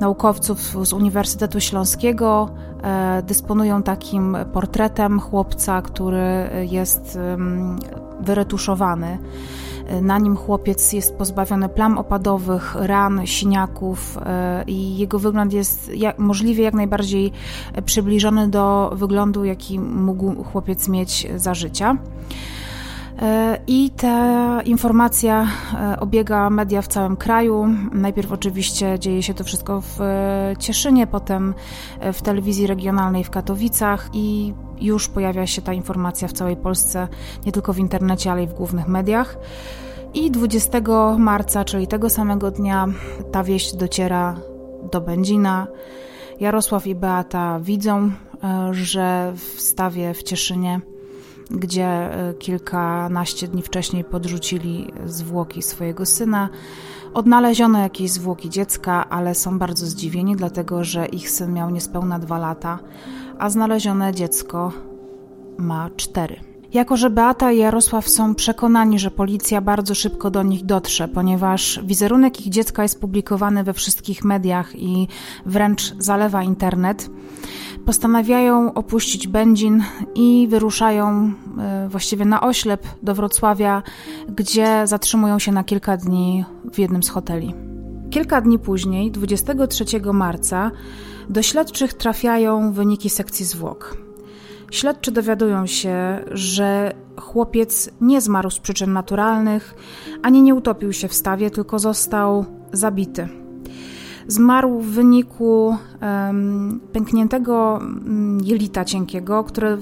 naukowców 0.00 0.86
z 0.86 0.92
Uniwersytetu 0.92 1.60
Śląskiego, 1.60 2.50
e, 2.82 3.22
dysponują 3.22 3.82
takim 3.82 4.36
portretem 4.52 5.20
chłopca, 5.20 5.82
który 5.82 6.50
jest 6.70 7.18
wyretuszowany. 8.20 9.18
Na 10.02 10.18
nim 10.18 10.36
chłopiec 10.36 10.92
jest 10.92 11.16
pozbawiony 11.16 11.68
plam 11.68 11.98
opadowych, 11.98 12.74
ran, 12.78 13.26
siniaków 13.26 14.18
e, 14.18 14.64
i 14.66 14.96
jego 14.96 15.18
wygląd 15.18 15.52
jest 15.52 15.94
jak, 15.94 16.18
możliwie 16.18 16.64
jak 16.64 16.74
najbardziej 16.74 17.32
przybliżony 17.84 18.48
do 18.48 18.92
wyglądu, 18.96 19.44
jaki 19.44 19.80
mógł 19.80 20.44
chłopiec 20.44 20.88
mieć 20.88 21.26
za 21.36 21.54
życia. 21.54 21.96
E, 23.22 23.58
I 23.66 23.90
ta 23.90 24.62
informacja 24.62 25.48
e, 25.74 26.00
obiega 26.00 26.50
media 26.50 26.82
w 26.82 26.88
całym 26.88 27.16
kraju. 27.16 27.66
Najpierw 27.92 28.32
oczywiście 28.32 28.98
dzieje 28.98 29.22
się 29.22 29.34
to 29.34 29.44
wszystko 29.44 29.80
w 29.80 29.98
Cieszynie, 30.58 31.06
potem 31.06 31.54
w 32.12 32.22
telewizji 32.22 32.66
regionalnej 32.66 33.24
w 33.24 33.30
Katowicach 33.30 34.08
i 34.12 34.54
już 34.80 35.08
pojawia 35.08 35.46
się 35.46 35.62
ta 35.62 35.72
informacja 35.72 36.28
w 36.28 36.32
całej 36.32 36.56
Polsce, 36.56 37.08
nie 37.46 37.52
tylko 37.52 37.72
w 37.72 37.78
internecie, 37.78 38.32
ale 38.32 38.42
i 38.42 38.46
w 38.46 38.54
głównych 38.54 38.88
mediach. 38.88 39.38
I 40.14 40.30
20 40.30 40.80
marca, 41.18 41.64
czyli 41.64 41.86
tego 41.86 42.10
samego 42.10 42.50
dnia, 42.50 42.86
ta 43.32 43.44
wieść 43.44 43.76
dociera 43.76 44.36
do 44.92 45.00
Będzina. 45.00 45.66
Jarosław 46.40 46.86
i 46.86 46.94
Beata 46.94 47.60
widzą, 47.60 48.10
e, 48.44 48.74
że 48.74 49.32
w 49.36 49.60
stawie 49.60 50.14
w 50.14 50.22
Cieszynie, 50.22 50.80
gdzie 51.50 51.86
e, 51.86 52.34
kilkanaście 52.34 53.48
dni 53.48 53.62
wcześniej 53.62 54.04
podrzucili 54.04 54.92
zwłoki 55.06 55.62
swojego 55.62 56.06
syna, 56.06 56.48
odnaleziono 57.14 57.78
jakieś 57.78 58.10
zwłoki 58.10 58.50
dziecka, 58.50 59.08
ale 59.08 59.34
są 59.34 59.58
bardzo 59.58 59.86
zdziwieni, 59.86 60.36
dlatego 60.36 60.84
że 60.84 61.06
ich 61.06 61.30
syn 61.30 61.52
miał 61.52 61.70
niespełna 61.70 62.18
dwa 62.18 62.38
lata 62.38 62.78
a 63.38 63.50
znalezione 63.50 64.14
dziecko 64.14 64.72
ma 65.58 65.90
cztery. 65.96 66.40
Jako, 66.72 66.96
że 66.96 67.10
Beata 67.10 67.52
i 67.52 67.58
Jarosław 67.58 68.08
są 68.08 68.34
przekonani, 68.34 68.98
że 68.98 69.10
policja 69.10 69.60
bardzo 69.60 69.94
szybko 69.94 70.30
do 70.30 70.42
nich 70.42 70.64
dotrze, 70.64 71.08
ponieważ 71.08 71.80
wizerunek 71.84 72.46
ich 72.46 72.52
dziecka 72.52 72.82
jest 72.82 73.00
publikowany 73.00 73.64
we 73.64 73.72
wszystkich 73.72 74.24
mediach 74.24 74.76
i 74.76 75.08
wręcz 75.46 75.94
zalewa 75.98 76.42
internet, 76.42 77.10
postanawiają 77.86 78.74
opuścić 78.74 79.28
Będzin 79.28 79.82
i 80.14 80.46
wyruszają 80.50 81.32
e, 81.58 81.88
właściwie 81.88 82.24
na 82.24 82.40
oślep 82.40 82.86
do 83.02 83.14
Wrocławia, 83.14 83.82
gdzie 84.28 84.86
zatrzymują 84.86 85.38
się 85.38 85.52
na 85.52 85.64
kilka 85.64 85.96
dni 85.96 86.44
w 86.72 86.78
jednym 86.78 87.02
z 87.02 87.08
hoteli. 87.08 87.54
Kilka 88.10 88.40
dni 88.40 88.58
później, 88.58 89.10
23 89.10 89.84
marca, 90.12 90.70
do 91.28 91.42
śledczych 91.42 91.94
trafiają 91.94 92.72
wyniki 92.72 93.10
sekcji 93.10 93.44
zwłok. 93.44 93.96
Śledczy 94.70 95.12
dowiadują 95.12 95.66
się, 95.66 96.24
że 96.30 96.92
chłopiec 97.20 97.90
nie 98.00 98.20
zmarł 98.20 98.50
z 98.50 98.58
przyczyn 98.58 98.92
naturalnych, 98.92 99.74
ani 100.22 100.42
nie 100.42 100.54
utopił 100.54 100.92
się 100.92 101.08
w 101.08 101.14
stawie, 101.14 101.50
tylko 101.50 101.78
został 101.78 102.44
zabity. 102.72 103.45
Zmarł 104.28 104.80
w 104.80 104.86
wyniku 104.86 105.76
pękniętego 106.92 107.78
um, 107.80 108.40
jelita 108.44 108.84
cienkiego, 108.84 109.44
które 109.44 109.76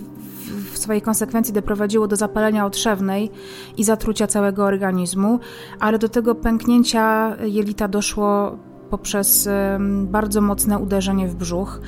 w 0.73 0.79
swojej 0.79 1.03
konsekwencji 1.03 1.55
doprowadziło 1.55 2.09
do 2.09 2.17
zapalenia 2.17 2.67
otrzewnej 2.67 3.31
i 3.77 3.85
zatrucia 3.85 4.27
całego 4.27 4.65
organizmu, 4.65 5.41
ale 5.81 5.99
do 5.99 6.09
tego 6.09 6.35
pęknięcia 6.35 7.37
jelita 7.43 7.89
doszło 7.89 8.59
poprzez 8.91 9.49
bardzo 10.05 10.41
mocne 10.41 10.79
uderzenie 10.79 11.29
w 11.29 11.35
brzuch. 11.35 11.81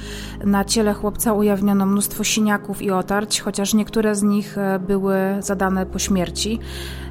Na 0.45 0.65
ciele 0.65 0.95
chłopca 0.95 1.33
ujawniono 1.33 1.87
mnóstwo 1.87 2.25
siniaków 2.25 2.83
i 2.83 2.91
otarć, 2.91 3.41
chociaż 3.41 3.75
niektóre 3.75 4.15
z 4.15 4.23
nich 4.23 4.59
e, 4.59 4.79
były 4.79 5.17
zadane 5.41 5.87
po 5.87 5.99
śmierci. 5.99 6.59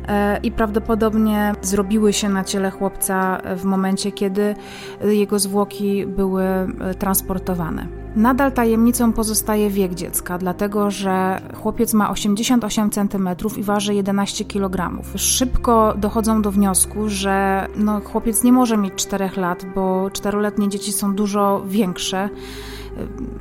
E, 0.08 0.40
i 0.44 0.52
prawdopodobnie 0.52 1.54
zrobiły 1.62 2.14
się 2.14 2.30
na 2.30 2.44
ciele 2.44 2.72
chłopca 2.72 3.42
w 3.58 3.64
momencie, 3.64 4.12
kiedy 4.12 4.56
jego 5.02 5.40
zwłoki 5.40 6.06
były 6.06 6.44
e, 6.44 6.68
transportowane. 7.00 7.88
Nadal 8.16 8.52
tajemnicą 8.52 9.14
pozostaje 9.14 9.70
wiek 9.70 9.94
dziecka, 9.94 10.38
dlatego 10.38 10.92
że 10.92 11.42
chłopiec 11.56 11.94
ma 11.94 12.10
88 12.10 12.90
cm 12.90 13.30
i 13.58 13.64
waży 13.64 13.94
11 13.94 14.46
kg. 14.46 15.02
Szybko 15.16 15.94
dochodzą 15.98 16.42
do 16.42 16.52
wniosku, 16.52 17.10
że 17.10 17.68
no, 17.76 18.02
chłopiec 18.02 18.44
nie 18.44 18.52
może 18.52 18.78
mieć 18.78 18.94
4 18.96 19.30
lat, 19.38 19.66
bo 19.76 20.10
czteroletnie 20.14 20.70
dzieci 20.70 20.92
są 20.92 21.16
dużo 21.16 21.64
większe 21.68 22.30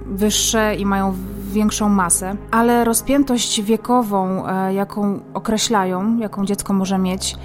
wyższe 0.06 0.74
i 0.74 0.86
mają 0.86 1.14
większą 1.54 1.88
masę, 1.88 2.36
ale 2.50 2.84
rozpiętość 2.84 3.62
wiekową, 3.62 4.46
e, 4.46 4.74
jaką 4.74 5.20
określają, 5.34 6.16
jaką 6.18 6.44
dziecko 6.44 6.72
może 6.72 6.98
mieć, 6.98 7.36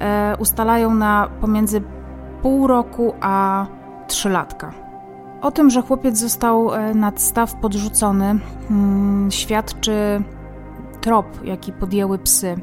e, 0.00 0.36
ustalają 0.38 0.94
na 0.94 1.28
pomiędzy 1.40 1.82
pół 2.42 2.66
roku 2.66 3.14
a 3.20 3.66
trzylatka. 4.08 4.72
O 5.42 5.50
tym, 5.50 5.70
że 5.70 5.82
chłopiec 5.82 6.18
został 6.18 6.74
e, 6.74 6.94
nad 6.94 7.20
staw 7.20 7.54
podrzucony, 7.54 8.38
hmm, 8.68 9.30
świadczy 9.30 10.22
trop, 11.00 11.26
jaki 11.44 11.72
podjęły 11.72 12.18
psy, 12.18 12.56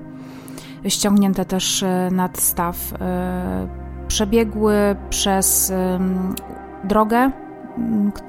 ściągnięte 0.88 1.46
też 1.46 1.86
nad 2.12 2.40
staw. 2.40 2.78
Przebiegły 4.08 4.74
przez 5.10 5.74
drogę 6.84 7.32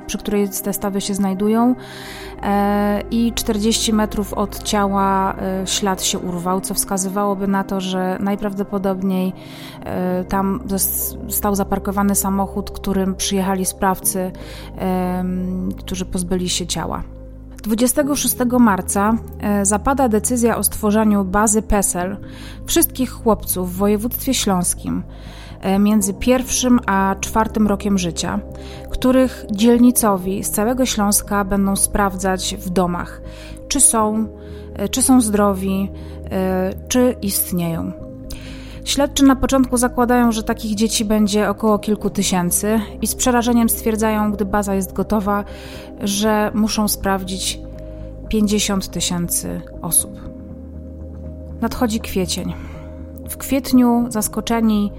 przy 0.06 0.18
której 0.18 0.48
te 0.48 0.72
stawy 0.72 1.00
się 1.00 1.14
znajdują 1.14 1.74
e, 2.42 3.02
i 3.10 3.32
40 3.32 3.92
metrów 3.92 4.32
od 4.32 4.62
ciała 4.62 5.36
e, 5.36 5.66
ślad 5.66 6.02
się 6.02 6.18
urwał, 6.18 6.60
co 6.60 6.74
wskazywałoby 6.74 7.48
na 7.48 7.64
to, 7.64 7.80
że 7.80 8.18
najprawdopodobniej 8.20 9.32
e, 9.84 10.24
tam 10.24 10.60
stał 11.28 11.54
zaparkowany 11.54 12.14
samochód, 12.14 12.70
którym 12.70 13.14
przyjechali 13.14 13.64
sprawcy, 13.64 14.32
którzy 15.78 16.04
pozbyli 16.04 16.48
się 16.48 16.66
ciała. 16.66 17.02
26 17.62 18.36
marca 18.58 19.14
zapada 19.62 20.08
decyzja 20.08 20.56
o 20.56 20.64
stworzeniu 20.64 21.24
bazy 21.24 21.62
PESEL 21.62 22.16
wszystkich 22.66 23.10
chłopców 23.10 23.72
w 23.72 23.76
województwie 23.76 24.34
śląskim 24.34 25.02
między 25.78 26.14
pierwszym 26.14 26.80
a 26.86 27.16
czwartym 27.20 27.66
rokiem 27.66 27.98
życia, 27.98 28.40
których 28.90 29.44
dzielnicowi 29.50 30.44
z 30.44 30.50
całego 30.50 30.86
Śląska 30.86 31.44
będą 31.44 31.76
sprawdzać 31.76 32.56
w 32.58 32.70
domach, 32.70 33.22
czy 33.68 33.80
są, 33.80 34.28
e, 34.74 34.88
czy 34.88 35.02
są 35.02 35.20
zdrowi, 35.20 35.90
e, 36.30 36.70
czy 36.88 37.16
istnieją. 37.22 37.92
Śledczy 38.84 39.24
na 39.24 39.36
początku 39.36 39.76
zakładają, 39.76 40.32
że 40.32 40.42
takich 40.42 40.74
dzieci 40.74 41.04
będzie 41.04 41.48
około 41.48 41.78
kilku 41.78 42.10
tysięcy 42.10 42.80
i 43.02 43.06
z 43.06 43.14
przerażeniem 43.14 43.68
stwierdzają, 43.68 44.32
gdy 44.32 44.44
baza 44.44 44.74
jest 44.74 44.92
gotowa, 44.92 45.44
że 46.00 46.50
muszą 46.54 46.88
sprawdzić 46.88 47.60
50 48.28 48.88
tysięcy 48.88 49.60
osób. 49.82 50.20
Nadchodzi 51.60 52.00
kwiecień. 52.00 52.54
W 53.28 53.36
kwietniu, 53.36 54.06
zaskoczeni 54.08 54.92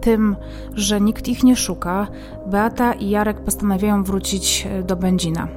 tym, 0.00 0.36
że 0.74 1.00
nikt 1.00 1.28
ich 1.28 1.44
nie 1.44 1.56
szuka, 1.56 2.06
Beata 2.46 2.92
i 2.92 3.10
Jarek 3.10 3.40
postanawiają 3.40 4.04
wrócić 4.04 4.66
e, 4.70 4.82
do 4.82 4.96
Będzina. 4.96 5.48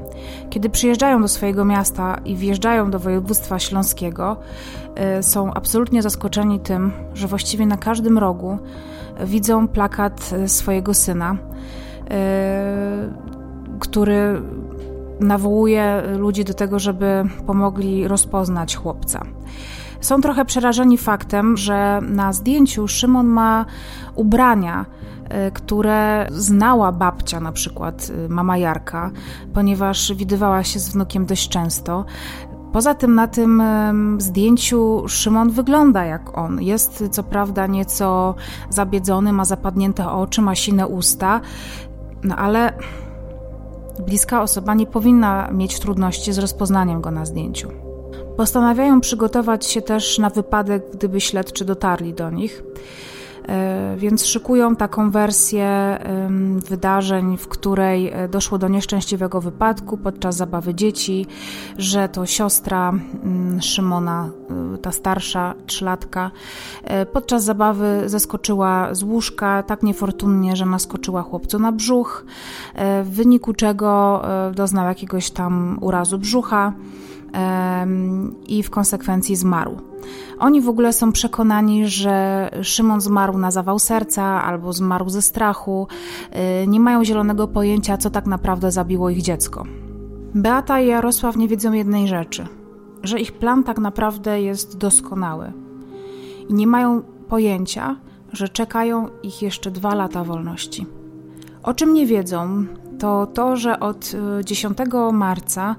Kiedy 0.50 0.70
przyjeżdżają 0.70 1.22
do 1.22 1.28
swojego 1.28 1.66
miasta 1.66 2.20
i 2.26 2.36
wjeżdżają 2.36 2.92
do 2.92 3.00
województwa 3.00 3.60
śląskiego, 3.60 4.38
e, 4.96 5.24
są 5.24 5.54
absolutnie 5.54 6.02
zaskoczeni 6.02 6.60
tym, 6.60 6.92
że 7.14 7.28
właściwie 7.28 7.66
na 7.66 7.78
każdym 7.78 8.18
rogu 8.18 8.58
widzą 9.26 9.68
plakat 9.68 10.30
e, 10.34 10.48
swojego 10.48 10.94
syna, 10.94 11.38
który 13.80 14.42
nawołuje 15.20 16.04
ludzi 16.18 16.44
do 16.44 16.54
tego, 16.54 16.80
żeby 16.80 17.24
pomogli 17.46 18.08
rozpoznać 18.08 18.76
chłopca. 18.76 19.26
Są 20.04 20.22
trochę 20.22 20.46
przerażeni 20.46 20.98
faktem, 20.98 21.58
że 21.58 22.00
na 22.02 22.34
zdjęciu 22.34 22.88
Szymon 22.88 23.28
ma 23.28 23.66
ubrania, 24.16 24.86
y, 25.48 25.52
które 25.52 26.28
znała 26.32 26.92
babcia, 26.92 27.40
na 27.40 27.52
przykład 27.52 28.12
y, 28.26 28.30
mama 28.30 28.58
Jarka, 28.58 29.12
ponieważ 29.54 30.14
widywała 30.14 30.64
się 30.64 30.80
z 30.80 30.90
wnukiem 30.90 31.26
dość 31.26 31.50
często. 31.50 32.06
Poza 32.72 32.94
tym 32.94 33.16
na 33.16 33.28
tym 33.28 33.64
zdjęciu 34.18 35.04
Szymon 35.08 35.50
wygląda 35.50 36.06
jak 36.06 36.38
on. 36.38 36.62
Jest 36.62 37.04
co 37.12 37.24
prawda 37.24 37.68
nieco 37.68 38.36
zabiedzony, 38.70 39.34
ma 39.34 39.46
zapadnięte 39.46 40.10
oczy, 40.10 40.42
ma 40.42 40.56
sine 40.56 40.88
usta, 40.88 41.42
no 42.24 42.36
ale 42.36 42.74
bliska 44.06 44.42
osoba 44.42 44.74
nie 44.74 44.86
powinna 44.86 45.52
mieć 45.52 45.80
trudności 45.80 46.34
z 46.34 46.38
rozpoznaniem 46.38 47.02
go 47.02 47.12
na 47.12 47.26
zdjęciu. 47.26 47.83
Postanawiają 48.38 49.02
przygotować 49.02 49.66
się 49.66 49.82
też 49.82 50.20
na 50.20 50.30
wypadek, 50.30 50.84
gdyby 50.94 51.22
śledczy 51.22 51.66
dotarli 51.66 52.14
do 52.14 52.30
nich. 52.30 52.64
E, 53.48 53.96
więc 53.98 54.26
szykują 54.26 54.76
taką 54.76 55.12
wersję 55.12 56.00
wydarzeń, 56.70 57.38
w 57.38 57.48
której 57.48 58.12
e, 58.14 58.28
doszło 58.28 58.58
do 58.58 58.68
nieszczęśliwego 58.68 59.42
wypadku 59.42 59.98
podczas 59.98 60.36
zabawy 60.36 60.76
dzieci, 60.76 61.26
że 61.78 62.10
to 62.10 62.26
siostra 62.26 62.90
mm, 62.90 63.62
Szymona, 63.62 64.30
e, 64.74 64.78
ta 64.78 64.92
starsza, 64.92 65.54
trzylatka, 65.66 66.32
podczas 67.14 67.44
zabawy 67.44 68.04
zeskoczyła 68.06 68.94
z 68.94 69.04
łóżka 69.04 69.64
tak 69.64 69.84
niefortunnie, 69.84 70.56
że 70.56 70.66
naskoczyła 70.66 71.22
chłopcu 71.22 71.60
na 71.60 71.72
brzuch, 71.72 72.26
w 73.04 73.10
wyniku 73.10 73.54
czego 73.54 74.22
doznał 74.56 74.86
jakiegoś 74.86 75.32
tam 75.32 75.78
urazu 75.82 76.18
brzucha 76.18 76.74
i 78.48 78.64
w 78.64 78.70
konsekwencji 78.70 79.36
zmarł. 79.36 79.78
Oni 80.40 80.62
w 80.62 80.70
ogóle 80.70 80.94
są 80.94 81.12
przekonani, 81.12 81.88
że 81.88 82.50
Szymon 82.62 83.02
zmarł 83.02 83.38
na 83.38 83.52
zawał 83.52 83.80
serca 83.80 84.24
albo 84.44 84.74
zmarł 84.74 85.10
ze 85.10 85.22
strachu. 85.22 85.88
Y, 86.64 86.68
nie 86.68 86.80
mają 86.80 87.06
zielonego 87.06 87.48
pojęcia, 87.48 87.98
co 87.98 88.10
tak 88.10 88.26
naprawdę 88.26 88.72
zabiło 88.72 89.10
ich 89.10 89.22
dziecko. 89.22 89.64
Beata 90.36 90.80
i 90.80 90.88
Jarosław 90.88 91.38
nie 91.38 91.48
wiedzą 91.48 91.74
jednej 91.74 92.08
rzeczy: 92.08 92.48
że 93.04 93.20
ich 93.20 93.32
plan 93.32 93.64
tak 93.64 93.80
naprawdę 93.80 94.42
jest 94.42 94.78
doskonały. 94.78 95.54
I 96.50 96.54
nie 96.54 96.68
mają 96.68 97.02
pojęcia, 97.30 97.96
że 98.32 98.50
czekają 98.50 99.08
ich 99.24 99.42
jeszcze 99.42 99.72
dwa 99.72 99.96
lata 99.96 100.24
wolności. 100.24 100.86
O 101.64 101.74
czym 101.74 101.94
nie 101.94 102.08
wiedzą, 102.08 102.66
to 103.00 103.28
to, 103.34 103.56
że 103.56 103.80
od 103.80 104.12
10 104.44 104.80
y, 104.80 105.14
marca 105.14 105.76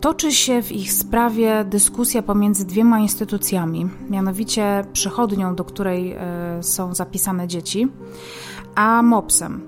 toczy 0.00 0.32
się 0.32 0.62
w 0.62 0.72
ich 0.72 0.92
sprawie 0.92 1.64
dyskusja 1.64 2.22
pomiędzy 2.22 2.64
dwiema 2.64 2.98
instytucjami, 2.98 3.90
mianowicie 4.10 4.84
przychodnią, 4.92 5.54
do 5.54 5.64
której 5.64 6.12
e, 6.12 6.18
są 6.62 6.94
zapisane 6.94 7.48
dzieci, 7.48 7.88
a 8.74 9.02
MOPS-em. 9.02 9.60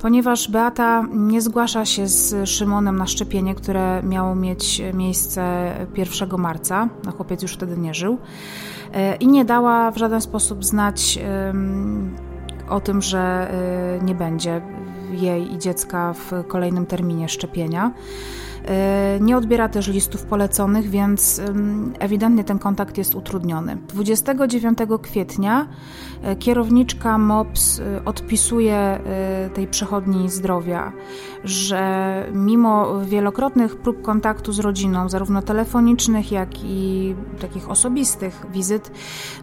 Ponieważ 0.00 0.50
Beata 0.50 1.06
nie 1.12 1.40
zgłasza 1.40 1.84
się 1.84 2.08
z 2.08 2.48
Szymonem 2.48 2.96
na 2.96 3.06
szczepienie, 3.06 3.54
które 3.54 4.02
miało 4.02 4.34
mieć 4.34 4.82
miejsce 4.94 5.72
1 5.96 6.28
marca, 6.38 6.88
no 7.04 7.12
chłopiec 7.12 7.42
już 7.42 7.52
wtedy 7.52 7.76
nie 7.76 7.94
żył, 7.94 8.18
e, 8.92 9.16
i 9.16 9.28
nie 9.28 9.44
dała 9.44 9.90
w 9.90 9.96
żaden 9.96 10.20
sposób 10.20 10.64
znać 10.64 11.18
o 12.68 12.80
tym, 12.80 13.02
że 13.02 13.52
nie 14.02 14.14
będzie 14.14 14.62
jej 15.10 15.54
i 15.54 15.58
dziecka 15.58 16.12
w 16.12 16.46
kolejnym 16.48 16.86
terminie 16.86 17.28
szczepienia. 17.28 17.92
Nie 19.20 19.36
odbiera 19.36 19.68
też 19.68 19.88
listów 19.88 20.24
poleconych, 20.24 20.90
więc 20.90 21.40
ewidentnie 21.98 22.44
ten 22.44 22.58
kontakt 22.58 22.98
jest 22.98 23.14
utrudniony. 23.14 23.76
29 23.88 24.78
kwietnia 25.02 25.68
kierowniczka 26.38 27.18
MOPS 27.18 27.80
odpisuje 28.04 29.00
tej 29.54 29.66
przechodni 29.66 30.30
zdrowia, 30.30 30.92
że 31.44 32.24
mimo 32.32 33.00
wielokrotnych 33.04 33.76
prób 33.76 34.02
kontaktu 34.02 34.52
z 34.52 34.58
rodziną, 34.58 35.08
zarówno 35.08 35.42
telefonicznych, 35.42 36.32
jak 36.32 36.64
i 36.64 37.14
takich 37.40 37.70
osobistych 37.70 38.46
wizyt, 38.52 38.90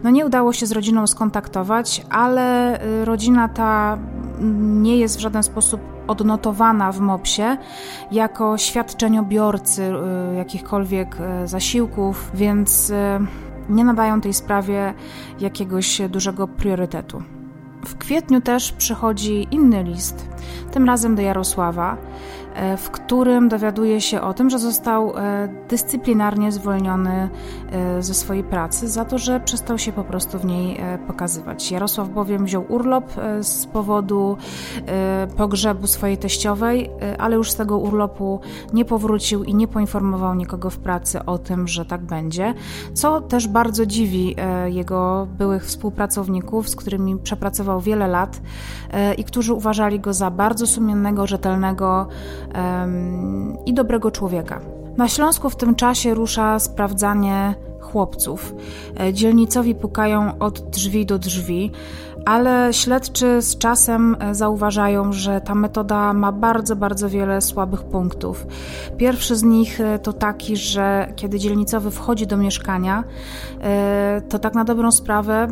no 0.02 0.10
nie 0.10 0.26
udało 0.26 0.52
się 0.52 0.66
z 0.66 0.72
rodziną 0.72 1.06
skontaktować, 1.06 2.06
ale 2.10 2.78
rodzina 3.04 3.48
ta 3.48 3.98
nie 4.60 4.96
jest 4.96 5.16
w 5.16 5.20
żaden 5.20 5.42
sposób 5.42 5.95
odnotowana 6.06 6.92
w 6.92 7.00
MOPS-ie 7.00 7.56
jako 8.12 8.58
świadczeniobiorcy 8.58 9.82
y, 9.82 10.36
jakichkolwiek 10.36 11.16
y, 11.44 11.48
zasiłków, 11.48 12.30
więc 12.34 12.92
nie 13.68 13.84
nadają 13.84 14.20
tej 14.20 14.34
sprawie 14.34 14.94
jakiegoś 15.40 16.00
dużego 16.08 16.48
priorytetu. 16.48 17.22
W 17.84 17.98
kwietniu 17.98 18.40
też 18.40 18.72
przychodzi 18.72 19.48
inny 19.50 19.82
list, 19.82 20.28
tym 20.72 20.86
razem 20.86 21.14
do 21.14 21.22
Jarosława, 21.22 21.96
w 22.76 22.90
którym 22.90 23.48
dowiaduje 23.48 24.00
się 24.00 24.20
o 24.20 24.34
tym, 24.34 24.50
że 24.50 24.58
został 24.58 25.12
e, 25.16 25.48
dyscyplinarnie 25.68 26.52
zwolniony 26.52 27.28
e, 27.72 28.02
ze 28.02 28.14
swojej 28.14 28.44
pracy 28.44 28.88
za 28.88 29.04
to, 29.04 29.18
że 29.18 29.40
przestał 29.40 29.78
się 29.78 29.92
po 29.92 30.04
prostu 30.04 30.38
w 30.38 30.44
niej 30.44 30.80
pokazywać. 31.06 31.70
Jarosław 31.70 32.08
bowiem 32.08 32.44
wziął 32.44 32.64
urlop 32.68 33.12
z 33.40 33.66
powodu 33.66 34.36
pogrzebu 35.36 35.86
swojej 35.86 36.18
teściowej, 36.18 36.90
ale 37.18 37.36
już 37.36 37.50
z 37.50 37.56
tego 37.56 37.78
urlopu 37.78 38.40
nie 38.72 38.84
powrócił 38.84 39.44
i 39.44 39.54
nie 39.54 39.68
poinformował 39.68 40.34
nikogo 40.34 40.70
w 40.70 40.78
pracy 40.78 41.24
o 41.24 41.38
tym, 41.38 41.68
że 41.68 41.84
tak 41.84 42.00
będzie, 42.00 42.54
co 42.94 43.20
też 43.20 43.48
bardzo 43.48 43.86
dziwi 43.86 44.36
jego 44.66 45.26
byłych 45.38 45.64
współpracowników, 45.64 46.68
z 46.68 46.76
którymi 46.76 47.16
przepracował 47.16 47.80
wiele 47.80 48.08
lat 48.08 48.40
i 49.18 49.24
którzy 49.24 49.54
uważali 49.54 50.00
go 50.00 50.14
za 50.14 50.30
bardzo 50.30 50.66
sumiennego, 50.66 51.26
rzetelnego, 51.26 52.08
i 53.66 53.74
dobrego 53.74 54.10
człowieka. 54.10 54.60
Na 54.96 55.08
Śląsku 55.08 55.50
w 55.50 55.56
tym 55.56 55.74
czasie 55.74 56.14
rusza 56.14 56.58
sprawdzanie 56.58 57.54
chłopców. 57.80 58.54
E, 59.00 59.12
dzielnicowi 59.12 59.74
pukają 59.74 60.38
od 60.38 60.60
drzwi 60.60 61.06
do 61.06 61.18
drzwi, 61.18 61.70
ale 62.24 62.68
śledczy 62.72 63.42
z 63.42 63.58
czasem 63.58 64.16
e, 64.20 64.34
zauważają, 64.34 65.12
że 65.12 65.40
ta 65.40 65.54
metoda 65.54 66.12
ma 66.12 66.32
bardzo, 66.32 66.76
bardzo 66.76 67.08
wiele 67.08 67.40
słabych 67.40 67.82
punktów. 67.82 68.46
Pierwszy 68.96 69.36
z 69.36 69.42
nich 69.42 69.80
e, 69.80 69.98
to 69.98 70.12
taki, 70.12 70.56
że 70.56 71.12
kiedy 71.16 71.38
dzielnicowy 71.38 71.90
wchodzi 71.90 72.26
do 72.26 72.36
mieszkania, 72.36 73.04
to 74.28 74.38
tak 74.38 74.54
na 74.54 74.64
dobrą 74.64 74.90
sprawę 74.90 75.48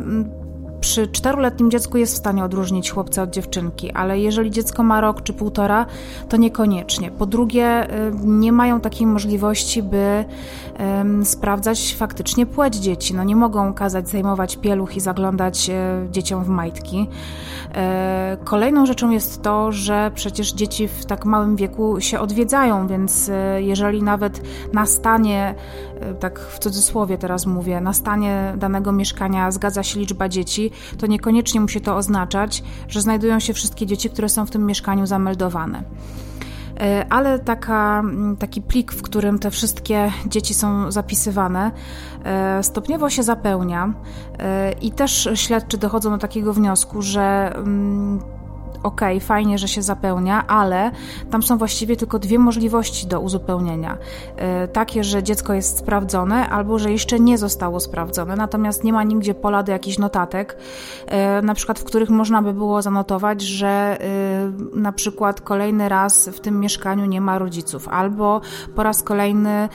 przy 0.81 1.07
czteroletnim 1.07 1.71
dziecku 1.71 1.97
jest 1.97 2.13
w 2.13 2.17
stanie 2.17 2.43
odróżnić 2.43 2.91
chłopca 2.91 3.23
od 3.23 3.29
dziewczynki, 3.29 3.91
ale 3.91 4.19
jeżeli 4.19 4.51
dziecko 4.51 4.83
ma 4.83 5.01
rok 5.01 5.23
czy 5.23 5.33
półtora, 5.33 5.85
to 6.29 6.37
niekoniecznie. 6.37 7.11
Po 7.11 7.25
drugie, 7.25 7.95
y, 8.07 8.11
nie 8.23 8.51
mają 8.51 8.79
takiej 8.81 9.07
możliwości, 9.07 9.83
by 9.83 10.25
sprawdzać 11.23 11.95
faktycznie 11.95 12.45
płeć 12.45 12.75
dzieci. 12.75 13.13
No 13.13 13.23
nie 13.23 13.35
mogą 13.35 13.73
kazać 13.73 14.09
zajmować 14.09 14.57
pieluch 14.57 14.95
i 14.95 14.99
zaglądać 14.99 15.69
e, 15.69 16.07
dzieciom 16.11 16.43
w 16.43 16.47
majtki. 16.47 17.07
E, 17.75 18.37
kolejną 18.43 18.85
rzeczą 18.85 19.09
jest 19.09 19.41
to, 19.41 19.71
że 19.71 20.11
przecież 20.15 20.53
dzieci 20.53 20.87
w 20.87 21.05
tak 21.05 21.25
małym 21.25 21.55
wieku 21.55 22.01
się 22.01 22.19
odwiedzają, 22.19 22.87
więc 22.87 23.29
e, 23.29 23.61
jeżeli 23.61 24.03
nawet 24.03 24.41
na 24.73 24.85
stanie, 24.85 25.55
tak 26.19 26.39
w 26.39 26.59
cudzysłowie 26.59 27.17
teraz 27.17 27.45
mówię, 27.45 27.81
na 27.81 27.93
stanie 27.93 28.53
danego 28.57 28.91
mieszkania 28.91 29.51
zgadza 29.51 29.83
się 29.83 29.99
liczba 29.99 30.29
dzieci, 30.29 30.64
to 30.97 31.07
niekoniecznie 31.07 31.61
musi 31.61 31.81
to 31.81 31.95
oznaczać, 31.95 32.63
że 32.87 33.01
znajdują 33.01 33.39
się 33.39 33.53
wszystkie 33.53 33.85
dzieci, 33.85 34.09
które 34.09 34.29
są 34.29 34.45
w 34.45 34.51
tym 34.51 34.65
mieszkaniu 34.65 35.05
zameldowane. 35.05 35.83
Ale 37.09 37.39
taka, 37.39 38.03
taki 38.39 38.61
plik, 38.61 38.91
w 38.91 39.01
którym 39.01 39.39
te 39.39 39.51
wszystkie 39.51 40.11
dzieci 40.27 40.53
są 40.53 40.91
zapisywane, 40.91 41.71
stopniowo 42.61 43.09
się 43.09 43.23
zapełnia 43.23 43.93
i 44.81 44.91
też 44.91 45.29
śledczy 45.33 45.77
dochodzą 45.77 46.11
do 46.11 46.17
takiego 46.17 46.53
wniosku, 46.53 47.01
że 47.01 47.55
ok, 48.83 49.01
fajnie, 49.21 49.57
że 49.57 49.67
się 49.67 49.81
zapełnia, 49.81 50.47
ale 50.47 50.91
tam 51.31 51.43
są 51.43 51.57
właściwie 51.57 51.95
tylko 51.95 52.19
dwie 52.19 52.39
możliwości 52.39 53.07
do 53.07 53.19
uzupełnienia. 53.19 53.97
E, 54.35 54.67
takie, 54.67 55.03
że 55.03 55.23
dziecko 55.23 55.53
jest 55.53 55.77
sprawdzone, 55.77 56.49
albo 56.49 56.79
że 56.79 56.91
jeszcze 56.91 57.19
nie 57.19 57.37
zostało 57.37 57.79
sprawdzone, 57.79 58.35
natomiast 58.35 58.83
nie 58.83 58.93
ma 58.93 59.03
nigdzie 59.03 59.33
pola 59.33 59.63
do 59.63 59.71
jakichś 59.71 59.97
notatek, 59.97 60.57
e, 61.07 61.41
na 61.41 61.53
przykład 61.53 61.79
w 61.79 61.83
których 61.83 62.09
można 62.09 62.41
by 62.41 62.53
było 62.53 62.81
zanotować, 62.81 63.41
że 63.41 63.67
e, 63.67 64.77
na 64.79 64.91
przykład 64.91 65.41
kolejny 65.41 65.89
raz 65.89 66.29
w 66.29 66.39
tym 66.39 66.59
mieszkaniu 66.59 67.05
nie 67.05 67.21
ma 67.21 67.39
rodziców, 67.39 67.87
albo 67.87 68.41
po 68.75 68.83
raz 68.83 69.03
kolejny 69.03 69.69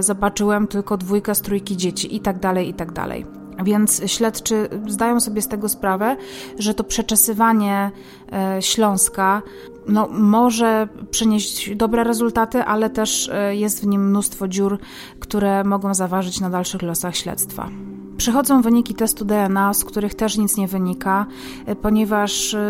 zobaczyłem 0.00 0.66
tylko 0.66 0.96
dwójkę 0.96 1.34
z 1.34 1.40
trójki 1.40 1.76
dzieci 1.76 2.16
i 2.16 2.20
tak 2.20 2.38
dalej, 2.38 2.68
i 2.68 2.74
tak 2.74 2.92
dalej. 2.92 3.39
Więc 3.64 4.02
śledczy 4.06 4.68
zdają 4.88 5.20
sobie 5.20 5.42
z 5.42 5.48
tego 5.48 5.68
sprawę, 5.68 6.16
że 6.58 6.74
to 6.74 6.84
przeczesywanie 6.84 7.90
e, 8.32 8.62
Śląska 8.62 9.42
no, 9.88 10.08
może 10.08 10.88
przynieść 11.10 11.76
dobre 11.76 12.04
rezultaty, 12.04 12.62
ale 12.62 12.90
też 12.90 13.30
e, 13.32 13.56
jest 13.56 13.82
w 13.82 13.86
nim 13.86 14.08
mnóstwo 14.08 14.48
dziur, 14.48 14.78
które 15.20 15.64
mogą 15.64 15.94
zaważyć 15.94 16.40
na 16.40 16.50
dalszych 16.50 16.82
losach 16.82 17.16
śledztwa. 17.16 17.68
Przychodzą 18.20 18.62
wyniki 18.62 18.94
testu 18.94 19.24
DNA, 19.24 19.74
z 19.74 19.84
których 19.84 20.14
też 20.14 20.38
nic 20.38 20.56
nie 20.56 20.68
wynika, 20.68 21.26
e, 21.66 21.76
ponieważ 21.76 22.54
e, 22.54 22.60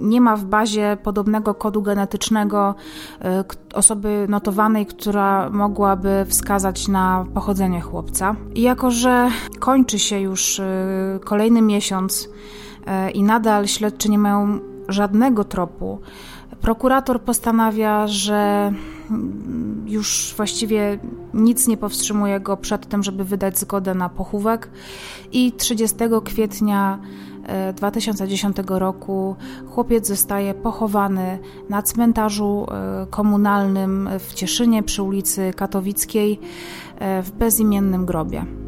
nie 0.00 0.20
ma 0.20 0.36
w 0.36 0.44
bazie 0.44 0.96
podobnego 1.02 1.54
kodu 1.54 1.82
genetycznego 1.82 2.74
e, 3.20 3.44
osoby 3.74 4.26
notowanej, 4.28 4.86
która 4.86 5.50
mogłaby 5.50 6.26
wskazać 6.28 6.88
na 6.88 7.26
pochodzenie 7.34 7.80
chłopca. 7.80 8.36
I 8.54 8.62
jako, 8.62 8.90
że 8.90 9.30
kończy 9.58 9.98
się 9.98 10.20
już 10.20 10.60
kolejny 11.24 11.62
miesiąc 11.62 12.28
i 13.14 13.22
nadal 13.22 13.66
śledczy 13.66 14.10
nie 14.10 14.18
mają 14.18 14.58
żadnego 14.88 15.44
tropu, 15.44 16.00
Prokurator 16.60 17.20
postanawia, 17.22 18.06
że 18.06 18.72
już 19.86 20.34
właściwie 20.36 20.98
nic 21.34 21.68
nie 21.68 21.76
powstrzymuje 21.76 22.40
go 22.40 22.56
przed 22.56 22.88
tym, 22.88 23.02
żeby 23.02 23.24
wydać 23.24 23.58
zgodę 23.58 23.94
na 23.94 24.08
pochówek 24.08 24.70
i 25.32 25.52
30 25.52 25.96
kwietnia 26.24 26.98
2010 27.76 28.58
e, 28.58 28.62
roku 28.68 29.36
chłopiec 29.66 30.06
zostaje 30.06 30.54
pochowany 30.54 31.38
na 31.68 31.82
cmentarzu 31.82 32.66
e, 32.70 33.06
komunalnym 33.10 34.08
w 34.18 34.34
Cieszynie 34.34 34.82
przy 34.82 35.02
ulicy 35.02 35.52
Katowickiej 35.56 36.40
e, 36.98 37.22
w 37.22 37.30
bezimiennym 37.32 38.06
grobie. 38.06 38.65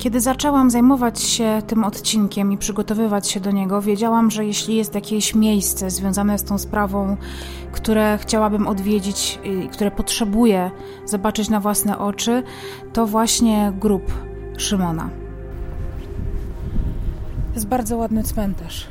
Kiedy 0.00 0.20
zaczęłam 0.20 0.70
zajmować 0.70 1.20
się 1.20 1.62
tym 1.66 1.84
odcinkiem 1.84 2.52
i 2.52 2.58
przygotowywać 2.58 3.28
się 3.28 3.40
do 3.40 3.50
niego, 3.50 3.82
wiedziałam, 3.82 4.30
że 4.30 4.44
jeśli 4.44 4.76
jest 4.76 4.94
jakieś 4.94 5.34
miejsce 5.34 5.90
związane 5.90 6.38
z 6.38 6.44
tą 6.44 6.58
sprawą, 6.58 7.16
które 7.72 8.18
chciałabym 8.18 8.66
odwiedzić 8.66 9.38
i 9.44 9.68
które 9.68 9.90
potrzebuję 9.90 10.70
zobaczyć 11.04 11.48
na 11.48 11.60
własne 11.60 11.98
oczy, 11.98 12.42
to 12.92 13.06
właśnie 13.06 13.72
grób 13.80 14.12
Szymona. 14.58 15.10
Jest 17.54 17.66
bardzo 17.66 17.96
ładny 17.96 18.22
cmentarz. 18.22 18.86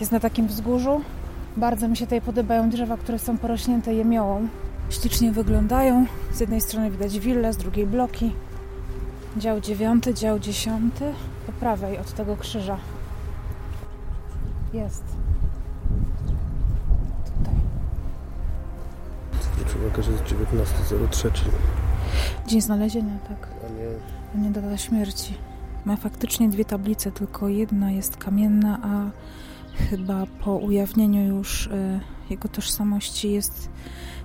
Jest 0.00 0.12
na 0.12 0.20
takim 0.20 0.46
wzgórzu. 0.46 1.00
Bardzo 1.56 1.88
mi 1.88 1.96
się 1.96 2.06
tutaj 2.06 2.20
podobają 2.20 2.70
drzewa, 2.70 2.96
które 2.96 3.18
są 3.18 3.38
porośnięte 3.38 3.94
jemiołą. 3.94 4.48
Ślicznie 4.90 5.32
wyglądają. 5.32 6.06
Z 6.32 6.40
jednej 6.40 6.60
strony 6.60 6.90
widać 6.90 7.18
willę, 7.18 7.52
z 7.52 7.56
drugiej 7.56 7.86
bloki. 7.86 8.30
Dział 9.36 9.60
dziewiąty, 9.60 10.14
dział 10.14 10.38
dziesiąty. 10.38 11.12
Po 11.46 11.52
prawej 11.52 11.98
od 11.98 12.12
tego 12.12 12.36
krzyża. 12.36 12.78
Jest. 14.72 15.04
Tutaj. 17.24 17.54
Zwróć 19.42 19.76
uwagę, 19.76 20.02
że 20.02 20.12
jest 20.12 20.24
19.03. 20.24 21.30
Dzień 22.46 22.60
znalezienia, 22.60 23.18
tak. 23.28 23.48
A 23.66 23.72
nie... 23.72 23.86
A 24.34 24.38
nie 24.46 24.50
data 24.50 24.76
śmierci. 24.76 25.34
Ma 25.84 25.96
faktycznie 25.96 26.48
dwie 26.48 26.64
tablice, 26.64 27.12
tylko 27.12 27.48
jedna 27.48 27.90
jest 27.90 28.16
kamienna, 28.16 28.78
a 28.82 29.10
chyba 29.90 30.26
po 30.44 30.56
ujawnieniu 30.56 31.36
już 31.36 31.66
y, 31.66 32.00
jego 32.30 32.48
tożsamości 32.48 33.32
jest 33.32 33.68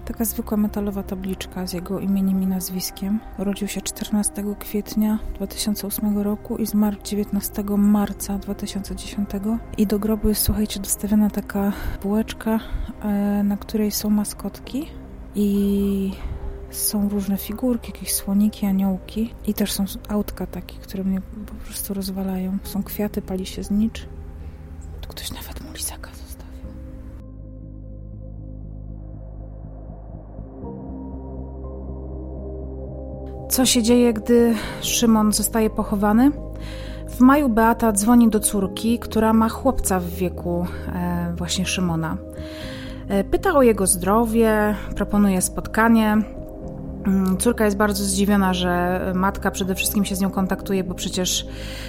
Taka 0.05 0.25
zwykła 0.25 0.57
metalowa 0.57 1.03
tabliczka 1.03 1.67
z 1.67 1.73
jego 1.73 1.99
imieniem 1.99 2.43
i 2.43 2.47
nazwiskiem. 2.47 3.19
Urodził 3.37 3.67
się 3.67 3.81
14 3.81 4.43
kwietnia 4.59 5.19
2008 5.35 6.17
roku 6.17 6.57
i 6.57 6.65
zmarł 6.65 6.97
19 7.03 7.63
marca 7.77 8.37
2010. 8.37 9.29
I 9.77 9.87
do 9.87 9.99
grobu 9.99 10.29
jest, 10.29 10.41
słuchajcie, 10.41 10.79
dostawiona 10.79 11.29
taka 11.29 11.71
bułeczka, 12.03 12.59
e, 13.01 13.43
na 13.43 13.57
której 13.57 13.91
są 13.91 14.09
maskotki 14.09 14.85
i 15.35 16.11
są 16.69 17.09
różne 17.09 17.37
figurki, 17.37 17.91
jakieś 17.91 18.13
słoniki, 18.13 18.65
aniołki 18.65 19.33
i 19.47 19.53
też 19.53 19.71
są 19.71 19.85
autka 20.09 20.47
takie, 20.47 20.75
które 20.75 21.03
mnie 21.03 21.21
po 21.21 21.53
prostu 21.53 21.93
rozwalają. 21.93 22.57
Są 22.63 22.83
kwiaty, 22.83 23.21
pali 23.21 23.45
się 23.45 23.63
znicz. 23.63 24.07
Tu 25.01 25.09
ktoś 25.09 25.31
nawet 25.31 25.61
mu 25.61 25.73
lizaka 25.73 26.09
Co 33.49 33.65
się 33.65 33.83
dzieje, 33.83 34.13
gdy 34.13 34.55
Szymon 34.81 35.33
zostaje 35.33 35.69
pochowany? 35.69 36.31
W 37.09 37.19
maju 37.19 37.49
Beata 37.49 37.91
dzwoni 37.91 38.29
do 38.29 38.39
córki, 38.39 38.99
która 38.99 39.33
ma 39.33 39.49
chłopca 39.49 39.99
w 39.99 40.05
wieku 40.05 40.65
e, 40.95 41.33
właśnie 41.37 41.65
Szymona. 41.65 42.17
E, 43.07 43.23
pyta 43.23 43.53
o 43.53 43.61
jego 43.61 43.87
zdrowie, 43.87 44.75
proponuje 44.95 45.41
spotkanie. 45.41 46.17
Mm, 47.05 47.37
córka 47.37 47.65
jest 47.65 47.77
bardzo 47.77 48.03
zdziwiona, 48.03 48.53
że 48.53 49.01
matka 49.15 49.51
przede 49.51 49.75
wszystkim 49.75 50.05
się 50.05 50.15
z 50.15 50.21
nią 50.21 50.29
kontaktuje, 50.29 50.83
bo 50.83 50.93
przecież 50.93 51.47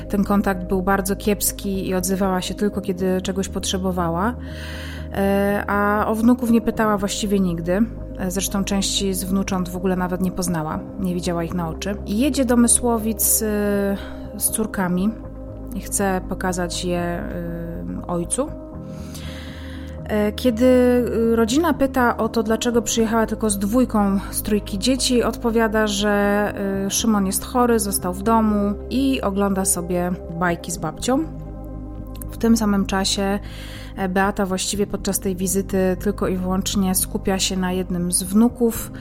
ten 0.09 0.25
kontakt 0.25 0.65
był 0.65 0.83
bardzo 0.83 1.17
kiepski 1.17 1.89
i 1.89 1.95
odzywała 1.95 2.41
się 2.41 2.55
tylko, 2.55 2.81
kiedy 2.81 3.23
czegoś 3.23 3.49
potrzebowała. 3.49 4.35
E, 5.13 5.65
a 5.67 6.07
o 6.07 6.15
wnuków 6.15 6.51
nie 6.51 6.61
pytała 6.61 6.99
właściwie 6.99 7.41
nigdy. 7.41 7.83
Zresztą 8.29 8.65
części 8.65 9.15
z 9.15 9.25
wnucząt 9.25 9.69
w 9.69 9.77
ogóle 9.77 9.97
nawet 9.97 10.21
nie 10.21 10.33
poznała, 10.33 10.81
nie 11.01 11.15
widziała 11.15 11.45
ich 11.45 11.55
na 11.55 11.69
oczy. 11.69 11.97
I 12.07 12.19
jedzie 12.19 12.45
do 12.45 12.57
Mysłowic 12.57 13.43
e, 13.43 13.97
z 14.37 14.51
córkami 14.51 15.11
i 15.75 15.81
chce 15.81 16.21
pokazać 16.29 16.85
je 16.85 17.23
ojcu. 18.07 18.49
E, 20.11 20.33
kiedy 20.33 20.65
y, 20.65 21.37
rodzina 21.37 21.75
pyta 21.75 22.17
o 22.17 22.29
to, 22.29 22.43
dlaczego 22.43 22.83
przyjechała 22.83 23.27
tylko 23.27 23.51
z 23.51 23.59
dwójką 23.59 24.21
z 24.31 24.43
trójki 24.43 24.79
dzieci, 24.79 25.23
odpowiada, 25.23 25.87
że 25.87 26.55
y, 26.87 26.91
Szymon 26.91 27.27
jest 27.27 27.45
chory, 27.45 27.79
został 27.79 28.13
w 28.15 28.23
domu 28.23 28.75
i 28.91 29.21
ogląda 29.21 29.65
sobie 29.65 30.13
bajki 30.41 30.73
z 30.73 30.79
babcią. 30.79 31.40
Tym 32.41 32.57
samym 32.57 32.87
czasie 32.87 33.39
e, 33.97 34.09
Beata 34.09 34.47
właściwie 34.47 34.87
podczas 34.87 35.21
tej 35.21 35.37
wizyty 35.37 35.97
tylko 36.01 36.29
i 36.29 36.37
wyłącznie 36.37 36.95
skupia 36.95 37.39
się 37.39 37.57
na 37.57 37.73
jednym 37.73 38.13
z 38.13 38.23
wnuków, 38.23 38.93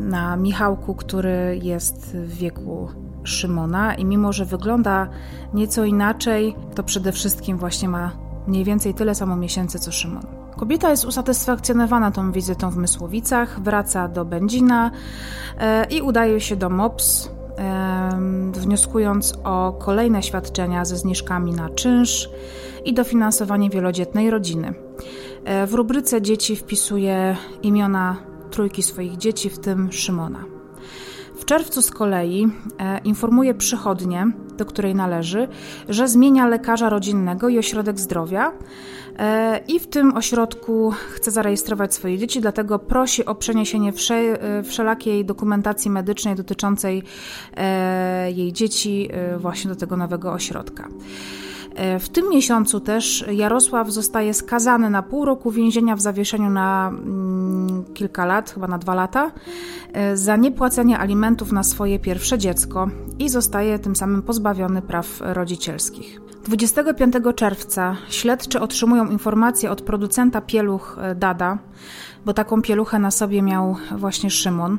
na 0.00 0.36
Michałku, 0.36 0.94
który 0.94 1.58
jest 1.62 2.16
w 2.16 2.34
wieku 2.34 2.88
Szymona 3.24 3.94
i 3.94 4.04
mimo, 4.04 4.32
że 4.32 4.44
wygląda 4.44 5.08
nieco 5.54 5.84
inaczej, 5.84 6.54
to 6.74 6.82
przede 6.82 7.12
wszystkim 7.12 7.58
właśnie 7.58 7.88
ma 7.88 8.12
mniej 8.46 8.64
więcej 8.64 8.94
tyle 8.94 9.14
samo 9.14 9.36
miesięcy 9.36 9.78
co 9.78 9.92
Szymon. 9.92 10.26
Kobieta 10.56 10.90
jest 10.90 11.04
usatysfakcjonowana 11.04 12.10
tą 12.10 12.32
wizytą 12.32 12.70
w 12.70 12.76
Mysłowicach, 12.76 13.60
wraca 13.60 14.08
do 14.08 14.24
Będzina 14.24 14.90
e, 15.58 15.84
i 15.84 16.02
udaje 16.02 16.40
się 16.40 16.56
do 16.56 16.70
MOPS, 16.70 17.30
wnioskując 18.52 19.34
o 19.44 19.72
kolejne 19.72 20.22
świadczenia 20.22 20.84
ze 20.84 20.96
zniżkami 20.96 21.52
na 21.52 21.68
czynsz 21.68 22.30
i 22.84 22.94
dofinansowanie 22.94 23.70
wielodzietnej 23.70 24.30
rodziny. 24.30 24.74
E, 25.44 25.66
w 25.66 25.74
rubryce 25.74 26.22
dzieci 26.22 26.56
wpisuje 26.56 27.36
imiona 27.62 28.16
trójki 28.50 28.82
swoich 28.82 29.16
dzieci, 29.16 29.50
w 29.50 29.58
tym 29.58 29.92
Szymona. 29.92 30.44
W 31.34 31.44
czerwcu 31.44 31.82
z 31.82 31.90
kolei 31.90 32.48
e, 32.78 32.98
informuje 32.98 33.54
przychodnię, 33.54 34.32
do 34.56 34.64
której 34.64 34.94
należy, 34.94 35.48
że 35.88 36.08
zmienia 36.08 36.46
lekarza 36.46 36.88
rodzinnego 36.88 37.48
i 37.48 37.58
ośrodek 37.58 37.98
zdrowia 37.98 38.52
i 39.68 39.80
w 39.80 39.86
tym 39.86 40.16
ośrodku 40.16 40.92
chce 41.14 41.30
zarejestrować 41.30 41.94
swoje 41.94 42.18
dzieci, 42.18 42.40
dlatego 42.40 42.78
prosi 42.78 43.24
o 43.24 43.34
przeniesienie 43.34 43.92
e, 44.10 44.62
wszelakiej 44.62 45.24
dokumentacji 45.24 45.90
medycznej 45.90 46.34
dotyczącej 46.34 47.02
jej 48.34 48.52
dzieci 48.52 49.08
właśnie 49.38 49.70
do 49.70 49.76
tego 49.76 49.96
nowego 49.96 50.32
ośrodka. 50.32 50.88
E, 51.74 51.98
w 51.98 52.08
tym 52.08 52.30
miesiącu 52.30 52.80
też 52.80 53.24
Jarosław 53.32 53.90
zostaje 53.90 54.34
skazany 54.34 54.90
na 54.90 55.02
pół 55.02 55.24
roku 55.24 55.50
więzienia 55.50 55.96
w 55.96 56.00
zawieszeniu 56.00 56.50
na 56.50 56.88
mm, 56.88 57.84
kilka 57.94 58.26
lat, 58.26 58.50
chyba 58.50 58.66
na 58.66 58.78
dwa 58.78 58.94
lata, 58.94 59.30
e, 59.92 60.16
za 60.16 60.36
niepłacenie 60.36 60.98
alimentów 60.98 61.52
na 61.52 61.62
swoje 61.62 61.98
pierwsze 61.98 62.38
dziecko 62.38 62.88
i 63.18 63.28
zostaje 63.28 63.78
tym 63.78 63.96
samym 63.96 64.22
pozbawiony 64.22 64.82
praw 64.82 65.20
rodzicielskich. 65.20 66.31
25 66.44 67.14
czerwca 67.36 67.96
śledczy 68.08 68.60
otrzymują 68.60 69.06
informację 69.10 69.70
od 69.70 69.82
producenta 69.82 70.40
pieluch 70.40 70.98
e, 71.00 71.14
Dada, 71.14 71.58
bo 72.24 72.32
taką 72.32 72.62
pieluchę 72.62 72.98
na 72.98 73.10
sobie 73.10 73.42
miał 73.42 73.76
właśnie 73.96 74.30
Szymon 74.30 74.78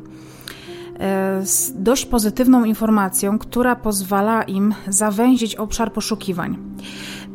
z 1.43 1.83
dość 1.83 2.05
pozytywną 2.05 2.63
informacją, 2.63 3.39
która 3.39 3.75
pozwala 3.75 4.43
im 4.43 4.75
zawęzić 4.87 5.55
obszar 5.55 5.93
poszukiwań. 5.93 6.57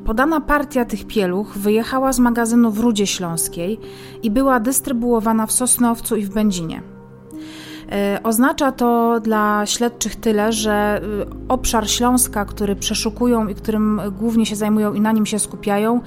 Podana 0.05 0.41
partia 0.41 0.85
tych 0.85 1.07
pieluch 1.07 1.59
wyjechała 1.59 2.13
z 2.13 2.19
magazynu 2.19 2.71
w 2.71 2.79
Rudzie 2.79 3.07
Śląskiej 3.07 3.81
i 4.23 4.31
była 4.31 4.61
dystrybuowana 4.61 5.47
w 5.47 5.53
Sosnowcu 5.53 6.17
i 6.17 6.23
w 6.23 6.31
Będzinie. 6.31 6.98
E, 7.93 8.20
oznacza 8.23 8.73
to 8.73 9.20
dla 9.20 9.66
śledczych 9.66 10.16
tyle, 10.16 10.52
że 10.52 11.01
y, 11.23 11.27
obszar 11.48 11.90
Śląska, 11.90 12.44
który 12.44 12.77
przeszukują 12.77 13.48
i 13.48 13.55
którym 13.55 14.01
głównie 14.19 14.47
się 14.47 14.56
zajmują 14.56 14.94
i 14.94 15.01
na 15.01 15.12
nim 15.12 15.27
się 15.27 15.39
skupiają, 15.39 16.01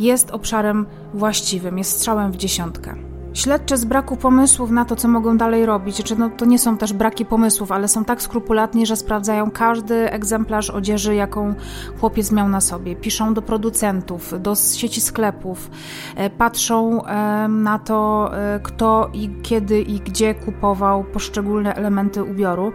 jest 0.00 0.30
obszarem 0.30 0.86
właściwym, 1.14 1.78
jest 1.78 1.90
strzałem 1.90 2.32
w 2.32 2.36
dziesiątkę. 2.36 3.17
Śledcze 3.38 3.76
z 3.76 3.84
braku 3.84 4.16
pomysłów 4.16 4.70
na 4.70 4.84
to, 4.84 4.96
co 4.96 5.08
mogą 5.08 5.36
dalej 5.36 5.66
robić, 5.66 6.02
czy 6.02 6.16
no, 6.16 6.30
to 6.30 6.44
nie 6.44 6.58
są 6.58 6.76
też 6.76 6.92
braki 6.92 7.24
pomysłów, 7.24 7.72
ale 7.72 7.88
są 7.88 8.04
tak 8.04 8.22
skrupulatni, 8.22 8.86
że 8.86 8.96
sprawdzają 8.96 9.50
każdy 9.50 10.12
egzemplarz 10.12 10.70
odzieży, 10.70 11.14
jaką 11.14 11.54
chłopiec 12.00 12.32
miał 12.32 12.48
na 12.48 12.60
sobie. 12.60 12.96
Piszą 12.96 13.34
do 13.34 13.42
producentów, 13.42 14.42
do 14.42 14.54
sieci 14.54 15.00
sklepów, 15.00 15.70
e, 16.16 16.30
patrzą 16.30 17.02
na 17.48 17.78
to, 17.78 18.30
e, 18.32 18.60
kto 18.60 19.10
i 19.12 19.30
kiedy 19.42 19.80
i 19.80 20.00
gdzie 20.00 20.34
kupował 20.34 21.04
poszczególne 21.04 21.74
elementy 21.74 22.24
ubioru. 22.24 22.72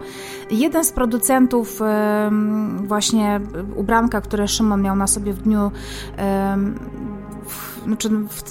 Jeden 0.50 0.84
z 0.84 0.92
producentów 0.92 1.80
właśnie 2.76 3.40
ubranka, 3.76 4.20
które 4.20 4.48
Szymon 4.48 4.82
miał 4.82 4.96
na 4.96 5.06
sobie 5.06 5.32
w 5.32 5.42
dniu 5.42 5.70
znaczy 7.84 8.08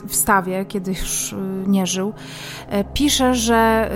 w, 0.07 0.15
stawie, 0.15 0.65
kiedy 0.65 0.91
już 0.91 1.33
y, 1.33 1.35
nie 1.67 1.87
żył, 1.87 2.13
e, 2.69 2.83
pisze, 2.83 3.35
że 3.35 3.89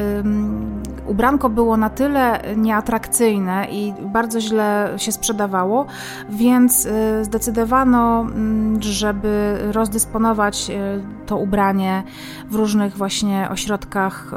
ubranko 1.07 1.49
było 1.49 1.77
na 1.77 1.89
tyle 1.89 2.41
nieatrakcyjne 2.55 3.67
i 3.71 3.93
bardzo 4.13 4.41
źle 4.41 4.93
się 4.97 5.11
sprzedawało, 5.11 5.85
więc 6.29 6.85
y, 6.85 6.89
zdecydowano, 7.25 8.21
mm, 8.21 8.83
żeby 8.83 9.57
rozdysponować 9.71 10.69
y, 10.69 11.25
to 11.25 11.37
ubranie 11.37 12.03
w 12.49 12.55
różnych 12.55 12.97
właśnie 12.97 13.47
ośrodkach 13.51 14.31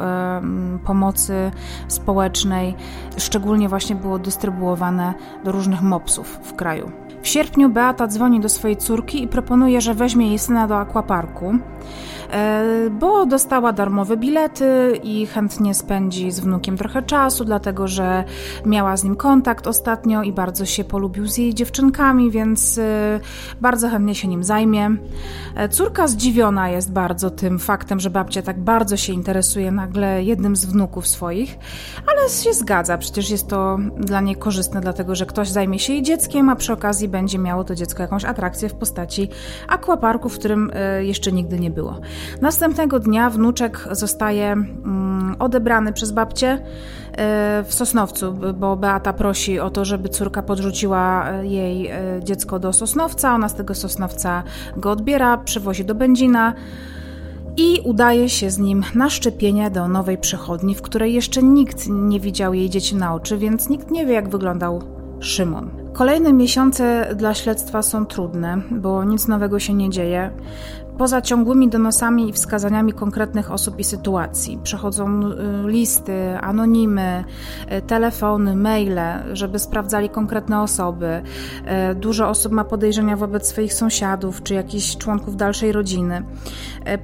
pomocy 0.84 1.50
społecznej. 1.88 2.74
Szczególnie 3.16 3.68
właśnie 3.68 3.96
było 3.96 4.18
dystrybuowane 4.18 5.14
do 5.44 5.52
różnych 5.52 5.82
mopsów 5.82 6.38
w 6.42 6.54
kraju. 6.54 7.09
W 7.22 7.28
sierpniu 7.28 7.68
Beata 7.68 8.06
dzwoni 8.06 8.40
do 8.40 8.48
swojej 8.48 8.76
córki 8.76 9.22
i 9.22 9.28
proponuje, 9.28 9.80
że 9.80 9.94
weźmie 9.94 10.28
jej 10.28 10.38
syna 10.38 10.66
do 10.66 10.78
akwaparku. 10.78 11.54
E, 12.32 12.90
bo 12.90 13.26
dostała 13.26 13.72
darmowe 13.72 14.16
bilety 14.16 15.00
i 15.02 15.26
chętnie 15.26 15.74
spędzi 15.74 16.30
z 16.30 16.40
wnukiem 16.40 16.76
trochę 16.76 17.02
czasu, 17.02 17.44
dlatego 17.44 17.88
że 17.88 18.24
miała 18.66 18.96
z 18.96 19.04
nim 19.04 19.16
kontakt 19.16 19.66
ostatnio 19.66 20.22
i 20.22 20.32
bardzo 20.32 20.66
się 20.66 20.84
polubił 20.84 21.26
z 21.26 21.38
jej 21.38 21.54
dziewczynkami, 21.54 22.30
więc 22.30 22.78
e, 22.78 23.20
bardzo 23.60 23.88
chętnie 23.88 24.14
się 24.14 24.28
nim 24.28 24.44
zajmie. 24.44 24.90
E, 25.54 25.68
córka 25.68 26.08
zdziwiona 26.08 26.68
jest 26.68 26.92
bardzo 26.92 27.30
tym 27.30 27.58
faktem, 27.58 28.00
że 28.00 28.10
babcia 28.10 28.42
tak 28.42 28.60
bardzo 28.60 28.96
się 28.96 29.12
interesuje 29.12 29.70
nagle 29.70 30.24
jednym 30.24 30.56
z 30.56 30.64
wnuków 30.64 31.08
swoich, 31.08 31.58
ale 32.06 32.28
się 32.28 32.52
zgadza, 32.52 32.98
przecież 32.98 33.30
jest 33.30 33.48
to 33.48 33.78
dla 33.96 34.20
niej 34.20 34.36
korzystne, 34.36 34.80
dlatego 34.80 35.14
że 35.14 35.26
ktoś 35.26 35.48
zajmie 35.48 35.78
się 35.78 35.92
jej 35.92 36.02
dzieckiem, 36.02 36.48
a 36.48 36.56
przy 36.56 36.72
okazji 36.72 37.08
będzie 37.10 37.38
miało 37.38 37.64
to 37.64 37.74
dziecko 37.74 38.02
jakąś 38.02 38.24
atrakcję 38.24 38.68
w 38.68 38.74
postaci 38.74 39.28
akwaparku, 39.68 40.28
w 40.28 40.38
którym 40.38 40.72
jeszcze 41.00 41.32
nigdy 41.32 41.60
nie 41.60 41.70
było. 41.70 42.00
Następnego 42.40 43.00
dnia 43.00 43.30
wnuczek 43.30 43.88
zostaje 43.90 44.52
mm, 44.52 45.36
odebrany 45.38 45.92
przez 45.92 46.12
babcię 46.12 46.48
e, 46.48 47.64
w 47.66 47.74
Sosnowcu, 47.74 48.32
bo 48.54 48.76
Beata 48.76 49.12
prosi 49.12 49.60
o 49.60 49.70
to, 49.70 49.84
żeby 49.84 50.08
córka 50.08 50.42
podrzuciła 50.42 51.30
e, 51.30 51.46
jej 51.46 51.86
e, 51.86 52.20
dziecko 52.22 52.58
do 52.58 52.72
Sosnowca. 52.72 53.34
Ona 53.34 53.48
z 53.48 53.54
tego 53.54 53.74
Sosnowca 53.74 54.42
go 54.76 54.90
odbiera, 54.90 55.38
przywozi 55.38 55.84
do 55.84 55.94
Będzina. 55.94 56.54
i 57.56 57.80
udaje 57.84 58.28
się 58.28 58.50
z 58.50 58.58
nim 58.58 58.84
na 58.94 59.10
szczepienie 59.10 59.70
do 59.70 59.88
nowej 59.88 60.18
przechodni, 60.18 60.74
w 60.74 60.82
której 60.82 61.14
jeszcze 61.14 61.42
nikt 61.42 61.88
nie 61.88 62.20
widział 62.20 62.54
jej 62.54 62.70
dzieci 62.70 62.96
na 62.96 63.14
oczy, 63.14 63.38
więc 63.38 63.68
nikt 63.68 63.90
nie 63.90 64.06
wie, 64.06 64.14
jak 64.14 64.28
wyglądał 64.28 64.99
Szymon. 65.20 65.70
Kolejne 65.92 66.32
miesiące 66.32 67.14
dla 67.16 67.34
śledztwa 67.34 67.82
są 67.82 68.06
trudne, 68.06 68.62
bo 68.70 69.04
nic 69.04 69.28
nowego 69.28 69.58
się 69.58 69.74
nie 69.74 69.90
dzieje. 69.90 70.30
Poza 70.98 71.22
ciągłymi 71.22 71.68
donosami 71.68 72.28
i 72.28 72.32
wskazaniami 72.32 72.92
konkretnych 72.92 73.52
osób 73.52 73.78
i 73.78 73.84
sytuacji 73.84 74.58
przechodzą 74.62 75.22
y, 75.22 75.34
listy, 75.68 76.38
anonimy, 76.40 77.24
y, 77.72 77.82
telefony, 77.82 78.56
maile, 78.56 79.22
żeby 79.32 79.58
sprawdzali 79.58 80.08
konkretne 80.08 80.62
osoby. 80.62 81.22
Y, 81.92 81.94
dużo 81.94 82.28
osób 82.28 82.52
ma 82.52 82.64
podejrzenia 82.64 83.16
wobec 83.16 83.48
swoich 83.48 83.74
sąsiadów 83.74 84.42
czy 84.42 84.54
jakichś 84.54 84.96
członków 84.96 85.36
dalszej 85.36 85.72
rodziny. 85.72 86.22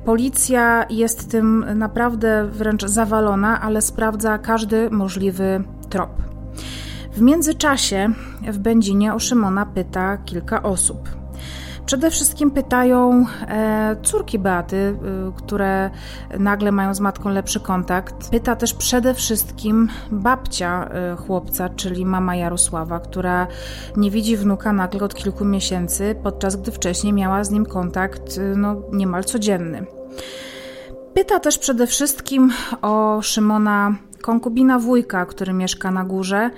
Policja 0.04 0.86
jest 0.90 1.30
tym 1.30 1.64
naprawdę 1.74 2.48
wręcz 2.52 2.84
zawalona, 2.84 3.60
ale 3.60 3.82
sprawdza 3.82 4.38
każdy 4.38 4.90
możliwy 4.90 5.64
trop. 5.88 6.10
W 7.16 7.20
międzyczasie 7.20 8.12
w 8.42 8.58
Będzinie 8.58 9.14
o 9.14 9.18
Szymona 9.18 9.66
pyta 9.66 10.18
kilka 10.18 10.62
osób. 10.62 11.08
Przede 11.86 12.10
wszystkim 12.10 12.50
pytają 12.50 13.26
e, 13.48 13.96
córki 14.02 14.38
Beaty, 14.38 14.76
e, 14.76 14.96
które 15.36 15.90
nagle 16.38 16.72
mają 16.72 16.94
z 16.94 17.00
matką 17.00 17.30
lepszy 17.30 17.60
kontakt. 17.60 18.30
Pyta 18.30 18.56
też 18.56 18.74
przede 18.74 19.14
wszystkim 19.14 19.88
babcia 20.10 20.88
e, 20.88 21.16
chłopca, 21.16 21.68
czyli 21.68 22.06
mama 22.06 22.36
Jarosława, 22.36 23.00
która 23.00 23.46
nie 23.96 24.10
widzi 24.10 24.36
wnuka 24.36 24.72
nagle 24.72 25.00
od 25.00 25.14
kilku 25.14 25.44
miesięcy, 25.44 26.16
podczas 26.22 26.56
gdy 26.56 26.72
wcześniej 26.72 27.12
miała 27.12 27.44
z 27.44 27.50
nim 27.50 27.66
kontakt 27.66 28.38
e, 28.38 28.56
no, 28.56 28.76
niemal 28.92 29.24
codzienny. 29.24 29.86
Pyta 31.14 31.40
też 31.40 31.58
przede 31.58 31.86
wszystkim 31.86 32.52
o 32.82 33.22
Szymona 33.22 33.94
konkubina 34.22 34.78
wujka, 34.78 35.26
który 35.26 35.52
mieszka 35.52 35.90
na 35.90 36.04
górze 36.04 36.50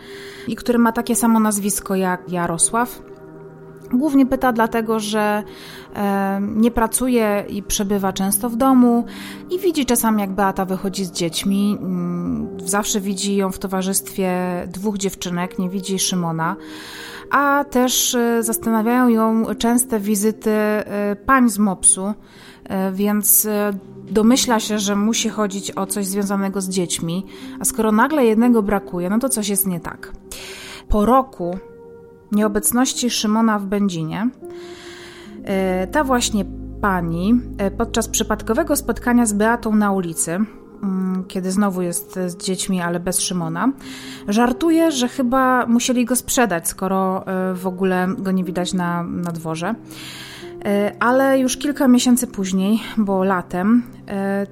i 0.49 0.57
który 0.57 0.79
ma 0.79 0.93
takie 0.93 1.17
samo 1.17 1.41
nazwisko 1.41 1.95
jak 1.95 2.33
Jarosław. 2.33 3.03
Głównie 3.93 4.27
pyta 4.27 4.53
dlatego, 4.53 5.01
że 5.01 5.43
e, 5.97 6.41
nie 6.43 6.71
pracuje 6.71 7.45
i 7.49 7.63
przebywa 7.63 8.13
często 8.13 8.51
w 8.51 8.57
domu 8.57 9.05
i 9.51 9.59
widzi 9.59 9.87
czasami, 9.87 10.21
jak 10.21 10.31
Beata 10.31 10.65
wychodzi 10.65 11.05
z 11.05 11.13
dziećmi. 11.13 11.79
Mm, 11.81 12.49
zawsze 12.65 13.01
widzi 13.01 13.37
ją 13.37 13.53
w 13.53 13.59
towarzystwie 13.59 14.33
dwóch 14.67 14.99
dziewczynek, 14.99 15.59
nie 15.59 15.69
widzi 15.69 15.99
Szymona. 15.99 16.57
A 17.31 17.65
też 17.71 18.15
e, 18.15 18.43
zastanawiają 18.43 19.09
ją 19.09 19.55
częste 19.55 20.01
wizyty 20.01 20.51
e, 20.51 21.17
pań 21.27 21.51
z 21.51 21.59
MOPS-u, 21.59 22.15
więc 22.93 23.49
domyśla 24.11 24.61
się, 24.61 24.79
że 24.79 24.97
musi 24.97 25.29
chodzić 25.29 25.71
o 25.71 25.87
coś 25.87 26.07
związanego 26.07 26.61
z 26.61 26.69
dziećmi, 26.69 27.27
a 27.61 27.65
skoro 27.65 27.93
nagle 27.93 28.25
jednego 28.25 28.63
brakuje, 28.63 29.11
no 29.11 29.19
to 29.19 29.29
coś 29.29 29.49
jest 29.49 29.67
nie 29.67 29.81
tak. 29.81 30.13
Po 30.89 31.07
roku 31.07 31.59
nieobecności 32.33 33.11
Szymona 33.11 33.59
w 33.59 33.67
Będzinie, 33.67 34.29
e, 35.45 35.87
ta 35.87 36.05
właśnie 36.05 36.45
pani 36.81 37.41
e, 37.59 37.71
podczas 37.71 38.09
przypadkowego 38.09 38.77
spotkania 38.77 39.27
z 39.27 39.33
Beatą 39.33 39.75
na 39.75 39.93
ulicy, 39.93 40.31
mm, 40.83 41.25
kiedy 41.29 41.53
znowu 41.53 41.83
jest 41.83 42.19
z 42.27 42.37
dziećmi, 42.37 42.81
ale 42.81 43.01
bez 43.01 43.21
Szymona, 43.21 43.73
żartuje, 44.29 44.91
że 44.91 45.09
chyba 45.09 45.67
musieli 45.67 46.05
go 46.05 46.17
sprzedać, 46.17 46.69
skoro 46.69 47.27
e, 47.27 47.55
w 47.55 47.67
ogóle 47.67 48.09
go 48.19 48.33
nie 48.33 48.45
widać 48.45 48.75
na, 48.75 49.03
na 49.03 49.33
dworze. 49.33 49.75
Ale 51.01 51.39
już 51.39 51.57
kilka 51.57 51.89
miesięcy 51.89 52.27
później, 52.27 52.81
bo 52.97 53.25
latem, 53.25 53.83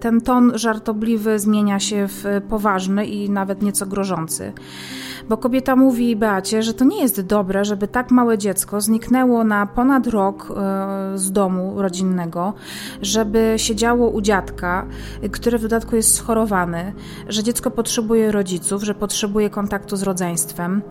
ten 0.01 0.21
ton 0.21 0.59
żartobliwy 0.59 1.39
zmienia 1.39 1.81
się 1.81 2.09
w 2.09 2.25
poważny 2.49 3.07
i 3.07 3.31
nawet 3.31 3.63
nieco 3.63 3.87
grożący 3.87 4.53
bo 5.29 5.37
kobieta 5.37 5.77
mówi 5.77 6.17
Beacie, 6.17 6.63
że 6.63 6.75
to 6.75 6.85
nie 6.85 7.03
jest 7.03 7.21
dobre, 7.21 7.65
żeby 7.65 7.89
tak 7.89 8.11
małe 8.11 8.39
dziecko 8.39 8.81
zniknęło 8.81 9.45
na 9.45 9.67
ponad 9.67 10.07
rok 10.07 10.51
e, 10.51 11.19
z 11.19 11.33
domu 11.33 11.83
rodzinnego, 11.83 12.53
żeby 13.03 13.55
siedziało 13.57 14.11
u 14.11 14.21
dziadka, 14.21 14.87
który 15.33 15.59
w 15.59 15.63
dodatku 15.63 15.97
jest 15.97 16.15
schorowany, 16.15 16.93
że 17.29 17.43
dziecko 17.43 17.71
potrzebuje 17.71 18.33
rodziców, 18.33 18.83
że 18.83 18.95
potrzebuje 18.95 19.51
kontaktu 19.51 19.97
z 19.97 20.03
rodzeństwem. 20.03 20.83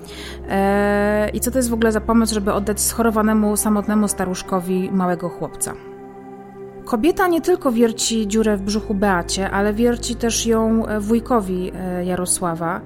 E, 0.50 1.30
I 1.30 1.40
co 1.40 1.52
to 1.52 1.60
jest 1.60 1.70
w 1.70 1.74
ogóle 1.74 1.92
za 1.92 2.02
pomysł, 2.02 2.34
żeby 2.34 2.54
oddać 2.54 2.82
schorowanemu, 2.82 3.58
samotnemu 3.58 4.08
staruszkowi 4.08 4.85
małego 4.92 5.30
chłopca? 5.30 5.74
Kobieta 6.86 7.28
nie 7.28 7.42
tylko 7.42 7.72
wierci 7.72 8.28
dziurę 8.28 8.58
w 8.58 8.62
brzuchu 8.62 8.94
Beacie, 8.94 9.52
ale 9.52 9.74
wierci 9.74 10.16
też 10.16 10.46
ją 10.46 10.84
wujkowi 11.00 11.72
e, 11.76 12.06
Jarosława. 12.06 12.82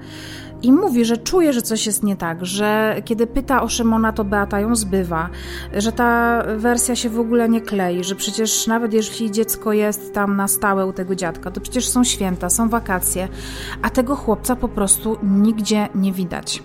I 0.62 0.72
mówi, 0.72 1.04
że 1.04 1.16
czuje, 1.16 1.52
że 1.52 1.62
coś 1.62 1.86
jest 1.86 2.02
nie 2.02 2.16
tak, 2.16 2.46
że 2.46 2.96
kiedy 3.04 3.26
pyta 3.26 3.62
o 3.62 3.68
Szymona, 3.68 4.12
to 4.12 4.24
Beata 4.24 4.60
ją 4.60 4.76
zbywa, 4.76 5.28
że 5.72 5.92
ta 5.92 6.42
wersja 6.56 6.96
się 6.96 7.08
w 7.08 7.20
ogóle 7.20 7.48
nie 7.48 7.60
klei, 7.60 8.04
że 8.04 8.14
przecież 8.14 8.66
nawet 8.66 8.92
jeśli 8.92 9.30
dziecko 9.30 9.72
jest 9.72 10.14
tam 10.14 10.36
na 10.36 10.48
stałe 10.48 10.86
u 10.86 10.92
tego 10.92 11.14
dziadka, 11.14 11.50
to 11.50 11.60
przecież 11.60 11.88
są 11.88 12.04
święta, 12.04 12.50
są 12.50 12.68
wakacje, 12.68 13.28
a 13.82 13.90
tego 13.90 14.16
chłopca 14.16 14.56
po 14.56 14.68
prostu 14.68 15.16
nigdzie 15.22 15.88
nie 15.94 16.12
widać. 16.12 16.62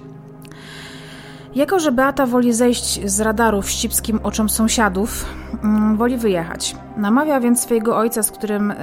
Jako, 1.56 1.80
że 1.80 1.92
Beata 1.92 2.26
woli 2.26 2.54
zejść 2.54 3.10
z 3.10 3.22
radaru 3.22 3.62
wścibskim 3.62 4.20
oczom 4.24 4.50
sąsiadów, 4.50 5.26
mm, 5.64 5.98
woli 5.98 6.18
wyjechać. 6.18 6.76
Namawia 6.98 7.40
więc 7.40 7.62
swojego 7.62 7.98
ojca, 7.98 8.24
z 8.24 8.32
którym 8.32 8.72
y, 8.72 8.76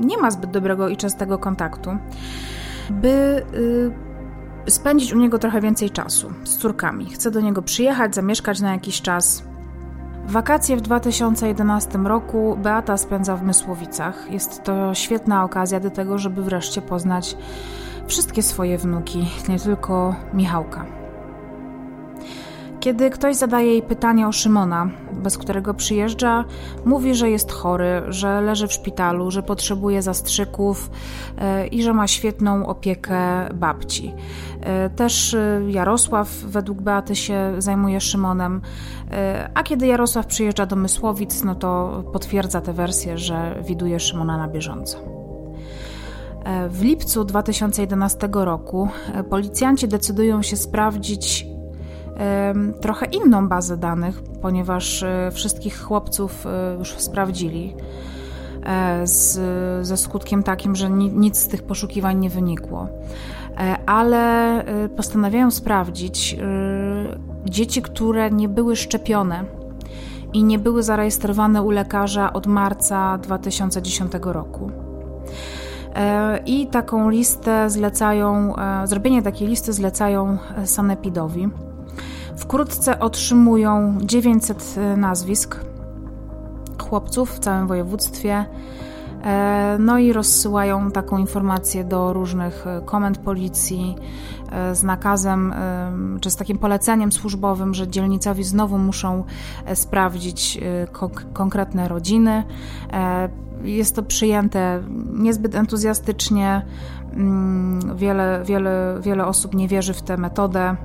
nie 0.00 0.18
ma 0.18 0.30
zbyt 0.30 0.50
dobrego 0.50 0.88
i 0.88 0.96
częstego 0.96 1.38
kontaktu, 1.38 1.90
by 2.90 3.42
y, 4.66 4.70
spędzić 4.70 5.12
u 5.12 5.18
niego 5.18 5.38
trochę 5.38 5.60
więcej 5.60 5.90
czasu 5.90 6.32
z 6.44 6.56
córkami. 6.56 7.10
Chce 7.10 7.30
do 7.30 7.40
niego 7.40 7.62
przyjechać, 7.62 8.14
zamieszkać 8.14 8.60
na 8.60 8.72
jakiś 8.72 9.02
czas. 9.02 9.42
Wakacje 10.26 10.76
w 10.76 10.80
2011 10.80 11.98
roku 11.98 12.58
Beata 12.62 12.96
spędza 12.96 13.36
w 13.36 13.42
Mysłowicach. 13.42 14.30
Jest 14.30 14.62
to 14.62 14.94
świetna 14.94 15.44
okazja 15.44 15.80
do 15.80 15.90
tego, 15.90 16.18
żeby 16.18 16.42
wreszcie 16.42 16.82
poznać 16.82 17.36
wszystkie 18.06 18.42
swoje 18.42 18.78
wnuki, 18.78 19.28
nie 19.48 19.58
tylko 19.58 20.14
Michałka. 20.34 21.03
Kiedy 22.84 23.10
ktoś 23.10 23.36
zadaje 23.36 23.66
jej 23.66 23.82
pytanie 23.82 24.28
o 24.28 24.32
Szymona, 24.32 24.90
bez 25.12 25.38
którego 25.38 25.74
przyjeżdża, 25.74 26.44
mówi, 26.84 27.14
że 27.14 27.30
jest 27.30 27.52
chory, 27.52 28.02
że 28.08 28.40
leży 28.40 28.68
w 28.68 28.72
szpitalu, 28.72 29.30
że 29.30 29.42
potrzebuje 29.42 30.02
zastrzyków 30.02 30.90
e, 31.38 31.66
i 31.66 31.82
że 31.82 31.92
ma 31.92 32.06
świetną 32.06 32.66
opiekę 32.66 33.48
babci. 33.54 34.14
E, 34.60 34.90
też 34.90 35.34
e, 35.34 35.60
Jarosław 35.68 36.28
według 36.28 36.82
Beaty 36.82 37.16
się 37.16 37.54
zajmuje 37.58 38.00
Szymonem, 38.00 38.60
a 39.54 39.62
kiedy 39.62 39.86
Jarosław 39.86 40.26
przyjeżdża 40.26 40.66
do 40.66 40.76
Mysłowic, 40.76 41.44
no 41.44 41.54
to 41.54 42.02
potwierdza 42.12 42.60
tę 42.60 42.72
wersję, 42.72 43.18
że 43.18 43.62
widuje 43.66 44.00
Szymona 44.00 44.36
na 44.36 44.48
bieżąco. 44.48 44.98
W 46.68 46.82
lipcu 46.82 47.24
2011 47.24 48.28
roku 48.32 48.88
policjanci 49.30 49.88
decydują 49.88 50.42
się 50.42 50.56
sprawdzić 50.56 51.53
trochę 52.80 53.06
inną 53.06 53.48
bazę 53.48 53.76
danych, 53.76 54.22
ponieważ 54.42 55.02
e, 55.02 55.30
wszystkich 55.32 55.80
chłopców 55.80 56.46
e, 56.46 56.76
już 56.78 56.92
sprawdzili. 56.92 57.74
E, 58.66 59.06
z, 59.06 59.38
ze 59.86 59.96
skutkiem 59.96 60.42
takim, 60.42 60.76
że 60.76 60.90
nic 60.90 61.38
z 61.38 61.48
tych 61.48 61.62
poszukiwań 61.62 62.18
nie 62.18 62.30
wynikło. 62.30 62.88
Ale 63.86 64.64
postanawiają 64.96 65.50
sprawdzić 65.50 66.36
dzieci, 67.44 67.82
które 67.82 68.30
nie 68.30 68.48
były 68.48 68.76
szczepione 68.76 69.44
i 70.32 70.44
nie 70.44 70.58
były 70.58 70.82
zarejestrowane 70.82 71.62
u 71.62 71.70
lekarza 71.70 72.32
od 72.32 72.46
marca 72.46 73.18
2010 73.18 74.12
roku. 74.22 74.70
I 76.46 76.66
taką 76.66 77.10
listę 77.10 77.70
zlecają, 77.70 78.54
zrobienie 78.84 79.22
takiej 79.22 79.48
listy 79.48 79.72
zlecają 79.72 80.38
Sanepidowi. 80.64 81.48
Wkrótce 82.36 82.98
otrzymują 82.98 83.98
900 84.02 84.74
e, 84.76 84.96
nazwisk 84.96 85.60
chłopców 86.82 87.30
w 87.32 87.38
całym 87.38 87.66
województwie. 87.66 88.44
E, 89.24 89.76
no 89.80 89.98
i 89.98 90.12
rozsyłają 90.12 90.90
taką 90.90 91.18
informację 91.18 91.84
do 91.84 92.12
różnych 92.12 92.66
e, 92.66 92.80
komend 92.84 93.18
policji 93.18 93.96
z 94.72 94.82
nakazem 94.82 95.54
czy 96.20 96.30
z 96.30 96.36
takim 96.36 96.58
poleceniem 96.58 97.12
służbowym, 97.12 97.74
że 97.74 97.88
dzielnicowi 97.88 98.44
znowu 98.44 98.78
muszą 98.78 99.24
sprawdzić 99.74 100.60
konkretne 101.32 101.88
rodziny. 101.88 102.44
Jest 103.62 103.96
to 103.96 104.02
przyjęte 104.02 104.82
niezbyt 105.12 105.54
entuzjastycznie. 105.54 106.66
Mm, 107.12 107.96
wiele, 107.96 108.42
wiele, 108.44 108.98
wiele 109.00 109.26
osób 109.26 109.54
nie 109.54 109.68
wierzy 109.68 109.94
w 109.94 110.02
tę 110.02 110.16
metodę 110.16 110.76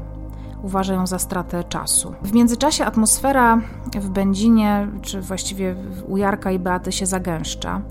uważa 0.63 0.93
ją 0.93 1.07
za 1.07 1.19
stratę 1.19 1.63
czasu. 1.63 2.13
W 2.21 2.33
międzyczasie 2.33 2.85
atmosfera 2.85 3.61
w 3.95 4.09
Będzinie, 4.09 4.87
czy 5.01 5.21
właściwie 5.21 5.75
u 6.07 6.17
Jarka 6.17 6.51
i 6.51 6.59
Beaty 6.59 6.91
się 6.91 7.05
zagęszcza. 7.05 7.81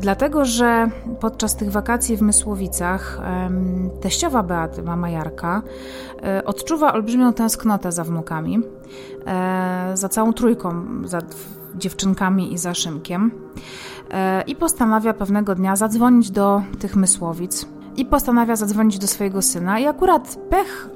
Dlatego, 0.00 0.44
że 0.44 0.88
podczas 1.20 1.56
tych 1.56 1.70
wakacji 1.70 2.16
w 2.16 2.22
Mysłowicach 2.22 3.20
teściowa 4.00 4.42
Beaty, 4.42 4.82
mama 4.82 5.10
Jarka, 5.10 5.62
e, 6.22 6.44
odczuwa 6.44 6.92
olbrzymią 6.92 7.32
tęsknotę 7.32 7.92
za 7.92 8.04
wnukami, 8.04 8.60
e, 9.26 9.90
za 9.94 10.08
całą 10.08 10.32
trójką, 10.32 10.84
za 11.04 11.18
dziewczynkami 11.74 12.52
i 12.52 12.58
za 12.58 12.74
Szymkiem 12.74 13.30
e, 14.10 14.42
i 14.42 14.56
postanawia 14.56 15.14
pewnego 15.14 15.54
dnia 15.54 15.76
zadzwonić 15.76 16.30
do 16.30 16.62
tych 16.78 16.96
Mysłowic 16.96 17.66
i 17.96 18.04
postanawia 18.04 18.56
zadzwonić 18.56 18.98
do 18.98 19.06
swojego 19.06 19.42
syna. 19.42 19.78
I 19.78 19.86
akurat 19.86 20.38
pech 20.50 20.88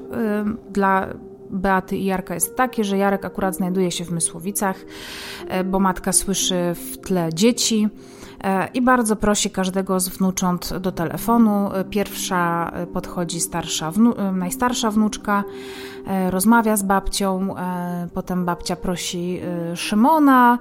dla 0.69 1.07
Beaty 1.49 1.97
i 1.97 2.05
Jarka 2.05 2.33
jest 2.33 2.55
takie, 2.55 2.83
że 2.83 2.97
Jarek 2.97 3.25
akurat 3.25 3.55
znajduje 3.55 3.91
się 3.91 4.05
w 4.05 4.11
Mysłowicach, 4.11 4.75
bo 5.65 5.79
matka 5.79 6.11
słyszy 6.11 6.75
w 6.75 6.97
tle 6.97 7.29
dzieci. 7.33 7.87
E, 7.87 8.18
i 8.73 8.81
bardzo 8.81 9.15
prosi 9.15 9.49
każdego 9.49 9.99
z 9.99 10.09
wnucząt 10.09 10.77
do 10.77 10.91
telefonu. 10.91 11.69
E, 11.73 11.83
pierwsza 11.83 12.71
e, 12.73 12.87
podchodzi 12.87 13.39
starsza 13.39 13.91
wnu 13.91 14.13
najstarsza 14.33 14.91
wnuczka, 14.91 15.43
rozmawia 16.29 16.77
z 16.77 16.83
babcią, 16.83 17.55
potem 18.13 18.45
babcia 18.45 18.75
prosi 18.75 19.41
Szymona, 19.75 20.59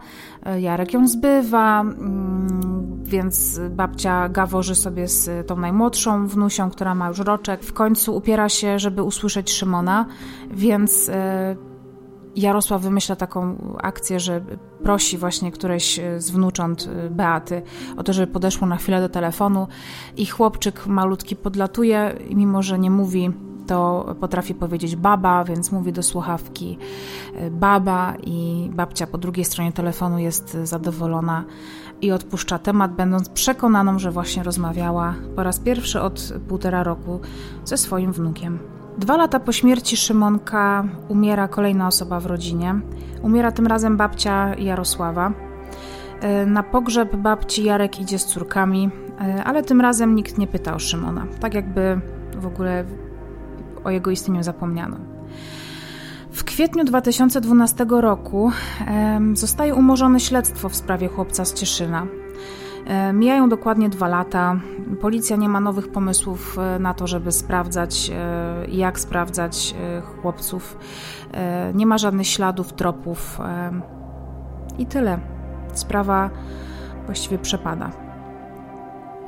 Jarek 0.59 0.93
ją 0.93 1.09
zbywa, 1.09 1.81
mm, 1.81 3.05
więc 3.05 3.61
babcia 3.71 4.29
gaworzy 4.29 4.75
sobie 4.75 5.09
z 5.09 5.47
tą 5.47 5.57
najmłodszą 5.57 6.27
wnusią, 6.27 6.71
która 6.71 6.95
ma 6.95 7.09
już 7.09 7.19
roczek. 7.19 7.63
W 7.63 7.73
końcu 7.73 8.17
upiera 8.17 8.49
się, 8.49 8.79
żeby 8.79 9.03
usłyszeć 9.03 9.53
Szymona, 9.53 10.07
więc 10.51 11.11
Jarosław 12.39 12.83
wymyśla 12.83 13.17
taką 13.17 13.57
akcję, 13.83 14.21
że 14.21 14.41
prosi 14.83 15.19
właśnie 15.19 15.53
któreś 15.53 16.01
z 16.19 16.31
wnucząt 16.31 16.89
y, 17.07 17.11
Beaty 17.11 17.63
o 17.97 18.03
to, 18.03 18.13
żeby 18.13 18.33
podeszło 18.33 18.67
na 18.67 18.77
chwilę 18.77 19.01
do 19.01 19.09
telefonu 19.09 19.69
i 20.17 20.27
chłopczyk 20.27 20.87
malutki 20.87 21.37
podlatuje 21.37 22.15
i 22.29 22.37
mimo, 22.37 22.63
że 22.63 22.79
nie 22.79 22.91
mówi, 22.91 23.31
to 23.67 24.07
potrafi 24.21 24.55
powiedzieć 24.55 24.97
baba, 24.97 25.45
więc 25.45 25.73
mówi 25.73 25.93
do 25.93 26.03
słuchawki 26.03 26.79
y, 27.43 27.51
baba 27.51 28.15
i 28.27 28.71
babcia 28.75 29.07
po 29.07 29.19
drugiej 29.19 29.45
stronie 29.45 29.73
telefonu 29.73 30.19
jest 30.19 30.57
zadowolona 30.65 31.45
i 32.01 32.13
odpuszcza 32.13 32.59
temat, 32.59 32.95
będąc 32.95 33.29
przekonaną, 33.29 33.99
że 33.99 34.11
właśnie 34.11 34.43
rozmawiała 34.43 35.15
po 35.37 35.43
raz 35.43 35.59
pierwszy 35.59 36.01
od 36.01 36.33
półtora 36.49 36.83
roku 36.83 37.21
ze 37.65 37.77
swoim 37.77 38.13
wnukiem. 38.13 38.78
Dwa 38.99 39.17
lata 39.17 39.41
po 39.41 39.53
śmierci 39.53 39.97
Szymonka 39.97 40.85
umiera 41.09 41.49
kolejna 41.49 41.87
osoba 41.87 42.21
w 42.21 42.27
rodzinie. 42.27 42.81
Umiera 43.23 43.53
tym 43.53 43.67
razem 43.67 43.97
babcia 43.97 44.55
Jarosława. 44.55 45.33
E, 46.21 46.47
na 46.47 46.63
pogrzeb 46.63 47.17
babci 47.17 47.65
Jarek 47.65 48.01
idzie 48.01 48.19
z 48.19 48.27
córkami, 48.27 48.91
e, 49.21 49.45
ale 49.45 49.63
tym 49.63 49.81
razem 49.81 50.15
nikt 50.15 50.39
nie 50.39 50.47
pyta 50.47 50.75
o 50.75 50.79
Szymona. 50.79 51.27
Tak 51.41 51.55
jakby 51.55 52.01
w 52.39 52.47
ogóle 52.47 52.85
o 53.85 53.91
jego 53.91 54.11
istnieniu 54.11 54.43
zapomniano. 54.43 54.97
W 56.33 56.45
kwietniu 56.45 56.85
2012 56.85 57.87
roku 57.89 58.53
zostaje 59.35 59.75
umorzone 59.75 60.21
śledztwo 60.21 60.69
w 60.69 60.77
sprawie 60.77 61.09
chłopca 61.09 61.45
z 61.45 61.55
Cieszyna. 61.55 62.07
E, 62.89 63.13
mijają 63.13 63.49
dokładnie 63.49 63.89
dwa 63.89 64.09
lata. 64.09 64.61
Policja 65.01 65.37
nie 65.37 65.49
ma 65.49 65.61
nowych 65.61 65.89
pomysłów 65.89 66.59
e, 66.59 66.79
na 66.79 66.95
to, 66.95 67.07
żeby 67.07 67.33
sprawdzać, 67.33 68.11
e, 68.15 68.67
jak 68.69 69.01
sprawdzać 69.01 69.75
chłopców. 70.23 70.79
Nie 71.75 71.87
ma 71.87 71.99
żadnych 71.99 72.27
śladów, 72.27 72.73
tropów. 72.73 73.39
I 74.79 74.87
tyle. 74.87 75.19
Sprawa 75.75 76.31
właściwie 77.07 77.39
przepada. 77.39 77.91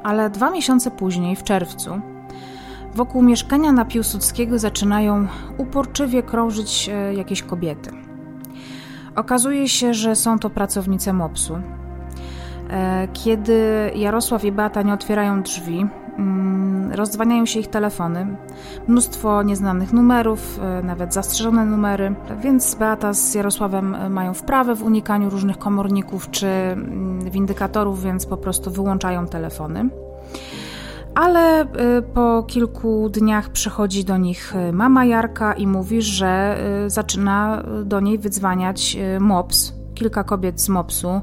Ale 0.03 0.31
dwa 0.31 0.51
miesiące 0.51 0.91
później, 0.91 1.37
w 1.37 1.43
czerwcu, 1.43 2.01
wokół 2.95 3.23
mieszkania 3.23 3.73
na 3.73 3.85
Piłsudskiego 3.85 4.59
zaczynają 4.59 5.27
uporczywie 5.59 6.23
krążyć 6.23 6.91
jakieś 7.17 7.43
kobiety. 7.43 7.91
Okazuje 9.17 9.69
się, 9.69 9.95
że 9.95 10.17
są 10.17 10.39
to 10.39 10.51
pracownice 10.51 11.13
MOPS-u, 11.13 11.59
kiedy 13.13 13.91
Jarosław 13.95 14.45
i 14.45 14.53
Beata 14.53 14.83
nie 14.83 14.95
otwierają 14.95 15.43
drzwi, 15.43 15.87
mm, 16.19 16.93
rozdzwaniają 16.93 17.47
się 17.47 17.61
ich 17.61 17.69
telefony, 17.69 18.37
mnóstwo 18.89 19.43
nieznanych 19.43 19.93
numerów, 19.93 20.61
e, 20.63 20.83
nawet 20.83 21.15
zastrzeżone 21.15 21.65
numery, 21.65 22.15
więc 22.43 22.75
Beata 22.75 23.13
z 23.13 23.35
Jarosławem 23.35 24.13
mają 24.13 24.35
wprawę 24.35 24.75
w 24.75 24.83
unikaniu 24.83 25.31
różnych 25.31 25.59
komorników 25.59 26.31
czy 26.31 26.47
mm, 26.47 27.31
windykatorów, 27.31 28.03
więc 28.03 28.27
po 28.27 28.37
prostu 28.37 28.71
wyłączają 28.71 29.27
telefony. 29.27 29.89
Ale 31.15 31.61
e, 31.61 31.67
po 32.03 32.43
kilku 32.43 33.09
dniach 33.09 33.49
przychodzi 33.49 34.05
do 34.05 34.17
nich 34.17 34.55
mama 34.73 35.05
Jarka 35.05 35.53
i 35.53 35.67
mówi, 35.67 36.03
że 36.03 36.59
zaczyna 36.87 37.63
do 37.85 38.01
niej 38.01 38.19
wydzwaniać 38.19 38.97
MOPS, 39.21 39.75
kilka 39.95 40.25
kobiet 40.25 40.61
z 40.61 40.69
MOPS-u. 40.69 41.09
E, 41.09 41.23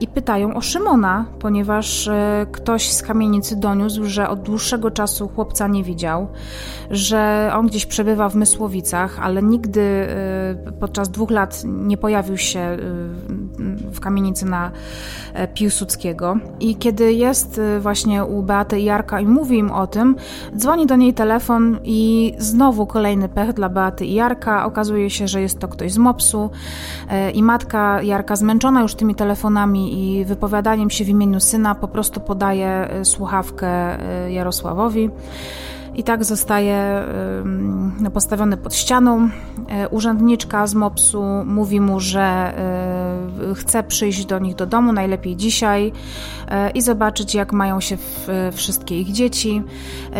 i 0.00 0.08
pytają 0.08 0.54
o 0.54 0.60
Szymona, 0.60 1.24
ponieważ 1.38 2.08
e, 2.08 2.46
ktoś 2.52 2.90
z 2.90 3.02
kamienicy 3.02 3.56
doniósł, 3.56 4.04
że 4.04 4.28
od 4.28 4.42
dłuższego 4.42 4.90
czasu 4.90 5.28
chłopca 5.28 5.68
nie 5.68 5.84
widział, 5.84 6.28
że 6.90 7.52
on 7.54 7.66
gdzieś 7.66 7.86
przebywa 7.86 8.28
w 8.28 8.34
Mysłowicach, 8.34 9.18
ale 9.22 9.42
nigdy 9.42 9.80
e, 9.80 10.72
podczas 10.80 11.10
dwóch 11.10 11.30
lat 11.30 11.62
nie 11.64 11.96
pojawił 11.96 12.36
się 12.36 12.76
w 13.92 14.00
kamienicy 14.00 14.46
na 14.46 14.70
Piłsudskiego. 15.54 16.36
I 16.60 16.76
kiedy 16.76 17.12
jest 17.12 17.60
właśnie 17.80 18.24
u 18.24 18.42
Beaty 18.42 18.80
i 18.80 18.84
Jarka 18.84 19.20
i 19.20 19.26
mówi 19.26 19.58
im 19.58 19.70
o 19.70 19.86
tym, 19.86 20.16
dzwoni 20.56 20.86
do 20.86 20.96
niej 20.96 21.14
telefon 21.14 21.78
i 21.84 22.34
znowu 22.38 22.86
kolejny 22.86 23.28
pech 23.28 23.52
dla 23.52 23.68
Beaty 23.68 24.06
i 24.06 24.14
Jarka. 24.14 24.66
Okazuje 24.66 25.10
się, 25.10 25.28
że 25.28 25.40
jest 25.40 25.58
to 25.58 25.68
ktoś 25.68 25.92
z 25.92 25.98
MOPS-u 25.98 26.50
i 27.34 27.42
matka 27.42 28.02
Jarka 28.02 28.36
zmęczona 28.36 28.82
już 28.82 28.94
tymi 28.94 29.14
telefonami 29.14 29.61
i 29.66 30.24
wypowiadaniem 30.24 30.90
się 30.90 31.04
w 31.04 31.08
imieniu 31.08 31.40
syna 31.40 31.74
po 31.74 31.88
prostu 31.88 32.20
podaje 32.20 32.88
y, 33.00 33.04
słuchawkę 33.04 33.98
y, 34.26 34.32
Jarosławowi. 34.32 35.10
I 35.94 36.02
tak 36.02 36.24
zostaje 36.24 37.04
postawiony 38.14 38.56
pod 38.56 38.74
ścianą. 38.74 39.28
Y, 39.84 39.88
urzędniczka 39.90 40.66
z 40.66 40.74
MOPS-u 40.74 41.22
mówi 41.44 41.80
mu, 41.80 42.00
że 42.00 42.54
chce 43.54 43.82
przyjść 43.82 44.26
do 44.26 44.38
nich 44.38 44.54
do 44.54 44.66
domu, 44.66 44.92
najlepiej 44.92 45.36
dzisiaj, 45.36 45.92
i 46.74 46.82
zobaczyć, 46.82 47.34
jak 47.34 47.52
mają 47.52 47.80
się 47.80 47.96
wszystkie 48.52 49.00
ich 49.00 49.12
dzieci. 49.12 49.62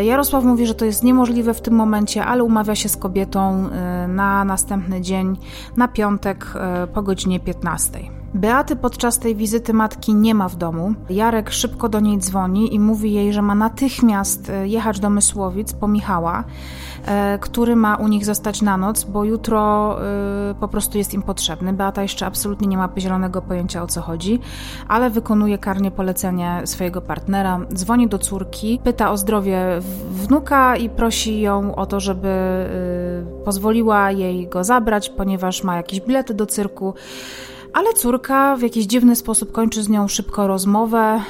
Jarosław 0.03 0.45
mówi, 0.45 0.67
że 0.67 0.75
to 0.75 0.85
jest 0.85 1.03
niemożliwe 1.03 1.55
w 1.55 1.61
tym 1.61 1.75
momencie, 1.75 2.25
ale 2.25 2.45
umawia 2.45 2.75
się 2.75 2.89
z 2.89 2.97
kobietą 2.97 3.69
na 4.09 4.45
następny 4.45 5.01
dzień, 5.01 5.37
na 5.77 5.89
piątek 5.89 6.47
po 6.95 7.03
godzinie 7.03 7.41
15. 7.41 8.22
Beaty 8.35 8.77
podczas 8.77 9.19
tej 9.19 9.37
wizyty 9.37 9.73
matki 9.73 10.15
nie 10.15 10.35
ma 10.35 10.49
w 10.49 10.57
domu. 10.57 10.95
Jarek 11.11 11.51
szybko 11.51 11.89
do 11.89 12.01
niej 12.01 12.19
dzwoni 12.19 12.75
i 12.75 12.81
mówi 12.81 13.13
jej, 13.13 13.33
że 13.33 13.43
ma 13.43 13.55
natychmiast 13.55 14.51
e, 14.51 14.69
jechać 14.69 15.01
do 15.01 15.11
Mysłowic 15.11 15.73
po 15.73 15.89
Michała, 15.89 16.45
e, 17.07 17.39
który 17.39 17.77
ma 17.77 17.97
u 17.97 18.09
nich 18.09 18.25
zostać 18.25 18.63
na 18.63 18.77
noc, 18.77 19.05
bo 19.05 19.25
jutro 19.25 19.97
e, 20.51 20.55
po 20.61 20.69
prostu 20.69 20.99
jest 20.99 21.15
im 21.15 21.23
potrzebny. 21.23 21.73
Beata 21.73 22.03
jeszcze 22.03 22.27
absolutnie 22.27 22.69
nie 22.69 22.77
ma 22.77 22.89
zielonego 22.99 23.43
pojęcia 23.43 23.83
o 23.83 23.87
co 23.87 24.01
chodzi, 24.01 24.41
ale 24.89 25.11
wykonuje 25.11 25.59
karnie 25.59 25.91
polecenie 25.91 26.63
swojego 26.65 27.01
partnera. 27.01 27.61
Dzwoni 27.75 28.09
do 28.09 28.19
córki, 28.19 28.81
pyta 28.85 29.11
o 29.11 29.17
zdrowie 29.17 29.81
wnuka 30.11 30.77
i 30.77 30.89
prosi 30.89 31.41
ją 31.41 31.75
o 31.75 31.87
to, 31.87 32.01
żeby 32.01 32.33
pozwoliła 33.45 34.11
jej 34.11 34.49
go 34.49 34.65
zabrać, 34.65 35.09
ponieważ 35.09 35.65
ma 35.65 35.77
jakieś 35.77 36.01
bilety 36.01 36.35
do 36.35 36.47
cyrku 36.47 36.95
ale 37.73 37.93
córka 37.93 38.57
w 38.57 38.63
jakiś 38.63 38.87
dziwny 38.87 39.17
sposób 39.17 39.53
kończy 39.53 39.83
z 39.83 39.89
nią 39.89 40.09
szybko 40.09 40.47
rozmowę, 40.47 41.21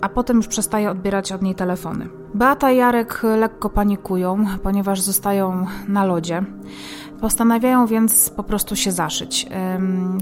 a 0.00 0.08
potem 0.08 0.36
już 0.36 0.46
przestaje 0.46 0.90
odbierać 0.90 1.32
od 1.32 1.42
niej 1.42 1.54
telefony. 1.54 2.08
Beata 2.34 2.70
i 2.70 2.76
Jarek 2.76 3.22
lekko 3.36 3.70
panikują, 3.70 4.46
ponieważ 4.62 5.00
zostają 5.00 5.66
na 5.88 6.04
lodzie. 6.04 6.44
Postanawiają 7.22 7.86
więc 7.86 8.30
po 8.30 8.42
prostu 8.42 8.76
się 8.76 8.92
zaszyć. 8.92 9.46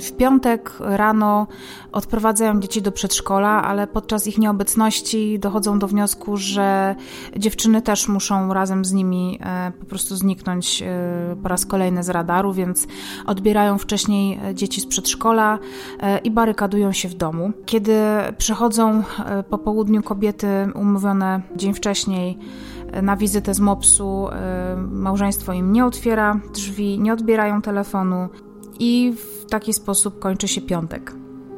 W 0.01 0.12
piątek 0.12 0.72
rano 0.81 1.47
odprowadzają 1.93 2.60
dzieci 2.60 2.82
do 2.82 2.93
przedszkola, 2.93 3.62
ale 3.62 3.86
podczas 3.86 4.27
ich 4.27 4.39
nieobecności 4.39 5.39
dochodzą 5.39 5.78
do 5.78 5.89
wniosku, 5.89 6.36
że 6.36 6.94
dziewczyny 7.36 7.82
też 7.82 8.09
muszą 8.09 8.55
razem 8.55 8.85
z 8.85 8.93
nimi 8.93 9.39
e, 9.43 9.72
po 9.81 9.86
prostu 9.86 10.16
zniknąć 10.16 10.82
e, 10.82 10.86
po 11.43 11.48
raz 11.48 11.66
kolejny 11.66 12.02
z 12.02 12.09
radaru, 12.09 12.52
więc 12.52 12.86
odbierają 13.27 13.78
wcześniej 13.78 14.40
e, 14.44 14.55
dzieci 14.55 14.81
z 14.81 14.86
przedszkola 14.86 15.59
i 16.24 16.31
barykadują 16.31 16.93
się 16.93 17.09
w 17.09 17.14
domu. 17.14 17.52
Kiedy 17.66 17.98
przychodzą 18.39 19.02
po 19.51 19.59
południu 19.59 20.02
kobiety 20.02 20.48
umówione 20.74 21.43
dzień 21.56 21.74
wcześniej, 21.74 22.39
na 23.02 23.16
wizytę 23.16 23.54
z 23.54 23.60
MOPS-u. 23.60 24.28
Y, 24.28 24.30
małżeństwo 24.76 25.52
im 25.52 25.72
nie 25.72 25.86
otwiera 25.86 26.40
drzwi, 26.54 27.00
nie 27.00 27.12
odbierają 27.12 27.62
telefonu 27.62 28.28
i 28.78 29.14
w 29.16 29.50
taki 29.50 29.72
sposób 29.72 30.18
kończy 30.18 30.48
się 30.48 30.60
piątek. 30.60 31.12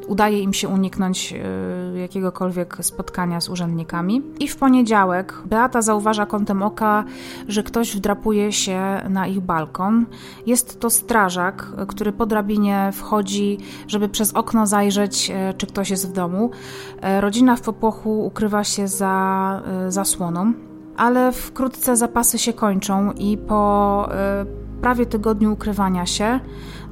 udaje 0.07 0.41
im 0.41 0.53
się 0.53 0.69
uniknąć 0.69 1.33
y, 1.33 1.99
jakiegokolwiek 1.99 2.79
spotkania 2.81 3.41
z 3.41 3.49
urzędnikami. 3.49 4.23
I 4.41 4.49
w 4.49 4.57
poniedziałek 4.57 5.35
Beata 5.47 5.83
zauważa 5.83 6.27
kątem 6.27 6.63
oka, 6.63 7.05
że 7.49 7.63
ktoś 7.63 7.97
wdrapuje 7.97 8.53
się 8.53 8.81
na 9.09 9.27
ich 9.27 9.41
balkon. 9.41 10.07
Jest 10.47 10.81
to 10.81 10.91
strażak, 10.91 11.67
który 11.89 12.13
po 12.13 12.27
drabinie 12.27 12.91
wchodzi, 12.93 13.59
żeby 13.89 14.09
przez 14.09 14.33
okno 14.33 14.67
zajrzeć, 14.67 15.31
y, 15.31 15.55
czy 15.55 15.67
ktoś 15.67 15.91
jest 15.91 16.09
w 16.09 16.13
domu. 16.13 16.51
Rodzina 17.21 17.57
w 17.57 17.61
popłochu 17.61 18.27
ukrywa 18.27 18.65
się 18.65 18.89
za 18.89 19.63
zasłoną, 19.89 20.53
ale 20.97 21.33
wkrótce 21.33 21.97
zapasy 21.97 22.39
się 22.39 22.53
kończą 22.53 23.13
i 23.13 23.39
po 23.39 24.09
prawie 24.81 25.07
tygodniu 25.07 25.53
ukrywania 25.53 26.07
się 26.07 26.41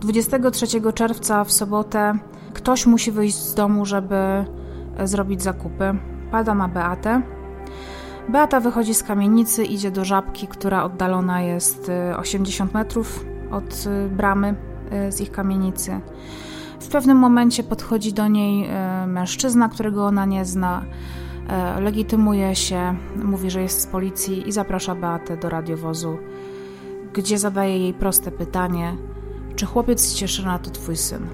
23 0.01 0.66
czerwca 0.94 1.44
w 1.44 1.52
sobotę 1.52 2.18
ktoś 2.55 2.86
musi 2.86 3.12
wyjść 3.12 3.36
z 3.36 3.55
domu, 3.55 3.86
żeby 3.86 4.14
e, 4.14 4.47
zrobić 5.05 5.43
zakupy. 5.43 5.94
Pada 6.31 6.55
na 6.55 6.68
Beatę. 6.68 7.22
Beata 8.28 8.60
wychodzi 8.60 8.94
z 8.94 9.02
kamienicy, 9.02 9.64
idzie 9.64 9.90
do 9.90 10.05
żabki, 10.05 10.48
która 10.48 10.85
oddalona 10.85 11.40
jest 11.40 11.90
80 12.16 12.74
e, 12.74 12.78
metrów 12.78 13.24
od 13.51 13.85
bramy 14.10 14.55
z 15.10 15.20
ich 15.20 15.31
kamienicy. 15.31 16.01
W 16.81 16.89
pewnym 16.89 17.16
momencie 17.16 17.62
podchodzi 17.62 18.12
do 18.12 18.28
niej 18.28 18.70
mężczyzna, 19.06 19.68
którego 19.68 20.06
ona 20.06 20.24
nie 20.24 20.44
zna. 20.44 20.82
Legitymuje 21.80 22.56
się, 22.56 22.94
mówi, 23.16 23.50
że 23.50 23.62
jest 23.62 23.80
z 23.80 23.86
policji 23.86 24.48
i 24.48 24.52
zaprasza 24.52 24.94
Beatę 24.94 25.36
do 25.36 25.48
radiowozu, 25.48 26.18
gdzie 27.12 27.38
zadaje 27.38 27.78
jej 27.78 27.94
proste 27.94 28.30
pytanie: 28.30 28.96
czy 29.56 29.66
chłopiec 29.66 30.00
z 30.00 30.14
Cieszyna 30.14 30.58
to 30.58 30.70
twój 30.70 30.96
syn? 30.96 31.26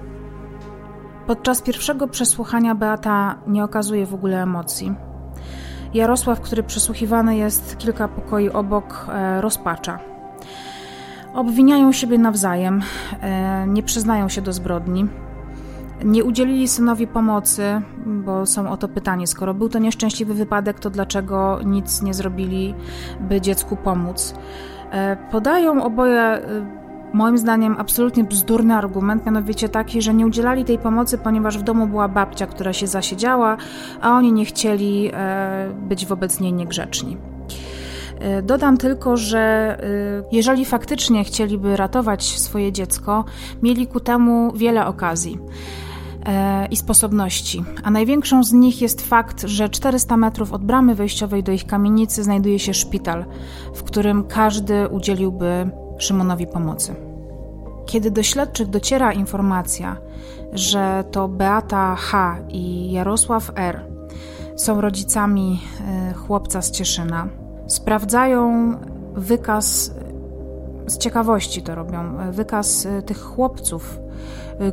Podczas 1.27 1.61
pierwszego 1.61 2.07
przesłuchania 2.07 2.75
Beata 2.75 3.35
nie 3.47 3.63
okazuje 3.63 4.05
w 4.05 4.13
ogóle 4.13 4.43
emocji. 4.43 4.95
Jarosław, 5.93 6.41
który 6.41 6.63
przesłuchiwany 6.63 7.37
jest 7.37 7.77
kilka 7.77 8.07
pokoi 8.07 8.49
obok, 8.49 9.07
e, 9.09 9.41
rozpacza. 9.41 9.99
Obwiniają 11.33 11.91
siebie 11.91 12.17
nawzajem, 12.17 12.81
e, 13.21 13.67
nie 13.67 13.83
przyznają 13.83 14.29
się 14.29 14.41
do 14.41 14.53
zbrodni. 14.53 15.07
Nie 16.05 16.23
udzielili 16.23 16.67
synowi 16.67 17.07
pomocy, 17.07 17.81
bo 18.05 18.45
są 18.45 18.71
o 18.71 18.77
to 18.77 18.87
pytanie. 18.87 19.27
Skoro 19.27 19.53
był 19.53 19.69
to 19.69 19.79
nieszczęśliwy 19.79 20.33
wypadek, 20.33 20.79
to 20.79 20.89
dlaczego 20.89 21.59
nic 21.65 22.01
nie 22.01 22.13
zrobili, 22.13 22.75
by 23.19 23.41
dziecku 23.41 23.75
pomóc? 23.75 24.33
E, 24.91 25.17
podają 25.31 25.83
oboje 25.83 26.41
moim 27.13 27.37
zdaniem 27.37 27.75
absolutnie 27.79 28.23
bzdurny 28.23 28.75
argument, 28.75 29.25
mianowicie 29.25 29.69
taki, 29.69 30.01
że 30.01 30.13
nie 30.13 30.27
udzielali 30.27 30.65
tej 30.65 30.77
pomocy, 30.77 31.17
ponieważ 31.17 31.57
w 31.57 31.61
domu 31.61 31.87
była 31.87 32.07
babcia, 32.07 32.47
która 32.47 32.73
się 32.73 32.87
zasiedziała, 32.87 33.57
a 34.01 34.17
oni 34.17 34.33
nie 34.33 34.45
chcieli 34.45 35.11
e, 35.13 35.69
być 35.89 36.05
wobec 36.05 36.39
niej 36.39 36.53
niegrzeczni. 36.53 37.17
E, 38.19 38.41
dodam 38.41 38.77
tylko, 38.77 39.17
że 39.17 39.39
e, 39.39 40.23
jeżeli 40.31 40.65
faktycznie 40.65 41.23
chcieliby 41.23 41.77
ratować 41.77 42.39
swoje 42.39 42.71
dziecko, 42.71 43.25
mieli 43.63 43.87
ku 43.87 43.99
temu 43.99 44.51
wiele 44.55 44.85
okazji 44.85 45.39
i 46.71 46.75
sposobności. 46.75 47.63
A 47.83 47.91
największą 47.91 48.43
z 48.43 48.53
nich 48.53 48.81
jest 48.81 49.01
fakt, 49.01 49.41
że 49.41 49.69
400 49.69 50.17
metrów 50.17 50.53
od 50.53 50.63
bramy 50.63 50.95
wejściowej 50.95 51.43
do 51.43 51.51
ich 51.51 51.65
kamienicy 51.65 52.23
znajduje 52.23 52.59
się 52.59 52.73
szpital, 52.73 53.25
w 53.75 53.83
którym 53.83 54.23
każdy 54.23 54.87
udzieliłby 54.87 55.69
Szymonowi 55.97 56.47
pomocy. 56.47 56.95
Kiedy 57.85 58.11
do 58.11 58.23
śledczych 58.23 58.67
dociera 58.67 59.13
informacja, 59.13 59.97
że 60.53 61.03
to 61.11 61.27
Beata 61.27 61.95
H. 61.95 62.37
i 62.49 62.91
Jarosław 62.91 63.51
R. 63.55 63.85
są 64.55 64.81
rodzicami 64.81 65.61
e, 65.81 66.13
chłopca 66.13 66.61
z 66.61 66.71
Cieszyna, 66.71 67.27
sprawdzają 67.67 68.73
wykaz, 69.15 69.91
z 70.87 70.97
ciekawości 70.97 71.61
to 71.61 71.75
robią, 71.75 72.19
e, 72.19 72.31
wykaz 72.31 72.85
e, 72.85 73.01
tych 73.01 73.21
chłopców, 73.21 73.99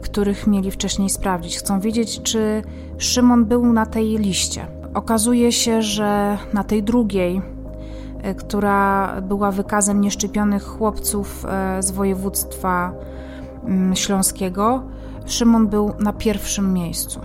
których 0.02 0.47
mieli 0.47 0.70
wcześniej 0.70 1.11
sprawdzić. 1.11 1.59
Chcą 1.59 1.81
wiedzieć, 1.81 2.23
czy 2.23 2.62
Szymon 2.98 3.44
był 3.44 3.73
na 3.73 3.86
tej 3.86 4.19
liście. 4.19 4.66
Okazuje 4.94 5.52
się, 5.52 5.82
że 5.82 6.39
na 6.52 6.65
tej 6.65 6.82
drugiej 6.82 7.43
E, 8.24 8.35
która 8.35 9.12
była 9.23 9.51
wykazem 9.51 10.01
nieszczepionych 10.01 10.62
chłopców 10.62 11.47
e, 11.48 11.82
z 11.82 11.90
województwa 11.90 12.93
mm, 13.65 13.97
śląskiego, 13.97 14.82
Szymon 15.27 15.69
był 15.69 15.93
na 15.98 16.12
pierwszym 16.12 16.73
miejscu. 16.73 17.20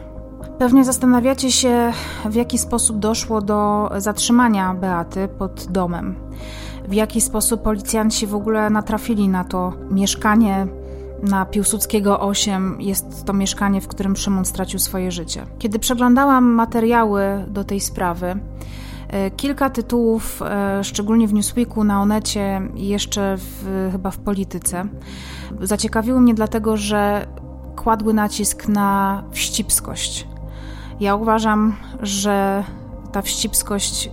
Pewnie 0.58 0.84
zastanawiacie 0.86 1.52
się, 1.52 1.94
w 2.26 2.36
jaki 2.36 2.58
sposób 2.58 3.00
doszło 3.00 3.42
do 3.42 3.90
zatrzymania 3.98 4.74
Beaty 4.74 5.28
pod 5.28 5.68
domem. 5.72 6.16
W 6.88 6.94
jaki 6.94 7.22
sposób 7.22 7.62
policjanci 7.62 8.28
w 8.28 8.36
ogóle 8.36 8.70
natrafili 8.70 9.28
na 9.28 9.44
to 9.44 9.74
mieszkanie 9.92 10.68
na 11.24 11.46
Piłsudskiego 11.46 12.20
8 12.20 12.82
jest 12.82 13.26
to 13.26 13.34
mieszkanie, 13.34 13.82
w 13.82 13.88
którym 13.88 14.16
Szymon 14.16 14.46
stracił 14.46 14.80
swoje 14.80 15.12
życie. 15.12 15.46
Kiedy 15.60 15.80
przeglądałam 15.80 16.46
materiały 16.46 17.46
do 17.48 17.64
tej 17.64 17.80
sprawy, 17.80 18.40
E, 19.10 19.32
kilka 19.32 19.70
tytułów, 19.70 20.42
e, 20.42 20.84
szczególnie 20.84 21.28
w 21.28 21.34
Newsweeku, 21.34 21.84
na 21.84 22.02
Onecie 22.02 22.62
i 22.76 22.88
jeszcze 22.88 23.38
w, 23.38 23.90
chyba 23.92 24.12
w 24.12 24.18
polityce, 24.18 24.88
zaciekawiły 25.62 26.22
mnie 26.22 26.34
dlatego, 26.34 26.78
że 26.78 27.28
kładły 27.76 28.14
nacisk 28.14 28.68
na 28.68 29.24
wścibskość. 29.32 30.28
Ja 31.00 31.16
uważam, 31.16 31.76
że 32.02 32.64
ta 33.12 33.22
wścibskość 33.22 34.08
y, 34.08 34.10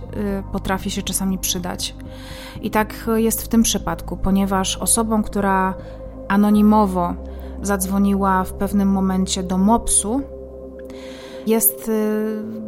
potrafi 0.51 0.91
się 0.91 1.01
czasami 1.01 1.37
przydać. 1.37 1.95
I 2.61 2.71
tak 2.71 3.09
jest 3.15 3.43
w 3.43 3.47
tym 3.47 3.63
przypadku, 3.63 4.17
ponieważ 4.17 4.77
osobą, 4.77 5.23
która 5.23 5.73
anonimowo 6.27 7.13
zadzwoniła 7.61 8.43
w 8.43 8.53
pewnym 8.53 8.89
momencie 8.89 9.43
do 9.43 9.57
MOPS-u, 9.57 10.21
jest 11.47 11.89
y, 11.89 12.67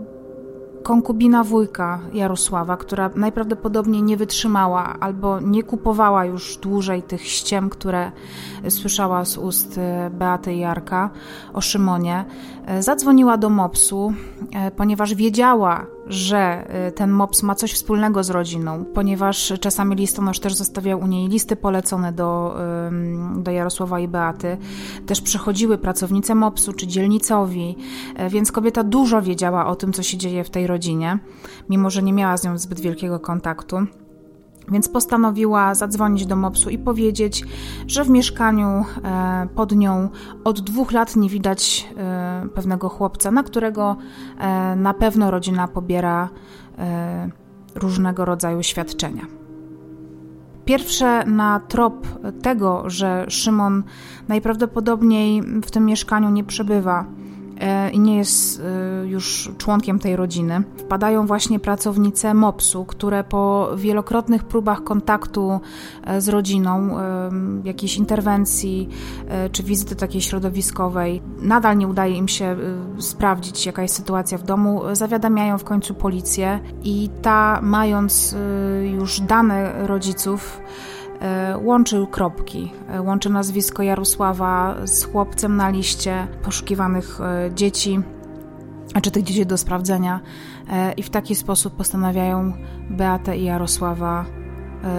konkubina 0.83 1.43
wujka 1.43 1.99
Jarosława, 2.13 2.77
która 2.77 3.09
najprawdopodobniej 3.15 4.03
nie 4.03 4.17
wytrzymała 4.17 4.95
albo 4.99 5.39
nie 5.39 5.63
kupowała 5.63 6.25
już 6.25 6.57
dłużej 6.57 7.03
tych 7.03 7.27
ściem, 7.27 7.69
które 7.69 8.11
słyszała 8.69 9.25
z 9.25 9.37
ust 9.37 9.77
e, 9.77 10.09
Beaty 10.13 10.55
Jarka 10.55 11.09
o 11.53 11.61
Szymonie, 11.61 12.25
e, 12.65 12.83
zadzwoniła 12.83 13.37
do 13.37 13.49
MOPS-u, 13.49 14.13
ponieważ 14.75 15.15
wiedziała, 15.15 15.85
że 16.09 16.67
ten 16.95 17.11
MOPS 17.11 17.43
ma 17.43 17.55
coś 17.55 17.73
wspólnego 17.73 18.23
z 18.23 18.29
rodziną, 18.29 18.85
ponieważ 18.93 19.53
czasami 19.59 19.95
listonosz 19.95 20.39
też 20.39 20.53
zostawiał 20.55 20.99
u 20.99 21.07
niej 21.07 21.27
listy 21.27 21.55
polecone 21.55 22.13
do, 22.13 22.57
do 23.35 23.51
Jarosława 23.51 23.99
i 23.99 24.07
Beaty. 24.07 24.57
Też 25.05 25.21
przychodziły 25.21 25.77
pracownice 25.77 26.35
MOPS-u 26.35 26.73
czy 26.73 26.87
dzielnicowi, 26.87 27.75
więc 28.29 28.51
kobieta 28.51 28.83
dużo 28.83 29.21
wiedziała 29.21 29.67
o 29.67 29.75
tym, 29.75 29.93
co 29.93 30.03
się 30.03 30.17
dzieje 30.17 30.43
w 30.43 30.49
tej 30.49 30.67
rodzinie, 30.67 31.19
mimo 31.69 31.89
że 31.89 32.03
nie 32.03 32.13
miała 32.13 32.37
z 32.37 32.43
nią 32.43 32.57
zbyt 32.57 32.79
wielkiego 32.79 33.19
kontaktu. 33.19 33.77
Więc 34.71 34.89
postanowiła 34.89 35.75
zadzwonić 35.75 36.25
do 36.25 36.35
MOPS-u 36.35 36.69
i 36.69 36.77
powiedzieć, 36.77 37.45
że 37.87 38.03
w 38.03 38.09
mieszkaniu 38.09 38.85
e, 39.03 39.47
pod 39.55 39.75
nią 39.75 40.09
od 40.43 40.61
dwóch 40.61 40.91
lat 40.91 41.15
nie 41.15 41.29
widać 41.29 41.89
e, 41.97 42.47
pewnego 42.55 42.89
chłopca, 42.89 43.31
na 43.31 43.43
którego 43.43 43.97
e, 44.37 44.75
na 44.75 44.93
pewno 44.93 45.31
rodzina 45.31 45.67
pobiera 45.67 46.29
różnego 47.75 48.25
rodzaju 48.25 48.63
świadczenia. 48.63 49.25
Pierwsze 50.65 51.25
na 51.25 51.59
trop 51.59 52.07
tego, 52.41 52.83
że 52.89 53.25
Szymon 53.29 53.83
najprawdopodobniej 54.27 55.41
w 55.41 55.71
tym 55.71 55.85
mieszkaniu 55.85 56.29
nie 56.29 56.43
przebywa, 56.43 57.05
i 57.93 57.99
nie 57.99 58.17
jest 58.17 58.61
e, 58.61 59.07
już 59.07 59.51
członkiem 59.57 59.99
tej 59.99 60.15
rodziny. 60.15 60.63
Wpadają 60.77 61.27
właśnie 61.27 61.59
pracownice 61.59 62.33
MOPS-u, 62.33 62.85
które 62.85 63.23
po 63.23 63.69
wielokrotnych 63.75 64.43
próbach 64.43 64.83
kontaktu 64.83 65.59
e, 66.03 66.21
z 66.21 66.29
rodziną, 66.29 66.97
jakiejś 67.63 67.97
interwencji 67.97 68.89
czy 69.51 69.63
wizyty 69.63 69.95
takiej 69.95 70.21
środowiskowej, 70.21 71.21
nadal 71.41 71.77
nie 71.77 71.87
udaje 71.87 72.15
im 72.15 72.27
się 72.27 72.57
sprawdzić, 72.99 73.65
jaka 73.65 73.81
jest 73.81 73.95
sytuacja 73.95 74.37
w 74.37 74.43
domu, 74.43 74.81
zawiadamiają 74.93 75.57
w 75.57 75.63
końcu 75.63 75.93
policję 75.93 76.59
i 76.83 77.09
ta, 77.21 77.59
mając 77.61 78.35
już 78.83 79.21
dane 79.21 79.87
rodziców, 79.87 80.61
E, 80.61 80.98
łączył 81.63 82.07
kropki. 82.07 82.71
E, 82.89 83.01
łączy 83.01 83.29
nazwisko 83.29 83.83
Jarosława 83.83 84.75
z 84.85 85.03
chłopcem 85.03 85.55
na 85.55 85.69
liście 85.69 86.27
poszukiwanych 86.43 87.21
e, 87.21 87.49
dzieci, 87.55 87.99
czy 89.01 89.11
tych 89.11 89.23
dzieci 89.23 89.45
do 89.45 89.57
sprawdzenia. 89.57 90.19
I 90.97 91.03
w 91.03 91.09
taki 91.09 91.35
sposób 91.35 91.75
postanawiają 91.75 92.53
Beatę 92.89 93.37
i 93.37 93.43
Jarosława 93.43 94.25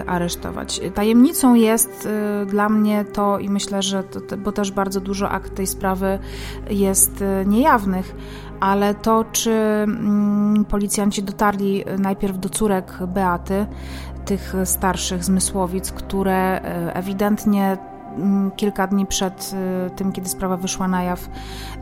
aresztować. 0.07 0.81
Tajemnicą 0.95 1.55
jest 1.55 2.09
dla 2.47 2.69
mnie 2.69 3.05
to 3.05 3.39
i 3.39 3.49
myślę, 3.49 3.83
że 3.83 4.03
to, 4.03 4.37
bo 4.37 4.53
też 4.53 4.71
bardzo 4.71 5.01
dużo 5.01 5.31
akt 5.31 5.55
tej 5.55 5.67
sprawy 5.67 6.19
jest 6.71 7.25
niejawnych, 7.47 8.15
ale 8.61 8.95
to, 8.95 9.25
czy 9.33 9.51
mm, 9.51 10.65
policjanci 10.65 11.23
dotarli 11.23 11.85
najpierw 11.99 12.39
do 12.39 12.49
córek 12.49 12.99
Beaty, 13.07 13.67
tych 14.25 14.55
starszych 14.65 15.25
zmysłowic, 15.25 15.93
które 15.93 16.61
ewidentnie 16.95 17.79
Mm, 18.17 18.51
kilka 18.51 18.87
dni 18.87 19.07
przed 19.07 19.55
y, 19.87 19.91
tym, 19.91 20.13
kiedy 20.13 20.29
sprawa 20.29 20.57
wyszła 20.57 20.89
na 20.89 21.03
jaw, 21.03 21.29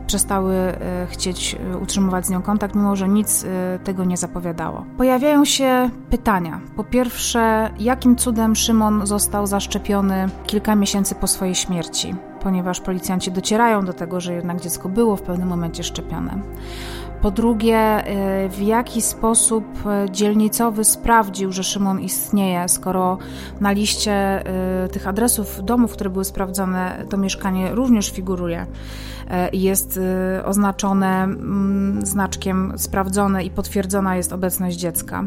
przestały 0.07 0.55
y, 0.55 1.07
chcieć 1.07 1.55
utrzymywać 1.81 2.25
z 2.25 2.29
nią 2.29 2.41
kontakt, 2.41 2.75
mimo 2.75 2.95
że 2.95 3.09
nic 3.09 3.45
tego 3.83 4.05
nie 4.05 4.17
zapowiadało. 4.17 4.85
Pojawiają 4.97 5.45
się 5.45 5.89
pytania. 6.09 6.59
Po 6.75 6.83
pierwsze, 6.83 7.69
jakim 7.79 8.15
cudem 8.15 8.55
Szymon 8.55 9.07
został 9.07 9.47
zaszczepiony 9.47 10.29
kilka 10.45 10.75
miesięcy 10.75 11.15
po 11.15 11.27
swojej 11.27 11.55
śmierci? 11.55 12.15
Ponieważ 12.39 12.81
policjanci 12.81 13.31
docierają 13.31 13.85
do 13.85 13.93
tego, 13.93 14.21
że 14.21 14.33
jednak 14.33 14.61
dziecko 14.61 14.89
było 14.89 15.15
w 15.15 15.21
pewnym 15.21 15.47
momencie 15.47 15.83
szczepione. 15.83 16.41
Po 17.21 17.31
drugie, 17.31 18.07
y, 18.45 18.49
w 18.49 18.61
jaki 18.61 19.01
sposób 19.01 19.65
y, 19.85 20.11
dzielnicowy 20.11 20.83
sprawdził, 20.83 21.51
że 21.51 21.63
Szymon 21.63 21.99
istnieje, 21.99 22.69
skoro 22.69 23.17
na 23.61 23.71
liście 23.71 24.43
y, 24.85 24.89
tych 24.89 25.07
adresów 25.07 25.59
domów, 25.63 25.91
które 25.91 26.09
były 26.09 26.25
sprawdzone, 26.25 27.05
to 27.09 27.17
mieszkanie 27.17 27.75
również 27.75 28.11
figuruje 28.11 28.65
jest 29.53 29.99
oznaczone 30.45 31.23
mm, 31.23 32.05
znaczkiem 32.05 32.73
sprawdzone 32.77 33.43
i 33.43 33.49
potwierdzona 33.49 34.15
jest 34.15 34.33
obecność 34.33 34.77
dziecka. 34.77 35.23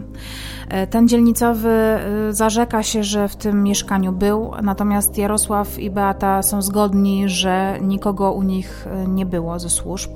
Ten 0.90 1.08
dzielnicowy 1.08 1.98
zarzeka 2.30 2.82
się, 2.82 3.04
że 3.04 3.28
w 3.28 3.36
tym 3.36 3.62
mieszkaniu 3.62 4.12
był, 4.12 4.50
natomiast 4.62 5.18
Jarosław 5.18 5.78
i 5.78 5.90
Beata 5.90 6.42
są 6.42 6.62
zgodni, 6.62 7.28
że 7.28 7.78
nikogo 7.80 8.32
u 8.32 8.42
nich 8.42 8.86
nie 9.08 9.26
było 9.26 9.58
ze 9.58 9.70
służb. 9.70 10.10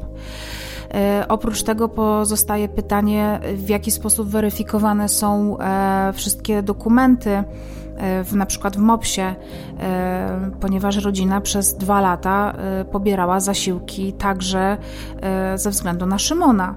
E, 0.97 1.25
oprócz 1.29 1.63
tego 1.63 1.89
pozostaje 1.89 2.69
pytanie, 2.69 3.41
w 3.55 3.69
jaki 3.69 3.91
sposób 3.91 4.29
weryfikowane 4.29 5.09
są 5.09 5.59
e, 5.59 6.13
wszystkie 6.15 6.63
dokumenty, 6.63 7.31
e, 7.31 7.45
w, 8.25 8.35
na 8.35 8.47
przykład 8.47 8.77
w 8.77 8.81
MOPS-ie, 8.81 9.35
ponieważ 10.61 10.97
rodzina 10.97 11.41
przez 11.41 11.75
dwa 11.75 12.01
lata 12.01 12.55
pobierała 12.93 13.41
zasiłki 13.41 14.13
także 14.13 14.77
ze 15.55 15.71
względu 15.71 16.07
na 16.07 16.19
Szymona. 16.19 16.75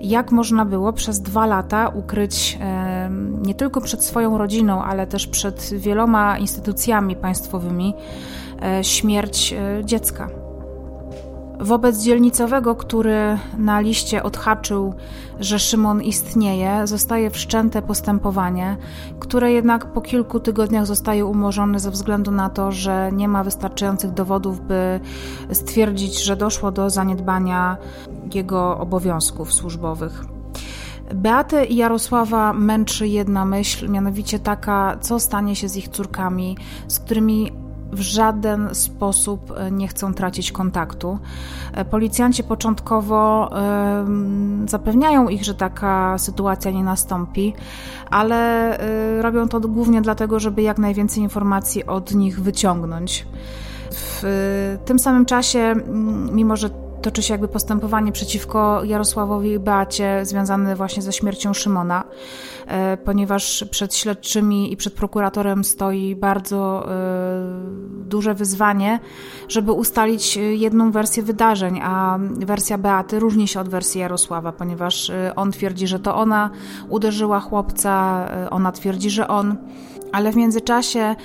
Jak 0.00 0.32
można 0.32 0.64
było 0.64 0.92
przez 0.92 1.20
dwa 1.20 1.46
lata 1.46 1.88
ukryć 1.88 2.58
nie 3.42 3.54
tylko 3.54 3.80
przed 3.80 4.04
swoją 4.04 4.38
rodziną, 4.38 4.82
ale 4.82 5.06
też 5.06 5.26
przed 5.26 5.70
wieloma 5.74 6.38
instytucjami 6.38 7.16
państwowymi 7.16 7.94
śmierć 8.82 9.54
dziecka? 9.84 10.43
Wobec 11.64 12.02
dzielnicowego, 12.02 12.74
który 12.74 13.38
na 13.58 13.80
liście 13.80 14.22
odhaczył, 14.22 14.94
że 15.40 15.58
Szymon 15.58 16.02
istnieje, 16.02 16.86
zostaje 16.86 17.30
wszczęte 17.30 17.82
postępowanie, 17.82 18.76
które 19.20 19.52
jednak 19.52 19.92
po 19.92 20.00
kilku 20.00 20.40
tygodniach 20.40 20.86
zostaje 20.86 21.26
umorzone 21.26 21.80
ze 21.80 21.90
względu 21.90 22.30
na 22.30 22.50
to, 22.50 22.72
że 22.72 23.10
nie 23.12 23.28
ma 23.28 23.44
wystarczających 23.44 24.10
dowodów, 24.10 24.60
by 24.60 25.00
stwierdzić, 25.52 26.24
że 26.24 26.36
doszło 26.36 26.72
do 26.72 26.90
zaniedbania 26.90 27.76
jego 28.34 28.78
obowiązków 28.78 29.54
służbowych. 29.54 30.24
Beatę 31.14 31.66
i 31.66 31.76
Jarosława 31.76 32.52
męczy 32.52 33.08
jedna 33.08 33.44
myśl, 33.44 33.88
mianowicie 33.88 34.38
taka, 34.38 34.96
co 35.00 35.20
stanie 35.20 35.56
się 35.56 35.68
z 35.68 35.76
ich 35.76 35.88
córkami, 35.88 36.56
z 36.88 36.98
którymi 36.98 37.63
w 37.94 38.00
żaden 38.00 38.74
sposób 38.74 39.52
e, 39.56 39.70
nie 39.70 39.88
chcą 39.88 40.14
tracić 40.14 40.52
kontaktu. 40.52 41.18
E, 41.72 41.84
policjanci 41.84 42.44
początkowo 42.44 43.50
zapewniają 44.66 45.28
ich, 45.28 45.44
że 45.44 45.54
taka 45.54 46.18
sytuacja 46.18 46.70
nie 46.70 46.84
nastąpi, 46.84 47.54
ale 48.10 48.78
e, 48.78 49.22
robią 49.22 49.48
to 49.48 49.60
głównie 49.60 50.02
dlatego, 50.02 50.40
żeby 50.40 50.62
jak 50.62 50.78
najwięcej 50.78 51.22
informacji 51.22 51.86
od 51.86 52.14
nich 52.14 52.40
wyciągnąć. 52.40 53.26
W 53.90 54.78
tym 54.84 54.98
samym 54.98 55.26
czasie, 55.26 55.74
mimo 56.32 56.56
że 56.56 56.70
toczy 57.04 57.22
się 57.22 57.34
jakby 57.34 57.48
postępowanie 57.48 58.12
przeciwko 58.12 58.84
Jarosławowi 58.84 59.50
i 59.50 59.58
Beacie 59.58 60.20
związane 60.22 60.76
właśnie 60.76 61.02
ze 61.02 61.12
śmiercią 61.12 61.54
Szymona, 61.54 62.04
e, 62.66 62.96
ponieważ 62.96 63.64
przed 63.70 63.94
śledczymi 63.94 64.72
i 64.72 64.76
przed 64.76 64.94
prokuratorem 64.94 65.64
stoi 65.64 66.16
bardzo 66.16 66.86
e, 66.88 66.94
duże 68.06 68.34
wyzwanie, 68.34 69.00
żeby 69.48 69.72
ustalić 69.72 70.36
jedną 70.36 70.90
wersję 70.90 71.22
wydarzeń, 71.22 71.80
a 71.82 72.18
wersja 72.20 72.78
Beaty 72.78 73.18
różni 73.18 73.48
się 73.48 73.60
od 73.60 73.68
wersji 73.68 74.00
Jarosława, 74.00 74.52
ponieważ 74.52 75.10
e, 75.10 75.32
on 75.36 75.52
twierdzi, 75.52 75.86
że 75.86 75.98
to 75.98 76.16
ona 76.16 76.50
uderzyła 76.88 77.40
chłopca, 77.40 78.26
ona 78.50 78.72
twierdzi, 78.72 79.10
że 79.10 79.28
on 79.28 79.56
ale 80.14 80.32
w 80.32 80.36
międzyczasie 80.36 81.16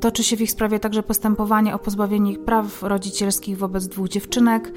toczy 0.00 0.24
się 0.24 0.36
w 0.36 0.40
ich 0.40 0.50
sprawie 0.50 0.80
także 0.80 1.02
postępowanie 1.02 1.74
o 1.74 1.78
pozbawienie 1.78 2.32
ich 2.32 2.44
praw 2.44 2.82
rodzicielskich 2.82 3.58
wobec 3.58 3.88
dwóch 3.88 4.08
dziewczynek 4.08 4.72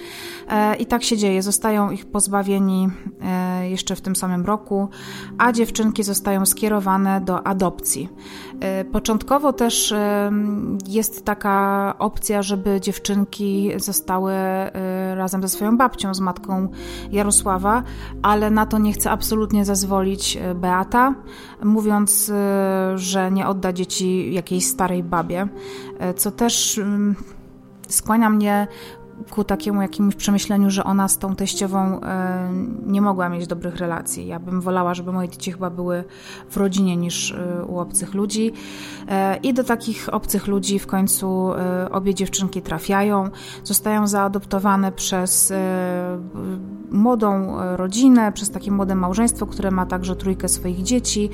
e, 0.48 0.76
i 0.76 0.86
tak 0.86 1.04
się 1.04 1.18
dzieje. 1.18 1.42
Zostają 1.42 1.92
ich 1.92 2.06
pozbawieni 2.06 2.90
e, 3.22 3.70
jeszcze 3.70 3.96
w 3.96 4.02
tym 4.02 4.16
samym 4.16 4.46
roku, 4.46 4.90
a 5.38 5.52
dziewczynki 5.52 6.04
zostają 6.04 6.46
skierowane 6.46 7.22
do 7.22 7.48
adopcji. 7.48 8.10
E, 8.62 8.86
początkowo 8.86 9.54
też 9.54 9.94
jest 10.88 11.26
taka 11.26 11.96
opcja, 12.00 12.42
żeby 12.42 12.82
dziewczynki 12.82 13.72
zostały 13.78 14.34
razem 15.16 15.42
ze 15.42 15.50
swoją 15.50 15.78
babcią, 15.78 16.14
z 16.14 16.20
matką 16.20 16.68
Jarosława, 17.12 17.84
ale 18.22 18.52
na 18.52 18.66
to 18.66 18.78
nie 18.78 18.94
chce 18.94 19.12
absolutnie 19.12 19.66
zezwolić 19.66 20.38
Beata, 20.56 21.16
mówiąc, 21.64 22.32
że 22.96 23.32
nie 23.32 23.48
odda 23.48 23.74
dzieci 23.74 24.34
jakiejś 24.34 24.66
starej 24.66 25.04
babie, 25.04 25.48
e, 26.00 26.14
co 26.14 26.32
też 26.32 26.78
mm, 26.78 27.16
skłania 27.88 28.30
mnie 28.30 28.68
ku 29.30 29.44
takiemu 29.44 29.82
jakimś 29.82 30.16
przemyśleniu, 30.16 30.70
że 30.70 30.84
ona 30.84 31.08
z 31.08 31.18
tą 31.18 31.36
teściową 31.36 32.02
e, 32.02 32.50
nie 32.86 33.02
mogła 33.02 33.30
mieć 33.30 33.48
dobrych 33.48 33.76
relacji. 33.76 34.28
Ja 34.28 34.40
bym 34.40 34.62
wolała, 34.62 34.94
żeby 34.94 35.12
moje 35.12 35.30
dzieci 35.30 35.52
chyba 35.52 35.70
były 35.70 36.04
w 36.50 36.58
rodzinie 36.58 36.98
niż 36.98 37.32
e, 37.32 37.66
u 37.66 37.80
obcych 37.80 38.14
ludzi. 38.14 38.54
I 39.44 39.54
do 39.54 39.64
takich 39.64 40.14
obcych 40.14 40.48
ludzi 40.48 40.80
w 40.80 40.88
końcu 40.88 41.52
obie 41.92 42.14
dziewczynki 42.14 42.62
trafiają, 42.62 43.30
zostają 43.64 44.08
zaadoptowane 44.08 44.92
przez 44.92 45.54
młodą 46.92 47.58
rodzinę, 47.76 48.32
przez 48.32 48.52
takie 48.52 48.72
młode 48.72 48.96
małżeństwo, 48.96 49.46
które 49.46 49.72
ma 49.72 49.86
także 49.86 50.16
trójkę 50.16 50.50
swoich 50.50 50.84
dzieci 50.84 51.30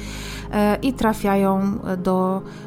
i 0.82 0.94
trafiają 0.94 1.80
do 1.98 2.42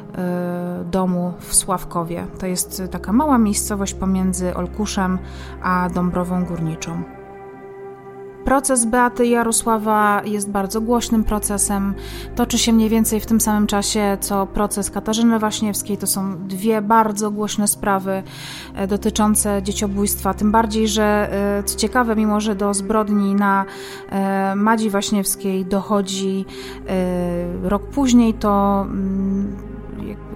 domu 0.91 1.33
w 1.39 1.55
Sławkowie. 1.55 2.27
To 2.39 2.45
jest 2.45 2.83
taka 2.91 3.13
mała 3.13 3.37
miejscowość 3.37 3.93
pomiędzy 3.93 4.55
Olkuszem 4.55 5.19
a 5.63 5.89
Dąbrową 5.89 6.45
Górniczą. 6.45 7.03
Proces 8.45 8.85
Beaty 8.85 9.27
Jarosława 9.27 10.21
jest 10.25 10.49
bardzo 10.49 10.81
głośnym 10.81 11.23
procesem. 11.23 11.93
Toczy 12.35 12.57
się 12.57 12.73
mniej 12.73 12.89
więcej 12.89 13.19
w 13.19 13.25
tym 13.25 13.41
samym 13.41 13.67
czasie 13.67 14.17
co 14.21 14.47
proces 14.47 14.91
Katarzyny 14.91 15.39
Waśniewskiej. 15.39 15.97
To 15.97 16.07
są 16.07 16.37
dwie 16.47 16.81
bardzo 16.81 17.31
głośne 17.31 17.67
sprawy 17.67 18.23
e, 18.75 18.87
dotyczące 18.87 19.63
dzieciobójstwa. 19.63 20.33
Tym 20.33 20.51
bardziej, 20.51 20.87
że 20.87 21.29
e, 21.59 21.63
co 21.63 21.77
ciekawe, 21.77 22.15
mimo 22.15 22.41
że 22.41 22.55
do 22.55 22.73
zbrodni 22.73 23.35
na 23.35 23.65
Madzi 24.55 24.89
Waśniewskiej 24.89 25.65
dochodzi 25.65 26.45
rok 27.63 27.83
później, 27.83 28.33
to 28.33 28.81
mm, 28.81 29.55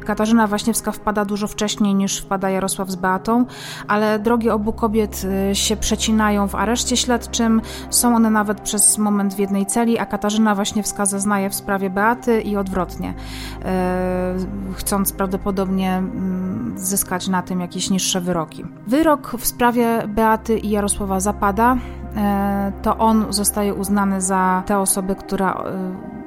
Katarzyna 0.05 0.47
Waśniewska 0.47 0.91
wpada 0.91 1.25
dużo 1.25 1.47
wcześniej 1.47 1.95
niż 1.95 2.21
wpada 2.21 2.49
Jarosław 2.49 2.89
z 2.89 2.95
Beatą, 2.95 3.45
ale 3.87 4.19
drogi 4.19 4.49
obu 4.49 4.73
kobiet 4.73 5.21
y, 5.51 5.55
się 5.55 5.77
przecinają 5.77 6.47
w 6.47 6.55
areszcie 6.55 6.97
śledczym. 6.97 7.61
Są 7.89 8.15
one 8.15 8.29
nawet 8.29 8.61
przez 8.61 8.97
moment 8.97 9.33
w 9.33 9.39
jednej 9.39 9.65
celi, 9.65 9.99
a 9.99 10.05
Katarzyna 10.05 10.55
Waśniewska 10.55 11.05
zeznaje 11.05 11.49
w 11.49 11.55
sprawie 11.55 11.89
Beaty 11.89 12.41
i 12.41 12.57
odwrotnie, 12.57 13.09
y, 13.09 14.73
chcąc 14.73 15.13
prawdopodobnie 15.13 15.93
mm, 15.93 16.73
zyskać 16.77 17.27
na 17.27 17.41
tym 17.41 17.61
jakieś 17.61 17.89
niższe 17.89 18.21
wyroki. 18.21 18.65
Wyrok 18.87 19.31
w 19.37 19.45
sprawie 19.45 20.07
Beaty 20.07 20.57
i 20.57 20.69
Jarosława 20.69 21.19
zapada. 21.19 21.77
Y, 22.15 22.81
to 22.81 22.97
on 22.97 23.25
zostaje 23.29 23.73
uznany 23.73 24.21
za 24.21 24.63
tę 24.65 24.79
osobę, 24.79 25.15
która 25.15 25.63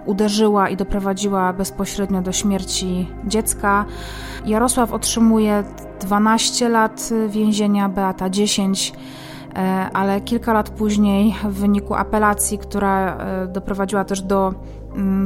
uderzyła 0.07 0.69
i 0.69 0.77
doprowadziła 0.77 1.53
bezpośrednio 1.53 2.23
do 2.23 2.33
śmierci 2.33 3.09
dziecka. 3.25 3.85
Jarosław 4.47 4.93
otrzymuje 4.93 5.65
12 6.01 6.69
lat 6.69 7.11
więzienia, 7.29 7.89
Beata 7.89 8.31
10. 8.31 8.93
ale 9.93 10.21
kilka 10.21 10.53
lat 10.53 10.71
później 10.71 11.35
w 11.45 11.53
wyniku 11.53 11.95
apelacji, 11.95 12.59
która 12.59 13.19
doprowadziła 13.49 14.05
też 14.05 14.23
do 14.23 14.55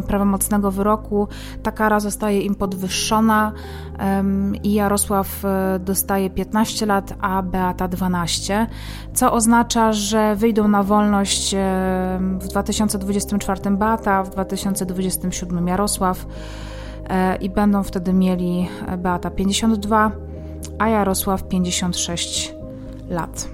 prawomocnego 0.06 0.70
wyroku, 0.70 1.28
ta 1.62 1.72
kara 1.72 2.00
zostaje 2.00 2.40
im 2.40 2.54
podwyższona 2.54 3.52
i 4.62 4.72
Jarosław 4.72 5.42
dostaje 5.80 6.30
15 6.30 6.86
lat, 6.86 7.14
a 7.20 7.42
Beata 7.42 7.88
12, 7.88 8.66
co 9.14 9.32
oznacza, 9.32 9.92
że 9.92 10.36
wyjdą 10.36 10.68
na 10.68 10.82
wolność 10.82 11.54
w 12.38 12.48
2024 12.48 13.70
Beata, 13.70 14.22
w 14.22 14.30
2027 14.30 15.68
Jarosław 15.68 16.26
i 17.40 17.50
będą 17.50 17.82
wtedy 17.82 18.12
mieli 18.12 18.68
Beata 18.98 19.30
52, 19.30 20.10
a 20.78 20.88
Jarosław 20.88 21.48
56 21.48 22.54
lat. 23.08 23.48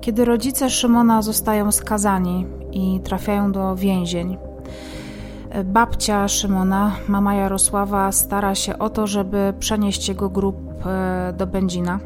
Kiedy 0.00 0.24
rodzice 0.24 0.70
Szymona 0.70 1.22
zostają 1.22 1.72
skazani 1.72 2.46
i 2.74 3.00
trafiają 3.00 3.52
do 3.52 3.76
więzień, 3.76 4.36
babcia 5.64 6.28
Szymona, 6.28 6.92
mama 7.08 7.34
Jarosława, 7.34 8.12
stara 8.12 8.54
się 8.54 8.78
o 8.78 8.90
to, 8.90 9.06
żeby 9.06 9.54
przenieść 9.58 10.08
jego 10.08 10.30
grób 10.30 10.56
e, 10.86 11.32
do 11.36 11.46
Będzina. 11.46 11.98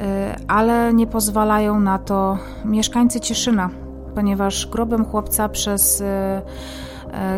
E, 0.00 0.36
ale 0.48 0.94
nie 0.94 1.06
pozwalają 1.06 1.80
na 1.80 1.98
to 1.98 2.38
mieszkańcy 2.64 3.20
Cieszyna, 3.20 3.70
ponieważ 4.14 4.66
grobem 4.66 5.04
chłopca 5.04 5.48
przez 5.48 6.00
e, 6.00 6.42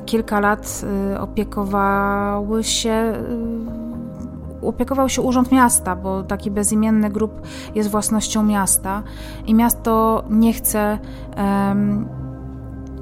kilka 0.07 0.41
lat 0.41 0.83
opiekowały 1.21 2.65
się 2.65 3.13
opiekował 4.69 5.09
się 5.09 5.23
Urząd 5.23 5.53
Miasta, 5.53 5.97
bo 5.97 6.23
taki 6.23 6.51
bezimienny 6.51 7.11
grób 7.11 7.41
jest 7.75 7.91
własnością 7.91 8.43
miasta 8.43 9.03
i 9.47 9.55
miasto 9.55 10.25
nie 10.31 10.53
chce 10.53 10.99
um, 11.37 12.09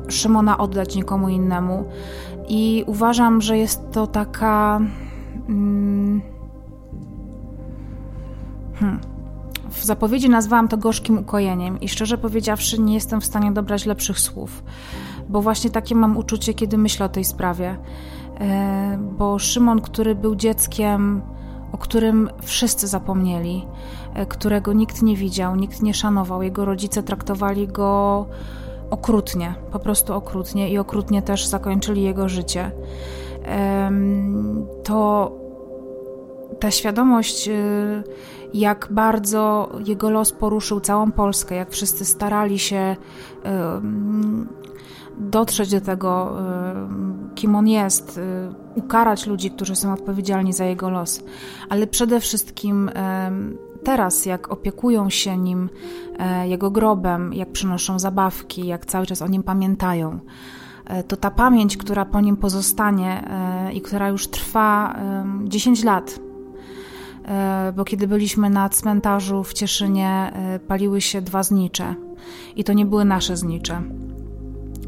Szymona 0.09 0.59
oddać 0.59 0.97
nikomu 0.97 1.29
innemu. 1.29 1.85
I 2.49 2.85
uważam, 2.87 3.41
że 3.43 3.59
jest 3.59 3.91
to 3.93 4.07
taka. 4.07 4.81
Um, 5.49 6.23
hmm. 8.75 9.01
W 9.71 9.85
zapowiedzi 9.85 10.29
nazwałam 10.29 10.69
to 10.69 10.77
gorzkim 10.77 11.19
ukojeniem 11.19 11.81
i 11.81 11.89
szczerze 11.89 12.19
powiedziawszy, 12.19 12.81
nie 12.81 12.95
jestem 12.95 13.21
w 13.21 13.25
stanie 13.25 13.53
dobrać 13.53 13.87
lepszych 13.87 14.19
słów, 14.19 14.63
bo 15.29 15.43
właśnie 15.43 15.71
takie 15.71 15.95
mam 15.95 16.17
uczucie, 16.17 16.55
kiedy 16.55 16.79
myślę 16.79 17.07
o 17.07 17.09
tej 17.09 17.25
sprawie. 17.25 17.77
E, 18.41 18.99
bo 19.19 19.39
Szymon, 19.39 19.81
który 19.81 20.15
był 20.15 20.37
dzieckiem 20.37 21.23
o 21.73 21.79
którym 21.79 22.31
wszyscy 22.43 22.89
zapomnieli, 22.89 23.67
e, 24.15 24.27
którego 24.27 24.73
nikt 24.73 25.03
nie 25.03 25.17
widział, 25.17 25.57
nikt 25.57 25.83
nie 25.83 25.95
szanował. 25.95 26.43
Jego 26.43 26.65
rodzice 26.65 27.03
traktowali 27.03 27.69
go 27.69 28.27
okrutnie, 28.91 29.55
po 29.73 29.79
prostu 29.79 30.15
okrutnie 30.15 30.71
i 30.71 30.79
okrutnie 30.79 31.23
też 31.23 31.47
zakończyli 31.47 32.03
jego 32.03 32.29
życie. 32.29 32.71
To 34.85 35.33
ta 36.61 36.71
świadomość, 36.71 37.49
y, 37.49 38.03
jak 38.55 38.89
bardzo 38.91 39.73
jego 39.87 40.11
los 40.11 40.33
poruszył 40.33 40.81
całą 40.81 41.13
Polskę, 41.13 41.55
jak 41.55 41.71
wszyscy 41.71 42.05
starali 42.05 42.59
się 42.59 42.97
dotrzeć 45.31 45.71
do 45.71 45.81
tego, 45.81 46.39
y, 47.31 47.35
kim 47.35 47.55
on 47.55 47.69
jest, 47.69 48.19
y, 48.19 48.21
ukarać 48.75 49.27
ludzi, 49.27 49.51
którzy 49.51 49.77
są 49.77 49.93
odpowiedzialni 49.93 50.53
za 50.53 50.65
jego 50.65 50.91
los, 50.91 51.23
ale 51.69 51.87
przede 51.87 52.21
wszystkim 52.21 52.89
y, 52.89 52.93
teraz, 53.85 54.27
jak 54.27 54.53
opiekują 54.53 55.11
się 55.11 55.39
nim, 55.39 55.71
jego 56.45 56.71
grobem, 56.71 57.33
jak 57.35 57.53
przynoszą 57.53 57.99
zabawki, 57.99 58.67
jak 58.67 58.87
cały 58.87 59.07
czas 59.07 59.23
o 59.23 59.29
nim 59.29 59.43
pamiętają, 59.43 60.19
to 61.09 61.17
ta 61.17 61.31
pamięć, 61.31 61.77
która 61.77 62.05
po 62.05 62.21
nim 62.21 62.37
pozostanie 62.37 63.29
i 63.75 63.81
która 63.81 64.09
już 64.09 64.29
trwa 64.29 64.97
10 65.45 65.85
lat, 65.85 66.21
bo 67.77 67.85
kiedy 67.85 68.09
byliśmy 68.09 68.51
na 68.51 68.69
cmentarzu 68.69 69.45
w 69.45 69.53
Cieszynie, 69.53 70.33
paliły 70.69 71.01
się 71.01 71.23
dwa 71.23 71.43
znicze 71.43 71.95
i 72.57 72.65
to 72.65 72.73
nie 72.73 72.87
były 72.87 73.05
nasze 73.05 73.37
znicze. 73.37 73.83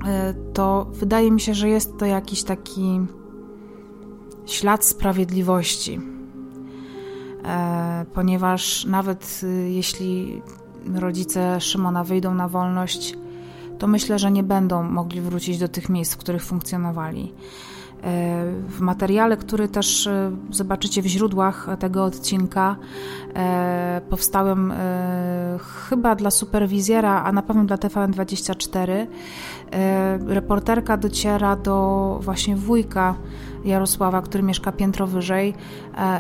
E, 0.05 0.35
to 0.53 0.87
wydaje 0.93 1.31
mi 1.31 1.41
się, 1.41 1.55
że 1.55 1.69
jest 1.69 1.99
to 1.99 2.07
jakiś 2.07 2.43
taki 2.43 3.01
ślad 4.47 4.85
sprawiedliwości. 4.85 6.01
E, 7.45 8.07
ponieważ 8.15 8.85
nawet 8.85 9.41
y, 9.43 9.71
jeśli 9.71 10.43
rodzice 10.95 11.61
Szymona 11.61 12.05
wyjdą 12.05 12.35
na 12.35 12.49
wolność, 12.49 13.17
to 13.79 13.87
myślę, 13.87 14.19
że 14.19 14.31
nie 14.31 14.43
będą 14.43 14.83
mogli 14.83 15.21
wrócić 15.21 15.59
do 15.59 15.69
tych 15.69 15.89
miejsc, 15.89 16.15
w 16.15 16.17
których 16.17 16.45
funkcjonowali. 16.45 17.33
E, 18.05 18.45
w 18.69 18.81
materiale, 18.81 19.37
który 19.37 19.69
też 19.69 20.07
e, 20.07 20.31
zobaczycie 20.51 21.03
w 21.03 21.07
źródłach 21.07 21.69
tego 21.79 22.05
odcinka, 22.05 22.77
e, 23.35 24.01
powstałym 24.11 24.73
chyba 25.89 26.15
dla 26.15 26.31
superwizjera, 26.31 27.23
a 27.25 27.33
na 27.33 27.43
pewno 27.43 27.65
dla 27.65 27.77
TVN24, 27.77 29.07
reporterka 30.27 30.97
dociera 30.97 31.57
do 31.57 32.19
właśnie 32.23 32.57
wujka 32.57 33.15
Jarosława, 33.65 34.23
który 34.23 34.43
mieszka 34.43 34.73
piętro 34.73 35.07
wyżej 35.07 35.55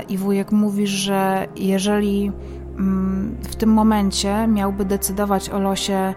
i 0.08 0.18
wujek 0.18 0.52
mówi, 0.52 0.86
że 0.86 1.48
jeżeli 1.56 2.32
mm, 2.78 3.36
w 3.42 3.56
tym 3.56 3.72
momencie 3.72 4.46
miałby 4.46 4.84
decydować 4.84 5.50
o 5.50 5.58
losie 5.58 6.14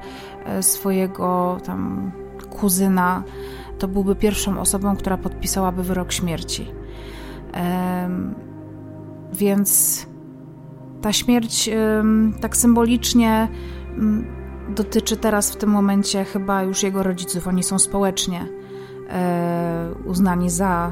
swojego 0.61 1.57
tam 1.65 2.11
kuzyna, 2.49 3.23
to 3.79 3.87
byłby 3.87 4.15
pierwszą 4.15 4.59
osobą, 4.59 4.95
która 4.95 5.17
podpisałaby 5.17 5.83
wyrok 5.83 6.11
śmierci. 6.11 6.71
Więc 9.33 10.05
ta 11.01 11.13
śmierć 11.13 11.69
tak 12.41 12.57
symbolicznie 12.57 13.47
dotyczy 14.75 15.17
teraz 15.17 15.51
w 15.51 15.55
tym 15.55 15.69
momencie 15.69 16.25
chyba 16.25 16.63
już 16.63 16.83
jego 16.83 17.03
rodziców. 17.03 17.47
Oni 17.47 17.63
są 17.63 17.79
społecznie 17.79 18.47
e, 19.09 19.89
uznani 20.05 20.49
za 20.49 20.91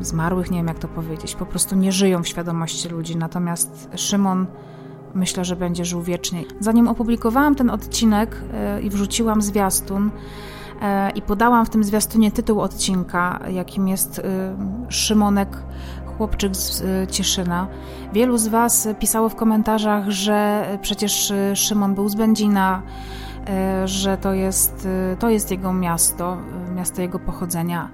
zmarłych, 0.00 0.50
nie 0.50 0.58
wiem 0.58 0.66
jak 0.66 0.78
to 0.78 0.88
powiedzieć, 0.88 1.34
po 1.34 1.46
prostu 1.46 1.76
nie 1.76 1.92
żyją 1.92 2.22
w 2.22 2.28
świadomości 2.28 2.88
ludzi. 2.88 3.16
Natomiast 3.16 3.88
Szymon 3.96 4.46
myślę, 5.14 5.44
że 5.44 5.56
będzie 5.56 5.84
żył 5.84 6.02
wiecznie. 6.02 6.44
Zanim 6.60 6.88
opublikowałam 6.88 7.54
ten 7.54 7.70
odcinek 7.70 8.42
e, 8.52 8.82
i 8.82 8.90
wrzuciłam 8.90 9.42
zwiastun, 9.42 10.10
i 11.14 11.22
podałam 11.22 11.66
w 11.66 11.70
tym 11.70 11.84
zwiastunie 11.84 12.32
tytuł 12.32 12.60
odcinka, 12.60 13.40
jakim 13.50 13.88
jest 13.88 14.18
y, 14.18 14.22
Szymonek, 14.88 15.48
chłopczyk 16.16 16.56
z 16.56 16.80
y, 16.80 17.06
Cieszyna. 17.10 17.66
Wielu 18.12 18.38
z 18.38 18.48
Was 18.48 18.88
pisało 18.98 19.28
w 19.28 19.34
komentarzach, 19.34 20.10
że 20.10 20.66
przecież 20.82 21.30
y, 21.30 21.56
Szymon 21.56 21.94
był 21.94 22.08
z 22.08 22.14
Będzina, 22.14 22.82
że 23.84 24.16
to 24.16 24.32
jest, 24.32 24.88
to 25.18 25.30
jest 25.30 25.50
jego 25.50 25.72
miasto, 25.72 26.36
miasto 26.74 27.02
jego 27.02 27.18
pochodzenia. 27.18 27.88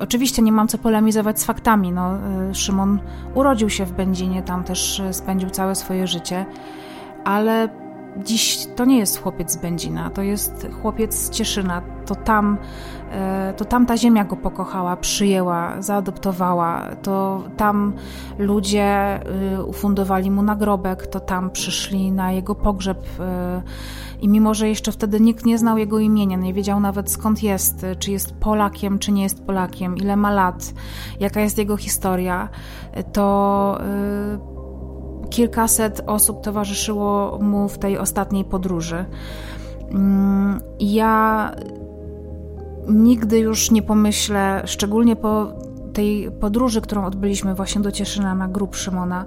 Oczywiście 0.00 0.42
nie 0.42 0.52
mam 0.52 0.68
co 0.68 0.78
polemizować 0.78 1.40
z 1.40 1.44
faktami. 1.44 1.92
No, 1.92 2.10
Szymon 2.52 2.98
urodził 3.34 3.70
się 3.70 3.84
w 3.84 3.92
Będzinie, 3.92 4.42
tam 4.42 4.64
też 4.64 5.02
spędził 5.12 5.50
całe 5.50 5.74
swoje 5.74 6.06
życie, 6.06 6.46
ale 7.24 7.68
dziś 8.16 8.66
to 8.76 8.84
nie 8.84 8.98
jest 8.98 9.22
chłopiec 9.22 9.52
z 9.52 9.56
Będzina, 9.56 10.10
to 10.10 10.22
jest 10.22 10.66
chłopiec 10.82 11.14
z 11.14 11.30
Cieszyna. 11.30 11.82
To 12.06 12.14
tam, 12.14 12.58
e, 13.12 13.54
to 13.56 13.64
tam 13.64 13.86
ta 13.86 13.96
ziemia 13.96 14.24
go 14.24 14.36
pokochała, 14.36 14.96
przyjęła, 14.96 15.82
zaadoptowała. 15.82 16.88
To 17.02 17.44
tam 17.56 17.92
ludzie 18.38 18.84
e, 18.84 19.64
ufundowali 19.64 20.30
mu 20.30 20.42
nagrobek, 20.42 21.06
to 21.06 21.20
tam 21.20 21.50
przyszli 21.50 22.12
na 22.12 22.32
jego 22.32 22.54
pogrzeb. 22.54 23.06
E, 23.20 23.62
I 24.20 24.28
mimo, 24.28 24.54
że 24.54 24.68
jeszcze 24.68 24.92
wtedy 24.92 25.20
nikt 25.20 25.46
nie 25.46 25.58
znał 25.58 25.78
jego 25.78 25.98
imienia, 25.98 26.36
nie 26.36 26.54
wiedział 26.54 26.80
nawet 26.80 27.10
skąd 27.10 27.42
jest, 27.42 27.86
czy 27.98 28.10
jest 28.10 28.34
Polakiem, 28.34 28.98
czy 28.98 29.12
nie 29.12 29.22
jest 29.22 29.44
Polakiem, 29.44 29.96
ile 29.96 30.16
ma 30.16 30.30
lat, 30.30 30.74
jaka 31.20 31.40
jest 31.40 31.58
jego 31.58 31.76
historia, 31.76 32.48
to 33.12 33.78
kilkaset 35.30 36.00
osób 36.06 36.40
towarzyszyło 36.40 37.38
mu 37.42 37.68
w 37.68 37.78
tej 37.78 37.98
ostatniej 37.98 38.44
podróży. 38.44 39.04
Mm, 39.90 40.60
ja 40.80 41.54
nigdy 42.88 43.38
już 43.38 43.70
nie 43.70 43.82
pomyślę, 43.82 44.62
szczególnie 44.64 45.16
po 45.16 45.52
tej 45.92 46.30
podróży, 46.30 46.80
którą 46.80 47.04
odbyliśmy 47.04 47.54
właśnie 47.54 47.80
do 47.80 47.92
Cieszyna 47.92 48.34
na 48.34 48.48
grób 48.48 48.76
Szymona, 48.76 49.24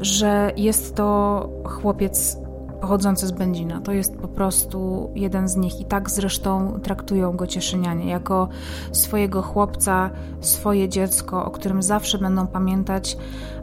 że 0.00 0.52
jest 0.56 0.94
to 0.94 1.48
chłopiec 1.64 2.38
pochodzący 2.80 3.26
z 3.26 3.32
Będzina. 3.32 3.80
To 3.80 3.92
jest 3.92 4.16
po 4.16 4.28
prostu 4.28 5.10
jeden 5.14 5.48
z 5.48 5.56
nich 5.56 5.80
i 5.80 5.84
tak 5.84 6.10
zresztą 6.10 6.80
traktują 6.82 7.32
go 7.32 7.46
Cieszynianie 7.46 8.10
jako 8.10 8.48
swojego 8.92 9.42
chłopca, 9.42 10.10
swoje 10.40 10.88
dziecko, 10.88 11.44
o 11.44 11.50
którym 11.50 11.82
zawsze 11.82 12.18
będą 12.18 12.46
pamiętać 12.46 13.16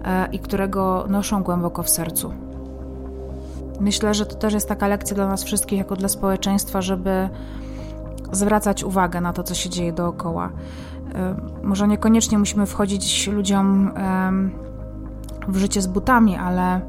e, 0.06 0.28
i 0.32 0.40
którego 0.40 1.06
noszą 1.10 1.44
głęboko 1.44 1.84
w 1.84 1.90
sercu. 1.90 2.34
Myślę, 3.80 4.14
że 4.14 4.26
to 4.26 4.36
też 4.36 4.54
jest 4.54 4.68
taka 4.68 4.88
lekcja 4.88 5.16
dla 5.16 5.28
nas 5.28 5.44
wszystkich, 5.44 5.78
jako 5.78 5.96
dla 5.96 6.10
społeczeństwa, 6.10 6.82
żeby 6.82 7.30
zwracać 8.32 8.84
uwagę 8.84 9.22
na 9.22 9.34
to, 9.34 9.44
co 9.44 9.54
się 9.54 9.70
dzieje 9.70 9.94
dookoła. 9.94 10.50
Może 11.64 11.88
niekoniecznie 11.88 12.38
musimy 12.38 12.66
wchodzić 12.66 13.28
ludziom 13.28 13.92
w 15.48 15.58
życie 15.58 15.82
z 15.82 15.88
butami, 15.88 16.36
ale 16.36 16.82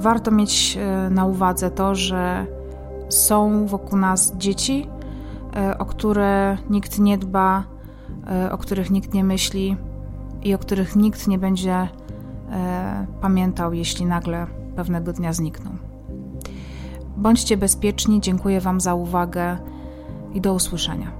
warto 0.00 0.30
mieć 0.30 0.76
e, 0.76 1.10
na 1.10 1.26
uwadze 1.26 1.70
to, 1.70 1.94
że 1.94 2.46
są 3.08 3.66
wokół 3.66 3.98
nas 3.98 4.36
dzieci, 4.36 4.88
e, 5.56 5.78
o 5.78 5.84
które 5.84 6.56
nikt 6.70 6.98
nie 6.98 7.18
dba, 7.18 7.64
e, 8.30 8.52
o 8.52 8.58
których 8.58 8.90
nikt 8.90 9.14
nie 9.14 9.24
myśli 9.24 9.76
i 10.42 10.54
o 10.54 10.58
których 10.58 10.96
nikt 10.96 11.28
nie 11.28 11.38
będzie 11.38 11.88
pamiętał, 13.20 13.72
jeśli 13.72 14.06
nagle 14.06 14.46
pewnego 14.76 15.12
dnia 15.12 15.32
znikną. 15.32 15.70
Bądźcie 17.16 17.56
bezpieczni, 17.56 18.20
dziękuję 18.20 18.60
Wam 18.60 18.80
za 18.80 18.94
uwagę 18.94 19.58
i 20.34 20.40
do 20.40 20.54
usłyszenia. 20.54 21.19